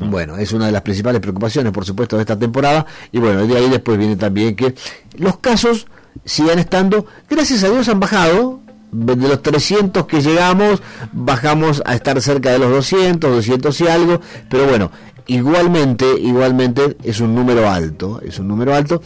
Bueno, 0.00 0.36
es 0.36 0.52
una 0.52 0.66
de 0.66 0.72
las 0.72 0.82
principales 0.82 1.20
preocupaciones, 1.20 1.72
por 1.72 1.84
supuesto, 1.84 2.16
de 2.16 2.22
esta 2.22 2.38
temporada. 2.38 2.86
Y 3.10 3.18
bueno, 3.18 3.44
de 3.44 3.56
ahí 3.56 3.68
después 3.68 3.98
viene 3.98 4.14
también 4.14 4.54
que 4.54 4.74
los 5.18 5.38
casos 5.38 5.86
sigan 6.24 6.58
estando, 6.58 7.06
gracias 7.28 7.64
a 7.64 7.70
Dios 7.70 7.88
han 7.88 8.00
bajado, 8.00 8.60
de 8.92 9.16
los 9.16 9.42
300 9.42 10.06
que 10.06 10.20
llegamos, 10.20 10.82
bajamos 11.12 11.82
a 11.86 11.94
estar 11.94 12.20
cerca 12.20 12.50
de 12.50 12.58
los 12.58 12.70
200, 12.70 13.30
200 13.30 13.80
y 13.80 13.88
algo, 13.88 14.20
pero 14.50 14.66
bueno, 14.66 14.90
igualmente, 15.26 16.06
igualmente 16.20 16.96
es 17.02 17.20
un 17.20 17.34
número 17.34 17.68
alto, 17.68 18.20
es 18.22 18.38
un 18.38 18.48
número 18.48 18.74
alto. 18.74 19.02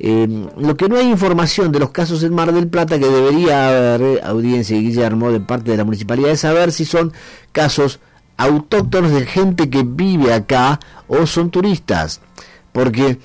Eh, 0.00 0.28
lo 0.56 0.76
que 0.76 0.88
no 0.88 0.96
hay 0.96 1.08
información 1.08 1.72
de 1.72 1.80
los 1.80 1.90
casos 1.90 2.22
en 2.22 2.34
Mar 2.34 2.52
del 2.52 2.68
Plata, 2.68 2.98
que 2.98 3.06
debería 3.06 3.68
haber 3.68 4.24
audiencia 4.24 4.76
y 4.76 4.82
Guillermo 4.82 5.30
de 5.30 5.40
parte 5.40 5.70
de 5.70 5.76
la 5.76 5.84
municipalidad, 5.84 6.30
es 6.30 6.40
saber 6.40 6.72
si 6.72 6.84
son 6.84 7.12
casos 7.52 8.00
autóctonos 8.36 9.12
de 9.12 9.26
gente 9.26 9.70
que 9.70 9.82
vive 9.84 10.32
acá 10.32 10.78
o 11.08 11.26
son 11.26 11.50
turistas. 11.50 12.20
Porque 12.72 13.18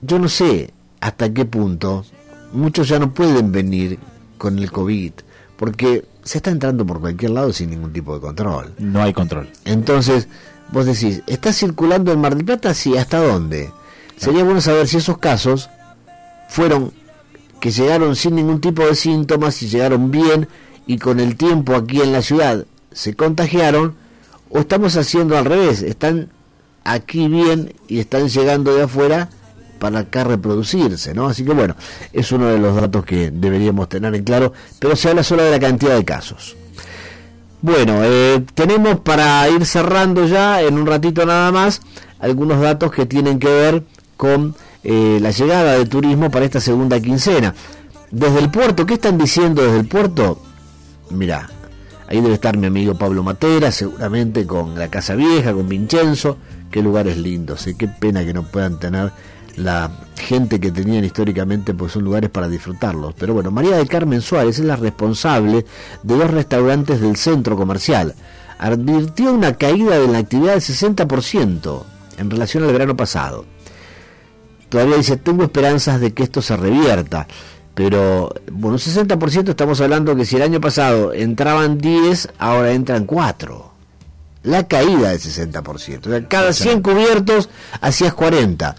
yo 0.00 0.18
no 0.18 0.28
sé 0.28 0.72
hasta 1.00 1.32
qué 1.32 1.44
punto 1.44 2.04
muchos 2.52 2.88
ya 2.88 2.98
no 2.98 3.12
pueden 3.12 3.52
venir 3.52 3.98
con 4.38 4.58
el 4.58 4.70
COVID, 4.70 5.12
porque 5.56 6.04
se 6.22 6.38
está 6.38 6.50
entrando 6.50 6.86
por 6.86 7.00
cualquier 7.00 7.32
lado 7.32 7.52
sin 7.52 7.70
ningún 7.70 7.92
tipo 7.92 8.14
de 8.14 8.20
control. 8.20 8.72
No 8.78 9.02
hay 9.02 9.12
control. 9.12 9.48
Entonces, 9.64 10.28
vos 10.72 10.86
decís, 10.86 11.22
¿está 11.26 11.52
circulando 11.52 12.12
en 12.12 12.20
Mar 12.20 12.34
del 12.34 12.44
Plata? 12.44 12.74
Sí, 12.74 12.96
¿hasta 12.96 13.18
dónde? 13.18 13.70
Sería 14.16 14.44
bueno 14.44 14.60
saber 14.60 14.86
si 14.86 14.98
esos 14.98 15.18
casos 15.18 15.70
fueron 16.48 16.92
que 17.60 17.70
llegaron 17.70 18.16
sin 18.16 18.34
ningún 18.34 18.60
tipo 18.60 18.84
de 18.84 18.94
síntomas 18.94 19.62
y 19.62 19.68
llegaron 19.68 20.10
bien 20.10 20.48
y 20.86 20.98
con 20.98 21.20
el 21.20 21.36
tiempo 21.36 21.74
aquí 21.74 22.00
en 22.00 22.12
la 22.12 22.22
ciudad 22.22 22.64
se 22.92 23.14
contagiaron 23.14 23.94
o 24.50 24.58
estamos 24.58 24.96
haciendo 24.96 25.38
al 25.38 25.44
revés, 25.44 25.82
están 25.82 26.30
aquí 26.84 27.28
bien 27.28 27.74
y 27.86 28.00
están 28.00 28.28
llegando 28.28 28.74
de 28.74 28.82
afuera 28.82 29.28
para 29.80 30.00
acá 30.00 30.22
reproducirse, 30.22 31.12
¿no? 31.14 31.26
Así 31.26 31.44
que 31.44 31.52
bueno, 31.52 31.74
es 32.12 32.30
uno 32.30 32.46
de 32.46 32.58
los 32.58 32.76
datos 32.76 33.04
que 33.04 33.32
deberíamos 33.32 33.88
tener 33.88 34.14
en 34.14 34.22
claro, 34.22 34.52
pero 34.78 34.94
se 34.94 35.08
habla 35.08 35.24
solo 35.24 35.42
de 35.42 35.50
la 35.50 35.58
cantidad 35.58 35.96
de 35.96 36.04
casos. 36.04 36.56
Bueno, 37.62 38.00
eh, 38.04 38.44
tenemos 38.54 39.00
para 39.00 39.48
ir 39.48 39.66
cerrando 39.66 40.26
ya 40.26 40.62
en 40.62 40.78
un 40.78 40.86
ratito 40.86 41.26
nada 41.26 41.50
más 41.50 41.82
algunos 42.20 42.60
datos 42.60 42.92
que 42.92 43.06
tienen 43.06 43.38
que 43.38 43.48
ver 43.48 43.82
con 44.16 44.54
eh, 44.84 45.18
la 45.20 45.30
llegada 45.30 45.72
de 45.72 45.86
turismo 45.86 46.30
para 46.30 46.44
esta 46.44 46.60
segunda 46.60 47.00
quincena. 47.00 47.54
Desde 48.10 48.38
el 48.38 48.50
puerto, 48.50 48.86
¿qué 48.86 48.94
están 48.94 49.18
diciendo 49.18 49.62
desde 49.62 49.80
el 49.80 49.88
puerto? 49.88 50.40
Mirá, 51.10 51.48
ahí 52.06 52.20
debe 52.20 52.34
estar 52.34 52.56
mi 52.56 52.66
amigo 52.66 52.94
Pablo 52.96 53.22
Matera, 53.22 53.70
seguramente 53.72 54.46
con 54.46 54.78
la 54.78 54.88
Casa 54.88 55.14
Vieja, 55.14 55.52
con 55.52 55.68
Vincenzo, 55.68 56.38
qué 56.70 56.82
lugares 56.82 57.18
lindos, 57.18 57.66
¿eh? 57.66 57.74
qué 57.78 57.88
pena 57.88 58.24
que 58.24 58.32
no 58.32 58.42
puedan 58.44 58.78
tener 58.78 59.12
la 59.62 59.90
gente 60.16 60.58
que 60.58 60.70
tenían 60.70 61.04
históricamente, 61.04 61.74
pues 61.74 61.92
son 61.92 62.04
lugares 62.04 62.30
para 62.30 62.48
disfrutarlos. 62.48 63.14
Pero 63.18 63.34
bueno, 63.34 63.50
María 63.50 63.76
del 63.76 63.88
Carmen 63.88 64.20
Suárez 64.20 64.58
es 64.58 64.64
la 64.64 64.76
responsable 64.76 65.64
de 66.02 66.16
dos 66.16 66.30
restaurantes 66.30 67.00
del 67.00 67.16
centro 67.16 67.56
comercial. 67.56 68.14
Advirtió 68.58 69.32
una 69.32 69.54
caída 69.54 69.98
de 69.98 70.08
la 70.08 70.18
actividad 70.18 70.52
del 70.52 70.62
60% 70.62 71.82
en 72.18 72.30
relación 72.30 72.64
al 72.64 72.72
verano 72.72 72.96
pasado. 72.96 73.44
Todavía 74.68 74.96
dice, 74.96 75.16
tengo 75.16 75.42
esperanzas 75.42 76.00
de 76.00 76.12
que 76.12 76.22
esto 76.22 76.42
se 76.42 76.56
revierta. 76.56 77.26
Pero, 77.74 78.32
bueno, 78.50 78.74
un 78.74 78.78
60% 78.78 79.48
estamos 79.48 79.80
hablando 79.80 80.14
que 80.14 80.24
si 80.24 80.36
el 80.36 80.42
año 80.42 80.60
pasado 80.60 81.12
entraban 81.12 81.78
10, 81.78 82.30
ahora 82.38 82.72
entran 82.72 83.04
4. 83.04 83.70
La 84.42 84.66
caída 84.66 85.10
del 85.10 85.20
60%. 85.20 86.06
O 86.06 86.10
sea, 86.10 86.28
cada 86.28 86.52
100 86.52 86.82
cubiertos 86.82 87.48
hacías 87.80 88.14
40. 88.14 88.76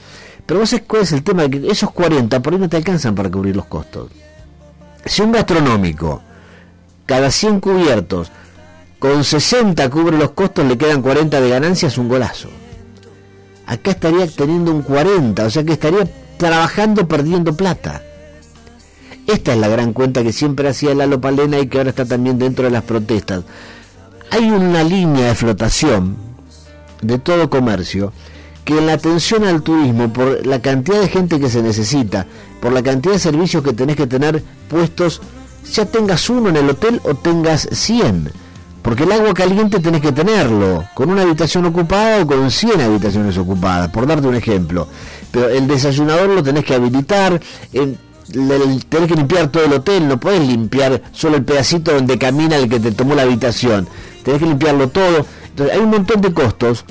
Pero 0.51 0.59
vos 0.59 0.69
sabés 0.69 0.83
cuál 0.85 1.03
es 1.03 1.13
el 1.13 1.23
tema, 1.23 1.47
que 1.47 1.65
esos 1.71 1.91
40 1.91 2.41
por 2.41 2.51
ahí 2.51 2.59
no 2.59 2.67
te 2.67 2.75
alcanzan 2.75 3.15
para 3.15 3.31
cubrir 3.31 3.55
los 3.55 3.67
costos. 3.67 4.11
Si 5.05 5.21
un 5.21 5.31
gastronómico, 5.31 6.21
cada 7.05 7.31
100 7.31 7.61
cubiertos, 7.61 8.29
con 8.99 9.23
60 9.23 9.89
cubre 9.89 10.17
los 10.17 10.31
costos, 10.31 10.65
le 10.65 10.77
quedan 10.77 11.01
40 11.01 11.39
de 11.39 11.49
ganancias, 11.49 11.97
un 11.97 12.09
golazo. 12.09 12.49
Acá 13.65 13.91
estaría 13.91 14.27
teniendo 14.27 14.73
un 14.73 14.81
40, 14.81 15.45
o 15.45 15.49
sea 15.49 15.63
que 15.63 15.71
estaría 15.71 16.05
trabajando 16.35 17.07
perdiendo 17.07 17.55
plata. 17.55 18.01
Esta 19.27 19.53
es 19.53 19.57
la 19.57 19.69
gran 19.69 19.93
cuenta 19.93 20.21
que 20.21 20.33
siempre 20.33 20.67
hacía 20.67 20.93
Lalo 20.93 21.21
Palena 21.21 21.59
y 21.59 21.67
que 21.67 21.77
ahora 21.77 21.91
está 21.91 22.03
también 22.03 22.37
dentro 22.37 22.65
de 22.65 22.71
las 22.71 22.83
protestas. 22.83 23.45
Hay 24.31 24.51
una 24.51 24.83
línea 24.83 25.27
de 25.27 25.35
flotación 25.35 26.17
de 27.01 27.19
todo 27.19 27.49
comercio 27.49 28.11
que 28.65 28.77
en 28.77 28.85
la 28.87 28.93
atención 28.93 29.43
al 29.43 29.61
turismo, 29.63 30.11
por 30.13 30.45
la 30.45 30.61
cantidad 30.61 30.99
de 31.01 31.07
gente 31.07 31.39
que 31.39 31.49
se 31.49 31.61
necesita, 31.63 32.25
por 32.61 32.71
la 32.71 32.83
cantidad 32.83 33.13
de 33.13 33.19
servicios 33.19 33.63
que 33.63 33.73
tenés 33.73 33.95
que 33.95 34.07
tener 34.07 34.43
puestos, 34.69 35.21
ya 35.73 35.85
tengas 35.85 36.29
uno 36.29 36.49
en 36.49 36.57
el 36.57 36.69
hotel 36.69 37.01
o 37.03 37.15
tengas 37.15 37.67
100. 37.71 38.31
Porque 38.81 39.03
el 39.03 39.11
agua 39.11 39.33
caliente 39.35 39.79
tenés 39.79 40.01
que 40.01 40.11
tenerlo, 40.11 40.83
con 40.95 41.09
una 41.11 41.21
habitación 41.21 41.65
ocupada 41.65 42.23
o 42.23 42.27
con 42.27 42.49
100 42.49 42.81
habitaciones 42.81 43.37
ocupadas, 43.37 43.89
por 43.91 44.07
darte 44.07 44.27
un 44.27 44.35
ejemplo. 44.35 44.87
Pero 45.31 45.49
el 45.49 45.67
desayunador 45.67 46.29
lo 46.29 46.41
tenés 46.41 46.65
que 46.65 46.73
habilitar, 46.73 47.39
el, 47.73 47.95
el- 48.33 48.85
tenés 48.87 49.07
que 49.07 49.15
limpiar 49.15 49.49
todo 49.49 49.65
el 49.65 49.73
hotel, 49.73 50.07
no 50.07 50.19
podés 50.19 50.47
limpiar 50.47 50.99
solo 51.11 51.37
el 51.37 51.43
pedacito 51.43 51.93
donde 51.93 52.17
camina 52.17 52.55
el 52.57 52.69
que 52.69 52.79
te 52.79 52.91
tomó 52.91 53.13
la 53.13 53.21
habitación. 53.21 53.87
Tenés 54.23 54.39
que 54.39 54.47
limpiarlo 54.47 54.87
todo. 54.89 55.25
Entonces 55.49 55.75
hay 55.75 55.81
un 55.83 55.89
montón 55.91 56.21
de 56.21 56.33
costos 56.33 56.83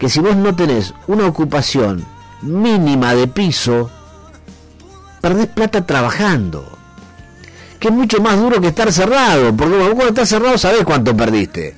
que 0.00 0.08
si 0.08 0.18
vos 0.18 0.34
no 0.34 0.56
tenés 0.56 0.94
una 1.08 1.26
ocupación 1.26 2.02
mínima 2.40 3.14
de 3.14 3.28
piso, 3.28 3.90
perdés 5.20 5.46
plata 5.48 5.84
trabajando. 5.84 6.66
Que 7.78 7.88
es 7.88 7.94
mucho 7.94 8.20
más 8.22 8.38
duro 8.40 8.62
que 8.62 8.68
estar 8.68 8.90
cerrado, 8.90 9.54
porque 9.54 9.76
cuando 9.76 10.08
estás 10.08 10.30
cerrado 10.30 10.56
sabés 10.56 10.84
cuánto 10.84 11.14
perdiste. 11.14 11.76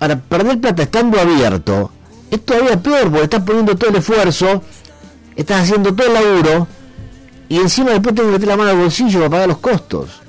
Ahora, 0.00 0.16
perder 0.16 0.60
plata 0.60 0.82
estando 0.82 1.20
abierto 1.20 1.92
es 2.28 2.44
todavía 2.44 2.82
peor, 2.82 3.04
porque 3.04 3.22
estás 3.22 3.42
poniendo 3.42 3.76
todo 3.76 3.90
el 3.90 3.96
esfuerzo, 3.96 4.64
estás 5.36 5.62
haciendo 5.62 5.94
todo 5.94 6.08
el 6.08 6.14
laburo, 6.14 6.66
y 7.48 7.58
encima 7.58 7.92
después 7.92 8.16
tenés 8.16 8.30
que 8.30 8.32
meter 8.32 8.48
la 8.48 8.56
mano 8.56 8.70
al 8.70 8.78
bolsillo 8.78 9.20
para 9.20 9.30
pagar 9.30 9.48
los 9.48 9.58
costos 9.58 10.21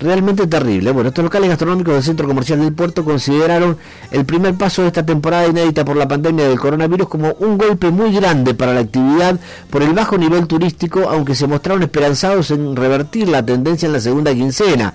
realmente 0.00 0.46
terrible. 0.46 0.90
Bueno, 0.92 1.08
estos 1.08 1.24
locales 1.24 1.48
gastronómicos 1.48 1.94
del 1.94 2.02
centro 2.02 2.26
comercial 2.26 2.60
del 2.60 2.72
puerto 2.72 3.04
consideraron 3.04 3.76
el 4.10 4.24
primer 4.24 4.54
paso 4.54 4.82
de 4.82 4.88
esta 4.88 5.04
temporada 5.04 5.46
inédita 5.46 5.84
por 5.84 5.96
la 5.96 6.08
pandemia 6.08 6.48
del 6.48 6.58
coronavirus 6.58 7.08
como 7.08 7.32
un 7.40 7.58
golpe 7.58 7.90
muy 7.90 8.12
grande 8.12 8.54
para 8.54 8.74
la 8.74 8.80
actividad 8.80 9.38
por 9.70 9.82
el 9.82 9.92
bajo 9.92 10.18
nivel 10.18 10.46
turístico, 10.46 11.08
aunque 11.08 11.34
se 11.34 11.46
mostraron 11.46 11.82
esperanzados 11.82 12.50
en 12.50 12.76
revertir 12.76 13.28
la 13.28 13.44
tendencia 13.44 13.86
en 13.86 13.92
la 13.92 14.00
segunda 14.00 14.32
quincena. 14.32 14.94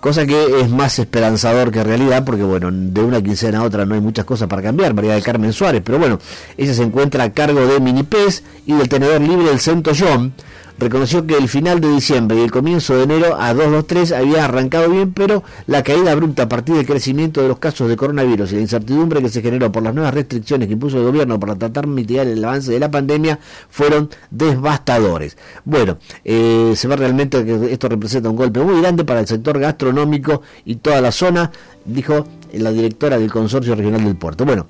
Cosa 0.00 0.26
que 0.26 0.60
es 0.60 0.68
más 0.68 0.98
esperanzador 0.98 1.72
que 1.72 1.82
realidad, 1.82 2.22
porque 2.24 2.42
bueno, 2.42 2.68
de 2.70 3.02
una 3.02 3.22
quincena 3.22 3.58
a 3.58 3.62
otra 3.62 3.86
no 3.86 3.94
hay 3.94 4.00
muchas 4.00 4.24
cosas 4.24 4.46
para 4.46 4.62
cambiar, 4.62 4.94
María 4.94 5.14
del 5.14 5.22
Carmen 5.22 5.52
Suárez, 5.52 5.82
pero 5.84 5.98
bueno, 5.98 6.18
ella 6.56 6.74
se 6.74 6.82
encuentra 6.82 7.24
a 7.24 7.32
cargo 7.32 7.66
de 7.66 7.80
Minipes 7.80 8.44
y 8.66 8.74
del 8.74 8.88
tenedor 8.88 9.20
libre 9.20 9.46
del 9.46 9.58
Centro 9.58 9.94
John 9.98 10.34
reconoció 10.78 11.26
que 11.26 11.36
el 11.36 11.48
final 11.48 11.80
de 11.80 11.90
diciembre 11.90 12.38
y 12.38 12.42
el 12.42 12.50
comienzo 12.50 12.96
de 12.96 13.04
enero 13.04 13.36
a 13.40 13.54
223 13.54 14.12
había 14.12 14.44
arrancado 14.44 14.90
bien, 14.90 15.12
pero 15.12 15.42
la 15.66 15.82
caída 15.82 16.12
abrupta 16.12 16.44
a 16.44 16.48
partir 16.48 16.74
del 16.76 16.86
crecimiento 16.86 17.42
de 17.42 17.48
los 17.48 17.58
casos 17.58 17.88
de 17.88 17.96
coronavirus 17.96 18.52
y 18.52 18.56
la 18.56 18.60
incertidumbre 18.62 19.22
que 19.22 19.28
se 19.28 19.42
generó 19.42 19.72
por 19.72 19.82
las 19.82 19.94
nuevas 19.94 20.14
restricciones 20.14 20.68
que 20.68 20.74
impuso 20.74 20.98
el 20.98 21.04
gobierno 21.04 21.40
para 21.40 21.56
tratar 21.56 21.86
de 21.86 21.92
mitigar 21.92 22.26
el 22.26 22.44
avance 22.44 22.70
de 22.70 22.78
la 22.78 22.90
pandemia 22.90 23.38
fueron 23.70 24.10
devastadores. 24.30 25.36
Bueno, 25.64 25.98
eh, 26.24 26.72
se 26.76 26.88
ve 26.88 26.96
realmente 26.96 27.44
que 27.44 27.72
esto 27.72 27.88
representa 27.88 28.28
un 28.28 28.36
golpe 28.36 28.60
muy 28.60 28.80
grande 28.80 29.04
para 29.04 29.20
el 29.20 29.26
sector 29.26 29.58
gastronómico 29.58 30.42
y 30.64 30.76
toda 30.76 31.00
la 31.00 31.12
zona, 31.12 31.50
dijo 31.84 32.26
la 32.52 32.70
directora 32.70 33.18
del 33.18 33.30
Consorcio 33.30 33.74
Regional 33.74 34.04
del 34.04 34.16
Puerto. 34.16 34.44
Bueno, 34.44 34.66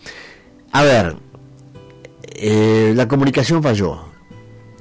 a 0.72 0.82
ver, 0.82 1.16
eh, 2.34 2.92
la 2.94 3.08
comunicación 3.08 3.62
falló 3.62 4.15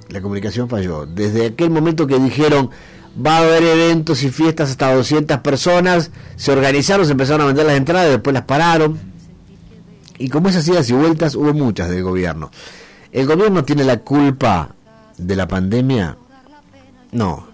La 0.10 0.22
comunicación 0.22 0.70
falló. 0.70 1.06
Desde 1.06 1.48
aquel 1.48 1.70
momento 1.70 2.08
que 2.08 2.20
dijeron 2.20 2.70
va 3.26 3.38
a 3.38 3.40
haber 3.40 3.64
eventos 3.64 4.24
y 4.24 4.30
fiestas 4.30 4.72
hasta 4.72 4.94
200 4.94 5.40
personas, 5.40 6.12
se 6.36 6.52
organizaron, 6.52 7.06
se 7.06 7.14
empezaron 7.14 7.42
a 7.42 7.46
vender 7.46 7.66
las 7.66 7.78
entradas, 7.78 8.10
después 8.10 8.34
las 8.34 8.44
pararon. 8.44 9.00
Y 10.18 10.30
como 10.30 10.50
esas 10.50 10.68
idas 10.68 10.90
y 10.90 10.94
vueltas, 10.94 11.36
hubo 11.36 11.54
muchas 11.54 11.90
del 11.90 12.04
gobierno. 12.04 12.52
¿El 13.12 13.26
gobierno 13.28 13.64
tiene 13.64 13.84
la 13.84 14.00
culpa 14.00 14.76
de 15.18 15.36
la 15.36 15.48
pandemia? 15.48 16.18
No, 17.12 17.48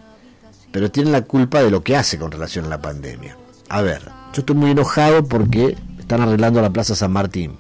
pero 0.72 0.90
tiene 0.90 1.12
la 1.12 1.22
culpa 1.22 1.62
de 1.62 1.72
lo 1.72 1.84
que 1.84 1.96
hace 1.96 2.18
con 2.18 2.32
relación 2.32 2.66
a 2.66 2.70
la 2.70 2.82
pandemia. 2.82 3.38
A 3.70 3.82
ver, 3.82 4.02
yo 4.34 4.40
estoy 4.40 4.56
muy 4.56 4.72
enojado 4.72 5.24
porque 5.26 5.78
están 6.00 6.22
arreglando 6.22 6.62
la 6.62 6.72
Plaza 6.72 6.96
San 6.96 7.12
Martín. 7.12 7.58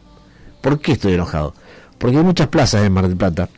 ¿Por 0.61 0.80
qué 0.80 0.93
estoy 0.93 1.13
enojado? 1.13 1.53
Porque 1.97 2.18
hay 2.18 2.23
muchas 2.23 2.47
plazas 2.47 2.84
en 2.84 2.93
Mar 2.93 3.07
del 3.07 3.18
Plata, 3.18 3.49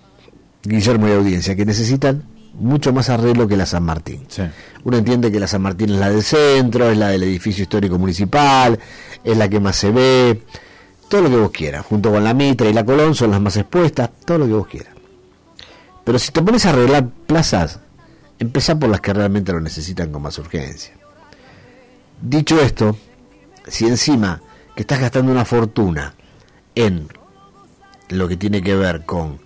Guillermo 0.63 1.07
y 1.07 1.11
Audiencia, 1.11 1.55
que 1.55 1.65
necesitan 1.65 2.23
mucho 2.53 2.93
más 2.93 3.09
arreglo 3.09 3.47
que 3.47 3.57
la 3.57 3.65
San 3.65 3.83
Martín. 3.83 4.25
Uno 4.83 4.97
entiende 4.97 5.31
que 5.31 5.39
la 5.39 5.47
San 5.47 5.61
Martín 5.61 5.91
es 5.91 5.99
la 5.99 6.09
del 6.09 6.23
centro, 6.23 6.89
es 6.89 6.97
la 6.97 7.09
del 7.09 7.23
edificio 7.23 7.63
histórico 7.63 7.97
municipal, 7.97 8.79
es 9.23 9.37
la 9.37 9.49
que 9.49 9.59
más 9.59 9.75
se 9.75 9.91
ve, 9.91 10.43
todo 11.09 11.21
lo 11.21 11.29
que 11.29 11.37
vos 11.37 11.51
quieras, 11.51 11.85
junto 11.85 12.11
con 12.11 12.23
la 12.23 12.33
Mitra 12.33 12.69
y 12.69 12.73
la 12.73 12.85
Colón 12.85 13.15
son 13.15 13.31
las 13.31 13.41
más 13.41 13.57
expuestas, 13.57 14.09
todo 14.25 14.39
lo 14.39 14.47
que 14.47 14.53
vos 14.53 14.67
quieras. 14.67 14.93
Pero 16.03 16.19
si 16.19 16.31
te 16.31 16.41
pones 16.41 16.65
a 16.65 16.69
arreglar 16.69 17.09
plazas, 17.27 17.79
empezá 18.39 18.77
por 18.77 18.89
las 18.89 19.01
que 19.01 19.13
realmente 19.13 19.51
lo 19.51 19.61
necesitan 19.61 20.11
con 20.11 20.21
más 20.21 20.37
urgencia. 20.37 20.93
Dicho 22.21 22.59
esto, 22.61 22.97
si 23.67 23.85
encima 23.85 24.41
que 24.75 24.81
estás 24.81 24.99
gastando 24.99 25.31
una 25.31 25.45
fortuna 25.45 26.13
en 26.75 27.07
lo 28.09 28.27
que 28.27 28.37
tiene 28.37 28.61
que 28.61 28.75
ver 28.75 29.05
con 29.05 29.39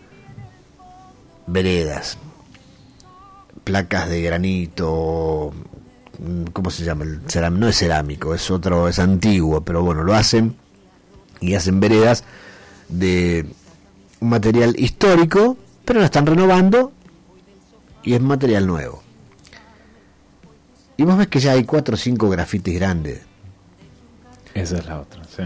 veredas, 1.48 2.18
placas 3.64 4.10
de 4.10 4.22
granito, 4.22 5.54
mm, 6.20 6.44
¿cómo 6.54 6.70
se 6.72 6.84
llama? 6.84 7.04
El 7.06 7.24
ceram- 7.26 7.58
no 7.58 7.68
es 7.68 7.78
cerámico, 7.78 8.34
es 8.36 8.50
otro, 8.52 8.88
es 8.88 9.00
antiguo, 9.00 9.62
pero 9.62 9.82
bueno, 9.84 10.04
lo 10.04 10.14
hacen 10.14 10.56
y 11.40 11.56
hacen 11.56 11.80
veredas 11.80 12.24
de 12.90 13.46
un 14.20 14.30
material 14.30 14.76
histórico, 14.80 15.58
pero 15.86 16.00
lo 16.00 16.06
están 16.06 16.26
renovando 16.26 16.92
y 18.04 18.14
es 18.14 18.22
material 18.22 18.68
nuevo. 18.68 19.04
Y 20.98 21.04
vos 21.04 21.18
ves 21.18 21.28
que 21.28 21.40
ya 21.40 21.52
hay 21.52 21.64
cuatro 21.64 21.94
o 21.94 21.98
cinco 21.98 22.28
grafitis 22.30 22.74
grandes 22.76 23.22
Esa 24.56 24.78
es 24.80 24.86
la 24.88 25.00
otra, 25.00 25.24
sí. 25.26 25.44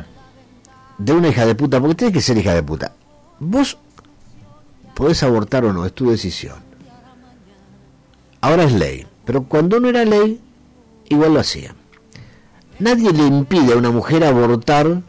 de 0.97 1.11
una 1.13 1.27
hija 1.27 1.45
de 1.45 1.55
puta, 1.55 1.79
porque 1.81 1.95
tiene 1.95 2.13
que 2.13 2.21
ser 2.21 2.37
hija 2.37 2.53
de 2.53 2.63
puta. 2.63 2.93
Vos 3.39 3.77
podés 5.01 5.23
abortar 5.23 5.65
o 5.65 5.73
no, 5.73 5.83
es 5.87 5.93
tu 5.93 6.11
decisión. 6.11 6.57
Ahora 8.39 8.65
es 8.65 8.71
ley, 8.71 9.07
pero 9.25 9.41
cuando 9.45 9.79
no 9.79 9.89
era 9.89 10.05
ley, 10.05 10.39
igual 11.09 11.33
lo 11.33 11.39
hacía. 11.39 11.73
Nadie 12.77 13.11
le 13.11 13.25
impide 13.25 13.73
a 13.73 13.77
una 13.77 13.89
mujer 13.89 14.23
abortar 14.23 15.01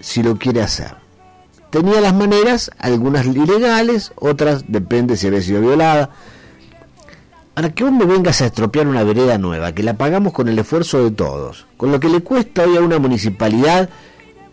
si 0.00 0.24
lo 0.24 0.38
quiere 0.38 0.60
hacer. 0.60 0.96
Tenía 1.70 2.00
las 2.00 2.14
maneras, 2.14 2.72
algunas 2.78 3.26
ilegales, 3.26 4.10
otras 4.16 4.64
depende 4.66 5.16
si 5.16 5.28
había 5.28 5.40
sido 5.40 5.60
violada. 5.60 6.10
Para 7.54 7.72
que 7.72 7.84
vos 7.84 7.92
me 7.92 8.06
vengas 8.06 8.42
a 8.42 8.46
estropear 8.46 8.88
una 8.88 9.04
vereda 9.04 9.38
nueva, 9.38 9.70
que 9.70 9.84
la 9.84 9.96
pagamos 9.96 10.32
con 10.32 10.48
el 10.48 10.58
esfuerzo 10.58 11.04
de 11.04 11.12
todos, 11.12 11.66
con 11.76 11.92
lo 11.92 12.00
que 12.00 12.08
le 12.08 12.22
cuesta 12.22 12.64
hoy 12.64 12.76
a 12.76 12.80
una 12.80 12.98
municipalidad 12.98 13.88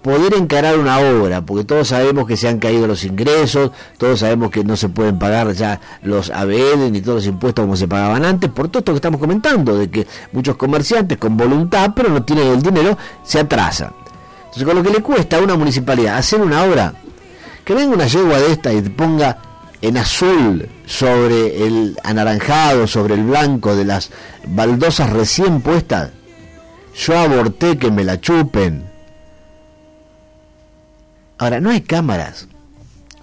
poder 0.01 0.33
encarar 0.33 0.79
una 0.79 0.99
obra, 0.99 1.41
porque 1.41 1.65
todos 1.65 1.89
sabemos 1.89 2.25
que 2.27 2.37
se 2.37 2.47
han 2.47 2.59
caído 2.59 2.87
los 2.87 3.03
ingresos, 3.03 3.71
todos 3.97 4.19
sabemos 4.19 4.49
que 4.49 4.63
no 4.63 4.77
se 4.77 4.89
pueden 4.89 5.19
pagar 5.19 5.51
ya 5.53 5.79
los 6.01 6.29
ABL 6.29 6.91
ni 6.91 7.01
todos 7.01 7.17
los 7.17 7.25
impuestos 7.27 7.63
como 7.63 7.75
se 7.75 7.87
pagaban 7.87 8.23
antes, 8.23 8.49
por 8.49 8.69
todo 8.69 8.79
esto 8.79 8.93
que 8.93 8.97
estamos 8.97 9.19
comentando, 9.19 9.77
de 9.77 9.89
que 9.89 10.07
muchos 10.31 10.55
comerciantes 10.55 11.17
con 11.17 11.35
voluntad, 11.35 11.91
pero 11.95 12.09
no 12.09 12.23
tienen 12.23 12.47
el 12.47 12.61
dinero, 12.61 12.97
se 13.23 13.39
atrasan. 13.39 13.91
Entonces, 14.39 14.63
con 14.63 14.75
lo 14.75 14.83
que 14.83 14.89
le 14.89 15.03
cuesta 15.03 15.37
a 15.37 15.41
una 15.41 15.55
municipalidad 15.55 16.17
hacer 16.17 16.41
una 16.41 16.63
obra, 16.63 16.93
que 17.63 17.75
venga 17.75 17.93
una 17.93 18.07
yegua 18.07 18.39
de 18.39 18.51
esta 18.51 18.73
y 18.73 18.81
te 18.81 18.89
ponga 18.89 19.37
en 19.81 19.97
azul 19.97 20.67
sobre 20.85 21.65
el 21.67 21.97
anaranjado, 22.03 22.87
sobre 22.87 23.13
el 23.13 23.23
blanco 23.23 23.75
de 23.75 23.85
las 23.85 24.09
baldosas 24.47 25.11
recién 25.11 25.61
puestas, 25.61 26.09
yo 26.95 27.17
aborté 27.17 27.77
que 27.77 27.91
me 27.91 28.03
la 28.03 28.19
chupen. 28.19 28.88
Ahora, 31.39 31.59
no 31.59 31.71
hay 31.71 31.81
cámaras, 31.81 32.47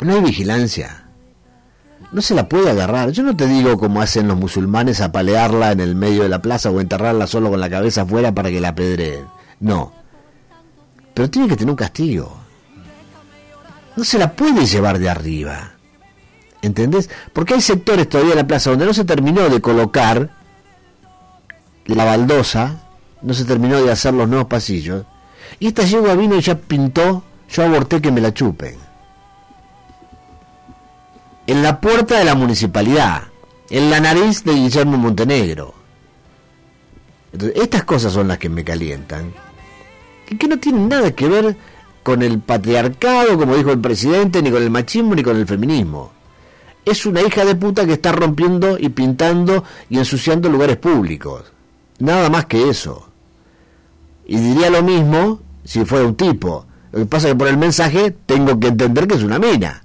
no 0.01 0.14
hay 0.14 0.20
vigilancia, 0.22 1.06
no 2.12 2.22
se 2.22 2.34
la 2.34 2.48
puede 2.48 2.70
agarrar. 2.70 3.10
Yo 3.10 3.22
no 3.22 3.36
te 3.36 3.47
digo 3.47 3.78
como 3.78 4.01
hacen 4.01 4.28
los 4.28 4.38
musulmanes 4.38 5.01
apalearla 5.01 5.72
en 5.72 5.80
el 5.80 5.94
medio 5.94 6.22
de 6.22 6.28
la 6.28 6.43
plaza 6.43 6.70
o 6.70 6.80
enterrarla 6.80 7.26
solo 7.26 7.51
con 7.51 7.60
la 7.60 7.70
cabeza 7.70 8.02
afuera 8.02 8.32
para 8.32 8.51
que 8.51 8.60
la 8.60 8.68
apedreen. 8.68 9.26
No. 9.60 9.93
Pero 11.14 11.30
tiene 11.30 11.48
que 11.48 11.56
tener 11.56 11.70
un 11.70 11.76
castigo. 11.76 12.36
No 13.97 14.05
se 14.05 14.18
la 14.18 14.32
puede 14.32 14.66
llevar 14.66 14.98
de 14.98 15.09
arriba. 15.09 15.72
¿Entendés? 16.62 17.10
Porque 17.32 17.55
hay 17.55 17.60
sectores 17.60 18.09
todavía 18.09 18.32
en 18.32 18.38
la 18.38 18.47
plaza 18.47 18.70
donde 18.70 18.86
no 18.86 18.94
se 18.94 19.05
terminó 19.05 19.48
de 19.48 19.60
colocar 19.60 20.30
la 21.86 22.05
baldosa, 22.05 22.82
no 23.22 23.34
se 23.34 23.44
terminó 23.44 23.82
de 23.82 23.93
hacer 23.93 24.14
los 24.14 24.28
nuevos 24.28 24.48
pasillos. 24.48 25.05
Y 25.59 25.68
esta 25.68 25.84
yegua 25.84 26.14
vino 26.14 26.36
y 26.36 26.40
ya 26.40 26.56
pintó, 26.56 27.24
yo 27.48 27.64
aborté 27.64 28.01
que 28.01 28.10
me 28.10 28.20
la 28.20 28.35
chupen. 28.35 28.77
En 31.47 31.62
la 31.62 31.81
puerta 31.81 32.18
de 32.18 32.24
la 32.24 32.35
municipalidad, 32.35 33.23
en 33.70 33.90
la 33.90 34.01
nariz 34.01 34.44
de 34.44 34.55
Guillermo 34.55 34.97
Montenegro. 34.97 35.74
Estas 37.55 37.85
cosas 37.85 38.12
son 38.12 38.28
las 38.28 38.39
que 38.39 38.48
me 38.48 38.64
calientan. 38.64 39.32
Y 40.28 40.36
que 40.36 40.48
no 40.48 40.59
tienen 40.59 40.89
nada 40.89 41.12
que 41.12 41.28
ver 41.28 41.56
con 42.02 42.23
el 42.23 42.40
patriarcado, 42.40 43.36
como 43.39 43.56
dijo 43.56 43.73
el 43.73 43.81
presidente, 43.81 44.43
ni 44.43 44.51
con 44.51 44.62
el 44.62 44.70
machismo, 44.70 45.14
ni 45.14 45.23
con 45.23 45.36
el 45.36 45.47
feminismo. 45.47 46.12
Es 46.85 47.05
una 47.05 47.20
hija 47.20 47.44
de 47.44 47.56
puta 47.56 47.85
que 47.85 47.94
está 47.94 48.12
rompiendo 48.12 48.78
y 48.78 48.89
pintando 48.90 49.64
y 49.90 49.98
ensuciando 49.98 50.48
lugares 50.48 50.77
públicos. 50.77 51.52
Nada 51.98 52.31
más 52.31 52.47
que 52.47 52.68
eso. 52.68 53.09
Y 54.27 54.36
diría 54.36 54.70
lo 54.70 54.82
mismo 54.82 55.40
si 55.64 55.85
fuera 55.85 56.06
un 56.06 56.14
tipo. 56.14 56.65
Lo 56.97 57.02
que 57.02 57.10
pasa 57.10 57.28
es 57.28 57.35
que 57.35 57.39
por 57.39 57.48
el 57.48 57.59
mensaje 57.59 58.16
tengo 58.24 58.59
que 58.59 58.68
entender 58.68 59.06
que 59.06 59.16
es 59.16 59.23
una 59.23 59.39
mina. 59.39 59.82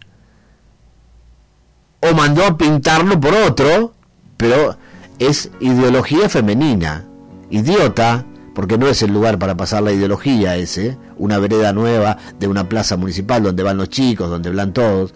O 1.99 2.15
mandó 2.15 2.45
a 2.45 2.57
pintarlo 2.57 3.19
por 3.19 3.33
otro, 3.33 3.93
pero 4.37 4.77
es 5.19 5.51
ideología 5.59 6.29
femenina. 6.29 7.03
Idiota, 7.49 8.23
porque 8.55 8.77
no 8.77 8.87
es 8.87 9.01
el 9.01 9.11
lugar 9.11 9.37
para 9.39 9.57
pasar 9.57 9.83
la 9.83 9.91
ideología 9.91 10.55
ese, 10.55 10.97
una 11.17 11.37
vereda 11.37 11.73
nueva 11.73 12.17
de 12.39 12.47
una 12.47 12.69
plaza 12.69 12.95
municipal 12.95 13.43
donde 13.43 13.61
van 13.61 13.75
los 13.75 13.89
chicos, 13.89 14.29
donde 14.29 14.49
van 14.49 14.71
todos, 14.71 15.13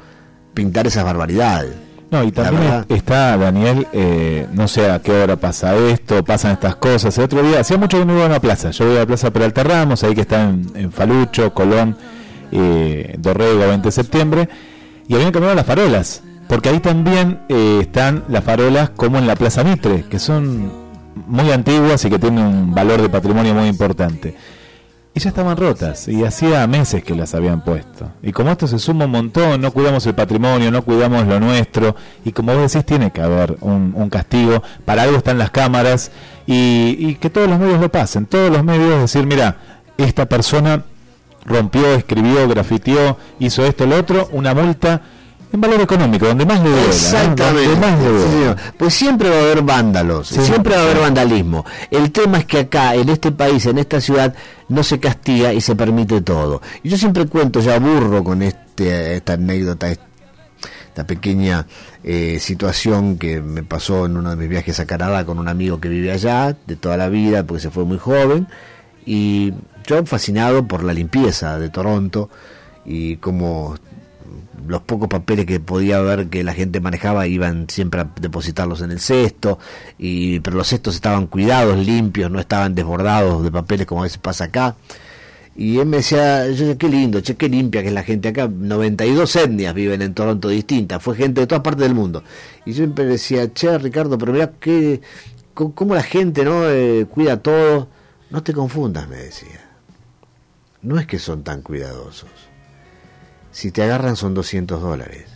pintar 0.53 0.88
esas 0.88 1.05
barbaridades. 1.05 1.85
No, 2.11 2.23
y 2.23 2.32
también 2.32 2.61
verdad. 2.64 2.86
está 2.90 3.36
Daniel, 3.38 3.88
eh, 3.91 4.48
no 4.53 4.68
sé 4.68 4.90
a 4.90 4.99
qué 4.99 5.11
hora 5.11 5.36
pasa 5.36 5.76
esto, 5.76 6.23
pasan 6.23 6.52
estas 6.52 6.76
cosas. 6.76 7.18
El 7.18 7.26
otro 7.26 7.44
día, 7.44 7.60
hacía 7.60 7.77
mucho 7.77 7.98
que 7.98 8.06
no 8.06 8.14
iba 8.14 8.23
a 8.23 8.27
una 8.27 8.40
plaza. 8.40 8.72
Yo 8.72 8.86
voy 8.86 8.95
a 8.95 8.99
la 8.99 9.06
Plaza 9.06 9.32
Peralta 9.32 9.64
Ramos, 9.64 10.03
ahí 10.03 10.14
que 10.14 10.22
está 10.22 10.44
en, 10.44 10.72
en 10.76 10.91
Falucho, 10.91 11.53
Colón, 11.53 11.98
eh, 12.52 13.15
Dorrego, 13.18 13.68
20 13.68 13.88
de 13.88 13.91
septiembre, 13.91 14.49
y 15.07 15.15
habían 15.15 15.32
cambiado 15.32 15.56
las 15.56 15.65
farolas. 15.65 16.22
Porque 16.48 16.69
ahí 16.69 16.80
también 16.80 17.40
eh, 17.49 17.80
están 17.82 18.23
las 18.30 18.44
farolas 18.44 18.91
como 18.91 19.18
en 19.18 19.26
la 19.26 19.36
Plaza 19.36 19.64
Mitre, 19.64 20.06
que 20.10 20.19
son 20.19 20.72
muy 21.27 21.52
antiguas 21.52 22.06
y 22.06 22.10
que 22.10 22.19
tienen 22.19 22.45
un 22.45 22.76
valor 22.76 23.02
de 23.02 23.10
patrimonio 23.10 23.53
muy 23.56 23.68
importante. 23.68 24.36
Y 25.17 25.19
ya 25.21 25.29
estaban 25.29 25.55
rotas, 25.55 26.09
y 26.09 26.25
hacía 26.25 26.67
meses 26.67 27.01
que 27.01 27.15
las 27.15 27.33
habían 27.33 27.63
puesto. 27.63 28.11
Y 28.21 28.33
como 28.33 28.51
esto 28.51 28.67
se 28.67 28.77
suma 28.79 29.05
un 29.05 29.11
montón, 29.11 29.61
no 29.61 29.71
cuidamos 29.71 30.05
el 30.07 30.13
patrimonio, 30.13 30.69
no 30.71 30.81
cuidamos 30.81 31.25
lo 31.25 31.39
nuestro, 31.39 31.95
y 32.25 32.33
como 32.33 32.53
vos 32.53 32.69
decís, 32.73 32.85
tiene 32.85 33.11
que 33.11 33.21
haber 33.21 33.55
un, 33.61 33.93
un 33.95 34.09
castigo, 34.09 34.61
para 34.83 35.03
algo 35.03 35.15
están 35.15 35.37
las 35.37 35.51
cámaras, 35.51 36.11
y, 36.45 36.97
y 36.99 37.15
que 37.15 37.29
todos 37.29 37.47
los 37.49 37.57
medios 37.57 37.79
lo 37.79 37.89
pasen, 37.89 38.25
todos 38.25 38.51
los 38.51 38.61
medios 38.65 38.99
decir, 38.99 39.25
mira, 39.25 39.55
esta 39.97 40.25
persona 40.25 40.83
rompió, 41.45 41.95
escribió, 41.95 42.45
grafiteó, 42.49 43.17
hizo 43.39 43.65
esto, 43.65 43.85
lo 43.85 43.95
otro, 43.97 44.27
una 44.33 44.53
multa 44.53 45.01
en 45.53 45.61
valor 45.61 45.79
económico, 45.79 46.25
donde 46.25 46.45
más 46.45 46.59
le 46.59 46.69
duela, 46.71 46.83
¿no? 46.83 46.91
Exactamente. 46.91 47.69
Donde 47.69 47.87
más 47.87 47.99
le 48.01 48.09
duela. 48.09 48.55
Pues 48.77 48.93
siempre 48.93 49.29
va 49.29 49.35
a 49.37 49.39
haber 49.39 49.61
vándalos, 49.61 50.27
Sí. 50.27 50.41
siempre 50.41 50.75
va 50.75 50.81
a 50.81 50.83
haber 50.83 50.99
vandalismo. 50.99 51.63
El 51.89 52.11
tema 52.11 52.39
es 52.39 52.45
que 52.45 52.59
acá, 52.59 52.95
en 52.95 53.07
este 53.07 53.31
país, 53.31 53.65
en 53.65 53.77
esta 53.77 54.01
ciudad, 54.01 54.33
no 54.69 54.83
se 54.83 54.99
castiga 54.99 55.53
y 55.53 55.61
se 55.61 55.75
permite 55.75 56.21
todo. 56.21 56.61
Y 56.83 56.89
yo 56.89 56.97
siempre 56.97 57.25
cuento, 57.27 57.59
ya 57.59 57.75
aburro 57.75 58.23
con 58.23 58.41
este, 58.41 59.15
esta 59.15 59.33
anécdota, 59.33 59.89
esta 59.91 61.05
pequeña 61.05 61.67
eh, 62.03 62.39
situación 62.39 63.17
que 63.17 63.41
me 63.41 63.63
pasó 63.63 64.05
en 64.05 64.17
uno 64.17 64.29
de 64.31 64.35
mis 64.35 64.49
viajes 64.49 64.79
a 64.79 64.85
Canadá 64.85 65.25
con 65.25 65.39
un 65.39 65.47
amigo 65.47 65.79
que 65.79 65.89
vive 65.89 66.11
allá, 66.11 66.55
de 66.65 66.75
toda 66.75 66.97
la 66.97 67.09
vida, 67.09 67.43
porque 67.43 67.61
se 67.61 67.69
fue 67.69 67.85
muy 67.85 67.97
joven. 67.97 68.47
Y 69.05 69.53
yo 69.85 70.03
fascinado 70.05 70.67
por 70.67 70.83
la 70.83 70.93
limpieza 70.93 71.59
de 71.59 71.69
Toronto 71.69 72.29
y 72.85 73.17
cómo 73.17 73.75
los 74.67 74.81
pocos 74.81 75.07
papeles 75.07 75.45
que 75.45 75.59
podía 75.59 75.99
ver 76.01 76.27
que 76.27 76.43
la 76.43 76.53
gente 76.53 76.79
manejaba 76.79 77.27
iban 77.27 77.67
siempre 77.69 78.01
a 78.01 78.11
depositarlos 78.19 78.81
en 78.81 78.91
el 78.91 78.99
cesto, 78.99 79.59
y, 79.97 80.39
pero 80.39 80.57
los 80.57 80.67
cestos 80.67 80.95
estaban 80.95 81.27
cuidados, 81.27 81.77
limpios, 81.77 82.31
no 82.31 82.39
estaban 82.39 82.75
desbordados 82.75 83.43
de 83.43 83.51
papeles 83.51 83.85
como 83.85 84.01
a 84.01 84.03
veces 84.03 84.17
pasa 84.17 84.45
acá. 84.45 84.75
Y 85.57 85.79
él 85.79 85.85
me 85.85 85.97
decía, 85.97 86.49
yo 86.51 86.77
qué 86.77 86.89
lindo, 86.89 87.21
che, 87.21 87.35
qué 87.35 87.47
limpia 87.47 87.81
que 87.81 87.87
es 87.87 87.93
la 87.93 88.03
gente 88.03 88.27
acá. 88.27 88.49
92 88.49 89.35
etnias 89.37 89.73
viven 89.73 90.01
en 90.01 90.13
Toronto 90.13 90.49
distintas, 90.49 91.01
fue 91.01 91.15
gente 91.15 91.41
de 91.41 91.47
todas 91.47 91.63
partes 91.63 91.83
del 91.83 91.95
mundo. 91.95 92.23
Y 92.65 92.71
yo 92.71 92.77
siempre 92.77 93.05
decía, 93.05 93.53
che, 93.53 93.77
Ricardo, 93.77 94.17
pero 94.17 94.33
qué, 94.59 95.01
cómo, 95.53 95.73
cómo 95.73 95.95
la 95.95 96.03
gente 96.03 96.43
no 96.43 96.69
Eh, 96.69 97.05
cuida 97.09 97.41
todo. 97.41 97.87
No 98.29 98.43
te 98.43 98.53
confundas, 98.53 99.07
me 99.07 99.17
decía. 99.17 99.61
No 100.81 100.99
es 100.99 101.07
que 101.07 101.19
son 101.19 101.43
tan 101.43 101.61
cuidadosos. 101.61 102.29
Si 103.56 103.72
te 103.72 103.84
agarran 103.84 104.18
son 104.18 104.34
200 104.34 104.82
dólares. 104.82 105.27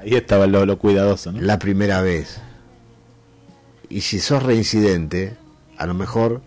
Ahí 0.00 0.14
estaba 0.14 0.46
lo, 0.46 0.64
lo 0.64 0.78
cuidadoso, 0.78 1.32
¿no? 1.32 1.42
La 1.42 1.58
primera 1.58 2.00
vez. 2.00 2.40
Y 3.90 4.00
si 4.00 4.20
sos 4.20 4.42
reincidente, 4.42 5.36
a 5.76 5.84
lo 5.84 5.92
mejor, 5.92 6.40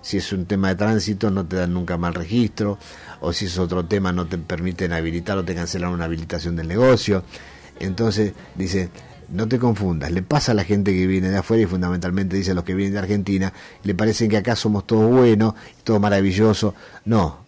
si 0.00 0.16
es 0.16 0.32
un 0.32 0.46
tema 0.46 0.68
de 0.68 0.76
tránsito, 0.76 1.30
no 1.30 1.44
te 1.44 1.56
dan 1.56 1.74
nunca 1.74 1.98
mal 1.98 2.14
registro, 2.14 2.78
o 3.20 3.34
si 3.34 3.44
es 3.44 3.58
otro 3.58 3.84
tema, 3.84 4.12
no 4.14 4.24
te 4.24 4.38
permiten 4.38 4.94
habilitar 4.94 5.36
o 5.36 5.44
te 5.44 5.54
cancelan 5.54 5.90
una 5.90 6.06
habilitación 6.06 6.56
del 6.56 6.68
negocio. 6.68 7.22
Entonces, 7.78 8.32
dice, 8.54 8.88
no 9.28 9.46
te 9.48 9.58
confundas, 9.58 10.10
le 10.10 10.22
pasa 10.22 10.52
a 10.52 10.54
la 10.54 10.64
gente 10.64 10.94
que 10.94 11.06
viene 11.06 11.28
de 11.28 11.36
afuera 11.36 11.64
y 11.64 11.66
fundamentalmente 11.66 12.34
dice 12.34 12.52
a 12.52 12.54
los 12.54 12.64
que 12.64 12.74
vienen 12.74 12.94
de 12.94 13.00
Argentina, 13.00 13.52
le 13.82 13.94
parecen 13.94 14.30
que 14.30 14.38
acá 14.38 14.56
somos 14.56 14.86
todos 14.86 15.10
buenos, 15.10 15.52
todo 15.84 16.00
maravilloso. 16.00 16.74
No, 17.04 17.44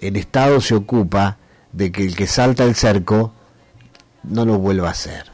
el 0.00 0.16
Estado 0.16 0.60
se 0.60 0.74
ocupa 0.74 1.38
de 1.72 1.92
que 1.92 2.04
el 2.04 2.16
que 2.16 2.26
salta 2.26 2.64
el 2.64 2.74
cerco 2.74 3.32
no 4.22 4.44
lo 4.44 4.58
vuelva 4.58 4.88
a 4.88 4.92
hacer. 4.92 5.26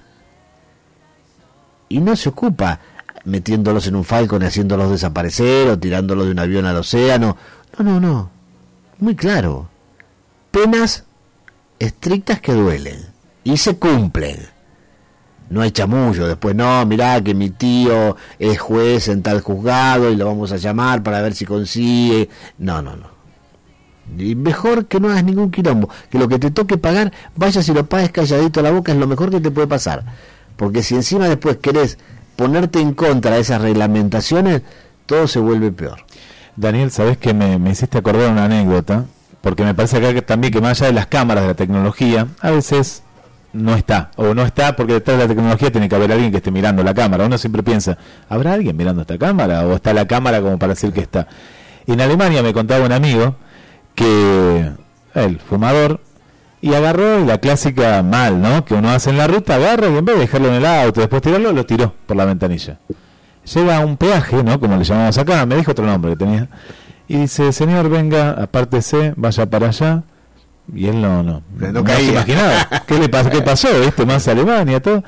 Y 1.89 2.01
no 2.01 2.17
se 2.17 2.29
ocupa 2.29 2.81
metiéndolos 3.25 3.87
en 3.87 3.97
un 3.97 4.05
falcon 4.05 4.43
y 4.43 4.47
haciéndolos 4.47 4.91
desaparecer 4.91 5.69
o 5.69 5.79
tirándolos 5.79 6.27
de 6.27 6.33
un 6.33 6.39
avión 6.39 6.67
al 6.67 6.77
océano. 6.77 7.37
No, 7.79 7.85
no, 7.85 8.01
no. 8.01 8.31
Muy 8.99 9.15
claro. 9.15 9.69
Penas 10.51 11.05
estrictas 11.79 12.41
que 12.41 12.53
duelen 12.53 13.07
y 13.45 13.57
se 13.57 13.77
cumplen. 13.77 14.39
No 15.49 15.63
hay 15.63 15.71
chamullo, 15.71 16.27
después 16.27 16.57
no, 16.57 16.85
mirá 16.87 17.23
que 17.23 17.33
mi 17.33 17.51
tío 17.51 18.17
es 18.39 18.59
juez 18.59 19.07
en 19.09 19.23
tal 19.23 19.43
juzgado 19.43 20.11
y 20.11 20.17
lo 20.17 20.27
vamos 20.27 20.51
a 20.51 20.57
llamar 20.57 21.05
para 21.05 21.23
ver 21.23 21.35
si 21.35 21.45
consigue. 21.45 22.29
No, 22.59 22.83
no, 22.83 22.97
no. 22.97 23.16
Y 24.19 24.35
mejor 24.35 24.87
que 24.87 25.01
no 25.01 25.09
hagas 25.09 25.25
ningún 25.25 25.51
quilombo, 25.51 25.89
que 26.11 26.19
lo 26.19 26.29
que 26.29 26.39
te 26.39 26.51
toque 26.51 26.79
pagar, 26.79 27.13
vayas 27.35 27.69
y 27.69 27.75
lo 27.75 27.87
pagues 27.87 28.11
calladito 28.11 28.61
a 28.61 28.63
la 28.63 28.71
boca, 28.71 28.93
es 28.93 28.99
lo 28.99 29.07
mejor 29.07 29.31
que 29.31 29.41
te 29.41 29.51
puede 29.51 29.67
pasar. 29.67 30.05
Porque 30.57 30.83
si 30.83 30.95
encima 30.95 31.29
después 31.29 31.59
querés 31.59 31.99
ponerte 32.37 32.81
en 32.81 32.95
contra 32.95 33.35
de 33.35 33.41
esas 33.41 33.61
reglamentaciones, 33.61 34.63
todo 35.07 35.27
se 35.27 35.39
vuelve 35.39 35.73
peor. 35.73 36.01
Daniel, 36.57 36.91
¿sabes 36.91 37.19
que 37.19 37.35
me, 37.35 37.59
me 37.59 37.71
hiciste 37.71 37.99
acordar 37.99 38.31
una 38.31 38.45
anécdota? 38.45 39.05
Porque 39.43 39.65
me 39.65 39.75
parece 39.75 39.99
acá 39.99 40.15
que 40.15 40.23
también 40.23 40.53
que 40.53 40.61
más 40.61 40.81
allá 40.81 40.89
de 40.89 40.95
las 40.95 41.07
cámaras 41.07 41.43
de 41.43 41.49
la 41.49 41.55
tecnología, 41.55 42.29
a 42.41 42.51
veces 42.51 43.03
no 43.53 43.75
está, 43.75 44.11
o 44.17 44.35
no 44.35 44.43
está 44.43 44.77
porque 44.77 44.95
detrás 44.95 45.19
de 45.19 45.25
la 45.25 45.29
tecnología 45.29 45.71
tiene 45.71 45.89
que 45.89 45.95
haber 45.95 46.13
alguien 46.13 46.31
que 46.31 46.39
esté 46.39 46.51
mirando 46.51 46.83
la 46.83 46.95
cámara. 46.95 47.27
Uno 47.27 47.39
siempre 47.39 47.63
piensa, 47.63 47.97
¿habrá 48.29 48.53
alguien 48.53 48.77
mirando 48.77 49.03
esta 49.03 49.19
cámara? 49.19 49.67
¿O 49.67 49.75
está 49.75 49.93
la 49.93 50.07
cámara 50.07 50.41
como 50.41 50.59
para 50.59 50.75
decir 50.75 50.93
que 50.93 51.01
está? 51.01 51.27
En 51.87 52.01
Alemania 52.01 52.43
me 52.43 52.53
contaba 52.53 52.85
un 52.85 52.93
amigo 52.93 53.37
que 53.97 54.71
el 55.15 55.41
fumador 55.41 56.01
y 56.61 56.75
agarró 56.75 57.25
la 57.25 57.39
clásica 57.39 58.03
mal, 58.03 58.41
¿no? 58.41 58.65
Que 58.65 58.75
uno 58.75 58.91
hace 58.91 59.11
en 59.11 59.19
la 59.19 59.27
ruta, 59.27 59.57
agarra 59.57 59.89
y 59.89 59.97
en 59.97 60.05
vez 60.05 60.15
de 60.17 60.21
dejarlo 60.23 60.49
en 60.49 60.55
el 60.55 60.67
auto, 60.67 61.01
después 61.01 61.23
tirarlo, 61.23 61.53
lo 61.53 61.67
tiró 61.67 61.93
por 62.07 62.17
la 62.17 62.25
ventanilla. 62.25 62.79
Llega 63.53 63.77
a 63.77 63.81
un 63.81 63.97
peaje, 63.97 64.43
¿no? 64.43 64.59
Como 64.59 64.77
le 64.77 64.85
llamamos 64.85 65.17
acá, 65.19 65.47
me 65.47 65.57
dijo 65.57 65.71
otro 65.73 65.87
nombre 65.87 66.13
que 66.13 66.17
tenía. 66.17 66.49
Y 67.09 67.19
dice, 67.19 67.53
señor, 67.53 67.89
venga, 67.89 68.31
apártese, 68.33 69.13
vaya 69.17 69.47
para 69.49 69.69
allá. 69.69 70.03
Y 70.75 70.89
él 70.89 71.01
no, 71.01 71.23
no, 71.23 71.43
no, 71.57 71.85
caía. 71.85 71.99
se 71.99 72.13
imaginaba. 72.13 72.69
¿Qué 72.87 72.99
le 72.99 73.09
pasó? 73.09 73.31
¿Qué 73.31 73.43
pasó? 73.43 73.69
¿Viste? 73.81 74.05
Más 74.05 74.27
Alemania, 74.27 74.81
todo. 74.81 75.05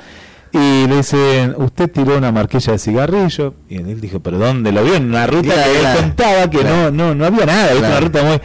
Y 0.52 0.86
le 0.86 0.96
dicen, 0.98 1.54
usted 1.58 1.90
tiró 1.90 2.16
una 2.16 2.30
marquilla 2.30 2.74
de 2.74 2.78
cigarrillo. 2.78 3.54
Y 3.68 3.76
él 3.78 4.00
dijo, 4.00 4.20
¿pero 4.20 4.38
dónde 4.38 4.70
lo 4.70 4.84
vio? 4.84 4.94
En 4.94 5.06
una 5.06 5.26
ruta 5.26 5.52
que 5.52 5.80
él 5.80 5.86
contaba 6.00 6.48
que 6.48 6.58
Claro. 6.60 6.90
no, 6.92 7.08
no, 7.08 7.14
no 7.16 7.24
había 7.26 7.46
nada. 7.46 7.68
Claro. 7.72 7.86
Una 7.88 8.00
ruta 8.00 8.22
muy... 8.22 8.40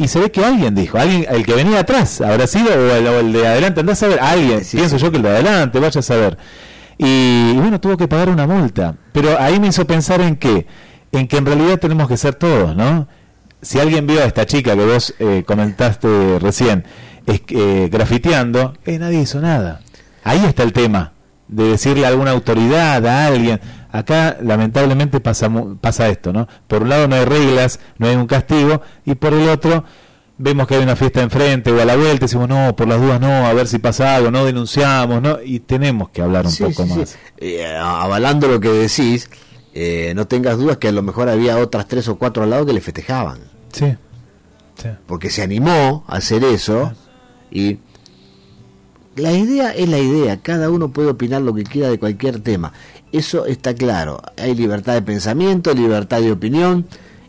Y 0.00 0.08
se 0.08 0.18
ve 0.18 0.32
que 0.32 0.42
alguien 0.42 0.74
dijo, 0.74 0.96
alguien, 0.96 1.26
el 1.28 1.44
que 1.44 1.52
venía 1.52 1.80
atrás, 1.80 2.22
habrá 2.22 2.46
sido, 2.46 2.70
o 2.70 2.96
el, 2.96 3.06
o 3.06 3.20
el 3.20 3.34
de 3.34 3.46
adelante, 3.46 3.80
andás 3.80 4.02
a 4.02 4.08
ver, 4.08 4.18
alguien, 4.18 4.62
pienso 4.72 4.96
yo 4.96 5.10
que 5.10 5.18
el 5.18 5.22
de 5.22 5.28
adelante, 5.28 5.78
vaya 5.78 5.98
a 5.98 6.02
saber. 6.02 6.38
Y, 6.96 7.50
y 7.54 7.56
bueno, 7.58 7.78
tuvo 7.82 7.98
que 7.98 8.08
pagar 8.08 8.30
una 8.30 8.46
multa. 8.46 8.94
Pero 9.12 9.38
ahí 9.38 9.60
me 9.60 9.66
hizo 9.66 9.86
pensar 9.86 10.22
en 10.22 10.36
que, 10.36 10.66
en 11.12 11.28
que 11.28 11.36
en 11.36 11.44
realidad 11.44 11.78
tenemos 11.78 12.08
que 12.08 12.16
ser 12.16 12.34
todos, 12.34 12.74
¿no? 12.74 13.08
Si 13.60 13.78
alguien 13.78 14.06
vio 14.06 14.22
a 14.22 14.24
esta 14.24 14.46
chica 14.46 14.74
que 14.74 14.86
vos 14.86 15.14
eh, 15.18 15.44
comentaste 15.46 16.38
recién, 16.38 16.86
es, 17.26 17.42
eh, 17.48 17.90
grafiteando, 17.92 18.72
eh, 18.86 18.98
nadie 18.98 19.20
hizo 19.20 19.38
nada. 19.42 19.82
Ahí 20.24 20.42
está 20.46 20.62
el 20.62 20.72
tema, 20.72 21.12
de 21.46 21.64
decirle 21.64 22.06
a 22.06 22.08
alguna 22.08 22.30
autoridad, 22.30 23.06
a 23.06 23.26
alguien. 23.26 23.60
Acá 23.92 24.38
lamentablemente 24.42 25.20
pasa, 25.20 25.48
mu- 25.48 25.76
pasa 25.76 26.08
esto, 26.08 26.32
¿no? 26.32 26.46
Por 26.68 26.82
un 26.82 26.88
lado 26.90 27.08
no 27.08 27.16
hay 27.16 27.24
reglas, 27.24 27.80
no 27.98 28.06
hay 28.08 28.16
un 28.16 28.26
castigo, 28.26 28.82
y 29.04 29.14
por 29.16 29.32
el 29.34 29.48
otro 29.48 29.84
vemos 30.38 30.66
que 30.66 30.76
hay 30.76 30.82
una 30.82 30.96
fiesta 30.96 31.20
enfrente 31.22 31.70
o 31.70 31.80
a 31.80 31.84
la 31.84 31.96
vuelta, 31.96 32.16
y 32.24 32.28
decimos, 32.28 32.48
no, 32.48 32.74
por 32.76 32.88
las 32.88 33.00
dudas 33.00 33.20
no, 33.20 33.46
a 33.46 33.52
ver 33.52 33.66
si 33.66 33.78
pasa 33.78 34.14
algo, 34.16 34.30
no 34.30 34.44
denunciamos, 34.44 35.20
¿no? 35.20 35.38
Y 35.44 35.60
tenemos 35.60 36.10
que 36.10 36.22
hablar 36.22 36.46
un 36.46 36.52
Sí, 36.52 36.64
poco 36.64 36.84
sí, 36.84 36.88
sí. 36.92 36.98
más. 36.98 37.18
Eh, 37.38 37.76
avalando 37.76 38.48
lo 38.48 38.60
que 38.60 38.68
decís, 38.70 39.28
eh, 39.74 40.12
no 40.16 40.26
tengas 40.26 40.56
dudas 40.56 40.78
que 40.78 40.88
a 40.88 40.92
lo 40.92 41.02
mejor 41.02 41.28
había 41.28 41.58
otras 41.58 41.86
tres 41.88 42.08
o 42.08 42.16
cuatro 42.16 42.42
al 42.42 42.50
lado 42.50 42.64
que 42.66 42.72
le 42.72 42.80
festejaban. 42.80 43.38
Sí. 43.72 43.94
Porque 45.06 45.28
se 45.28 45.42
animó 45.42 46.04
a 46.08 46.16
hacer 46.16 46.42
eso 46.42 46.92
y 47.50 47.78
la 49.16 49.32
idea 49.32 49.72
es 49.74 49.88
la 49.88 49.98
idea, 49.98 50.38
cada 50.40 50.70
uno 50.70 50.90
puede 50.90 51.10
opinar 51.10 51.42
lo 51.42 51.52
que 51.54 51.64
quiera 51.64 51.90
de 51.90 51.98
cualquier 51.98 52.40
tema. 52.40 52.72
Eso 53.12 53.46
está 53.46 53.74
claro. 53.74 54.22
Hay 54.36 54.54
libertad 54.54 54.94
de 54.94 55.02
pensamiento, 55.02 55.74
libertad 55.74 56.20
de 56.20 56.32
opinión, 56.32 56.86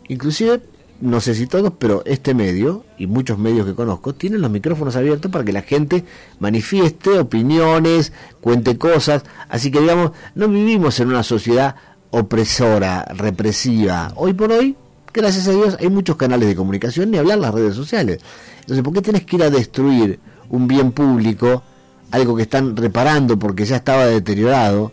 inclusive 0.08 0.62
no 1.02 1.20
sé 1.20 1.34
si 1.34 1.48
todos, 1.48 1.72
pero 1.80 2.04
este 2.06 2.32
medio 2.32 2.84
y 2.96 3.08
muchos 3.08 3.36
medios 3.36 3.66
que 3.66 3.74
conozco 3.74 4.14
tienen 4.14 4.40
los 4.40 4.52
micrófonos 4.52 4.94
abiertos 4.94 5.32
para 5.32 5.44
que 5.44 5.52
la 5.52 5.62
gente 5.62 6.04
manifieste 6.38 7.18
opiniones, 7.18 8.12
cuente 8.40 8.78
cosas. 8.78 9.24
Así 9.48 9.72
que 9.72 9.80
digamos, 9.80 10.12
no 10.36 10.46
vivimos 10.46 11.00
en 11.00 11.08
una 11.08 11.24
sociedad 11.24 11.74
opresora, 12.10 13.04
represiva. 13.16 14.12
Hoy 14.14 14.32
por 14.32 14.52
hoy, 14.52 14.76
gracias 15.12 15.48
a 15.48 15.50
Dios, 15.50 15.76
hay 15.80 15.88
muchos 15.88 16.14
canales 16.14 16.46
de 16.46 16.54
comunicación, 16.54 17.10
ni 17.10 17.18
hablar 17.18 17.38
las 17.38 17.52
redes 17.52 17.74
sociales. 17.74 18.20
Entonces, 18.60 18.84
¿por 18.84 18.92
qué 18.92 19.02
tenés 19.02 19.24
que 19.24 19.36
ir 19.36 19.42
a 19.42 19.50
destruir 19.50 20.20
un 20.50 20.68
bien 20.68 20.92
público, 20.92 21.64
algo 22.12 22.36
que 22.36 22.42
están 22.42 22.76
reparando 22.76 23.40
porque 23.40 23.64
ya 23.64 23.74
estaba 23.74 24.06
deteriorado, 24.06 24.92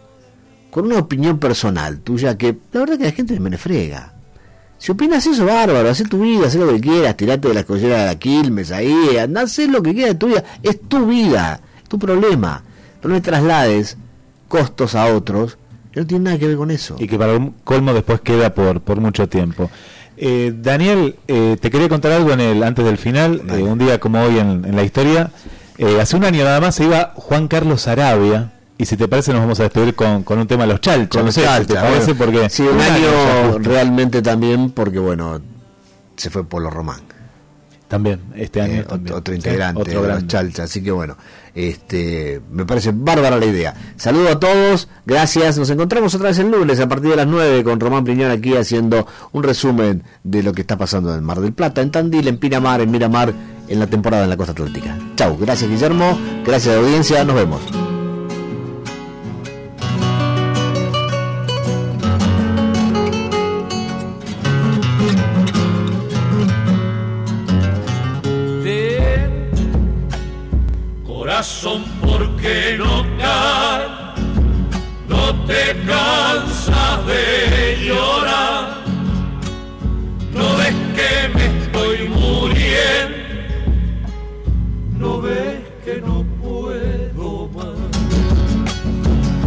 con 0.71 0.85
una 0.85 0.99
opinión 0.99 1.39
personal 1.39 1.99
tuya 1.99 2.37
que 2.37 2.57
la 2.71 2.79
verdad 2.81 2.97
que 2.97 3.05
la 3.05 3.11
gente 3.11 3.39
me 3.39 3.57
frega? 3.57 4.13
Si 4.77 4.93
opinas 4.93 5.25
eso, 5.25 5.45
bárbaro, 5.45 5.89
haz 5.89 6.01
tu 6.03 6.21
vida, 6.21 6.47
haz 6.47 6.55
lo 6.55 6.71
que 6.71 6.79
quieras, 6.79 7.17
tirate 7.17 7.49
de 7.49 7.53
la 7.53 7.63
collera 7.65 7.99
de 7.99 8.05
la 8.05 8.15
Quilmes 8.17 8.71
ahí, 8.71 9.17
andá 9.17 9.41
hacer 9.41 9.69
lo 9.69 9.83
que 9.83 9.93
quieras 9.93 10.13
de 10.13 10.19
tu 10.19 10.27
vida, 10.27 10.43
es 10.63 10.79
tu 10.87 11.05
vida, 11.05 11.59
es 11.83 11.89
tu 11.89 11.99
problema. 11.99 12.63
Pero 13.01 13.09
no 13.09 13.15
le 13.15 13.21
traslades 13.21 13.97
costos 14.47 14.95
a 14.95 15.13
otros 15.13 15.57
que 15.91 15.99
no 15.99 16.07
tienen 16.07 16.23
nada 16.23 16.37
que 16.37 16.47
ver 16.47 16.55
con 16.55 16.71
eso. 16.71 16.95
Y 16.97 17.07
que 17.07 17.17
para 17.17 17.35
un 17.35 17.55
colmo 17.65 17.93
después 17.93 18.21
queda 18.21 18.53
por, 18.53 18.79
por 18.79 19.01
mucho 19.01 19.27
tiempo. 19.27 19.69
Eh, 20.15 20.53
Daniel, 20.55 21.17
eh, 21.27 21.57
te 21.59 21.69
quería 21.69 21.89
contar 21.89 22.13
algo 22.13 22.31
en 22.31 22.39
el 22.39 22.63
antes 22.63 22.85
del 22.85 22.97
final, 22.97 23.41
eh, 23.49 23.63
un 23.63 23.79
día 23.79 23.99
como 23.99 24.21
hoy 24.21 24.37
en, 24.37 24.63
en 24.63 24.75
la 24.75 24.83
historia. 24.83 25.31
Eh, 25.77 25.99
hace 26.01 26.17
un 26.17 26.25
año 26.25 26.43
nada 26.43 26.59
más 26.59 26.75
se 26.75 26.83
iba 26.83 27.13
Juan 27.15 27.47
Carlos 27.47 27.87
Arabia, 27.87 28.51
y 28.79 28.85
si 28.85 28.97
te 28.97 29.07
parece 29.07 29.31
nos 29.33 29.41
vamos 29.41 29.59
a 29.59 29.63
despedir 29.63 29.93
con, 29.93 30.23
con 30.23 30.39
un 30.39 30.47
tema 30.47 30.63
de 30.63 30.69
los 30.69 30.81
chalchas. 30.81 31.21
No 31.21 31.25
los 31.27 31.35
sé, 31.35 31.41
si 31.41 31.45
Chalchas, 31.47 31.67
¿te 31.67 31.73
parece? 31.75 32.13
bueno. 32.13 32.25
Porque 32.33 32.49
Sí, 32.49 32.63
un 32.63 32.79
año 32.81 33.59
realmente 33.59 34.21
también 34.21 34.71
porque, 34.71 34.97
bueno, 34.99 35.39
se 36.15 36.29
fue 36.29 36.43
Polo 36.45 36.69
Román. 36.71 37.01
También, 37.89 38.21
este 38.35 38.61
año 38.61 38.81
Eh, 38.81 38.85
también. 38.87 39.15
Otro 39.15 39.33
Sí, 39.33 39.37
integrante 39.37 39.81
otro 39.81 40.01
de 40.03 40.07
los. 40.09 40.27
Chalchas. 40.27 40.65
Así 40.69 40.81
que 40.83 40.91
bueno, 40.91 41.17
este 41.55 42.39
me 42.51 42.63
parece 42.65 42.91
bárbara 42.93 43.35
la 43.37 43.45
idea. 43.47 43.73
Saludo 43.97 44.29
a 44.29 44.39
todos, 44.39 44.87
gracias. 45.05 45.57
Nos 45.57 45.69
encontramos 45.71 46.13
otra 46.15 46.29
vez 46.29 46.39
el 46.39 46.51
lunes 46.51 46.79
a 46.79 46.87
partir 46.87 47.09
de 47.09 47.15
las 47.17 47.27
9 47.27 47.63
con 47.63 47.79
Román 47.79 48.03
Priñón 48.05 48.31
aquí 48.31 48.55
haciendo 48.55 49.07
un 49.31 49.43
resumen 49.43 50.03
de 50.23 50.43
lo 50.43 50.53
que 50.53 50.61
está 50.61 50.77
pasando 50.77 51.09
en 51.09 51.15
el 51.17 51.21
Mar 51.23 51.39
del 51.41 51.51
Plata, 51.53 51.81
en 51.81 51.91
Tandil, 51.91 52.27
en 52.27 52.37
Pinamar, 52.37 52.79
en 52.79 52.91
Miramar, 52.91 53.33
en 53.67 53.79
la 53.79 53.87
temporada 53.87 54.23
en 54.23 54.29
la 54.29 54.37
costa 54.37 54.51
atlántica. 54.51 54.95
Chau, 55.15 55.35
gracias 55.37 55.69
Guillermo, 55.69 56.17
gracias 56.45 56.75
a 56.75 56.79
la 56.79 56.85
audiencia, 56.85 57.25
nos 57.25 57.35
vemos. 57.35 57.61
Corazón, 71.39 71.85
¿por 72.01 72.35
qué 72.35 72.75
no 72.77 73.05
caes? 73.17 73.87
No 75.07 75.33
te 75.45 75.73
cansas 75.87 77.05
de 77.07 77.77
llorar. 77.81 78.83
No 80.33 80.57
ves 80.57 80.75
que 80.97 81.29
me 81.33 81.45
estoy 81.61 82.09
muriendo. 82.09 83.17
No 84.97 85.21
ves 85.21 85.61
que 85.85 86.01
no 86.01 86.25
puedo 86.41 87.47
más. 87.55 87.77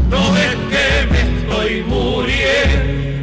No 0.09 0.32
ves 0.32 0.56
que 0.73 0.89
me 1.10 1.20
estoy 1.28 1.73
muriendo. 1.82 3.20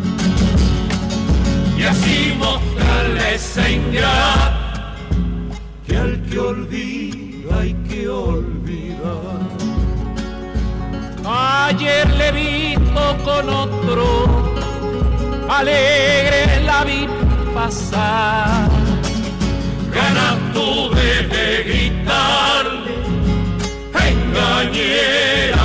y 1.78 1.82
así 1.82 2.34
mostrarle 2.38 3.34
esa 3.34 3.70
ingrata 3.70 4.94
que 5.86 5.96
al 5.96 6.22
que 6.22 6.38
olvida 6.38 7.60
hay 7.60 7.74
que 7.88 8.08
olvidar 8.08 8.56
Ayer 11.28 12.08
le 12.14 12.32
vi 12.32 12.76
con 13.24 13.48
otro, 13.50 14.26
alegre 15.48 16.62
la 16.64 16.84
vi 16.84 17.08
pasar. 17.52 18.68
Ganas 19.92 20.36
tuve 20.54 21.08
de 21.34 21.46
gritarle, 21.64 22.55
engañera, 24.62 25.55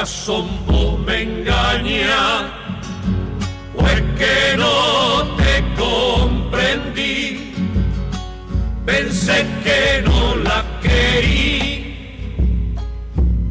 Vos 0.00 0.98
me 1.04 1.24
engañas, 1.24 2.44
o 3.76 3.86
es 3.86 4.00
que 4.18 4.56
no 4.56 5.26
te 5.36 5.62
comprendí. 5.78 7.52
Pensé 8.86 9.44
que 9.62 10.00
no 10.06 10.36
la 10.36 10.64
querí, 10.80 11.96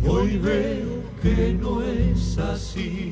hoy 0.07 0.39
veo 0.39 1.03
que 1.21 1.55
no 1.61 1.84
es 1.84 2.39
así. 2.39 3.11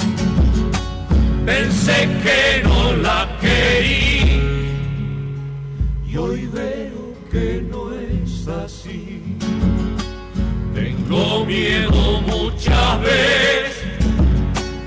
Pensé 1.45 2.09
que 2.23 2.63
no 2.63 2.93
la 2.93 3.29
querí, 3.39 4.41
y 6.09 6.17
hoy 6.17 6.47
veo 6.47 7.13
que 7.31 7.63
no 7.69 7.93
es 7.93 8.47
así. 8.47 9.21
Tengo 10.73 11.45
miedo 11.45 11.86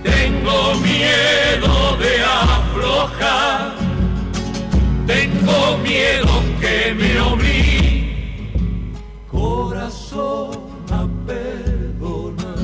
tengo 0.02 0.74
miedo 0.76 1.96
de 1.98 2.22
aflojar, 2.24 3.74
tengo 5.06 5.78
miedo 5.78 6.42
que 6.60 6.94
me 6.94 7.20
obligue, 7.20 8.52
corazón 9.30 10.50
a 10.90 11.06
perdonar. 11.26 12.58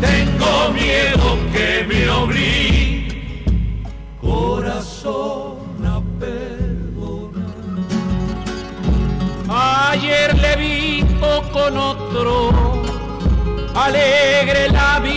Tengo 0.00 0.70
miedo 0.72 1.38
que 1.52 1.84
me 1.88 2.08
obligue, 2.10 3.82
corazón 4.20 5.58
a 5.84 6.00
perdonar. 6.20 7.54
Ayer 9.48 10.36
le 10.36 10.56
vi 10.56 11.06
otro, 11.20 12.05
alegre 13.86 14.68
la 14.72 14.98
vi 15.02 15.15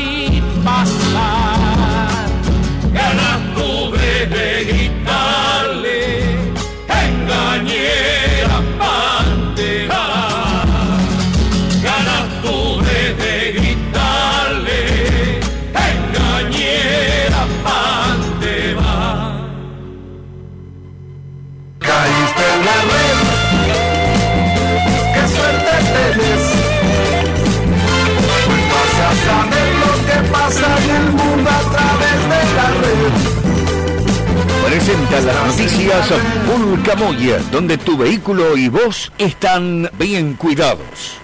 Presenta 34.90 35.22
las 35.22 35.46
noticias 35.46 36.08
Pulcamoya, 36.48 37.38
donde 37.52 37.78
tu 37.78 37.96
vehículo 37.96 38.58
y 38.58 38.70
vos 38.70 39.12
están 39.20 39.88
bien 40.00 40.34
cuidados. 40.34 41.20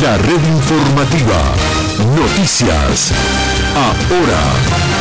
La 0.00 0.18
red 0.18 0.44
informativa. 0.54 1.42
Noticias. 2.14 3.12
Ahora. 3.74 4.91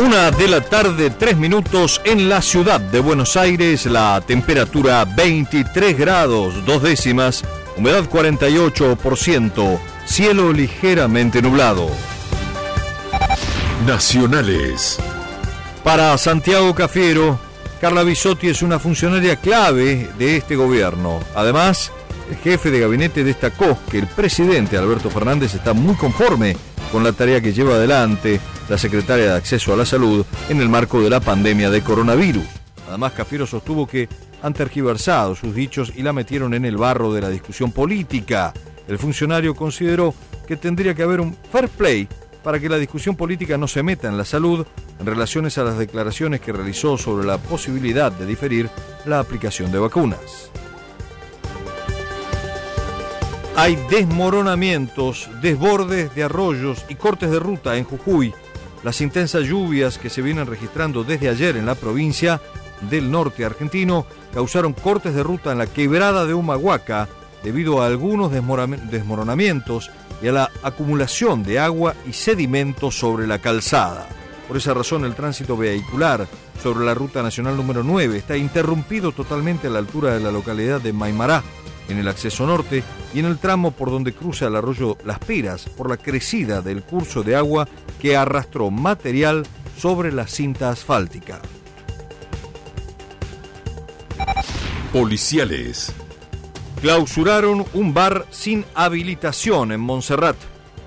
Una 0.00 0.30
de 0.30 0.48
la 0.48 0.62
tarde, 0.62 1.10
tres 1.10 1.36
minutos 1.36 2.00
en 2.06 2.30
la 2.30 2.40
ciudad 2.40 2.80
de 2.80 3.00
Buenos 3.00 3.36
Aires, 3.36 3.84
la 3.84 4.22
temperatura 4.26 5.04
23 5.04 5.98
grados, 5.98 6.64
dos 6.64 6.82
décimas, 6.82 7.44
humedad 7.76 8.04
48%, 8.08 9.78
cielo 10.06 10.54
ligeramente 10.54 11.42
nublado. 11.42 11.90
Nacionales. 13.86 14.98
Para 15.84 16.16
Santiago 16.16 16.74
Cafiero, 16.74 17.38
Carla 17.78 18.02
Bisotti 18.02 18.48
es 18.48 18.62
una 18.62 18.78
funcionaria 18.78 19.36
clave 19.36 20.08
de 20.18 20.38
este 20.38 20.56
gobierno. 20.56 21.20
Además, 21.34 21.92
el 22.30 22.36
jefe 22.38 22.70
de 22.70 22.80
gabinete 22.80 23.22
destacó 23.22 23.76
que 23.90 23.98
el 23.98 24.06
presidente 24.06 24.78
Alberto 24.78 25.10
Fernández 25.10 25.54
está 25.54 25.74
muy 25.74 25.94
conforme 25.96 26.56
con 26.90 27.04
la 27.04 27.12
tarea 27.12 27.40
que 27.40 27.52
lleva 27.52 27.74
adelante 27.74 28.40
la 28.68 28.78
secretaria 28.78 29.26
de 29.26 29.36
Acceso 29.36 29.72
a 29.72 29.76
la 29.76 29.84
Salud 29.84 30.24
en 30.48 30.60
el 30.60 30.68
marco 30.68 31.00
de 31.00 31.10
la 31.10 31.20
pandemia 31.20 31.70
de 31.70 31.82
coronavirus. 31.82 32.44
Además, 32.88 33.12
Cafiero 33.12 33.46
sostuvo 33.46 33.86
que 33.86 34.08
han 34.42 34.54
tergiversado 34.54 35.34
sus 35.34 35.54
dichos 35.54 35.92
y 35.94 36.02
la 36.02 36.12
metieron 36.12 36.54
en 36.54 36.64
el 36.64 36.76
barro 36.76 37.12
de 37.12 37.20
la 37.20 37.28
discusión 37.28 37.72
política. 37.72 38.52
El 38.88 38.98
funcionario 38.98 39.54
consideró 39.54 40.14
que 40.46 40.56
tendría 40.56 40.94
que 40.94 41.02
haber 41.02 41.20
un 41.20 41.36
fair 41.52 41.68
play 41.68 42.08
para 42.42 42.58
que 42.58 42.68
la 42.68 42.78
discusión 42.78 43.16
política 43.16 43.58
no 43.58 43.68
se 43.68 43.82
meta 43.82 44.08
en 44.08 44.16
la 44.16 44.24
salud 44.24 44.66
en 44.98 45.06
relaciones 45.06 45.58
a 45.58 45.64
las 45.64 45.78
declaraciones 45.78 46.40
que 46.40 46.52
realizó 46.52 46.96
sobre 46.96 47.26
la 47.26 47.38
posibilidad 47.38 48.10
de 48.10 48.26
diferir 48.26 48.68
la 49.04 49.20
aplicación 49.20 49.70
de 49.70 49.78
vacunas. 49.78 50.50
Hay 53.56 53.76
desmoronamientos, 53.90 55.28
desbordes 55.42 56.14
de 56.14 56.22
arroyos 56.22 56.84
y 56.88 56.94
cortes 56.94 57.30
de 57.30 57.38
ruta 57.38 57.76
en 57.76 57.84
Jujuy. 57.84 58.32
Las 58.82 59.00
intensas 59.00 59.44
lluvias 59.44 59.98
que 59.98 60.08
se 60.08 60.22
vienen 60.22 60.46
registrando 60.46 61.04
desde 61.04 61.28
ayer 61.28 61.56
en 61.56 61.66
la 61.66 61.74
provincia 61.74 62.40
del 62.88 63.10
norte 63.10 63.44
argentino 63.44 64.06
causaron 64.32 64.72
cortes 64.72 65.14
de 65.14 65.22
ruta 65.22 65.52
en 65.52 65.58
la 65.58 65.66
quebrada 65.66 66.24
de 66.24 66.32
Humahuaca 66.32 67.08
debido 67.42 67.82
a 67.82 67.86
algunos 67.86 68.30
desmoronamientos 68.32 69.90
y 70.22 70.28
a 70.28 70.32
la 70.32 70.50
acumulación 70.62 71.42
de 71.42 71.58
agua 71.58 71.94
y 72.06 72.12
sedimentos 72.12 72.98
sobre 72.98 73.26
la 73.26 73.38
calzada. 73.40 74.08
Por 74.48 74.56
esa 74.56 74.74
razón 74.74 75.04
el 75.04 75.14
tránsito 75.14 75.56
vehicular 75.56 76.26
sobre 76.62 76.84
la 76.84 76.94
ruta 76.94 77.22
nacional 77.22 77.56
número 77.56 77.82
9 77.82 78.18
está 78.18 78.36
interrumpido 78.36 79.12
totalmente 79.12 79.66
a 79.66 79.70
la 79.70 79.78
altura 79.78 80.14
de 80.14 80.20
la 80.20 80.32
localidad 80.32 80.80
de 80.80 80.92
Maimará, 80.92 81.42
en 81.92 81.98
el 81.98 82.08
acceso 82.08 82.46
norte, 82.46 82.82
y 83.14 83.20
en 83.20 83.26
el 83.26 83.38
tramo 83.38 83.70
por 83.72 83.90
donde 83.90 84.12
cruza 84.12 84.46
el 84.46 84.56
arroyo 84.56 84.96
Las 85.04 85.18
Piras, 85.18 85.68
por 85.76 85.88
la 85.88 85.96
crecida 85.96 86.62
del 86.62 86.82
curso 86.82 87.22
de 87.22 87.36
agua 87.36 87.68
que 88.00 88.16
arrastró 88.16 88.70
material 88.70 89.44
sobre 89.76 90.12
la 90.12 90.26
cinta 90.26 90.70
asfáltica. 90.70 91.40
Policiales. 94.92 95.92
Clausuraron 96.80 97.64
un 97.74 97.94
bar 97.94 98.26
sin 98.30 98.64
habilitación 98.74 99.70
en 99.72 99.80
Montserrat. 99.80 100.36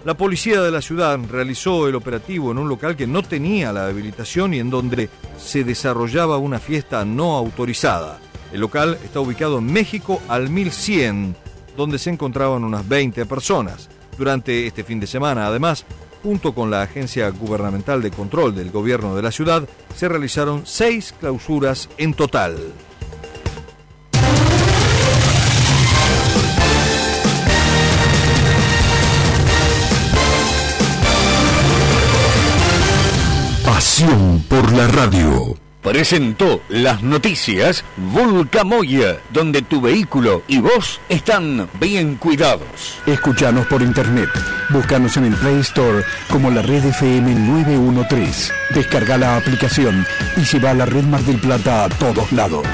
La 0.06 0.16
policía 0.16 0.62
de 0.62 0.72
la 0.72 0.82
ciudad 0.82 1.18
realizó 1.30 1.88
el 1.88 1.96
operativo 1.96 2.52
en 2.52 2.58
un 2.58 2.68
local 2.68 2.98
que 2.98 3.08
no 3.08 3.24
tenía 3.24 3.72
la 3.72 3.88
habilitación 3.88 4.54
y 4.54 4.60
en 4.60 4.70
donde 4.70 5.10
se 5.38 5.64
desarrollaba 5.64 6.38
una 6.38 6.60
fiesta 6.60 7.06
no 7.06 7.38
autorizada. 7.38 8.20
El 8.54 8.62
local 8.62 9.00
está 9.04 9.20
ubicado 9.20 9.58
en 9.58 9.66
México 9.66 10.22
al 10.28 10.52
1100, 10.52 11.36
donde 11.76 11.98
se 11.98 12.12
encontraban 12.12 12.64
unas 12.64 12.88
20 12.88 13.26
personas. 13.26 13.90
Durante 14.16 14.68
este 14.68 14.84
fin 14.84 15.00
de 15.00 15.08
semana, 15.08 15.48
además, 15.48 15.86
junto 16.22 16.54
con 16.54 16.70
la 16.70 16.84
Agencia 16.84 17.30
Gubernamental 17.32 18.04
de 18.04 18.12
Control 18.12 18.54
del 18.54 18.70
Gobierno 18.70 19.16
de 19.16 19.24
la 19.24 19.32
ciudad, 19.32 19.68
se 19.96 20.08
realizaron 20.08 20.68
seis 20.68 21.16
clausuras 21.20 21.90
en 21.98 22.14
total. 22.14 22.56
Pasión 33.66 34.44
por 34.48 34.72
la 34.74 34.88
radio. 34.90 35.63
Presentó 35.84 36.62
las 36.70 37.04
noticias 37.04 37.84
Volcamoya, 37.98 39.20
donde 39.32 39.62
tu 39.62 39.82
vehículo 39.82 40.42
y 40.48 40.60
vos 40.60 41.02
están 41.10 41.68
bien 41.78 42.16
cuidados. 42.16 43.00
Escuchanos 43.06 43.68
por 43.68 43.82
internet. 43.82 44.30
Búscanos 44.70 45.18
en 45.18 45.26
el 45.26 45.36
Play 45.36 45.60
Store 45.60 46.06
como 46.30 46.50
la 46.52 46.62
red 46.62 46.86
FM 46.86 47.36
913. 47.36 48.54
Descarga 48.74 49.18
la 49.18 49.36
aplicación 49.36 50.06
y 50.38 50.46
lleva 50.46 50.72
a 50.72 50.74
la 50.74 50.86
red 50.86 51.04
Mar 51.04 51.22
del 51.24 51.38
Plata 51.38 51.84
a 51.84 51.90
todos 51.90 52.32
lados. 52.32 52.66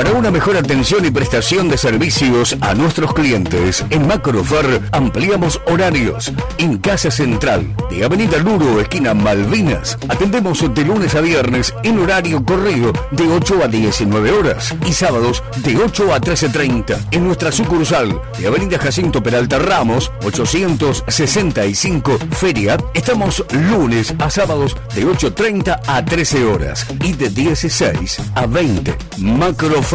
Para 0.00 0.12
una 0.12 0.30
mejor 0.30 0.56
atención 0.56 1.04
y 1.04 1.10
prestación 1.10 1.68
de 1.68 1.76
servicios 1.76 2.56
a 2.62 2.72
nuestros 2.72 3.12
clientes, 3.12 3.84
en 3.90 4.06
Macrofer 4.06 4.80
ampliamos 4.92 5.60
horarios. 5.66 6.32
En 6.56 6.78
Casa 6.78 7.10
Central, 7.10 7.76
de 7.90 8.02
Avenida 8.02 8.38
Luro, 8.38 8.80
esquina 8.80 9.12
Malvinas, 9.12 9.98
atendemos 10.08 10.64
de 10.74 10.84
lunes 10.86 11.14
a 11.14 11.20
viernes 11.20 11.74
en 11.82 11.98
horario 11.98 12.42
corrido 12.42 12.94
de 13.10 13.28
8 13.28 13.62
a 13.62 13.68
19 13.68 14.32
horas 14.32 14.74
y 14.86 14.94
sábados 14.94 15.42
de 15.56 15.76
8 15.76 16.14
a 16.14 16.18
13.30. 16.18 17.08
En 17.10 17.26
nuestra 17.26 17.52
sucursal 17.52 18.22
de 18.38 18.46
Avenida 18.46 18.78
Jacinto 18.78 19.22
Peralta 19.22 19.58
Ramos, 19.58 20.10
865 20.24 22.18
Feria, 22.30 22.78
estamos 22.94 23.44
lunes 23.50 24.14
a 24.18 24.30
sábados 24.30 24.78
de 24.94 25.06
8.30 25.06 25.78
a 25.86 26.02
13 26.02 26.44
horas 26.46 26.86
y 27.04 27.12
de 27.12 27.28
16 27.28 28.18
a 28.34 28.46
20. 28.46 28.96
Macrofer, 29.18 29.89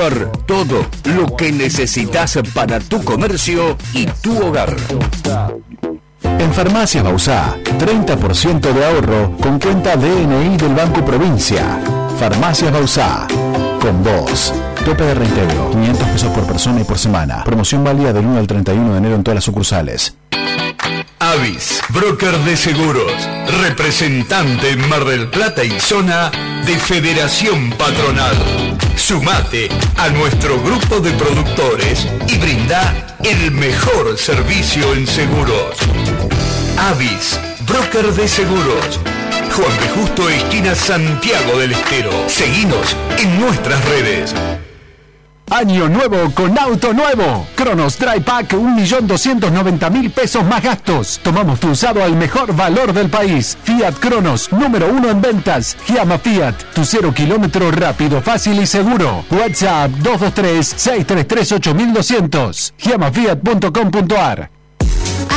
todo 0.45 0.85
lo 1.05 1.37
que 1.37 1.53
necesitas 1.53 2.37
para 2.53 2.81
tu 2.81 3.01
comercio 3.01 3.77
y 3.93 4.05
tu 4.05 4.37
hogar. 4.45 4.75
En 6.21 6.53
Farmacias 6.53 7.01
Bausá, 7.01 7.55
30% 7.63 8.73
de 8.73 8.85
ahorro 8.85 9.37
con 9.39 9.57
cuenta 9.57 9.95
DNI 9.95 10.57
del 10.57 10.75
Banco 10.75 11.05
Provincia. 11.05 11.79
Farmacias 12.19 12.73
Bausá, 12.73 13.25
con 13.79 14.03
vos. 14.03 14.53
Tope 14.83 15.05
de 15.05 15.15
reintegro, 15.15 15.71
500 15.71 16.07
pesos 16.09 16.31
por 16.33 16.45
persona 16.45 16.81
y 16.81 16.83
por 16.83 16.97
semana. 16.97 17.45
Promoción 17.45 17.81
válida 17.85 18.11
del 18.11 18.25
1 18.25 18.39
al 18.39 18.47
31 18.47 18.91
de 18.91 18.97
enero 18.97 19.15
en 19.15 19.23
todas 19.23 19.35
las 19.35 19.45
sucursales. 19.45 20.17
Avis, 21.19 21.81
broker 21.89 22.37
de 22.39 22.57
seguros, 22.57 23.13
representante 23.61 24.71
en 24.71 24.89
Mar 24.89 25.05
del 25.05 25.27
Plata 25.29 25.63
y 25.63 25.79
zona 25.79 26.29
de 26.65 26.77
Federación 26.77 27.71
Patronal. 27.71 28.35
Sumate 28.97 29.69
a 29.97 30.09
nuestro 30.09 30.61
grupo 30.61 30.99
de 30.99 31.11
productores 31.11 32.05
y 32.27 32.37
brinda 32.37 33.17
el 33.23 33.51
mejor 33.51 34.17
servicio 34.17 34.93
en 34.93 35.07
seguros. 35.07 35.77
Avis, 36.77 37.39
broker 37.65 38.11
de 38.13 38.27
seguros. 38.27 38.99
Juan 39.55 39.79
de 39.79 39.89
Justo, 39.89 40.29
esquina 40.29 40.75
Santiago 40.75 41.57
del 41.59 41.71
Estero. 41.71 42.11
Seguinos 42.27 42.95
en 43.17 43.39
nuestras 43.39 43.83
redes. 43.85 44.35
Año 45.51 45.87
nuevo 45.87 46.31
con 46.33 46.57
auto 46.57 46.91
nuevo. 46.93 47.45
Cronos 47.55 47.99
Dry 47.99 48.21
Pack 48.21 48.53
1.290.000 48.53 50.11
pesos 50.11 50.43
más 50.43 50.63
gastos. 50.63 51.19
Tomamos 51.23 51.59
tu 51.59 51.69
usado 51.69 52.03
al 52.03 52.15
mejor 52.15 52.55
valor 52.55 52.93
del 52.93 53.09
país. 53.09 53.55
Fiat 53.63 53.93
Cronos, 53.99 54.51
número 54.51 54.89
uno 54.89 55.09
en 55.09 55.21
ventas. 55.21 55.77
Llama 55.87 56.17
Fiat, 56.17 56.55
tu 56.73 56.83
cero 56.83 57.13
kilómetro 57.13 57.69
rápido, 57.71 58.21
fácil 58.21 58.59
y 58.59 58.65
seguro. 58.65 59.23
WhatsApp 59.29 59.91
223-633-8200. 59.91 62.73
Llamafiat.com.ar 62.77 64.54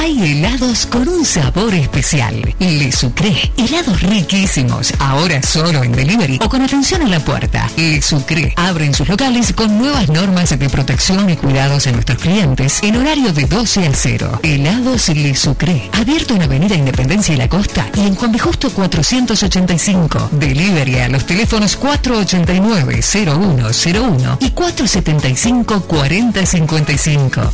Hay 0.01 0.16
helados 0.23 0.87
con 0.87 1.09
un 1.09 1.25
sabor 1.25 1.75
especial. 1.75 2.55
Le 2.61 2.93
Sucré. 2.93 3.51
Helados 3.57 4.01
riquísimos. 4.01 4.93
Ahora 5.01 5.43
solo 5.43 5.83
en 5.83 5.91
delivery 5.91 6.39
o 6.41 6.49
con 6.49 6.62
atención 6.62 7.03
a 7.03 7.09
la 7.09 7.19
puerta. 7.19 7.69
Le 7.77 8.01
Sucré. 8.01 8.55
Abren 8.57 8.95
sus 8.95 9.09
locales 9.09 9.53
con 9.53 9.77
nuevas 9.77 10.09
normas 10.09 10.57
de 10.57 10.70
protección 10.70 11.29
y 11.29 11.37
cuidados 11.37 11.89
en 11.89 11.95
nuestros 11.95 12.19
clientes 12.19 12.79
en 12.85 12.95
horario 12.95 13.33
de 13.33 13.47
12 13.47 13.87
al 13.87 13.97
0. 13.97 14.39
Helados 14.45 15.09
Le 15.09 15.35
Sucré. 15.35 15.91
Abierto 15.93 16.37
en 16.37 16.43
Avenida 16.43 16.77
Independencia 16.77 17.35
y 17.35 17.39
la 17.39 17.49
Costa 17.49 17.85
y 17.97 18.03
en 18.03 18.15
Juan. 18.15 18.39
Justo 18.39 18.70
485. 18.70 20.29
Delivery 20.33 21.01
a 21.01 21.09
los 21.09 21.27
teléfonos 21.27 21.77
489-0101 21.81 24.37
y 24.41 24.51
475-4055. 24.51 27.51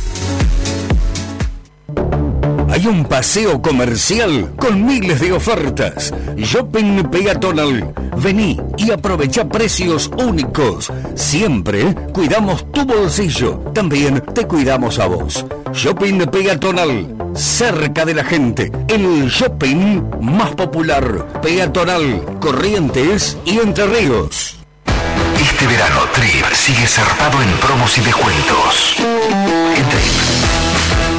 Hay 2.75 2.87
un 2.87 3.05
paseo 3.05 3.61
comercial 3.61 4.53
con 4.57 4.85
miles 4.85 5.21
de 5.21 5.31
ofertas. 5.31 6.13
Shopping 6.35 7.03
Peatonal. 7.09 7.93
Vení 8.17 8.59
y 8.77 8.91
aprovecha 8.91 9.47
precios 9.47 10.11
únicos. 10.17 10.91
Siempre 11.15 11.95
cuidamos 12.11 12.69
tu 12.73 12.83
bolsillo. 12.83 13.59
También 13.73 14.21
te 14.33 14.45
cuidamos 14.45 14.99
a 14.99 15.05
vos. 15.05 15.45
Shopping 15.71 16.25
Peatonal. 16.25 17.15
Cerca 17.33 18.03
de 18.03 18.13
la 18.13 18.25
gente. 18.25 18.69
El 18.89 19.29
shopping 19.29 20.01
más 20.19 20.53
popular. 20.55 21.41
Peatonal. 21.41 22.25
Corrientes 22.41 23.37
y 23.45 23.57
Entre 23.59 23.85
Ríos. 23.87 24.57
Este 25.39 25.65
verano 25.65 26.01
Trip 26.13 26.45
sigue 26.51 26.85
zarpado 26.87 27.41
en 27.41 27.51
promos 27.65 27.97
y 27.97 28.01
descuentos. 28.01 28.97
En 28.99 29.89
Trip. 29.89 30.44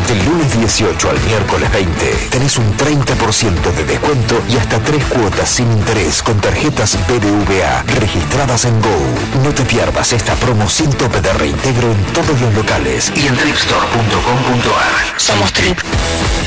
Del 0.09 0.25
lunes 0.25 0.57
18 0.57 1.11
al 1.11 1.21
miércoles 1.23 1.73
20 1.73 2.29
tenés 2.31 2.57
un 2.59 2.77
30% 2.77 3.73
de 3.75 3.85
descuento 3.85 4.41
y 4.49 4.57
hasta 4.57 4.79
tres 4.79 5.05
cuotas 5.07 5.49
sin 5.49 5.71
interés 5.73 6.23
con 6.23 6.41
tarjetas 6.41 6.97
BBVA 7.09 7.83
registradas 7.99 8.67
en 8.67 8.81
Go. 8.81 8.97
No 9.43 9.53
te 9.53 9.65
pierdas 9.65 10.13
esta 10.13 10.35
promo 10.37 10.69
sin 10.69 10.91
tope 10.91 11.21
de 11.21 11.33
reintegro 11.33 11.91
en 11.91 12.05
todos 12.13 12.41
los 12.41 12.55
locales 12.55 13.13
y 13.17 13.27
en 13.27 13.37
tripstore.com.ar. 13.37 15.21
Somos 15.21 15.53
Trip. 15.53 15.79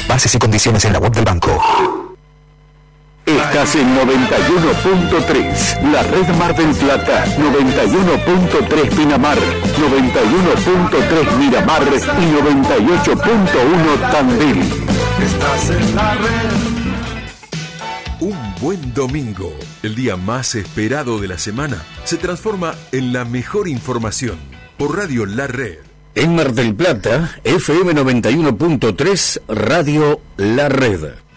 Bases 0.07 0.33
y 0.35 0.39
condiciones 0.39 0.85
en 0.85 0.93
la 0.93 0.99
web 0.99 1.11
del 1.11 1.25
banco. 1.25 2.08
Estás 3.29 3.75
en 3.75 3.95
91.3, 3.95 5.91
la 5.91 6.01
red 6.01 6.27
Mar 6.39 6.55
del 6.55 6.75
Plata, 6.75 7.25
91.3 7.37 8.95
Pinamar, 8.95 9.37
91.3 9.37 11.37
Miramar 11.37 11.83
y 11.83 11.85
98.1 11.85 14.11
Tandil. 14.11 14.63
Estás 15.21 15.69
en 15.69 15.95
la 15.95 16.15
red. 16.15 16.49
Un 18.19 18.35
buen 18.59 18.95
domingo, 18.95 19.55
el 19.83 19.93
día 19.93 20.17
más 20.17 20.55
esperado 20.55 21.19
de 21.19 21.27
la 21.27 21.37
semana, 21.37 21.83
se 22.05 22.17
transforma 22.17 22.73
en 22.91 23.13
la 23.13 23.25
mejor 23.25 23.67
información 23.67 24.39
por 24.75 24.97
Radio 24.97 25.27
La 25.27 25.45
Red. 25.45 25.77
En 26.15 26.35
Mar 26.35 26.53
del 26.53 26.73
Plata, 26.73 27.35
FM 27.43 27.93
91.3, 27.93 29.41
Radio 29.47 30.19
La 30.37 30.67
Red. 30.67 31.28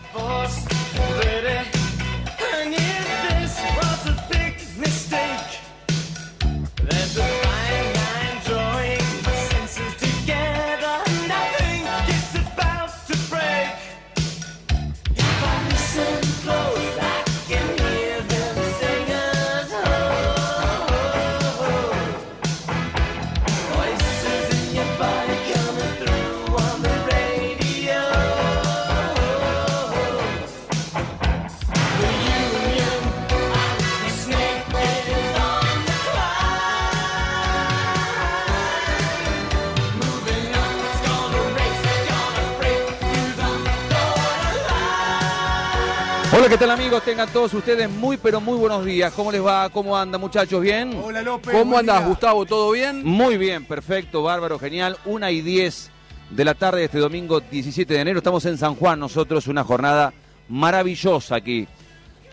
¿Qué 46.52 46.58
tal 46.58 46.70
amigos? 46.70 47.02
Tengan 47.02 47.32
todos 47.32 47.54
ustedes 47.54 47.88
muy 47.88 48.18
pero 48.18 48.38
muy 48.38 48.58
buenos 48.58 48.84
días. 48.84 49.10
¿Cómo 49.14 49.32
les 49.32 49.42
va? 49.42 49.70
¿Cómo 49.70 49.96
andan 49.96 50.20
muchachos? 50.20 50.60
¿Bien? 50.60 51.00
Hola 51.02 51.22
López. 51.22 51.54
¿Cómo 51.54 51.80
día. 51.80 52.00
Gustavo? 52.00 52.44
¿Todo 52.44 52.72
bien? 52.72 53.02
Muy 53.06 53.38
bien, 53.38 53.64
perfecto, 53.64 54.22
bárbaro, 54.22 54.58
genial. 54.58 54.98
Una 55.06 55.30
y 55.30 55.40
10 55.40 55.90
de 56.28 56.44
la 56.44 56.52
tarde 56.52 56.80
de 56.80 56.84
este 56.84 56.98
domingo 56.98 57.40
17 57.40 57.94
de 57.94 58.00
enero. 58.00 58.18
Estamos 58.18 58.44
en 58.44 58.58
San 58.58 58.74
Juan 58.74 59.00
nosotros, 59.00 59.46
una 59.46 59.64
jornada 59.64 60.12
maravillosa 60.50 61.36
aquí. 61.36 61.66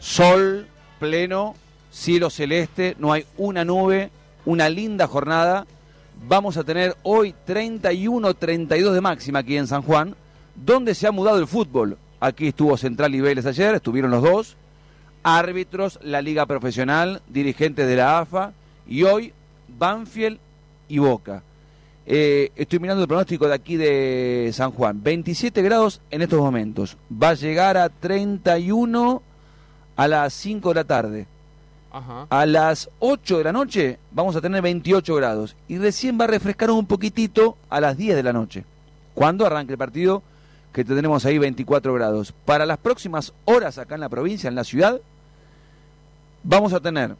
Sol 0.01 0.67
pleno, 0.99 1.55
cielo 1.89 2.29
celeste, 2.29 2.97
no 2.99 3.13
hay 3.13 3.25
una 3.37 3.63
nube, 3.63 4.11
una 4.43 4.67
linda 4.67 5.07
jornada. 5.07 5.65
Vamos 6.27 6.57
a 6.57 6.65
tener 6.65 6.97
hoy 7.03 7.33
31, 7.45 8.33
32 8.33 8.93
de 8.95 8.99
máxima 8.99 9.39
aquí 9.39 9.55
en 9.55 9.67
San 9.67 9.81
Juan, 9.81 10.13
donde 10.55 10.93
se 10.93 11.07
ha 11.07 11.11
mudado 11.13 11.39
el 11.39 11.47
fútbol. 11.47 11.97
Aquí 12.19 12.49
estuvo 12.49 12.75
Central 12.77 13.15
y 13.15 13.21
Vélez 13.21 13.45
ayer, 13.45 13.75
estuvieron 13.75 14.11
los 14.11 14.21
dos. 14.21 14.57
Árbitros, 15.23 15.99
la 16.01 16.21
Liga 16.21 16.45
Profesional, 16.45 17.21
dirigentes 17.27 17.87
de 17.87 17.95
la 17.95 18.19
AFA 18.19 18.53
y 18.87 19.03
hoy 19.03 19.33
Banfield 19.67 20.39
y 20.87 20.99
Boca. 20.99 21.43
Eh, 22.05 22.51
estoy 22.55 22.79
mirando 22.79 23.03
el 23.03 23.07
pronóstico 23.07 23.47
de 23.47 23.53
aquí 23.53 23.77
de 23.77 24.49
San 24.53 24.71
Juan. 24.71 25.01
27 25.03 25.61
grados 25.61 26.01
en 26.09 26.21
estos 26.21 26.39
momentos. 26.39 26.97
Va 27.11 27.29
a 27.29 27.33
llegar 27.35 27.77
a 27.77 27.89
31 27.89 29.21
a 29.95 30.07
las 30.07 30.33
5 30.33 30.69
de 30.69 30.75
la 30.75 30.83
tarde. 30.83 31.27
A 31.91 32.45
las 32.45 32.89
8 32.99 33.39
de 33.39 33.43
la 33.43 33.51
noche 33.51 33.99
vamos 34.11 34.35
a 34.35 34.41
tener 34.41 34.61
28 34.61 35.15
grados. 35.15 35.55
Y 35.67 35.77
recién 35.77 36.19
va 36.19 36.25
a 36.25 36.29
refrescar 36.29 36.71
un 36.71 36.85
poquitito 36.85 37.57
a 37.69 37.79
las 37.79 37.97
10 37.97 38.15
de 38.15 38.23
la 38.23 38.33
noche. 38.33 38.65
Cuando 39.13 39.45
arranque 39.45 39.73
el 39.73 39.77
partido, 39.77 40.23
que 40.73 40.83
tendremos 40.83 41.25
ahí 41.25 41.37
24 41.37 41.93
grados. 41.93 42.33
Para 42.45 42.65
las 42.65 42.77
próximas 42.77 43.33
horas 43.45 43.77
acá 43.77 43.95
en 43.95 44.01
la 44.01 44.09
provincia, 44.09 44.47
en 44.47 44.55
la 44.55 44.63
ciudad, 44.63 44.99
vamos 46.43 46.73
a 46.73 46.79
tener 46.79 47.15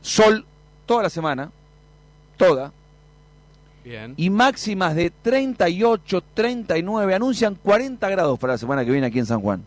sol 0.00 0.44
toda 0.86 1.02
la 1.02 1.10
semana, 1.10 1.50
toda, 2.36 2.72
Bien. 3.84 4.14
y 4.16 4.30
máximas 4.30 4.94
de 4.94 5.10
38, 5.10 6.22
39, 6.34 7.14
anuncian 7.14 7.54
40 7.54 8.08
grados 8.08 8.38
para 8.38 8.54
la 8.54 8.58
semana 8.58 8.84
que 8.84 8.90
viene 8.90 9.06
aquí 9.06 9.18
en 9.18 9.26
San 9.26 9.40
Juan. 9.40 9.64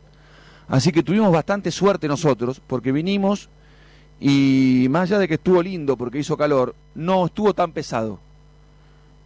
Así 0.68 0.92
que 0.92 1.04
tuvimos 1.04 1.32
bastante 1.32 1.72
suerte 1.72 2.08
nosotros, 2.08 2.62
porque 2.66 2.92
vinimos 2.92 3.50
y 4.20 4.88
más 4.90 5.04
allá 5.04 5.20
de 5.20 5.28
que 5.28 5.36
estuvo 5.36 5.62
lindo 5.62 5.96
porque 5.96 6.20
hizo 6.20 6.36
calor, 6.38 6.76
no 6.96 7.26
estuvo 7.28 7.54
tan 7.54 7.72
pesado. 7.72 8.20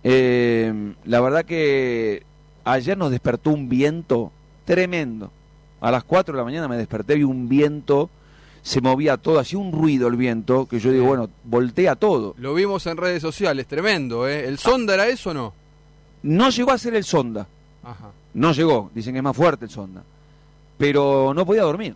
Eh, 0.03 0.93
la 1.05 1.21
verdad 1.21 1.45
que 1.45 2.23
ayer 2.63 2.97
nos 2.97 3.11
despertó 3.11 3.51
un 3.51 3.69
viento 3.69 4.31
tremendo. 4.65 5.31
A 5.79 5.91
las 5.91 6.03
4 6.03 6.33
de 6.33 6.37
la 6.37 6.43
mañana 6.43 6.67
me 6.67 6.77
desperté 6.77 7.17
y 7.17 7.23
un 7.23 7.49
viento, 7.49 8.09
se 8.61 8.81
movía 8.81 9.17
todo, 9.17 9.39
hacía 9.39 9.57
un 9.59 9.71
ruido 9.71 10.07
el 10.07 10.15
viento, 10.15 10.67
que 10.67 10.79
yo 10.79 10.91
digo, 10.91 11.05
bueno, 11.05 11.29
voltea 11.43 11.95
todo. 11.95 12.35
Lo 12.37 12.53
vimos 12.53 12.85
en 12.85 12.97
redes 12.97 13.21
sociales, 13.21 13.67
tremendo, 13.67 14.27
¿eh? 14.27 14.47
¿El 14.47 14.59
sonda 14.59 14.93
era 14.93 15.07
eso 15.07 15.31
o 15.31 15.33
no? 15.33 15.53
No 16.23 16.49
llegó 16.49 16.71
a 16.71 16.77
ser 16.77 16.93
el 16.93 17.03
sonda. 17.03 17.47
Ajá. 17.83 18.11
No 18.33 18.53
llegó, 18.53 18.91
dicen 18.93 19.13
que 19.13 19.17
es 19.19 19.23
más 19.23 19.35
fuerte 19.35 19.65
el 19.65 19.71
sonda. 19.71 20.03
Pero 20.77 21.33
no 21.33 21.45
podía 21.45 21.63
dormir. 21.63 21.95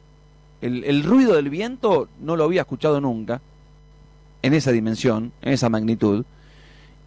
El, 0.61 0.83
el 0.83 1.03
ruido 1.03 1.35
del 1.35 1.49
viento 1.49 2.09
no 2.21 2.35
lo 2.35 2.45
había 2.45 2.61
escuchado 2.61 2.99
nunca, 2.99 3.41
en 4.41 4.53
esa 4.53 4.71
dimensión, 4.71 5.31
en 5.41 5.53
esa 5.53 5.69
magnitud. 5.69 6.25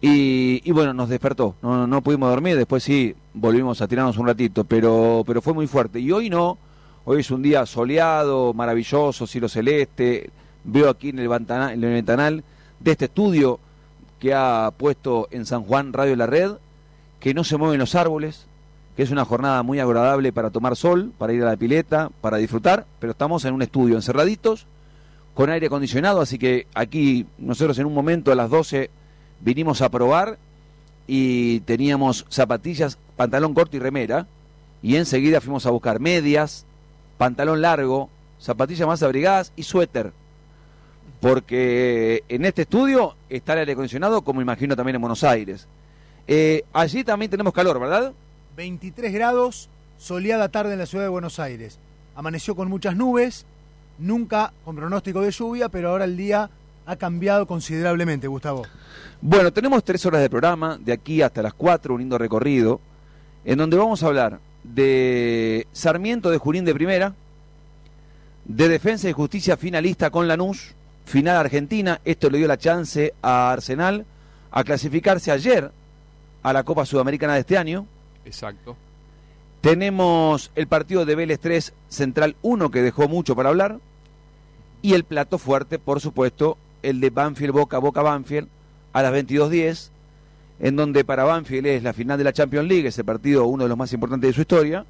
Y, 0.01 0.71
bueno, 0.71 0.93
nos 0.93 1.09
despertó. 1.09 1.55
No, 1.61 1.85
no, 1.85 2.01
pudimos 2.01 2.29
dormir, 2.29 2.55
después 2.55 2.83
sí 2.83 3.15
volvimos 3.33 3.81
a 3.81 3.87
tirarnos 3.87 4.17
un 4.17 4.27
ratito, 4.27 4.63
pero, 4.63 5.23
pero 5.27 5.41
fue 5.41 5.53
muy 5.53 5.67
fuerte. 5.67 5.99
Y 5.99 6.11
hoy 6.11 6.29
no, 6.29 6.57
hoy 7.05 7.19
es 7.19 7.31
un 7.31 7.41
día 7.41 7.65
soleado, 7.65 8.53
maravilloso, 8.53 9.27
cielo 9.27 9.49
celeste. 9.49 10.29
Veo 10.63 10.89
aquí 10.89 11.09
en 11.09 11.19
el, 11.19 11.27
ventana- 11.27 11.73
en 11.73 11.83
el 11.83 11.91
ventanal 11.93 12.43
de 12.79 12.91
este 12.91 13.05
estudio 13.05 13.59
que 14.19 14.33
ha 14.33 14.71
puesto 14.77 15.27
en 15.31 15.45
San 15.45 15.63
Juan 15.63 15.91
Radio 15.91 16.15
La 16.15 16.27
Red, 16.27 16.53
que 17.19 17.33
no 17.33 17.43
se 17.43 17.57
mueven 17.57 17.79
los 17.79 17.95
árboles, 17.95 18.45
que 18.95 19.03
es 19.03 19.11
una 19.11 19.25
jornada 19.25 19.63
muy 19.63 19.79
agradable 19.79 20.31
para 20.31 20.49
tomar 20.49 20.75
sol, 20.77 21.11
para 21.17 21.33
ir 21.33 21.41
a 21.43 21.47
la 21.47 21.57
pileta, 21.57 22.09
para 22.21 22.37
disfrutar, 22.37 22.85
pero 22.99 23.11
estamos 23.11 23.43
en 23.45 23.53
un 23.53 23.61
estudio 23.61 23.95
encerraditos, 23.95 24.65
con 25.33 25.49
aire 25.49 25.67
acondicionado, 25.67 26.19
así 26.21 26.37
que 26.37 26.67
aquí 26.73 27.25
nosotros 27.37 27.79
en 27.79 27.85
un 27.85 27.93
momento 27.93 28.31
a 28.31 28.35
las 28.35 28.49
12 28.49 28.89
vinimos 29.41 29.81
a 29.81 29.89
probar 29.89 30.37
y 31.07 31.61
teníamos 31.61 32.25
zapatillas, 32.29 32.97
pantalón 33.15 33.53
corto 33.53 33.77
y 33.77 33.79
remera, 33.79 34.27
y 34.81 34.95
enseguida 34.95 35.41
fuimos 35.41 35.65
a 35.65 35.71
buscar 35.71 35.99
medias, 35.99 36.65
pantalón 37.17 37.61
largo, 37.61 38.09
zapatillas 38.39 38.87
más 38.87 39.03
abrigadas 39.03 39.51
y 39.55 39.63
suéter. 39.63 40.13
Porque 41.19 42.23
en 42.29 42.45
este 42.45 42.61
estudio 42.61 43.15
está 43.29 43.53
el 43.53 43.59
aire 43.59 43.73
acondicionado, 43.73 44.21
como 44.21 44.41
imagino 44.41 44.75
también 44.75 44.95
en 44.95 45.01
Buenos 45.01 45.23
Aires. 45.23 45.67
Eh, 46.27 46.63
allí 46.71 47.03
también 47.03 47.31
tenemos 47.31 47.53
calor, 47.53 47.79
¿verdad? 47.79 48.13
23 48.55 49.11
grados, 49.11 49.67
soleada 49.97 50.49
tarde 50.49 50.73
en 50.73 50.79
la 50.79 50.85
ciudad 50.85 51.03
de 51.03 51.09
Buenos 51.09 51.39
Aires. 51.39 51.79
Amaneció 52.15 52.55
con 52.55 52.69
muchas 52.69 52.95
nubes, 52.95 53.45
nunca 53.97 54.53
con 54.63 54.75
pronóstico 54.75 55.21
de 55.21 55.31
lluvia, 55.31 55.69
pero 55.69 55.89
ahora 55.89 56.05
el 56.05 56.15
día 56.15 56.49
ha 56.85 56.95
cambiado 56.95 57.45
considerablemente, 57.45 58.27
Gustavo. 58.27 58.65
Bueno, 59.21 59.51
tenemos 59.51 59.83
tres 59.83 60.05
horas 60.05 60.21
de 60.21 60.29
programa, 60.29 60.77
de 60.79 60.93
aquí 60.93 61.21
hasta 61.21 61.41
las 61.41 61.53
cuatro, 61.53 61.93
un 61.93 61.99
lindo 61.99 62.17
recorrido, 62.17 62.79
en 63.45 63.57
donde 63.57 63.77
vamos 63.77 64.01
a 64.03 64.07
hablar 64.07 64.39
de 64.63 65.67
Sarmiento 65.71 66.29
de 66.29 66.37
Junín 66.37 66.65
de 66.65 66.73
Primera, 66.73 67.13
de 68.45 68.67
Defensa 68.67 69.09
y 69.09 69.13
Justicia 69.13 69.57
finalista 69.57 70.09
con 70.09 70.27
Lanús, 70.27 70.73
final 71.05 71.37
Argentina, 71.37 72.01
esto 72.05 72.29
le 72.29 72.37
dio 72.37 72.47
la 72.47 72.57
chance 72.57 73.13
a 73.21 73.51
Arsenal 73.51 74.05
a 74.51 74.63
clasificarse 74.63 75.31
ayer 75.31 75.71
a 76.43 76.53
la 76.53 76.63
Copa 76.63 76.85
Sudamericana 76.85 77.33
de 77.33 77.41
este 77.41 77.57
año. 77.57 77.85
Exacto. 78.25 78.75
Tenemos 79.61 80.51
el 80.55 80.67
partido 80.67 81.05
de 81.05 81.15
Vélez 81.15 81.39
3, 81.39 81.73
Central 81.89 82.35
1, 82.41 82.71
que 82.71 82.81
dejó 82.81 83.07
mucho 83.07 83.35
para 83.35 83.49
hablar. 83.49 83.79
Y 84.81 84.93
el 84.93 85.03
plato 85.03 85.37
fuerte, 85.37 85.77
por 85.77 85.99
supuesto, 85.99 86.57
el 86.83 86.99
de 86.99 87.09
Banfield 87.09 87.53
Boca 87.53 87.77
Boca 87.79 88.01
Banfield 88.01 88.47
a 88.93 89.01
las 89.01 89.13
22.10, 89.13 89.89
en 90.59 90.75
donde 90.75 91.03
para 91.03 91.23
Banfield 91.23 91.67
es 91.67 91.83
la 91.83 91.93
final 91.93 92.17
de 92.17 92.23
la 92.23 92.33
Champions 92.33 92.67
League, 92.67 92.87
ese 92.87 93.03
partido 93.03 93.45
uno 93.45 93.63
de 93.63 93.69
los 93.69 93.77
más 93.77 93.93
importantes 93.93 94.29
de 94.29 94.33
su 94.33 94.41
historia. 94.41 94.85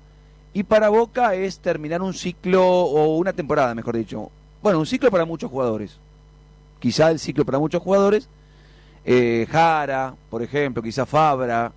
Y 0.54 0.64
para 0.64 0.90
Boca 0.90 1.36
es 1.36 1.60
terminar 1.60 2.02
un 2.02 2.14
ciclo, 2.14 2.66
o 2.66 3.18
una 3.18 3.34
temporada, 3.34 3.76
mejor 3.76 3.98
dicho. 3.98 4.32
Bueno, 4.64 4.80
un 4.80 4.86
ciclo 4.86 5.12
para 5.12 5.26
muchos 5.26 5.52
jugadores. 5.52 5.98
Quizá 6.80 7.12
el 7.12 7.20
ciclo 7.20 7.46
para 7.46 7.60
muchos 7.60 7.84
jugadores. 7.84 8.28
Eh, 9.06 9.48
Jara, 9.50 10.16
por 10.30 10.42
ejemplo, 10.42 10.82
quizá 10.82 11.06
Fabra. 11.06 11.72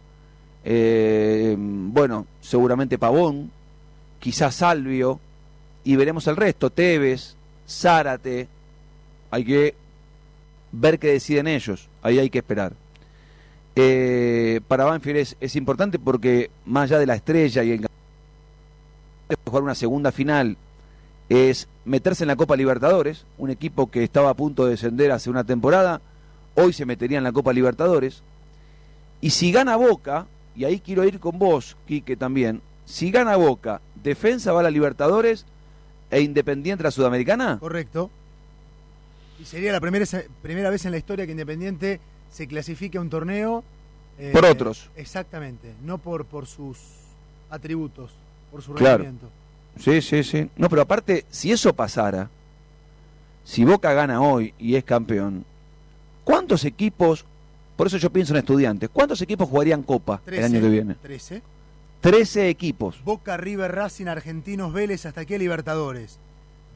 eh, 0.64 1.54
bueno, 1.58 2.26
seguramente 2.40 2.98
Pavón. 2.98 3.50
Quizá 4.18 4.50
Salvio. 4.50 5.20
Y 5.84 5.96
veremos 5.96 6.26
el 6.28 6.36
resto. 6.36 6.70
Tevez, 6.70 7.36
Zárate. 7.68 8.48
Hay 9.30 9.44
que 9.44 9.74
ver 10.72 10.98
qué 10.98 11.08
deciden 11.08 11.46
ellos. 11.46 11.88
Ahí 12.02 12.18
hay 12.18 12.30
que 12.30 12.38
esperar. 12.38 12.72
Eh, 13.76 14.60
para 14.68 14.84
Banfield 14.84 15.18
es, 15.18 15.36
es 15.40 15.56
importante 15.56 15.98
porque 15.98 16.50
más 16.66 16.84
allá 16.84 16.98
de 16.98 17.06
la 17.06 17.14
estrella 17.14 17.62
y 17.62 17.70
el 17.72 17.86
jugar 19.46 19.62
una 19.62 19.74
segunda 19.74 20.12
final 20.12 20.56
es 21.28 21.68
meterse 21.84 22.24
en 22.24 22.28
la 22.28 22.36
Copa 22.36 22.56
Libertadores, 22.56 23.24
un 23.38 23.50
equipo 23.50 23.90
que 23.90 24.04
estaba 24.04 24.30
a 24.30 24.34
punto 24.34 24.64
de 24.64 24.72
descender 24.72 25.10
hace 25.12 25.30
una 25.30 25.44
temporada, 25.44 26.00
hoy 26.54 26.72
se 26.72 26.84
metería 26.84 27.18
en 27.18 27.24
la 27.24 27.32
Copa 27.32 27.52
Libertadores. 27.52 28.22
Y 29.20 29.30
si 29.30 29.52
gana 29.52 29.76
Boca, 29.76 30.26
y 30.54 30.64
ahí 30.64 30.80
quiero 30.80 31.04
ir 31.04 31.20
con 31.20 31.38
vos, 31.38 31.76
Quique, 31.86 32.16
también, 32.16 32.60
si 32.84 33.10
gana 33.10 33.36
Boca, 33.36 33.80
Defensa 34.02 34.52
va 34.52 34.60
a 34.60 34.64
la 34.64 34.70
Libertadores 34.70 35.46
e 36.10 36.20
Independiente 36.20 36.82
a 36.82 36.88
la 36.88 36.90
Sudamericana. 36.90 37.58
Correcto. 37.58 38.10
Y 39.42 39.44
sería 39.44 39.72
la 39.72 39.80
primera, 39.80 40.06
primera 40.40 40.70
vez 40.70 40.84
en 40.84 40.92
la 40.92 40.98
historia 40.98 41.26
que 41.26 41.32
Independiente 41.32 41.98
se 42.30 42.46
clasifique 42.46 42.96
a 42.96 43.00
un 43.00 43.10
torneo. 43.10 43.64
eh, 44.18 44.30
Por 44.32 44.44
otros. 44.44 44.88
Exactamente, 44.94 45.72
no 45.84 45.98
por, 45.98 46.26
por 46.26 46.46
sus 46.46 46.78
atributos, 47.50 48.12
por 48.52 48.62
su 48.62 48.72
Claro. 48.74 48.98
rendimiento. 49.04 49.28
Sí, 49.80 50.00
sí, 50.00 50.22
sí. 50.22 50.48
No, 50.56 50.68
pero 50.68 50.82
aparte, 50.82 51.24
si 51.28 51.50
eso 51.50 51.72
pasara, 51.74 52.30
si 53.44 53.64
Boca 53.64 53.92
gana 53.94 54.20
hoy 54.22 54.54
y 54.60 54.76
es 54.76 54.84
campeón, 54.84 55.44
¿cuántos 56.22 56.64
equipos, 56.64 57.24
por 57.76 57.88
eso 57.88 57.96
yo 57.96 58.10
pienso 58.10 58.34
en 58.34 58.38
estudiantes, 58.40 58.90
¿cuántos 58.92 59.20
equipos 59.22 59.48
jugarían 59.48 59.82
Copa 59.82 60.20
el 60.26 60.44
año 60.44 60.60
que 60.60 60.68
viene? 60.68 60.94
13. 61.02 61.42
13 62.00 62.48
equipos. 62.48 63.02
Boca, 63.02 63.36
River, 63.38 63.72
Racing, 63.74 64.06
Argentinos, 64.06 64.72
Vélez, 64.72 65.04
hasta 65.06 65.22
aquí 65.22 65.34
a 65.34 65.38
Libertadores. 65.38 66.18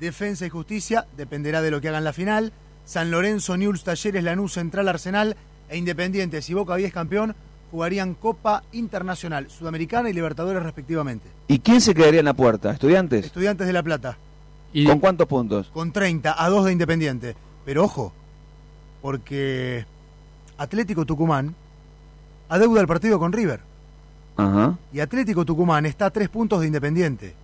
Defensa 0.00 0.46
y 0.46 0.50
Justicia, 0.50 1.06
dependerá 1.16 1.62
de 1.62 1.70
lo 1.70 1.80
que 1.80 1.88
hagan 1.88 2.04
la 2.04 2.12
final. 2.12 2.52
San 2.84 3.10
Lorenzo, 3.10 3.56
Newell's, 3.56 3.82
Talleres, 3.84 4.22
Lanús, 4.22 4.52
Central, 4.52 4.88
Arsenal 4.88 5.36
e 5.68 5.76
Independiente. 5.76 6.42
Si 6.42 6.54
Boca 6.54 6.74
hoy 6.74 6.84
es 6.84 6.92
campeón, 6.92 7.34
jugarían 7.70 8.14
Copa 8.14 8.62
Internacional, 8.72 9.50
Sudamericana 9.50 10.08
y 10.08 10.12
Libertadores 10.12 10.62
respectivamente. 10.62 11.28
¿Y 11.48 11.58
quién 11.58 11.80
se 11.80 11.94
quedaría 11.94 12.20
en 12.20 12.26
la 12.26 12.34
puerta? 12.34 12.70
¿Estudiantes? 12.70 13.26
Estudiantes 13.26 13.66
de 13.66 13.72
La 13.72 13.82
Plata. 13.82 14.18
¿Con 14.86 15.00
cuántos 15.00 15.26
puntos? 15.26 15.68
Con 15.72 15.90
30 15.90 16.42
a 16.44 16.48
2 16.48 16.66
de 16.66 16.72
Independiente. 16.72 17.36
Pero 17.64 17.84
ojo, 17.84 18.12
porque 19.02 19.86
Atlético 20.58 21.06
Tucumán 21.06 21.54
adeuda 22.48 22.80
el 22.80 22.86
partido 22.86 23.18
con 23.18 23.32
River. 23.32 23.60
Ajá. 24.36 24.78
Y 24.92 25.00
Atlético 25.00 25.44
Tucumán 25.44 25.86
está 25.86 26.06
a 26.06 26.10
3 26.10 26.28
puntos 26.28 26.60
de 26.60 26.66
Independiente. 26.66 27.34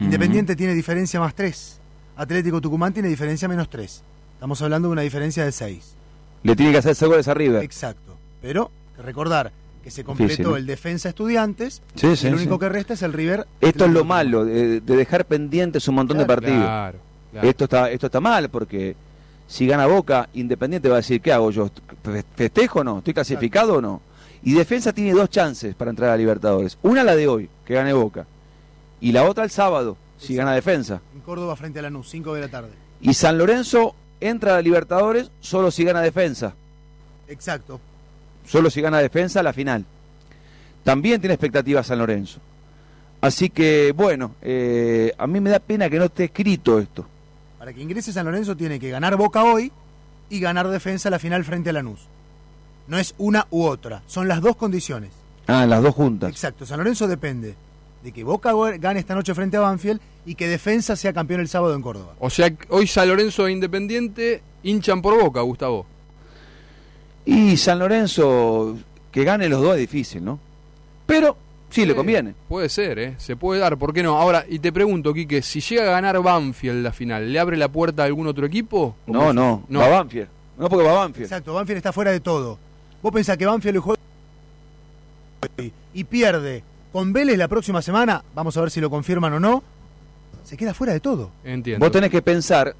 Independiente 0.00 0.56
tiene 0.56 0.74
diferencia 0.74 1.20
más 1.20 1.34
3. 1.34 1.80
Atlético 2.16 2.60
Tucumán 2.60 2.92
tiene 2.92 3.08
diferencia 3.08 3.48
menos 3.48 3.68
3. 3.70 4.02
Estamos 4.34 4.60
hablando 4.62 4.88
de 4.88 4.92
una 4.92 5.02
diferencia 5.02 5.44
de 5.44 5.52
6. 5.52 5.94
Le 6.42 6.54
tiene 6.56 6.72
que 6.72 6.78
hacer 6.78 6.94
seis 6.94 7.08
goles 7.08 7.26
a 7.28 7.34
River. 7.34 7.62
Exacto. 7.62 8.16
Pero 8.42 8.70
recordar 9.02 9.50
que 9.82 9.90
se 9.90 10.04
completó 10.04 10.28
Difícil, 10.28 10.46
¿no? 10.50 10.56
el 10.56 10.66
defensa 10.66 11.08
estudiantes. 11.08 11.82
Sí, 11.94 12.08
y 12.08 12.16
sí, 12.16 12.26
el 12.26 12.34
único 12.34 12.54
sí. 12.54 12.60
que 12.60 12.68
resta 12.68 12.94
es 12.94 13.02
el 13.02 13.12
River. 13.12 13.46
Esto 13.60 13.84
es 13.86 13.90
lo 13.90 14.04
malo, 14.04 14.44
de, 14.44 14.80
de 14.80 14.96
dejar 14.96 15.24
pendientes 15.24 15.86
un 15.88 15.94
montón 15.96 16.18
de 16.18 16.26
partidos. 16.26 16.58
claro, 16.64 16.98
claro. 17.32 17.48
Esto 17.48 17.64
está 17.64 17.90
esto 17.90 18.06
está 18.06 18.20
mal 18.20 18.48
porque 18.50 18.94
si 19.46 19.66
gana 19.66 19.86
Boca, 19.86 20.28
Independiente 20.34 20.88
va 20.88 20.96
a 20.96 20.98
decir, 20.98 21.20
¿qué 21.20 21.32
hago 21.32 21.50
yo? 21.50 21.70
Fe- 22.02 22.24
¿Festejo 22.34 22.80
o 22.80 22.84
no? 22.84 22.98
¿Estoy 22.98 23.14
clasificado 23.14 23.74
o 23.76 23.80
no? 23.80 24.00
Y 24.42 24.52
Defensa 24.52 24.92
tiene 24.92 25.12
dos 25.12 25.30
chances 25.30 25.74
para 25.74 25.90
entrar 25.90 26.10
a 26.10 26.16
Libertadores. 26.16 26.76
Una 26.82 27.02
la 27.02 27.16
de 27.16 27.26
hoy, 27.26 27.48
que 27.64 27.74
gane 27.74 27.92
Boca. 27.94 28.26
Y 29.00 29.12
la 29.12 29.24
otra 29.24 29.44
el 29.44 29.50
sábado, 29.50 29.96
si 30.18 30.34
gana 30.34 30.52
Defensa. 30.52 31.00
En 31.14 31.20
Córdoba 31.20 31.56
frente 31.56 31.78
a 31.78 31.82
Lanús, 31.82 32.08
5 32.10 32.34
de 32.34 32.40
la 32.40 32.48
tarde. 32.48 32.70
Y 33.00 33.14
San 33.14 33.38
Lorenzo 33.38 33.94
entra 34.20 34.56
a 34.56 34.62
Libertadores 34.62 35.30
solo 35.40 35.70
si 35.70 35.84
gana 35.84 36.00
Defensa. 36.00 36.54
Exacto. 37.28 37.80
Solo 38.46 38.70
si 38.70 38.80
gana 38.80 38.98
Defensa 38.98 39.42
la 39.42 39.52
final. 39.52 39.84
También 40.82 41.20
tiene 41.20 41.34
expectativas 41.34 41.86
San 41.86 41.98
Lorenzo. 41.98 42.40
Así 43.20 43.48
que, 43.48 43.92
bueno, 43.92 44.32
eh, 44.42 45.12
a 45.16 45.26
mí 45.26 45.40
me 45.40 45.50
da 45.50 45.58
pena 45.58 45.88
que 45.88 45.98
no 45.98 46.04
esté 46.04 46.24
escrito 46.24 46.78
esto. 46.78 47.06
Para 47.58 47.72
que 47.72 47.80
ingrese 47.80 48.12
San 48.12 48.26
Lorenzo 48.26 48.54
tiene 48.54 48.78
que 48.78 48.90
ganar 48.90 49.16
Boca 49.16 49.44
hoy 49.44 49.72
y 50.28 50.40
ganar 50.40 50.68
defensa 50.68 51.08
la 51.08 51.18
final 51.18 51.44
frente 51.44 51.70
a 51.70 51.72
Lanús. 51.72 52.00
No 52.86 52.98
es 52.98 53.14
una 53.16 53.46
u 53.50 53.64
otra, 53.64 54.02
son 54.06 54.28
las 54.28 54.42
dos 54.42 54.56
condiciones. 54.56 55.10
Ah, 55.46 55.64
las 55.64 55.82
dos 55.82 55.94
juntas. 55.94 56.30
Exacto, 56.30 56.66
San 56.66 56.78
Lorenzo 56.78 57.06
depende 57.08 57.54
de 58.04 58.12
que 58.12 58.22
Boca 58.22 58.52
gane 58.78 59.00
esta 59.00 59.14
noche 59.14 59.34
frente 59.34 59.56
a 59.56 59.60
Banfield 59.60 59.98
y 60.26 60.34
que 60.34 60.46
defensa 60.46 60.94
sea 60.94 61.14
campeón 61.14 61.40
el 61.40 61.48
sábado 61.48 61.74
en 61.74 61.80
Córdoba. 61.80 62.12
O 62.20 62.28
sea, 62.28 62.52
hoy 62.68 62.86
San 62.86 63.08
Lorenzo 63.08 63.46
e 63.46 63.52
Independiente 63.52 64.42
hinchan 64.62 65.00
por 65.00 65.18
boca, 65.18 65.40
Gustavo. 65.40 65.86
Y 67.24 67.56
San 67.56 67.78
Lorenzo, 67.78 68.76
que 69.10 69.24
gane 69.24 69.48
los 69.48 69.62
dos 69.62 69.72
es 69.72 69.80
difícil, 69.80 70.22
¿no? 70.22 70.38
Pero 71.06 71.34
sí, 71.70 71.86
le 71.86 71.94
conviene. 71.94 72.34
Puede 72.46 72.68
ser, 72.68 72.98
¿eh? 72.98 73.14
Se 73.16 73.36
puede 73.36 73.62
dar, 73.62 73.78
¿por 73.78 73.94
qué 73.94 74.02
no? 74.02 74.18
Ahora, 74.18 74.44
y 74.46 74.58
te 74.58 74.70
pregunto, 74.70 75.14
Quique, 75.14 75.40
si 75.40 75.60
llega 75.62 75.84
a 75.84 75.92
ganar 75.92 76.20
Banfield 76.20 76.82
la 76.82 76.92
final, 76.92 77.32
¿le 77.32 77.38
abre 77.38 77.56
la 77.56 77.68
puerta 77.68 78.02
a 78.02 78.06
algún 78.06 78.26
otro 78.26 78.44
equipo? 78.44 78.96
No, 79.06 79.32
no, 79.32 79.64
va 79.72 79.88
Banfield. 79.88 80.28
No, 80.58 80.68
porque 80.68 80.86
va 80.86 80.92
Banfield. 80.92 81.24
Exacto, 81.24 81.54
Banfield 81.54 81.78
está 81.78 81.92
fuera 81.92 82.10
de 82.10 82.20
todo. 82.20 82.58
Vos 83.02 83.12
pensás 83.12 83.38
que 83.38 83.46
Banfield 83.46 83.78
juega 83.78 84.00
y 85.94 86.04
pierde 86.04 86.62
con 86.94 87.12
Vélez 87.12 87.36
la 87.36 87.48
próxima 87.48 87.82
semana, 87.82 88.22
vamos 88.36 88.56
a 88.56 88.60
ver 88.60 88.70
si 88.70 88.80
lo 88.80 88.88
confirman 88.88 89.32
o 89.32 89.40
no, 89.40 89.64
se 90.44 90.56
queda 90.56 90.72
fuera 90.74 90.92
de 90.92 91.00
todo. 91.00 91.32
Entiendo. 91.42 91.84
Vos 91.84 91.90
tenés 91.90 92.08
que 92.08 92.22
pensar 92.22 92.72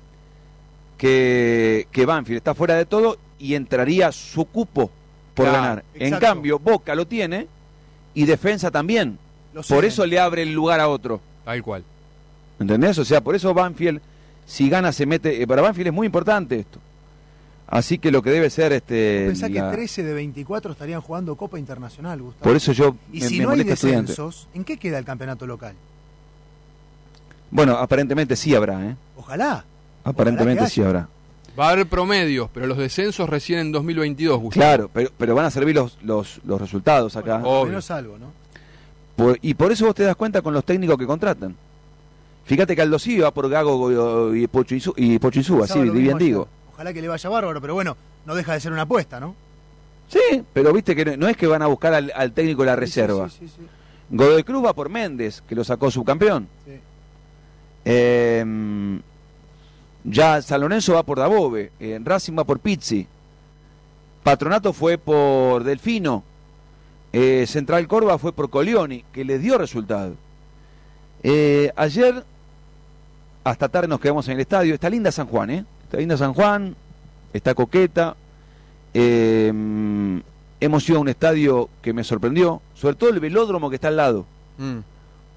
que, 0.97 1.89
que 1.91 2.07
Banfield 2.07 2.36
está 2.36 2.55
fuera 2.55 2.77
de 2.77 2.86
todo 2.86 3.19
y 3.41 3.55
entraría 3.55 4.12
su 4.12 4.45
cupo 4.45 4.89
por 5.35 5.47
Claro, 5.47 5.62
ganar. 5.62 5.85
En 5.95 6.03
exacto. 6.07 6.27
cambio, 6.27 6.59
Boca 6.61 6.95
lo 6.95 7.07
tiene 7.09 7.49
y 8.15 8.24
Defensa 8.24 8.70
también. 8.70 9.19
Lo 9.53 9.62
Por 9.62 9.65
siguen. 9.65 9.85
eso 9.86 10.07
le 10.07 10.20
abre 10.20 10.43
el 10.43 10.53
lugar 10.53 10.78
a 10.78 10.89
otro. 10.89 11.20
Tal 11.45 11.61
cual. 11.62 11.82
¿Entendés? 12.61 12.97
O 12.99 13.05
sea, 13.05 13.20
por 13.20 13.35
eso 13.35 13.53
Banfield, 13.53 14.01
si 14.47 14.69
gana, 14.70 14.93
se 14.93 15.07
mete. 15.07 15.43
eh, 15.43 15.47
para 15.49 15.61
Banfield 15.62 15.89
es 15.89 15.93
muy 15.93 16.07
importante 16.07 16.61
esto. 16.61 16.78
Así 17.66 17.99
que 17.99 18.11
lo 18.11 18.23
que 18.23 18.31
debe 18.31 18.51
ser 18.51 18.73
este. 18.73 19.27
Pensá 19.27 19.49
la- 19.49 19.70
que 19.70 19.77
13 19.77 20.03
de 20.03 20.12
24 20.15 20.73
estarían 20.73 21.01
jugando 21.01 21.35
Copa 21.36 21.59
Internacional, 21.59 22.20
Gustavo. 22.20 22.45
Por 22.45 22.57
eso 22.57 22.73
yo 22.73 22.95
Y 23.12 23.20
me- 23.20 23.28
si 23.28 23.39
me 23.39 23.45
no 23.45 23.51
hay 23.51 23.65
descensos, 23.65 24.49
¿en 24.55 24.65
qué 24.65 24.77
queda 24.77 24.99
el 24.99 25.05
campeonato 25.05 25.47
local? 25.47 25.74
Bueno, 27.51 27.77
aparentemente 27.77 28.36
sí 28.36 28.55
habrá, 28.55 28.85
¿eh? 28.85 28.97
Ojalá. 29.16 29.65
Aparentemente 30.03 30.61
Ojalá 30.61 30.70
sí 30.70 30.82
habrá. 30.82 31.09
Va 31.59 31.69
a 31.69 31.70
haber 31.70 31.86
promedios, 31.86 32.51
pero 32.53 32.66
los 32.66 32.77
descensos 32.77 33.28
recién 33.28 33.61
en 33.61 33.73
2022, 33.73 34.41
Gustavo. 34.41 34.61
Claro, 34.66 34.91
pero, 34.93 35.11
pero 35.16 35.35
van 35.36 35.47
a 35.47 35.51
servir 35.51 35.74
los, 35.77 35.97
los, 36.03 36.41
los 36.45 36.61
resultados 36.61 37.16
acá. 37.16 37.41
Por 37.41 37.69
menos 37.69 37.91
algo, 37.93 38.19
¿no? 38.19 38.32
Por- 39.16 39.39
y 39.41 39.55
por 39.55 39.70
eso 39.70 39.86
vos 39.86 39.95
te 39.95 40.03
das 40.03 40.16
cuenta 40.16 40.43
con 40.43 40.53
los 40.53 40.65
técnicos 40.65 40.99
que 40.99 41.07
contratan. 41.07 41.55
Fíjate 42.45 42.74
que 42.74 42.82
Aldo 42.82 42.99
sí 42.99 43.19
va 43.20 43.31
por 43.32 43.49
Gago 43.49 44.35
y 44.35 44.47
Pocho 44.49 44.74
y 44.97 45.19
Pocho 45.20 45.39
Insúa, 45.39 45.66
sí, 45.69 45.78
bien 45.78 46.19
digo. 46.19 46.43
ayer. 46.43 46.64
Ojalá 46.74 46.92
que 46.92 47.01
le 47.01 47.09
vaya 47.09 47.30
bárbaro, 47.30 47.60
pero 47.60 47.74
bueno, 47.74 47.96
no 48.26 48.34
deja 48.34 48.52
de 48.52 48.60
ser 48.60 48.72
una 48.72 48.82
apuesta, 48.82 49.20
¿no? 49.20 49.34
Sí, 50.09 50.44
pero 50.52 50.72
viste 50.72 50.94
que 50.94 51.05
no, 51.05 51.16
no 51.16 51.28
es 51.28 51.36
que 51.36 51.46
van 51.46 51.62
a 51.62 51.66
buscar 51.66 51.94
al, 51.94 52.12
al 52.14 52.32
técnico 52.32 52.62
de 52.62 52.66
la 52.66 52.76
reserva. 52.76 53.30
Sí, 53.30 53.38
sí, 53.40 53.55
sí. 53.56 53.66
Godoy 54.10 54.44
Cruz 54.44 54.64
va 54.64 54.74
por 54.74 54.88
Méndez, 54.90 55.42
que 55.48 55.55
lo 55.55 55.64
sacó 55.64 55.90
subcampeón. 55.90 56.48
Sí. 56.66 56.80
Eh, 57.86 59.01
ya 60.05 60.42
San 60.42 60.60
Lorenzo 60.60 60.94
va 60.94 61.02
por 61.02 61.18
Dabove, 61.18 61.72
eh, 61.80 61.98
Racing 62.02 62.36
va 62.38 62.44
por 62.44 62.59
Pizzi, 62.59 63.06
Patronato 64.22 64.72
fue 64.72 64.98
por 64.98 65.64
Delfino, 65.64 66.22
eh, 67.12 67.46
Central 67.46 67.86
Córdoba 67.88 68.18
fue 68.18 68.32
por 68.32 68.51
Colioni, 68.51 69.05
que 69.12 69.24
les 69.24 69.40
dio 69.40 69.56
resultado. 69.59 70.14
Eh, 71.22 71.72
ayer, 71.76 72.24
hasta 73.44 73.68
tarde 73.68 73.88
nos 73.88 74.01
quedamos 74.01 74.26
en 74.28 74.34
el 74.34 74.40
estadio, 74.40 74.74
está 74.74 74.90
linda 74.90 75.10
San 75.10 75.26
Juan, 75.26 75.51
¿eh? 75.51 75.64
Está 75.94 76.00
linda 76.00 76.16
San 76.16 76.34
Juan, 76.34 76.74
está 77.32 77.54
coqueta. 77.54 78.16
eh, 78.94 79.52
hemos 80.60 80.88
ido 80.88 80.98
a 80.98 81.00
un 81.00 81.08
estadio 81.08 81.68
que 81.82 81.92
me 81.92 82.02
sorprendió, 82.02 82.60
sobre 82.74 82.96
todo 82.96 83.10
el 83.10 83.20
velódromo 83.20 83.68
que 83.70 83.76
está 83.76 83.86
al 83.88 83.96
lado. 83.96 84.26
Mm. 84.58 84.78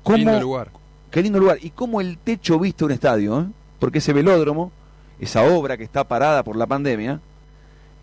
¿Cómo- 0.01 0.17
Lindo 0.17 0.39
lugar. 0.39 0.69
Qué 1.11 1.21
lindo 1.21 1.39
lugar. 1.39 1.57
Y 1.61 1.69
cómo 1.69 2.01
el 2.01 2.17
techo 2.17 2.57
viste 2.59 2.85
un 2.85 2.91
estadio, 2.91 3.41
¿eh? 3.41 3.45
Porque 3.77 3.99
ese 3.99 4.13
velódromo, 4.13 4.71
esa 5.19 5.43
obra 5.43 5.77
que 5.77 5.83
está 5.83 6.03
parada 6.05 6.41
por 6.43 6.55
la 6.55 6.65
pandemia, 6.65 7.19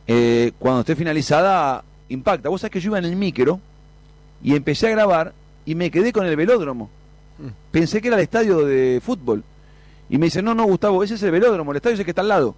eh, 0.06 0.52
cuando 0.60 0.81
esté 0.81 0.94
finalizada, 0.94 1.82
impacta. 2.09 2.48
Vos 2.51 2.60
sabés 2.60 2.70
que 2.72 2.81
yo 2.81 2.90
iba 2.90 2.98
en 2.98 3.05
el 3.06 3.16
micro 3.16 3.59
y 4.44 4.55
empecé 4.55 4.86
a 4.86 4.90
grabar 4.90 5.32
y 5.66 5.74
me 5.74 5.90
quedé 5.90 6.12
con 6.12 6.24
el 6.24 6.36
velódromo. 6.36 6.89
Pensé 7.72 8.01
que 8.01 8.09
era 8.09 8.16
el 8.16 8.22
estadio 8.22 8.64
de 8.64 9.01
fútbol. 9.05 9.43
Y 10.09 10.18
me 10.18 10.26
dice, 10.26 10.43
no, 10.43 10.55
no, 10.55 10.64
Gustavo, 10.64 11.02
ese 11.02 11.14
es 11.14 11.22
el 11.22 11.31
velódromo, 11.31 11.70
el 11.72 11.76
estadio 11.76 11.94
es 11.94 12.01
el 12.01 12.05
que 12.05 12.10
está 12.12 12.22
al 12.22 12.28
lado. 12.28 12.55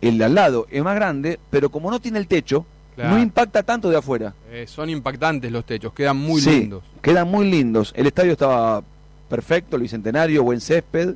El 0.00 0.18
de 0.18 0.24
al 0.24 0.34
lado 0.34 0.66
es 0.70 0.82
más 0.82 0.94
grande, 0.94 1.38
pero 1.50 1.70
como 1.70 1.90
no 1.90 2.00
tiene 2.00 2.18
el 2.18 2.26
techo, 2.26 2.64
Claro. 2.94 3.14
no 3.14 3.22
impacta 3.22 3.62
tanto 3.62 3.88
de 3.90 3.96
afuera. 3.96 4.34
Eh, 4.50 4.64
son 4.66 4.90
impactantes 4.90 5.52
los 5.52 5.64
techos, 5.64 5.92
quedan 5.92 6.16
muy 6.16 6.40
Sí, 6.40 6.50
lindos. 6.60 6.82
Quedan 7.00 7.28
muy 7.28 7.48
lindos. 7.48 7.92
El 7.96 8.06
estadio 8.08 8.32
estaba 8.32 8.82
perfecto, 9.28 9.76
el 9.76 9.82
bicentenario, 9.82 10.42
buen 10.42 10.60
césped, 10.60 11.14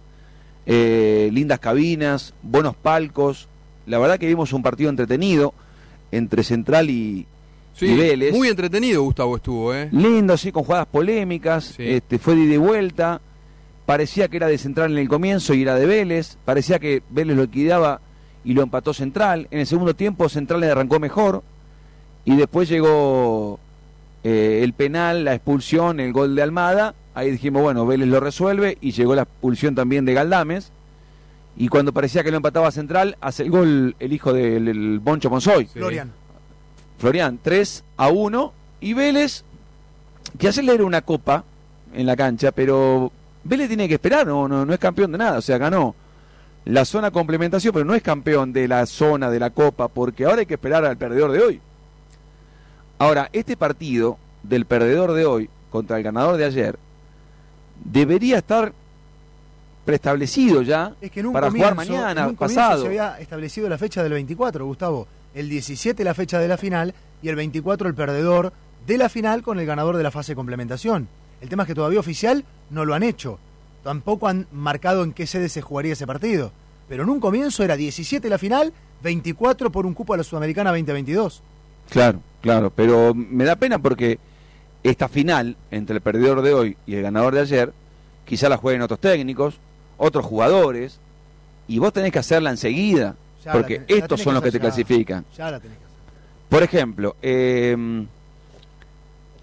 eh, 0.67 1.29
lindas 1.33 1.59
cabinas, 1.59 2.35
buenos 2.43 2.77
palcos. 2.77 3.49
La 3.87 3.99
verdad 3.99 4.19
que 4.19 4.29
vimos 4.29 4.53
un 4.53 4.63
partido 4.63 4.91
entretenido 4.91 5.55
entre 6.13 6.45
Central 6.45 6.89
y, 6.89 7.27
Sí, 7.75 7.87
y 7.87 7.97
Vélez. 7.97 8.33
muy 8.33 8.47
entretenido 8.49 9.03
Gustavo 9.03 9.35
estuvo, 9.37 9.75
¿eh? 9.75 9.89
Lindo, 9.91 10.37
sí, 10.37 10.53
con 10.53 10.63
jugadas 10.63 10.87
polémicas. 10.87 11.75
Este, 11.79 12.19
fue 12.21 12.37
de 12.37 12.43
ida 12.43 12.55
y 12.55 12.59
vuelta. 12.59 13.21
Parecía 13.87 14.29
que 14.29 14.37
era 14.37 14.47
de 14.47 14.59
Central 14.59 14.93
en 14.93 14.99
el 14.99 15.09
comienzo 15.09 15.55
y 15.55 15.63
era 15.63 15.75
de 15.75 15.87
Vélez. 15.87 16.37
Parecía 16.45 16.79
que 16.79 17.03
Vélez 17.11 17.37
lo 17.37 17.43
liquidaba 17.43 18.01
y 18.45 18.55
lo 18.55 18.63
empató 18.63 18.95
Central. 18.95 19.49
En 19.51 19.61
el 19.61 19.67
segundo 19.67 19.95
tiempo 19.95 20.29
Central 20.29 20.61
le 20.61 20.71
arrancó 20.71 21.01
mejor. 21.01 21.43
Y 22.25 22.37
después 22.37 22.69
llegó 22.69 23.59
eh, 24.23 24.61
el 24.63 24.73
penal, 24.73 25.25
la 25.25 25.35
expulsión, 25.35 25.99
el 25.99 26.13
gol 26.13 26.37
de 26.37 26.43
Almada. 26.43 26.95
Ahí 27.15 27.31
dijimos, 27.31 27.63
bueno, 27.63 27.85
Vélez 27.85 28.09
lo 28.09 28.21
resuelve. 28.21 28.79
Y 28.81 28.93
llegó 28.93 29.15
la 29.15 29.23
expulsión 29.23 29.75
también 29.75 30.05
de 30.05 30.15
Galdames. 30.15 30.71
Y 31.57 31.69
cuando 31.69 31.93
parecía 31.93 32.23
que 32.23 32.31
lo 32.31 32.37
empataba 32.37 32.71
Central, 32.71 33.17
hace 33.21 33.43
el 33.43 33.51
gol 33.51 33.97
el 33.99 34.13
hijo 34.13 34.33
del 34.33 34.69
el 34.69 34.99
Boncho 35.01 35.29
Monzoy. 35.29 35.67
Florian. 35.67 36.13
Florian, 36.99 37.39
3 37.43 37.85
a 37.97 38.09
1. 38.09 38.53
Y 38.81 38.95
Vélez, 38.95 39.45
que 40.39 40.49
ayer 40.49 40.65
le 40.65 40.75
era 40.75 40.85
una 40.85 41.03
copa 41.03 41.45
en 41.95 42.07
la 42.07 42.17
cancha, 42.17 42.53
pero 42.53 43.13
Vélez 43.45 43.69
tiene 43.69 43.89
que 43.89 43.95
esperar, 43.95 44.27
no, 44.27 44.47
no, 44.49 44.65
no 44.65 44.73
es 44.73 44.79
campeón 44.79 45.13
de 45.13 45.19
nada. 45.19 45.39
O 45.39 45.43
sea, 45.43 45.59
ganó 45.59 45.95
la 46.65 46.85
zona 46.85 47.11
complementación, 47.11 47.73
pero 47.73 47.85
no 47.85 47.95
es 47.95 48.03
campeón 48.03 48.53
de 48.53 48.69
la 48.69 48.87
zona 48.87 49.31
de 49.31 49.41
la 49.41 49.51
copa, 49.51 49.89
porque 49.89 50.25
ahora 50.25 50.41
hay 50.41 50.47
que 50.47 50.55
esperar 50.55 50.85
al 50.85 50.97
perdedor 50.97 51.33
de 51.33 51.41
hoy. 51.41 51.61
Ahora, 52.99 53.29
este 53.33 53.57
partido 53.57 54.19
del 54.43 54.65
perdedor 54.65 55.13
de 55.13 55.25
hoy 55.27 55.51
contra 55.71 55.97
el 55.97 56.03
ganador 56.03 56.37
de 56.37 56.45
ayer 56.45 56.79
debería 57.85 58.39
estar 58.39 58.73
preestablecido 59.85 60.63
ya 60.63 60.95
Es 61.01 61.11
que 61.11 61.21
en 61.21 61.27
un 61.27 61.33
para 61.33 61.49
comienzo, 61.49 61.73
jugar 61.73 61.87
mañana, 61.89 62.23
en 62.23 62.29
un 62.29 62.37
pasado. 62.37 62.83
se 62.83 62.87
había 62.87 63.19
establecido 63.19 63.69
la 63.69 63.79
fecha 63.79 64.03
del 64.03 64.13
24, 64.13 64.65
Gustavo. 64.65 65.09
El 65.35 65.49
17 65.49 66.05
la 66.05 66.15
fecha 66.15 66.39
de 66.39 66.47
la 66.47 66.57
final 66.57 66.95
y 67.23 67.29
el 67.29 67.37
24 67.37 67.89
el 67.89 67.95
perdedor 67.95 68.53
de 68.87 68.99
la 68.99 69.09
final 69.09 69.43
con 69.43 69.59
el 69.59 69.67
ganador 69.67 69.97
de 69.97 70.03
la 70.03 70.11
fase 70.11 70.35
complementación. 70.35 71.09
El 71.43 71.49
tema 71.49 71.65
es 71.65 71.67
que 71.67 71.75
todavía 71.75 72.01
oficial 72.01 72.45
no 72.71 72.85
lo 72.85 72.95
han 72.95 73.03
hecho. 73.03 73.39
tampoco 73.83 74.29
han 74.29 74.47
marcado 74.53 75.03
en 75.03 75.13
qué 75.13 75.27
sede 75.27 75.49
se 75.49 75.61
jugaría 75.61 75.95
ese 75.95 76.07
partido. 76.07 76.53
Pero 76.89 77.03
en 77.03 77.09
un 77.09 77.19
comienzo 77.19 77.65
era 77.65 77.77
17 77.77 78.29
la 78.31 78.39
final, 78.39 78.73
24 79.03 79.73
por 79.73 79.87
un 79.87 79.93
cupo 79.95 80.15
a 80.15 80.17
la 80.17 80.23
Sudamericana 80.23 80.71
2022. 80.71 81.43
Claro, 81.91 82.21
claro, 82.41 82.71
pero 82.71 83.13
me 83.13 83.43
da 83.45 83.57
pena 83.57 83.81
porque 83.81 84.21
esta 84.85 85.09
final 85.09 85.57
entre 85.73 85.97
el 85.97 86.01
perdedor 86.01 86.43
de 86.43 86.55
hoy 86.55 86.77
y 86.87 86.95
el 86.95 87.03
ganador 87.03 87.35
de 87.35 87.41
ayer, 87.41 87.73
quizá 88.25 88.49
la 88.49 88.57
jueguen 88.57 88.83
otros 88.83 89.01
técnicos, 89.01 89.59
otros 89.99 90.25
jugadores, 90.25 91.01
y 91.67 91.79
vos 91.81 91.93
tenés 91.93 92.13
que 92.13 92.21
hacerla 92.21 92.51
enseguida, 92.51 93.17
Ya 93.45 93.51
porque 93.53 93.83
estos 93.89 94.21
son 94.21 94.35
los 94.35 94.45
que 94.45 94.53
te 94.53 94.59
ya. 94.59 94.63
clasifican. 94.63 95.25
Ya 95.37 95.51
la 95.51 95.59
tenés 95.59 95.77
que 95.79 95.85
hacer. 95.87 95.97
Por 96.49 96.63
ejemplo, 96.63 97.17
eh, 97.21 98.07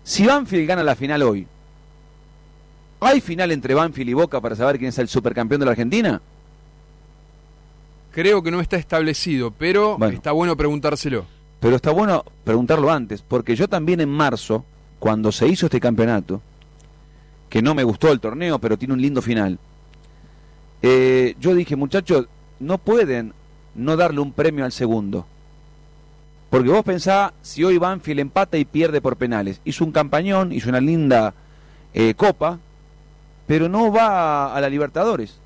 si 0.04 0.26
Banfield 0.26 0.66
gana 0.68 0.82
la 0.84 0.96
final 0.96 1.22
hoy, 1.24 1.46
¿hay 3.00 3.22
final 3.22 3.52
entre 3.52 3.74
Banfield 3.74 4.10
y 4.10 4.14
Boca 4.14 4.42
para 4.42 4.56
saber 4.56 4.78
quién 4.78 4.90
es 4.90 4.98
el 5.00 5.08
supercampeón 5.08 5.60
de 5.60 5.66
la 5.66 5.72
Argentina? 5.72 6.22
Creo 8.12 8.42
que 8.42 8.52
no 8.52 8.60
está 8.60 8.78
establecido, 8.78 9.52
pero 9.52 9.98
Bueno. 9.98 10.16
está 10.16 10.32
bueno 10.32 10.56
preguntárselo. 10.58 11.26
Pero 11.60 11.76
está 11.76 11.92
bueno 11.92 12.24
preguntarlo 12.44 12.90
antes, 12.92 13.22
porque 13.22 13.56
yo 13.56 13.68
también 13.68 14.00
en 14.02 14.10
marzo, 14.10 14.66
cuando 14.98 15.32
se 15.32 15.48
hizo 15.48 15.66
este 15.68 15.80
campeonato, 15.80 16.42
que 17.50 17.62
no 17.62 17.76
me 17.76 17.84
gustó 17.84 18.12
el 18.12 18.20
torneo, 18.20 18.60
pero 18.60 18.78
tiene 18.78 18.94
un 18.94 19.02
lindo 19.02 19.22
final, 19.22 19.60
eh, 20.82 21.36
yo 21.40 21.54
dije, 21.54 21.76
muchachos, 21.76 22.28
no 22.60 22.78
pueden 22.78 23.34
no 23.76 23.98
darle 23.98 24.22
un 24.22 24.32
premio 24.32 24.66
al 24.66 24.72
segundo. 24.72 25.26
Porque 26.50 26.70
vos 26.70 26.84
pensás, 26.84 27.32
si 27.42 27.64
hoy 27.64 27.78
Banfield 27.78 28.22
empata 28.22 28.58
y 28.58 28.66
pierde 28.66 29.02
por 29.02 29.18
penales, 29.18 29.62
hizo 29.66 29.84
un 29.86 29.92
campañón, 29.92 30.52
hizo 30.52 30.70
una 30.70 30.82
linda 30.82 31.34
eh, 31.94 32.14
copa, 32.16 32.60
pero 33.50 33.68
no 33.68 33.92
va 33.92 34.54
a 34.56 34.62
la 34.62 34.70
Libertadores. 34.70 35.40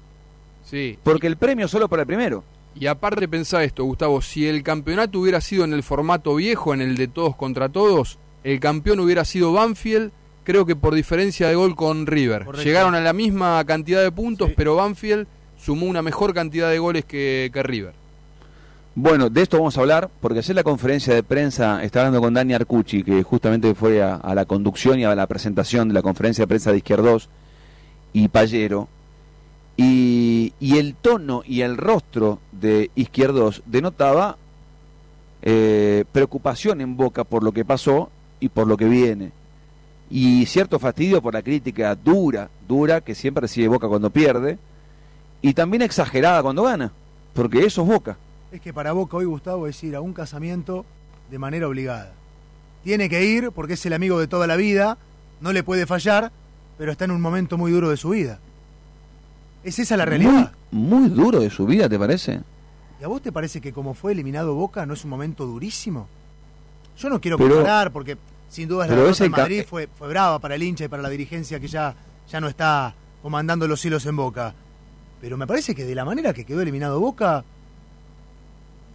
Sí. 0.66 1.00
Porque 1.04 1.26
el 1.26 1.38
premio 1.38 1.70
solo 1.70 1.88
para 1.88 2.02
el 2.02 2.06
primero. 2.06 2.44
Y 2.76 2.88
aparte 2.88 3.30
pensá 3.30 3.64
esto, 3.64 3.86
Gustavo, 3.86 4.22
si 4.22 4.46
el 4.46 4.62
campeonato 4.62 5.20
hubiera 5.20 5.40
sido 5.40 5.64
en 5.64 5.72
el 5.72 5.84
formato 5.84 6.36
viejo, 6.36 6.74
en 6.74 6.82
el 6.82 6.98
de 6.98 7.08
todos 7.08 7.34
contra 7.38 7.70
todos, 7.70 8.20
el 8.44 8.60
campeón 8.60 9.00
hubiera 9.00 9.24
sido 9.24 9.54
Banfield, 9.54 10.12
creo 10.44 10.66
que 10.66 10.76
por 10.76 10.94
diferencia 10.94 11.48
de 11.48 11.56
gol 11.56 11.78
con 11.78 12.06
River. 12.06 12.44
Correcto. 12.44 12.66
Llegaron 12.66 12.94
a 12.94 13.00
la 13.00 13.14
misma 13.14 13.64
cantidad 13.64 14.04
de 14.04 14.12
puntos, 14.12 14.52
pero 14.54 14.76
Banfield 14.76 15.26
sumó 15.58 15.86
una 15.86 16.02
mejor 16.02 16.34
cantidad 16.34 16.70
de 16.70 16.80
goles 16.80 17.06
que, 17.06 17.52
que 17.54 17.64
River. 17.64 17.94
Bueno, 18.96 19.30
de 19.30 19.44
esto 19.44 19.60
vamos 19.60 19.78
a 19.78 19.80
hablar, 19.80 20.10
porque 20.20 20.40
ayer 20.40 20.58
la 20.58 20.64
conferencia 20.64 21.14
de 21.14 21.24
prensa, 21.24 21.82
está 21.82 22.02
hablando 22.02 22.20
con 22.20 22.34
Dani 22.34 22.54
Arcucci, 22.54 23.02
que 23.02 23.24
justamente 23.24 23.74
fue 23.74 24.04
a, 24.04 24.16
a 24.16 24.36
la 24.36 24.44
conducción 24.44 25.00
y 25.00 25.06
a 25.06 25.16
la 25.16 25.26
presentación 25.26 25.88
de 25.88 25.94
la 25.94 26.02
conferencia 26.02 26.42
de 26.42 26.48
prensa 26.48 26.72
de 26.74 26.80
Izquierdos 26.80 27.30
y 28.14 28.28
Pallero, 28.28 28.88
y, 29.76 30.54
y 30.60 30.78
el 30.78 30.96
tono 30.96 31.44
y 31.46 31.62
el 31.62 31.78
rostro 31.78 32.40
de 32.52 32.92
Izquierdos 32.96 33.64
denotaba 33.66 34.38
eh, 35.42 36.06
preocupación 36.12 36.80
en 36.80 36.96
Boca 36.96 37.26
por 37.26 37.44
lo 37.44 37.52
que 37.52 37.66
pasó 37.66 38.10
y 38.40 38.48
por 38.50 38.66
lo 38.66 38.78
que 38.78 38.86
viene. 38.86 39.32
Y 40.10 40.46
cierto 40.46 40.80
fastidio 40.80 41.22
por 41.22 41.34
la 41.34 41.42
crítica 41.42 41.96
dura, 41.96 42.50
dura, 42.68 43.02
que 43.02 43.16
siempre 43.16 43.42
recibe 43.42 43.68
Boca 43.68 43.88
cuando 43.88 44.10
pierde, 44.10 44.58
y 45.42 45.54
también 45.54 45.82
exagerada 45.82 46.42
cuando 46.42 46.64
gana, 46.64 46.92
porque 47.34 47.66
eso 47.66 47.82
es 47.82 47.88
Boca. 47.88 48.18
Es 48.52 48.62
que 48.62 48.72
para 48.72 48.94
Boca 48.94 49.18
hoy, 49.18 49.26
Gustavo, 49.26 49.68
es 49.68 49.84
ir 49.84 49.96
a 49.96 50.02
un 50.02 50.14
casamiento 50.14 50.86
de 51.30 51.40
manera 51.40 51.68
obligada. 51.68 52.14
Tiene 52.84 53.10
que 53.10 53.26
ir 53.26 53.52
porque 53.52 53.74
es 53.74 53.86
el 53.86 53.94
amigo 53.94 54.20
de 54.20 54.28
toda 54.28 54.48
la 54.48 54.56
vida, 54.56 54.98
no 55.42 55.52
le 55.52 55.64
puede 55.64 55.86
fallar, 55.86 56.32
pero 56.78 56.92
está 56.92 57.06
en 57.06 57.12
un 57.12 57.22
momento 57.22 57.58
muy 57.58 57.72
duro 57.72 57.90
de 57.90 57.98
su 57.98 58.10
vida. 58.10 58.40
¿Es 59.64 59.80
esa 59.80 59.96
la 59.98 60.06
realidad? 60.06 60.52
Muy, 60.72 61.00
muy 61.00 61.10
duro 61.10 61.40
de 61.40 61.50
su 61.50 61.66
vida, 61.66 61.88
¿te 61.88 61.98
parece? 61.98 62.42
¿Y 63.00 63.04
a 63.04 63.08
vos 63.08 63.22
te 63.22 63.32
parece 63.32 63.62
que 63.62 63.72
como 63.74 63.94
fue 63.94 64.12
eliminado 64.12 64.54
Boca 64.56 64.86
no 64.86 64.94
es 64.94 65.04
un 65.04 65.10
momento 65.10 65.46
durísimo? 65.46 66.08
Yo 66.98 67.10
no 67.10 67.20
quiero 67.22 67.38
Pero- 67.38 67.56
comparar 67.56 67.92
porque 67.92 68.18
sin 68.50 68.68
duda 68.68 68.88
la 68.88 68.96
derrota 68.96 69.24
ca- 69.26 69.30
Madrid 69.30 69.64
fue, 69.68 69.88
fue 69.98 70.08
brava 70.10 70.40
para 70.40 70.56
el 70.56 70.64
hincha 70.64 70.86
y 70.86 70.88
para 70.88 71.02
la 71.02 71.10
dirigencia 71.10 71.60
que 71.60 71.68
ya, 71.68 71.96
ya 72.30 72.40
no 72.40 72.48
está 72.48 72.94
comandando 73.22 73.68
los 73.68 73.84
hilos 73.86 74.06
en 74.06 74.16
Boca. 74.16 74.54
Pero 75.22 75.38
me 75.38 75.48
parece 75.48 75.74
que 75.74 75.86
de 75.86 75.96
la 75.96 76.04
manera 76.06 76.34
que 76.34 76.46
quedó 76.46 76.62
eliminado 76.62 77.00
Boca, 77.00 77.44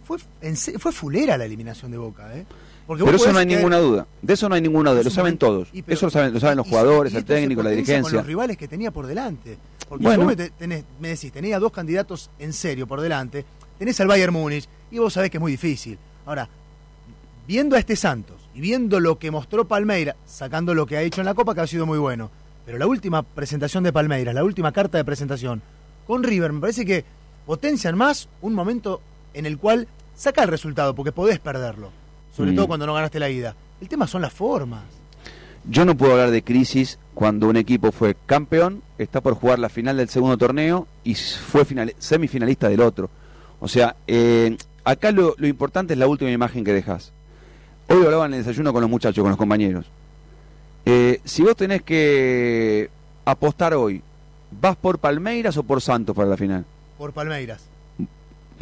fue, 0.05 0.17
en 0.41 0.55
fue 0.55 0.91
fulera 0.91 1.37
la 1.37 1.45
eliminación 1.45 1.91
de 1.91 1.97
Boca. 1.97 2.35
¿eh? 2.37 2.45
Porque 2.89 3.03
Pero 3.03 3.17
eso 3.17 3.31
no 3.31 3.37
hay 3.37 3.45
ninguna 3.45 3.77
duda. 3.77 4.07
De 4.19 4.33
eso 4.33 4.49
no 4.49 4.55
hay 4.55 4.61
ninguna 4.61 4.89
duda. 4.91 5.03
Lo 5.03 5.11
saben 5.11 5.37
todos. 5.37 5.67
y 5.73 5.83
pero- 5.83 5.93
eso 5.95 6.07
lo 6.07 6.09
saben, 6.09 6.33
lo 6.33 6.39
saben 6.39 6.57
los 6.57 6.67
jugadores, 6.67 7.13
y 7.13 7.17
el 7.17 7.23
técnico, 7.23 7.61
la 7.61 7.69
potencia 7.69 7.75
Con 7.75 7.85
dirigencia. 7.85 8.17
los 8.17 8.25
rivales 8.25 8.57
que 8.57 8.67
tenía 8.67 8.89
por 8.89 9.05
delante. 9.05 9.59
Porque 9.87 10.03
Bueno. 10.05 10.23
vos 10.23 10.27
me, 10.29 10.35
te- 10.35 10.51
tenés- 10.51 10.83
me 10.99 11.09
decís, 11.09 11.31
tenía 11.31 11.59
dos 11.59 11.71
candidatos 11.71 12.31
en 12.39 12.51
serio 12.51 12.87
por 12.87 12.99
delante, 12.99 13.45
tenés 13.77 13.99
al 14.01 14.07
Bayern 14.07 14.33
Múnich 14.33 14.67
y 14.89 14.97
vos 14.97 15.13
sabés 15.13 15.29
que 15.29 15.37
es 15.37 15.41
muy 15.41 15.51
difícil. 15.51 15.99
Ahora, 16.25 16.49
viendo 17.47 17.75
a 17.75 17.79
este 17.79 17.95
Santos 17.95 18.37
y 18.55 18.59
viendo 18.61 18.99
lo 18.99 19.19
que 19.19 19.29
mostró 19.29 19.67
Palmeiras, 19.67 20.15
sacando 20.25 20.73
lo 20.73 20.85
que 20.87 20.97
ha 20.97 21.03
hecho 21.03 21.21
en 21.21 21.25
la 21.25 21.35
Copa, 21.35 21.53
que 21.53 21.61
ha 21.61 21.67
sido 21.67 21.85
muy 21.85 21.99
bueno, 21.99 22.31
pero 22.65 22.79
la 22.79 22.87
última 22.87 23.21
presentación 23.23 23.83
de 23.83 23.93
Palmeiras, 23.93 24.33
la 24.33 24.43
última 24.43 24.71
carta 24.71 24.97
de 24.97 25.05
presentación 25.05 25.61
con 26.07 26.23
River, 26.23 26.53
me 26.53 26.61
parece 26.61 26.85
que 26.85 27.05
potencian 27.45 27.95
más 27.95 28.29
un 28.41 28.55
momento 28.55 28.99
en 29.35 29.45
el 29.45 29.59
cual 29.59 29.87
saca 30.15 30.41
el 30.43 30.49
resultado, 30.49 30.93
porque 30.95 31.11
podés 31.11 31.39
perderlo, 31.39 31.91
sobre 32.39 32.53
Mm. 32.53 32.55
todo 32.55 32.67
cuando 32.67 32.85
no 32.87 32.93
ganaste 32.93 33.19
la 33.19 33.29
ida. 33.29 33.53
El 33.81 33.89
tema 33.89 34.07
son 34.07 34.21
las 34.21 34.31
formas. 34.31 34.81
Yo 35.65 35.83
no 35.83 35.93
puedo 35.97 36.13
hablar 36.13 36.31
de 36.31 36.41
crisis 36.41 36.97
cuando 37.13 37.49
un 37.49 37.57
equipo 37.57 37.91
fue 37.91 38.15
campeón, 38.25 38.81
está 38.97 39.19
por 39.19 39.33
jugar 39.33 39.59
la 39.59 39.67
final 39.67 39.97
del 39.97 40.07
segundo 40.07 40.37
torneo 40.37 40.87
y 41.03 41.15
fue 41.15 41.65
final- 41.65 41.93
semifinalista 41.99 42.69
del 42.69 42.79
otro. 42.79 43.09
O 43.59 43.67
sea, 43.67 43.97
eh, 44.07 44.55
acá 44.85 45.11
lo, 45.11 45.35
lo 45.37 45.47
importante 45.47 45.93
es 45.93 45.99
la 45.99 46.07
última 46.07 46.31
imagen 46.31 46.63
que 46.63 46.71
dejas. 46.71 47.11
Hoy 47.89 48.05
hablaba 48.05 48.25
en 48.27 48.35
el 48.35 48.39
desayuno 48.39 48.71
con 48.71 48.79
los 48.81 48.89
muchachos, 48.89 49.21
con 49.21 49.31
los 49.31 49.37
compañeros. 49.37 49.85
Eh, 50.85 51.19
si 51.25 51.41
vos 51.43 51.57
tenés 51.57 51.81
que 51.81 52.89
apostar 53.25 53.73
hoy, 53.73 54.01
¿vas 54.61 54.77
por 54.77 54.97
Palmeiras 54.99 55.57
o 55.57 55.63
por 55.63 55.81
Santos 55.81 56.15
para 56.15 56.29
la 56.29 56.37
final? 56.37 56.63
Por 56.97 57.11
Palmeiras. 57.11 57.63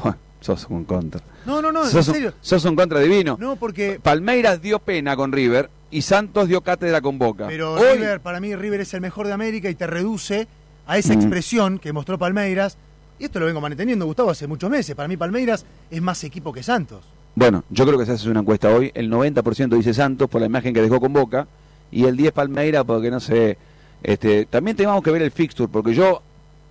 Bueno, 0.02 0.18
sos 0.42 0.68
un 0.70 0.84
contra. 0.86 1.22
No, 1.46 1.62
no, 1.62 1.72
no, 1.72 1.84
en 1.86 1.90
sos, 1.92 2.08
un- 2.08 2.14
serio. 2.14 2.34
sos 2.42 2.64
un 2.66 2.76
contra 2.76 3.00
divino. 3.00 3.38
No, 3.40 3.56
porque. 3.56 4.00
Palmeiras 4.02 4.62
dio 4.62 4.80
pena 4.80 5.16
con 5.16 5.32
River 5.32 5.70
y 5.92 6.02
Santos 6.02 6.48
dio 6.48 6.62
cátedra 6.62 7.02
con 7.02 7.18
Boca. 7.18 7.48
Pero 7.48 7.74
Hoy, 7.74 7.98
River, 7.98 8.20
para 8.22 8.40
mí, 8.40 8.56
River 8.56 8.82
es 8.82 8.94
el 8.94 9.02
mejor 9.02 9.28
de 9.28 9.34
América 9.34 9.70
y 9.70 9.76
te 9.76 9.88
reduce 9.88 10.48
a 10.86 10.98
esa 10.98 11.14
Mm. 11.14 11.18
expresión 11.18 11.80
que 11.80 11.94
mostró 11.94 12.18
Palmeiras. 12.18 12.78
Y 13.20 13.26
esto 13.26 13.40
lo 13.40 13.46
vengo 13.48 13.60
manteniendo, 13.62 14.06
Gustavo, 14.06 14.30
hace 14.30 14.46
muchos 14.48 14.70
meses. 14.70 14.96
Para 14.96 15.08
mí, 15.08 15.18
Palmeiras 15.18 15.66
es 15.90 16.02
más 16.02 16.24
equipo 16.24 16.54
que 16.54 16.62
Santos. 16.62 17.04
Bueno, 17.36 17.64
yo 17.70 17.86
creo 17.86 17.98
que 17.98 18.06
se 18.06 18.12
hace 18.14 18.30
una 18.30 18.42
encuesta 18.42 18.70
hoy. 18.70 18.92
El 18.94 19.10
90% 19.10 19.76
dice 19.76 19.94
Santos 19.94 20.30
por 20.30 20.40
la 20.42 20.48
imagen 20.48 20.74
que 20.74 20.82
dejó 20.82 21.00
con 21.00 21.14
Boca 21.14 21.48
y 21.92 22.04
el 22.06 22.16
10 22.18 22.32
Palmeira 22.32 22.84
porque 22.84 23.10
no 23.12 23.20
sé. 23.20 23.58
Este, 24.04 24.46
también 24.46 24.78
tenemos 24.78 25.02
que 25.04 25.10
ver 25.12 25.22
el 25.24 25.32
fixture 25.32 25.68
porque 25.72 25.94
yo, 25.94 26.22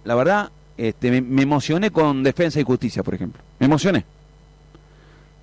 la 0.04 0.14
verdad, 0.14 0.50
este, 0.76 1.10
me, 1.10 1.20
me 1.20 1.42
emocioné 1.42 1.90
con 1.90 2.22
Defensa 2.22 2.60
y 2.60 2.64
Justicia, 2.64 3.02
por 3.02 3.14
ejemplo. 3.14 3.42
Me 3.58 3.66
emocioné. 3.66 4.04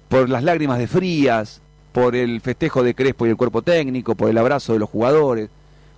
Por 0.10 0.30
las 0.30 0.44
lágrimas 0.44 0.78
de 0.80 0.88
Frías, 0.88 1.62
por 1.92 2.16
el 2.16 2.42
festejo 2.42 2.84
de 2.84 2.94
Crespo 2.94 3.26
y 3.26 3.30
el 3.30 3.38
cuerpo 3.38 3.62
técnico, 3.62 4.16
por 4.16 4.30
el 4.30 4.38
abrazo 4.38 4.74
de 4.74 4.80
los 4.80 4.90
jugadores. 4.90 5.50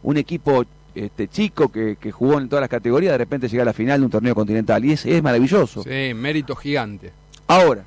Un 0.04 0.18
equipo 0.18 0.64
este, 0.94 1.28
chico 1.28 1.70
que, 1.70 1.98
que 2.00 2.12
jugó 2.12 2.40
en 2.40 2.48
todas 2.48 2.62
las 2.62 2.70
categorías, 2.70 3.14
de 3.14 3.18
repente 3.18 3.50
llega 3.50 3.64
a 3.64 3.66
la 3.66 3.74
final 3.74 4.00
de 4.00 4.06
un 4.06 4.12
torneo 4.12 4.36
continental 4.36 4.84
y 4.86 4.94
es, 4.94 5.06
es 5.06 5.22
maravilloso. 5.22 5.84
Sí, 5.84 6.14
mérito 6.14 6.56
gigante. 6.56 7.12
Ahora, 7.48 7.84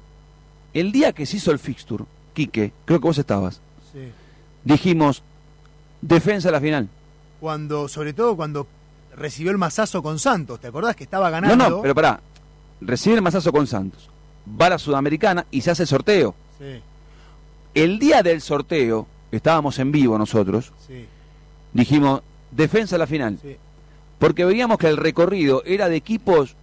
el 0.75 0.93
día 0.93 1.13
que 1.13 1.25
se 1.27 1.37
hizo 1.39 1.51
el 1.51 1.59
fixture, 1.59 2.05
Quique, 2.35 2.73
creo 2.85 3.01
que 3.01 3.07
vos 3.07 3.19
estabas, 3.19 3.61
Sí. 3.93 4.01
dijimos, 4.65 5.23
defensa 6.03 6.51
a 6.51 6.53
la 6.53 6.61
final. 6.61 6.89
Cuando, 7.41 7.89
sobre 7.89 8.13
todo 8.13 8.37
cuando 8.37 8.67
recibió 9.17 9.51
el 9.51 9.59
mazazo 9.59 10.03
con 10.03 10.19
Santos. 10.19 10.61
¿Te 10.61 10.69
acordás 10.69 10.95
que 10.95 11.05
estaba 11.05 11.27
No, 11.29 11.33
ganando? 11.33 11.71
no, 11.71 11.83
pero 11.83 11.95
pará, 11.95 12.21
recibe 12.81 13.17
el 13.17 13.23
mazazo 13.23 13.51
con 13.53 13.67
Santos, 13.67 14.09
va 14.61 14.67
a 14.67 14.71
la 14.71 14.79
Sudamericana 14.79 15.47
y 15.51 15.61
se 15.61 15.71
hace 15.71 15.83
el 15.85 15.89
sorteo. 15.89 16.35
Sí, 16.59 16.81
El 17.75 17.99
día 17.99 18.23
del 18.23 18.41
sorteo, 18.41 19.07
estábamos 19.31 19.79
en 19.79 19.93
vivo 19.93 20.19
nosotros, 20.19 20.73
sí, 20.87 21.07
dijimos, 21.73 22.23
defensa 22.51 22.97
a 22.97 22.99
la 22.99 23.07
final. 23.07 23.39
sí. 23.43 23.57
Porque 24.19 24.45
veíamos 24.45 24.79
que 24.79 24.89
el 24.89 24.97
recorrido 24.97 25.63
era 25.65 25.89
de 25.89 25.95
equipos 25.95 26.57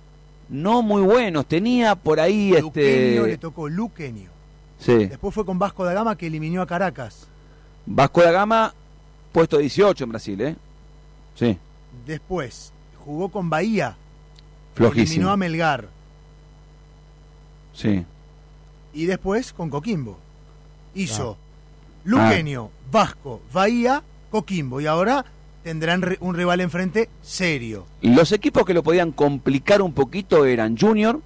no 0.49 0.82
muy 0.82 1.02
buenos, 1.02 1.45
tenía 1.45 1.95
por 1.95 2.20
ahí 2.20 2.49
Luqueño 2.49 3.24
le 3.24 3.30
este... 3.34 3.38
tocó 3.38 3.70
Luqueño. 3.70 4.30
Sí, 4.78 5.06
Después 5.06 5.34
fue 5.34 5.45
con 5.45 5.57
Vasco 5.57 5.86
da 5.86 5.94
Gama 5.94 6.18
que 6.18 6.28
eliminó 6.28 6.62
a 6.62 6.68
Caracas. 6.68 7.28
Vasco 7.86 8.22
da 8.22 8.32
Gama, 8.32 8.74
puesto 9.32 9.57
18 9.57 10.03
en 10.03 10.10
Brasil, 10.10 10.41
¿eh? 10.41 10.56
Sí, 11.36 11.57
Después 12.06 12.74
jugó 13.06 13.30
con 13.30 13.49
Bahía. 13.49 13.95
Eliminó 14.76 14.88
a 14.90 14.91
flojísimo. 14.91 15.38
Melgar. 15.38 15.88
Sí. 17.76 18.03
Y 18.93 19.06
después 19.06 19.53
con 19.53 19.69
Coquimbo. 19.69 20.18
Hizo 20.95 21.38
Ah. 21.39 21.45
Luqueño, 22.06 22.69
Vasco, 22.91 23.41
Bahía, 23.53 24.02
Coquimbo. 24.31 24.80
Y 24.81 24.88
ahora 24.88 25.26
tendrán 25.64 26.18
un 26.19 26.35
rival 26.35 26.61
enfrente 26.61 27.10
serio. 27.22 27.85
Los 28.02 28.31
equipos 28.31 28.65
que 28.65 28.73
lo 28.73 28.84
podían 28.84 29.11
complicar 29.11 29.81
un 29.81 29.93
poquito 29.93 30.45
eran 30.45 30.77
Junior, 30.77 31.19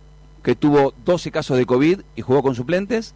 que 0.43 0.55
tuvo 0.55 0.93
12 1.05 1.31
casos 1.31 1.57
de 1.57 1.65
COVID 1.65 1.99
y 2.15 2.21
jugó 2.21 2.41
con 2.41 2.55
suplentes, 2.55 3.13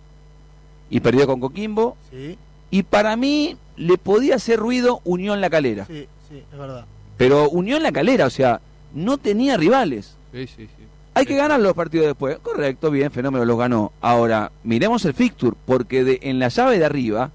y 0.89 0.99
perdió 0.99 1.25
con 1.25 1.39
Coquimbo. 1.39 1.95
Sí, 2.11 2.37
Y 2.69 2.83
para 2.83 3.15
mí 3.15 3.55
le 3.77 3.97
podía 3.97 4.35
hacer 4.35 4.59
ruido 4.59 4.99
Unión 5.05 5.39
La 5.41 5.49
Calera. 5.49 5.85
sí, 5.85 6.07
sí, 6.29 6.43
es 6.51 6.57
verdad. 6.59 6.85
Pero 7.17 7.49
Unión 7.49 7.81
La 7.81 7.91
Calera, 7.91 8.25
o 8.25 8.29
sea, 8.29 8.59
no 8.93 9.17
tenía 9.17 9.55
rivales. 9.57 10.15
Sí, 10.33 10.45
sí, 10.47 10.67
sí. 10.67 10.82
Hay 11.15 11.25
que 11.25 11.35
ganar 11.35 11.59
los 11.59 11.73
partidos 11.73 12.07
después. 12.07 12.39
Correcto, 12.39 12.89
bien, 12.89 13.11
fenómeno 13.11 13.45
los 13.45 13.57
ganó. 13.57 13.91
Ahora, 14.01 14.51
miremos 14.63 15.05
el 15.05 15.13
fixture, 15.13 15.55
porque 15.65 16.03
de, 16.03 16.19
en 16.23 16.39
la 16.39 16.47
llave 16.47 16.79
de 16.79 16.85
arriba, 16.85 17.31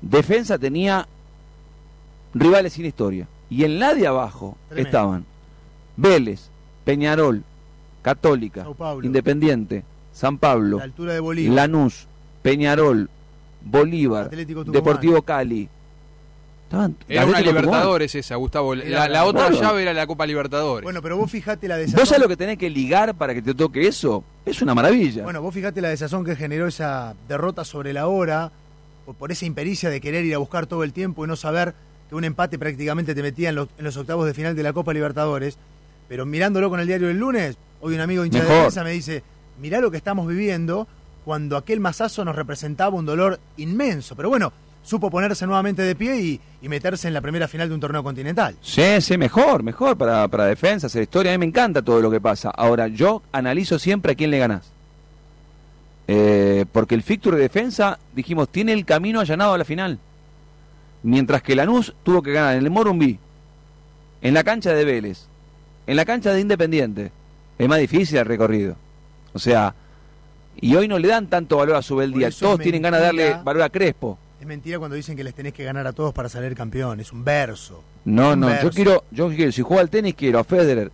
Defensa 0.00 0.58
tenía 0.58 1.08
rivales 2.34 2.74
sin 2.74 2.86
historia. 2.86 3.26
Y 3.50 3.64
en 3.64 3.78
la 3.78 3.94
de 3.94 4.06
abajo 4.06 4.56
Tremendo. 4.68 4.88
estaban 4.88 5.24
Vélez, 5.96 6.50
Peñarol, 6.84 7.42
Católica. 8.02 8.66
Independiente, 9.02 9.84
San 10.12 10.38
Pablo, 10.38 10.78
La 10.78 10.84
altura 10.84 11.14
de 11.14 11.20
Bolívar. 11.20 11.54
Lanús, 11.56 12.06
Peñarol, 12.42 13.10
Bolívar. 13.62 14.30
Deportivo 14.30 15.22
Cali. 15.22 15.68
Estaban 16.68 16.96
Era 17.08 17.24
una. 17.24 17.40
Libertadores 17.40 18.14
esa, 18.14 18.34
Gustavo. 18.36 18.74
La, 18.74 18.84
Era 18.84 18.98
la 19.00 19.08
la- 19.08 19.24
otra 19.24 19.50
llave 19.50 19.82
era 19.82 19.94
la 19.94 20.06
Copa 20.06 20.26
Libertadores. 20.26 20.84
Bueno, 20.84 21.00
pero 21.00 21.16
vos 21.16 21.30
fijate 21.30 21.66
la 21.66 21.76
¿Vos 21.76 21.86
desazón. 21.86 22.06
sabés 22.06 22.20
lo 22.22 22.28
que 22.28 22.36
tenés 22.36 22.58
que 22.58 22.68
ligar 22.68 23.14
para 23.14 23.32
que 23.32 23.40
te 23.40 23.54
toque 23.54 23.86
eso? 23.88 24.22
Es 24.44 24.60
una 24.60 24.74
maravilla. 24.74 25.22
Bueno, 25.22 25.40
vos 25.40 25.54
fijate 25.54 25.80
la 25.80 25.88
desazón 25.88 26.24
que 26.26 26.36
generó 26.36 26.66
esa 26.66 27.14
derrota 27.26 27.64
sobre 27.64 27.94
la 27.94 28.06
hora, 28.06 28.52
por, 29.06 29.14
por 29.14 29.32
esa 29.32 29.46
impericia 29.46 29.88
de 29.88 30.00
querer 30.02 30.26
ir 30.26 30.34
a 30.34 30.38
buscar 30.38 30.66
todo 30.66 30.84
el 30.84 30.92
tiempo 30.92 31.24
y 31.24 31.28
no 31.28 31.36
saber 31.36 31.74
que 32.10 32.14
un 32.14 32.24
empate 32.24 32.58
prácticamente 32.58 33.14
te 33.14 33.22
metía 33.22 33.48
en, 33.48 33.54
los- 33.54 33.68
en 33.78 33.84
los 33.84 33.96
octavos 33.96 34.26
de 34.26 34.34
final 34.34 34.54
de 34.54 34.62
la 34.62 34.74
Copa 34.74 34.92
Libertadores. 34.92 35.56
Pero 36.06 36.26
mirándolo 36.26 36.68
con 36.68 36.80
el 36.80 36.86
diario 36.86 37.08
del 37.08 37.16
lunes, 37.18 37.56
hoy 37.80 37.94
un 37.94 38.00
amigo 38.00 38.26
hincha 38.26 38.38
de 38.38 38.44
Mejor. 38.44 38.56
defensa 38.58 38.84
me 38.84 38.90
dice, 38.92 39.22
mirá 39.58 39.80
lo 39.80 39.90
que 39.90 39.96
estamos 39.96 40.28
viviendo 40.28 40.86
cuando 41.24 41.56
aquel 41.56 41.80
masazo 41.80 42.24
nos 42.26 42.36
representaba 42.36 42.94
un 42.94 43.06
dolor 43.06 43.40
inmenso. 43.56 44.14
Pero 44.16 44.28
bueno, 44.28 44.52
supo 44.88 45.10
ponerse 45.10 45.46
nuevamente 45.46 45.82
de 45.82 45.94
pie 45.94 46.20
y, 46.20 46.40
y 46.62 46.68
meterse 46.68 47.08
en 47.08 47.14
la 47.14 47.20
primera 47.20 47.46
final 47.46 47.68
de 47.68 47.74
un 47.74 47.80
torneo 47.80 48.02
continental. 48.02 48.56
Sí, 48.62 49.00
sí, 49.00 49.18
mejor, 49.18 49.62
mejor 49.62 49.98
para, 49.98 50.26
para 50.28 50.46
defensa, 50.46 50.86
hacer 50.86 51.02
historia. 51.02 51.32
A 51.32 51.34
mí 51.34 51.38
me 51.38 51.46
encanta 51.46 51.82
todo 51.82 52.00
lo 52.00 52.10
que 52.10 52.20
pasa. 52.20 52.50
Ahora, 52.50 52.88
yo 52.88 53.22
analizo 53.30 53.78
siempre 53.78 54.12
a 54.12 54.14
quién 54.14 54.30
le 54.30 54.38
ganás. 54.38 54.72
Eh, 56.08 56.64
porque 56.72 56.94
el 56.94 57.02
fixture 57.02 57.36
de 57.36 57.42
defensa, 57.42 57.98
dijimos, 58.14 58.48
tiene 58.48 58.72
el 58.72 58.86
camino 58.86 59.20
allanado 59.20 59.52
a 59.52 59.58
la 59.58 59.64
final. 59.66 59.98
Mientras 61.02 61.42
que 61.42 61.54
Lanús 61.54 61.94
tuvo 62.02 62.22
que 62.22 62.32
ganar 62.32 62.56
en 62.56 62.64
el 62.64 62.70
Morumbí, 62.70 63.18
en 64.22 64.34
la 64.34 64.42
cancha 64.42 64.72
de 64.72 64.84
Vélez, 64.86 65.26
en 65.86 65.96
la 65.96 66.06
cancha 66.06 66.32
de 66.32 66.40
Independiente. 66.40 67.12
Es 67.58 67.68
más 67.68 67.78
difícil 67.78 68.16
el 68.16 68.24
recorrido. 68.24 68.76
O 69.34 69.38
sea, 69.38 69.74
y 70.60 70.74
hoy 70.74 70.88
no 70.88 70.98
le 70.98 71.08
dan 71.08 71.26
tanto 71.28 71.58
valor 71.58 71.76
a 71.76 71.80
eso 71.80 71.96
Todos 72.40 72.60
tienen 72.60 72.82
ganas 72.82 73.00
de 73.00 73.06
darle 73.06 73.36
valor 73.44 73.62
a 73.62 73.68
Crespo. 73.68 74.18
Es 74.40 74.46
mentira 74.46 74.78
cuando 74.78 74.94
dicen 74.94 75.16
que 75.16 75.24
les 75.24 75.34
tenés 75.34 75.52
que 75.52 75.64
ganar 75.64 75.86
a 75.86 75.92
todos 75.92 76.14
para 76.14 76.28
salir 76.28 76.54
campeón. 76.54 77.00
Es 77.00 77.12
un 77.12 77.24
verso. 77.24 77.82
No, 78.04 78.32
Un 78.32 78.40
no, 78.40 78.62
yo 78.62 78.70
quiero, 78.70 79.04
yo 79.10 79.28
quiero, 79.30 79.50
si 79.50 79.62
juego 79.62 79.80
al 79.80 79.90
tenis, 79.90 80.14
quiero 80.14 80.38
a 80.38 80.44
Federer, 80.44 80.92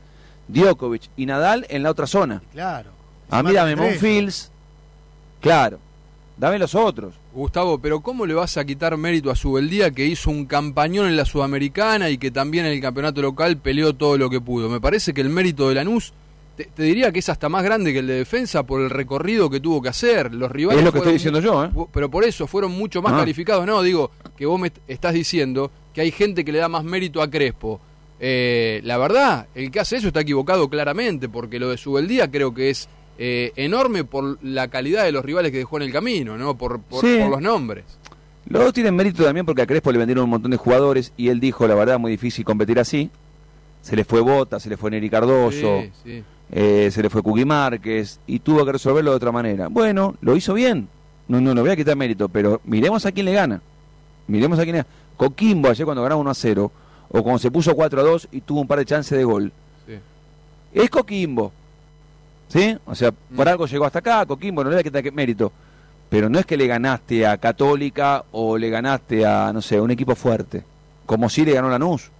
Djokovic 0.48 1.10
y 1.16 1.26
Nadal 1.26 1.66
en 1.68 1.82
la 1.82 1.90
otra 1.90 2.06
zona. 2.06 2.42
Claro. 2.52 2.90
A 3.30 3.42
mí 3.42 3.52
dame 3.52 3.76
Monfils, 3.76 4.50
claro, 5.40 5.78
dame 6.36 6.58
los 6.58 6.74
otros. 6.74 7.14
Gustavo, 7.32 7.78
pero 7.78 8.00
¿cómo 8.00 8.26
le 8.26 8.34
vas 8.34 8.56
a 8.56 8.64
quitar 8.64 8.96
mérito 8.96 9.30
a 9.30 9.34
Subeldía 9.34 9.90
que 9.90 10.06
hizo 10.06 10.30
un 10.30 10.46
campañón 10.46 11.06
en 11.06 11.16
la 11.16 11.24
Sudamericana 11.24 12.10
y 12.10 12.18
que 12.18 12.30
también 12.30 12.64
en 12.66 12.72
el 12.72 12.80
campeonato 12.80 13.20
local 13.22 13.56
peleó 13.56 13.94
todo 13.94 14.16
lo 14.16 14.30
que 14.30 14.40
pudo? 14.40 14.68
Me 14.68 14.80
parece 14.80 15.12
que 15.12 15.20
el 15.20 15.30
mérito 15.30 15.68
de 15.68 15.74
Lanús, 15.74 16.12
te, 16.56 16.64
te 16.66 16.82
diría 16.82 17.10
que 17.12 17.18
es 17.18 17.28
hasta 17.28 17.48
más 17.48 17.62
grande 17.64 17.92
que 17.92 17.98
el 18.00 18.06
de 18.06 18.14
defensa 18.14 18.62
por 18.64 18.80
el 18.80 18.90
recorrido 18.90 19.48
que 19.50 19.60
tuvo 19.60 19.82
que 19.82 19.88
hacer. 19.88 20.34
Los 20.34 20.50
rivales 20.50 20.80
Es 20.80 20.84
lo 20.84 20.92
que 20.92 20.98
estoy 20.98 21.12
diciendo 21.14 21.40
yo, 21.40 21.64
¿eh? 21.64 21.70
Pero 21.92 22.10
por 22.10 22.24
eso 22.24 22.46
fueron 22.46 22.72
mucho 22.72 23.02
más 23.02 23.12
Ah. 23.14 23.18
calificados. 23.18 23.66
No, 23.66 23.82
digo 23.82 24.10
que 24.36 24.46
vos 24.46 24.58
me 24.60 24.68
est- 24.68 24.78
estás 24.88 25.12
diciendo 25.14 25.70
que 25.92 26.00
hay 26.00 26.10
gente 26.10 26.44
que 26.44 26.52
le 26.52 26.58
da 26.58 26.68
más 26.68 26.84
mérito 26.84 27.20
a 27.22 27.30
Crespo. 27.30 27.80
Eh, 28.20 28.80
la 28.84 28.96
verdad, 28.96 29.48
el 29.54 29.70
que 29.70 29.80
hace 29.80 29.96
eso 29.96 30.08
está 30.08 30.20
equivocado 30.20 30.68
claramente, 30.70 31.28
porque 31.28 31.58
lo 31.58 31.70
de 31.70 31.76
Subeldía 31.76 32.30
creo 32.30 32.54
que 32.54 32.70
es 32.70 32.88
eh, 33.18 33.52
enorme 33.54 34.02
por 34.02 34.38
la 34.42 34.66
calidad 34.68 35.04
de 35.04 35.12
los 35.12 35.24
rivales 35.24 35.52
que 35.52 35.58
dejó 35.58 35.76
en 35.76 35.84
el 35.84 35.92
camino, 35.92 36.36
¿no? 36.36 36.56
Por, 36.58 36.80
por- 36.80 37.00
Sí. 37.04 37.16
por 37.20 37.30
los 37.30 37.40
nombres. 37.40 37.84
Los 38.46 38.62
dos 38.64 38.72
tienen 38.72 38.94
mérito 38.96 39.22
también 39.24 39.46
porque 39.46 39.62
a 39.62 39.66
Crespo 39.66 39.92
le 39.92 39.98
vendieron 39.98 40.24
un 40.24 40.30
montón 40.30 40.50
de 40.50 40.56
jugadores 40.56 41.12
y 41.16 41.28
él 41.28 41.38
dijo, 41.40 41.66
la 41.68 41.74
verdad, 41.76 41.98
muy 41.98 42.10
difícil 42.10 42.44
competir 42.44 42.78
así. 42.80 43.10
Se 43.82 43.94
le 43.96 44.04
fue 44.04 44.20
Bota, 44.20 44.58
se 44.58 44.68
le 44.68 44.76
fue 44.76 44.90
Neri 44.90 45.08
Cardoso, 45.10 45.82
Sí, 45.82 45.90
sí. 46.02 46.24
Eh, 46.50 46.90
se 46.92 47.02
le 47.02 47.10
fue 47.10 47.22
Cugui 47.22 47.44
Márquez 47.44 48.20
y 48.26 48.38
tuvo 48.38 48.64
que 48.64 48.72
resolverlo 48.72 49.10
de 49.10 49.16
otra 49.16 49.32
manera. 49.32 49.68
Bueno, 49.68 50.14
lo 50.20 50.36
hizo 50.36 50.54
bien. 50.54 50.88
No, 51.26 51.40
no, 51.40 51.54
no 51.54 51.62
voy 51.62 51.70
a 51.70 51.76
quitar 51.76 51.96
mérito, 51.96 52.28
pero 52.28 52.60
miremos 52.64 53.06
a 53.06 53.12
quién 53.12 53.26
le 53.26 53.32
gana. 53.32 53.60
Miremos 54.26 54.58
a 54.58 54.62
quién 54.62 54.76
le 54.76 54.82
gana. 54.82 54.90
Coquimbo 55.16 55.68
ayer 55.70 55.84
cuando 55.84 56.02
ganaba 56.02 56.20
1 56.20 56.30
a 56.30 56.34
0, 56.34 56.72
o 57.08 57.22
cuando 57.22 57.38
se 57.38 57.50
puso 57.50 57.74
4 57.74 58.00
a 58.00 58.04
2 58.04 58.28
y 58.32 58.40
tuvo 58.40 58.60
un 58.60 58.66
par 58.66 58.78
de 58.78 58.84
chances 58.84 59.16
de 59.16 59.24
gol. 59.24 59.52
Sí. 59.86 59.94
Es 60.72 60.90
Coquimbo. 60.90 61.52
¿Sí? 62.48 62.76
O 62.84 62.94
sea, 62.94 63.10
por 63.12 63.48
algo 63.48 63.66
llegó 63.66 63.84
hasta 63.84 64.00
acá, 64.00 64.26
Coquimbo, 64.26 64.62
no 64.62 64.70
le 64.70 64.76
voy 64.76 64.80
a 64.80 64.84
quitar 64.84 65.12
mérito. 65.12 65.52
Pero 66.08 66.28
no 66.28 66.38
es 66.38 66.46
que 66.46 66.56
le 66.56 66.66
ganaste 66.66 67.26
a 67.26 67.38
Católica 67.38 68.24
o 68.32 68.58
le 68.58 68.70
ganaste 68.70 69.24
a, 69.24 69.52
no 69.52 69.62
sé, 69.62 69.80
un 69.80 69.90
equipo 69.90 70.14
fuerte. 70.14 70.62
Como 71.06 71.28
si 71.28 71.44
le 71.44 71.54
ganó 71.54 71.68
Lanús. 71.68 72.10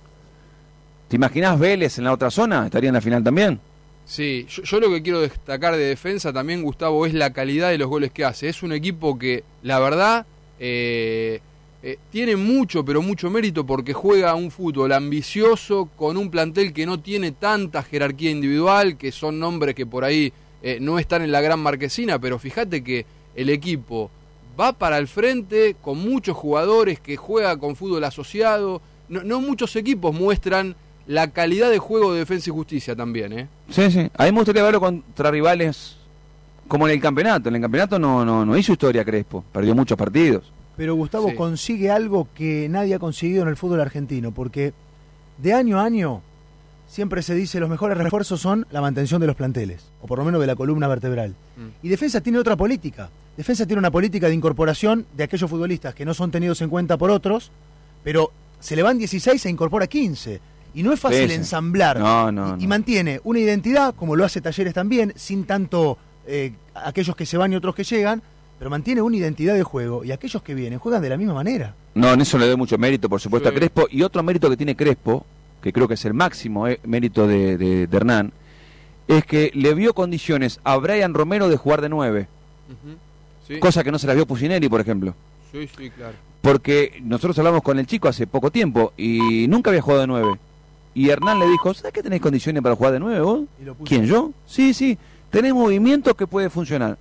¿Te 1.09 1.17
imaginas 1.17 1.59
Vélez 1.59 1.99
en 1.99 2.05
la 2.05 2.13
otra 2.13 2.31
zona? 2.31 2.65
¿Estaría 2.65 2.89
en 2.89 2.95
la 2.95 3.01
final 3.01 3.23
también? 3.23 3.61
Sí, 4.07 4.47
yo, 4.49 4.81
lo 4.81 4.91
que 4.91 5.03
quiero 5.03 5.21
destacar 5.21 5.77
de 5.77 5.85
defensa 5.85 6.33
también, 6.33 6.63
Gustavo, 6.63 7.07
es 7.07 7.15
la 7.15 7.33
calidad 7.33 7.71
de 7.71 7.79
los 7.79 7.89
goles 7.89 8.13
que 8.13 8.25
hace. 8.25 8.49
Es 8.49 8.63
un 8.63 8.73
equipo 8.73 9.19
que, 9.19 9.45
la 9.63 9.79
verdad, 9.79 10.27
eh, 10.61 11.41
eh, 11.83 11.99
tiene 12.11 12.37
mucho, 12.37 12.85
pero 12.85 13.03
mucho 13.03 13.31
mérito 13.31 13.65
porque 13.65 13.93
juega 13.93 14.35
un 14.35 14.51
fútbol 14.51 14.93
ambicioso 14.93 15.89
con 15.97 16.17
un 16.17 16.31
plantel 16.31 16.73
que 16.73 16.87
no 16.87 17.01
tiene 17.01 17.33
tanta 17.33 17.83
jerarquía 17.83 18.31
individual, 18.31 18.97
que 18.97 19.11
son 19.11 19.39
nombres 19.39 19.75
que 19.75 19.87
por 19.87 20.05
ahí 20.05 20.33
eh, 20.63 20.79
no 20.81 20.99
están 20.99 21.23
en 21.23 21.33
la 21.33 21.41
gran 21.41 21.61
marquesina, 21.61 22.19
pero 22.19 22.39
fíjate 22.39 22.83
que 22.85 23.05
el 23.35 23.51
equipo 23.51 24.11
va 24.59 24.73
para 24.73 24.99
el 24.99 25.09
frente 25.09 25.77
con 25.81 25.99
muchos 25.99 26.37
jugadores 26.37 27.01
que 27.01 27.17
juega 27.17 27.59
con 27.59 27.77
fútbol 27.77 28.05
asociado. 28.05 28.81
No, 29.09 29.23
no 29.23 29.41
muchos 29.41 29.77
equipos 29.77 30.15
muestran 30.15 30.77
la 31.07 31.31
calidad 31.31 31.71
de 31.71 31.79
juego 31.79 32.13
de 32.13 32.21
defensa 32.21 32.51
y 32.51 32.53
justicia 32.53 32.97
también, 32.97 33.33
¿eh? 33.33 33.49
Sí, 33.71 33.91
sí. 33.91 34.11
A 34.17 34.25
mí 34.25 34.33
me 34.33 34.39
gustaría 34.39 34.63
verlo 34.63 34.81
contra 34.81 35.31
rivales 35.31 35.97
como 36.69 36.87
en 36.89 36.95
el 36.95 37.01
campeonato. 37.01 37.49
En 37.49 37.57
el 37.57 37.61
campeonato 37.61 37.99
no, 37.99 38.25
no, 38.25 38.45
no 38.47 38.57
hizo 38.57 38.73
historia 38.73 39.05
Crespo. 39.05 39.45
Perdió 39.53 39.75
muchos 39.75 39.99
partidos. 39.99 40.51
Pero 40.77 40.95
Gustavo 40.95 41.29
Sí. 41.31 41.37
consigue 41.37 41.91
algo 41.91 42.29
que 42.35 42.69
nadie 42.69 42.95
ha 42.95 42.99
conseguido 42.99 43.43
en 43.43 43.49
el 43.49 43.57
fútbol 43.57 43.81
argentino, 43.81 44.33
porque 44.33 44.73
de 45.39 45.53
año 45.53 45.79
a 45.79 45.85
año 45.85 46.23
siempre 46.89 47.23
se 47.23 47.35
dice 47.35 47.61
los 47.61 47.69
mejores 47.71 47.97
refuerzos 47.99 48.41
son 48.41 48.67
la 48.71 48.81
mantención 48.81 49.21
de 49.21 49.27
los 49.27 49.37
planteles, 49.37 49.85
o 50.01 50.07
por 50.07 50.19
lo 50.19 50.25
menos 50.25 50.41
de 50.41 50.47
la 50.47 50.57
columna 50.57 50.89
vertebral. 50.89 51.35
Mm. 51.57 51.87
Y 51.87 51.89
Defensa 51.91 52.21
tiene 52.21 52.39
otra 52.39 52.57
política. 52.57 53.11
Defensa 53.37 53.67
tiene 53.67 53.79
una 53.81 53.91
política 53.91 54.29
de 54.29 54.35
incorporación 54.35 55.07
de 55.17 55.25
aquellos 55.25 55.51
futbolistas 55.51 55.95
que 55.95 56.05
no 56.05 56.15
son 56.15 56.31
tenidos 56.31 56.61
en 56.63 56.71
cuenta 56.71 56.97
por 56.97 57.11
otros, 57.11 57.51
pero 58.03 58.31
se 58.61 58.75
le 58.77 58.83
van 58.83 58.97
16 58.99 59.45
e 59.47 59.51
incorpora 59.51 59.87
15. 59.87 60.41
Y 60.75 60.83
no 60.83 60.93
es 60.93 60.99
fácil 61.01 61.31
ensamblar. 61.31 61.99
No, 61.99 62.33
no, 62.33 62.57
y, 62.59 62.67
mantiene 62.67 63.21
una 63.25 63.39
identidad, 63.39 63.95
como 63.95 64.17
lo 64.17 64.25
hace 64.25 64.41
Talleres 64.41 64.75
también, 64.75 65.13
sin 65.17 65.45
tanto 65.45 65.97
eh, 66.27 66.53
aquellos 66.75 67.15
que 67.15 67.27
se 67.27 67.37
van 67.37 67.53
y 67.53 67.57
otros 67.57 67.75
que 67.75 67.85
llegan, 67.85 68.23
pero 68.59 68.71
mantiene 68.71 69.01
una 69.03 69.17
identidad 69.17 69.55
de 69.55 69.63
juego 69.63 70.05
y 70.05 70.11
aquellos 70.13 70.43
que 70.43 70.55
vienen 70.55 70.79
juegan 70.79 71.01
de 71.03 71.09
la 71.11 71.17
misma 71.17 71.35
manera. 71.35 71.75
No, 71.95 72.13
en 72.13 72.21
eso 72.21 72.39
le 72.39 72.47
doy 72.47 72.57
mucho 72.57 72.77
mérito, 72.79 73.09
por 73.09 73.21
supuesto, 73.21 73.49
Sí. 73.49 73.55
a 73.55 73.59
Crespo. 73.59 73.87
Y 73.91 74.03
otro 74.03 74.23
mérito 74.23 74.51
que 74.51 74.57
tiene 74.57 74.75
Crespo, 74.75 75.25
que 75.63 75.73
creo 75.73 75.87
que 75.87 75.95
es 75.95 76.05
el 76.05 76.15
máximo 76.15 76.67
eh, 76.67 76.81
mérito 76.85 77.27
de, 77.29 77.57
de- 77.57 77.87
de 77.87 77.97
Hernán, 77.97 78.33
es 79.07 79.25
que 79.25 79.51
le 79.55 79.75
vio 79.75 79.95
condiciones 79.95 80.61
a 80.65 80.77
Brian 80.79 81.15
Romero 81.15 81.49
de 81.49 81.57
jugar 81.57 81.81
de 81.83 81.89
nueve. 81.89 82.27
Sí. 83.47 83.59
Cosa 83.61 83.85
que 83.85 83.93
no 83.93 83.99
se 83.99 84.07
las 84.07 84.17
vio 84.17 84.27
Pusineri, 84.27 84.69
por 84.69 84.81
ejemplo. 84.81 85.15
Sí, 85.53 85.69
sí, 85.77 85.91
claro. 85.91 86.15
Porque 86.41 87.01
nosotros 87.03 87.39
hablamos 87.39 87.63
con 87.63 87.79
el 87.79 87.87
chico 87.87 88.09
hace 88.09 88.27
poco 88.27 88.51
tiempo 88.51 88.93
y 88.97 89.47
nunca 89.49 89.71
había 89.71 89.83
jugado 89.83 90.01
de 90.03 90.07
nueve. 90.07 90.39
Y 90.95 91.09
Hernán 91.11 91.39
le 91.39 91.49
dijo, 91.49 91.75
¿sabes 91.75 91.93
que 91.93 92.03
tenés 92.03 92.21
condiciones 92.21 92.62
para 92.62 92.77
jugar 92.77 92.93
de 92.93 93.01
nueve 93.01 93.21
vos? 93.21 93.41
Y 93.61 93.65
lo 93.65 93.75
puso. 93.75 93.89
¿Quién, 93.89 94.07
yo? 94.07 94.31
Sí, 94.47 94.73
sí, 94.73 94.97
tenés 95.31 95.53
movimientos 95.53 96.15
que 96.15 96.27
puede 96.27 96.49
funcionar. 96.49 96.97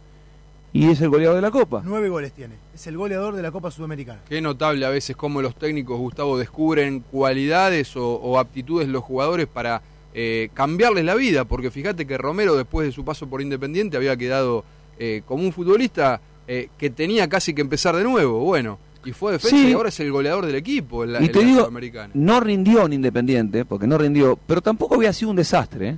Y 0.75 0.89
es 0.89 0.99
el 1.01 1.09
goleador 1.09 1.35
de 1.35 1.41
la 1.43 1.51
Copa. 1.51 1.83
Nueve 1.85 2.09
goles 2.09 2.31
tiene. 2.31 2.55
Es 2.73 2.87
el 2.87 2.97
goleador 2.97 3.35
de 3.35 3.43
la 3.43 3.51
Copa 3.51 3.69
Sudamericana. 3.69 4.21
Qué 4.27 4.41
notable 4.41 4.83
a 4.87 4.89
veces 4.89 5.15
cómo 5.15 5.39
los 5.39 5.55
técnicos, 5.55 5.99
Gustavo, 5.99 6.35
descubren 6.39 7.01
cualidades 7.01 7.95
o, 7.95 8.15
o 8.15 8.39
aptitudes 8.39 8.87
de 8.87 8.93
los 8.93 9.03
jugadores 9.03 9.45
para 9.45 9.83
eh, 10.15 10.49
cambiarles 10.55 11.05
la 11.05 11.13
vida. 11.13 11.45
Porque 11.45 11.69
fíjate 11.69 12.07
que 12.07 12.17
Romero, 12.17 12.55
después 12.55 12.87
de 12.87 12.91
su 12.91 13.05
paso 13.05 13.27
por 13.27 13.43
Independiente, 13.43 13.97
había 13.97 14.17
quedado 14.17 14.65
eh, 14.97 15.21
como 15.27 15.43
un 15.43 15.53
futbolista 15.53 16.21
eh, 16.47 16.69
que 16.79 16.89
tenía 16.89 17.29
casi 17.29 17.53
que 17.53 17.61
empezar 17.61 17.95
de 17.95 18.03
nuevo. 18.03 18.39
Bueno, 18.39 18.79
Y 19.05 19.11
fue 19.11 19.33
defensa 19.33 19.55
Sí. 19.57 19.69
y 19.69 19.73
ahora 19.73 19.89
es 19.89 19.99
el 19.99 20.11
goleador 20.11 20.45
del 20.45 20.55
equipo 20.55 21.03
en 21.03 21.13
la, 21.13 21.21
y 21.21 21.29
te 21.29 21.43
digo, 21.43 21.69
no 22.13 22.39
rindió 22.39 22.85
en 22.85 22.93
Independiente, 22.93 23.65
porque 23.65 23.85
no 23.87 23.97
rindió, 23.97 24.39
pero 24.47 24.61
tampoco 24.61 24.95
había 24.95 25.11
sido 25.11 25.31
un 25.31 25.37
desastre, 25.37 25.89
¿eh? 25.89 25.97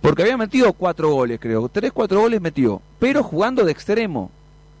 Porque 0.00 0.22
había 0.22 0.36
metido 0.36 0.72
cuatro 0.74 1.10
goles, 1.10 1.38
creo. 1.40 1.68
Tres, 1.68 1.92
cuatro 1.92 2.20
goles 2.20 2.40
metió, 2.40 2.82
pero 2.98 3.22
jugando 3.22 3.64
de 3.64 3.72
extremo. 3.72 4.30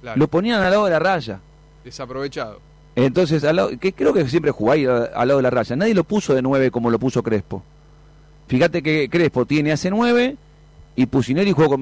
Claro. 0.02 0.18
Lo 0.18 0.28
ponían 0.28 0.60
al 0.60 0.70
lado 0.70 0.84
de 0.84 0.90
la 0.90 0.98
raya. 0.98 1.40
Desaprovechado. 1.82 2.60
Entonces, 2.96 3.42
al 3.44 3.56
lado- 3.56 3.70
que 3.78 3.92
creo 3.92 4.12
que 4.12 4.28
siempre 4.28 4.52
a- 4.84 5.04
al 5.14 5.28
lado 5.28 5.38
de 5.38 5.42
la 5.44 5.50
raya. 5.50 5.76
Nadie 5.76 5.94
lo 5.94 6.04
puso 6.04 6.34
de 6.34 6.42
nueve 6.42 6.70
como 6.70 6.90
lo 6.90 6.98
puso 6.98 7.22
Crespo. 7.22 7.62
Fíjate 8.48 8.82
que 8.82 9.08
Crespo 9.08 9.46
tiene 9.46 9.72
hace 9.72 9.88
nueve 9.90 10.36
y 10.94 11.06
Pusineri 11.06 11.52
jugó 11.52 11.70
con 11.70 11.80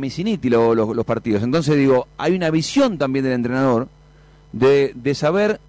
lo- 0.74 0.94
los 0.94 1.04
partidos. 1.04 1.42
Entonces 1.42 1.76
digo, 1.76 2.06
hay 2.18 2.36
una 2.36 2.48
visión 2.50 2.96
también 2.96 3.24
del 3.24 3.34
entrenador 3.34 3.88
de, 4.52 4.92
de 4.94 5.14
saber 5.14 5.60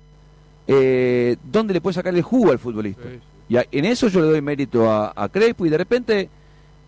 eh, 0.67 1.37
dónde 1.43 1.73
le 1.73 1.81
puede 1.81 1.93
sacar 1.95 2.13
el 2.15 2.21
jugo 2.21 2.51
al 2.51 2.59
futbolista. 2.59 3.03
Y 3.49 3.57
a- 3.57 3.65
en 3.71 3.85
eso 3.85 4.07
yo 4.07 4.21
le 4.21 4.27
doy 4.27 4.41
mérito 4.41 4.89
a, 4.89 5.13
a 5.15 5.29
Crespo 5.29 5.65
y 5.65 5.69
de 5.69 5.77
repente 5.77 6.29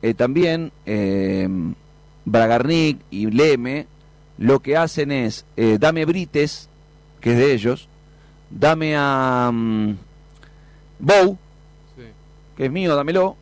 eh, 0.02 0.14
también 0.14 0.72
eh, 0.86 1.48
Bragarnik 2.26 3.00
y 3.12 3.28
Leme 3.28 3.88
lo 4.38 4.60
que 4.60 4.76
hacen 4.78 5.12
es, 5.12 5.46
dame 5.80 6.04
Brites, 6.06 6.68
que 7.22 7.32
es 7.32 7.38
de 7.38 7.54
ellos, 7.54 7.88
dame 8.50 8.94
a 8.98 9.50
mm, 9.54 9.96
Bow, 11.00 11.38
que 12.58 12.66
es 12.66 12.72
mío, 12.72 12.96
dámelo. 12.96 13.36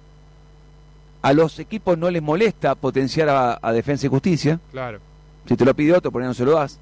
A 1.24 1.34
los 1.34 1.58
equipos 1.60 1.98
no 1.98 2.12
les 2.12 2.22
molesta 2.22 2.76
potenciar 2.76 3.30
a, 3.30 3.58
a 3.62 3.72
Defensa 3.72 4.06
y 4.06 4.10
Justicia. 4.10 4.60
Claro. 4.72 5.00
Si 5.48 5.56
te 5.56 5.64
lo 5.66 5.74
pide 5.74 5.94
otro, 5.94 6.12
por 6.12 6.22
ahí 6.22 6.28
no 6.28 6.34
se 6.34 6.44
lo 6.46 6.52
das. 6.52 6.80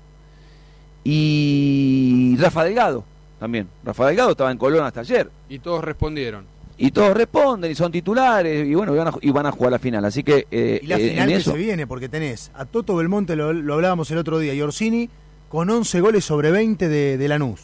Y 1.03 2.35
Rafa 2.37 2.63
Delgado 2.63 3.03
también. 3.39 3.67
Rafa 3.83 4.07
Delgado 4.07 4.31
estaba 4.31 4.51
en 4.51 4.57
Colón 4.57 4.85
hasta 4.85 4.99
ayer. 5.01 5.29
Y 5.49 5.59
todos 5.59 5.83
respondieron. 5.83 6.45
Y 6.77 6.91
todos 6.91 7.15
responden 7.15 7.71
y 7.71 7.75
son 7.75 7.91
titulares 7.91 8.67
y 8.67 8.73
bueno, 8.73 8.93
y 8.95 8.97
van 8.97 9.07
a, 9.09 9.13
y 9.21 9.29
van 9.31 9.45
a 9.45 9.51
jugar 9.51 9.71
la 9.71 9.79
final. 9.79 10.03
Así 10.05 10.23
que 10.23 10.47
eh, 10.49 10.79
Y 10.81 10.87
la 10.87 10.97
eh, 10.97 11.09
final 11.09 11.29
en 11.29 11.35
que 11.35 11.41
eso. 11.41 11.51
se 11.51 11.57
viene, 11.57 11.85
porque 11.87 12.09
tenés 12.09 12.51
a 12.55 12.65
Toto 12.65 12.95
Belmonte, 12.95 13.35
lo, 13.35 13.53
lo 13.53 13.73
hablábamos 13.75 14.09
el 14.11 14.17
otro 14.17 14.39
día, 14.39 14.53
y 14.53 14.61
Orsini 14.61 15.09
con 15.49 15.69
11 15.69 16.01
goles 16.01 16.25
sobre 16.25 16.49
20 16.49 16.87
de, 16.87 17.17
de 17.17 17.27
Lanús. 17.27 17.61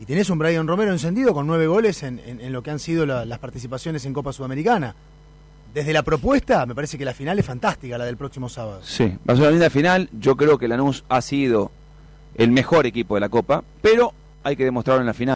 Y 0.00 0.06
tenés 0.06 0.30
un 0.30 0.38
Brian 0.38 0.66
Romero 0.66 0.92
encendido 0.92 1.34
con 1.34 1.46
9 1.46 1.66
goles 1.66 2.02
en, 2.02 2.20
en- 2.20 2.40
en 2.40 2.52
lo 2.52 2.62
que 2.62 2.70
han 2.70 2.78
sido 2.78 3.04
la- 3.06 3.24
las 3.24 3.38
participaciones 3.38 4.04
en 4.06 4.12
Copa 4.12 4.32
Sudamericana. 4.32 4.94
Desde 5.74 5.92
la 5.92 6.02
propuesta, 6.02 6.64
me 6.66 6.74
parece 6.74 6.96
que 6.98 7.04
la 7.04 7.12
final 7.14 7.38
es 7.38 7.44
fantástica, 7.44 7.98
la 7.98 8.06
del 8.06 8.16
próximo 8.16 8.48
sábado. 8.48 8.80
Sí, 8.82 9.04
va 9.28 9.34
a 9.34 9.36
ser 9.36 9.42
una 9.42 9.50
linda 9.50 9.70
final. 9.70 10.08
Yo 10.18 10.36
creo 10.36 10.58
que 10.58 10.66
Lanús 10.66 11.04
ha 11.08 11.20
sido 11.20 11.70
el 12.38 12.50
mejor 12.50 12.86
equipo 12.86 13.16
de 13.16 13.20
la 13.20 13.28
Copa, 13.28 13.62
pero 13.82 14.14
hay 14.42 14.56
que 14.56 14.64
demostrarlo 14.64 15.02
en 15.02 15.06
la 15.06 15.14
final. 15.14 15.26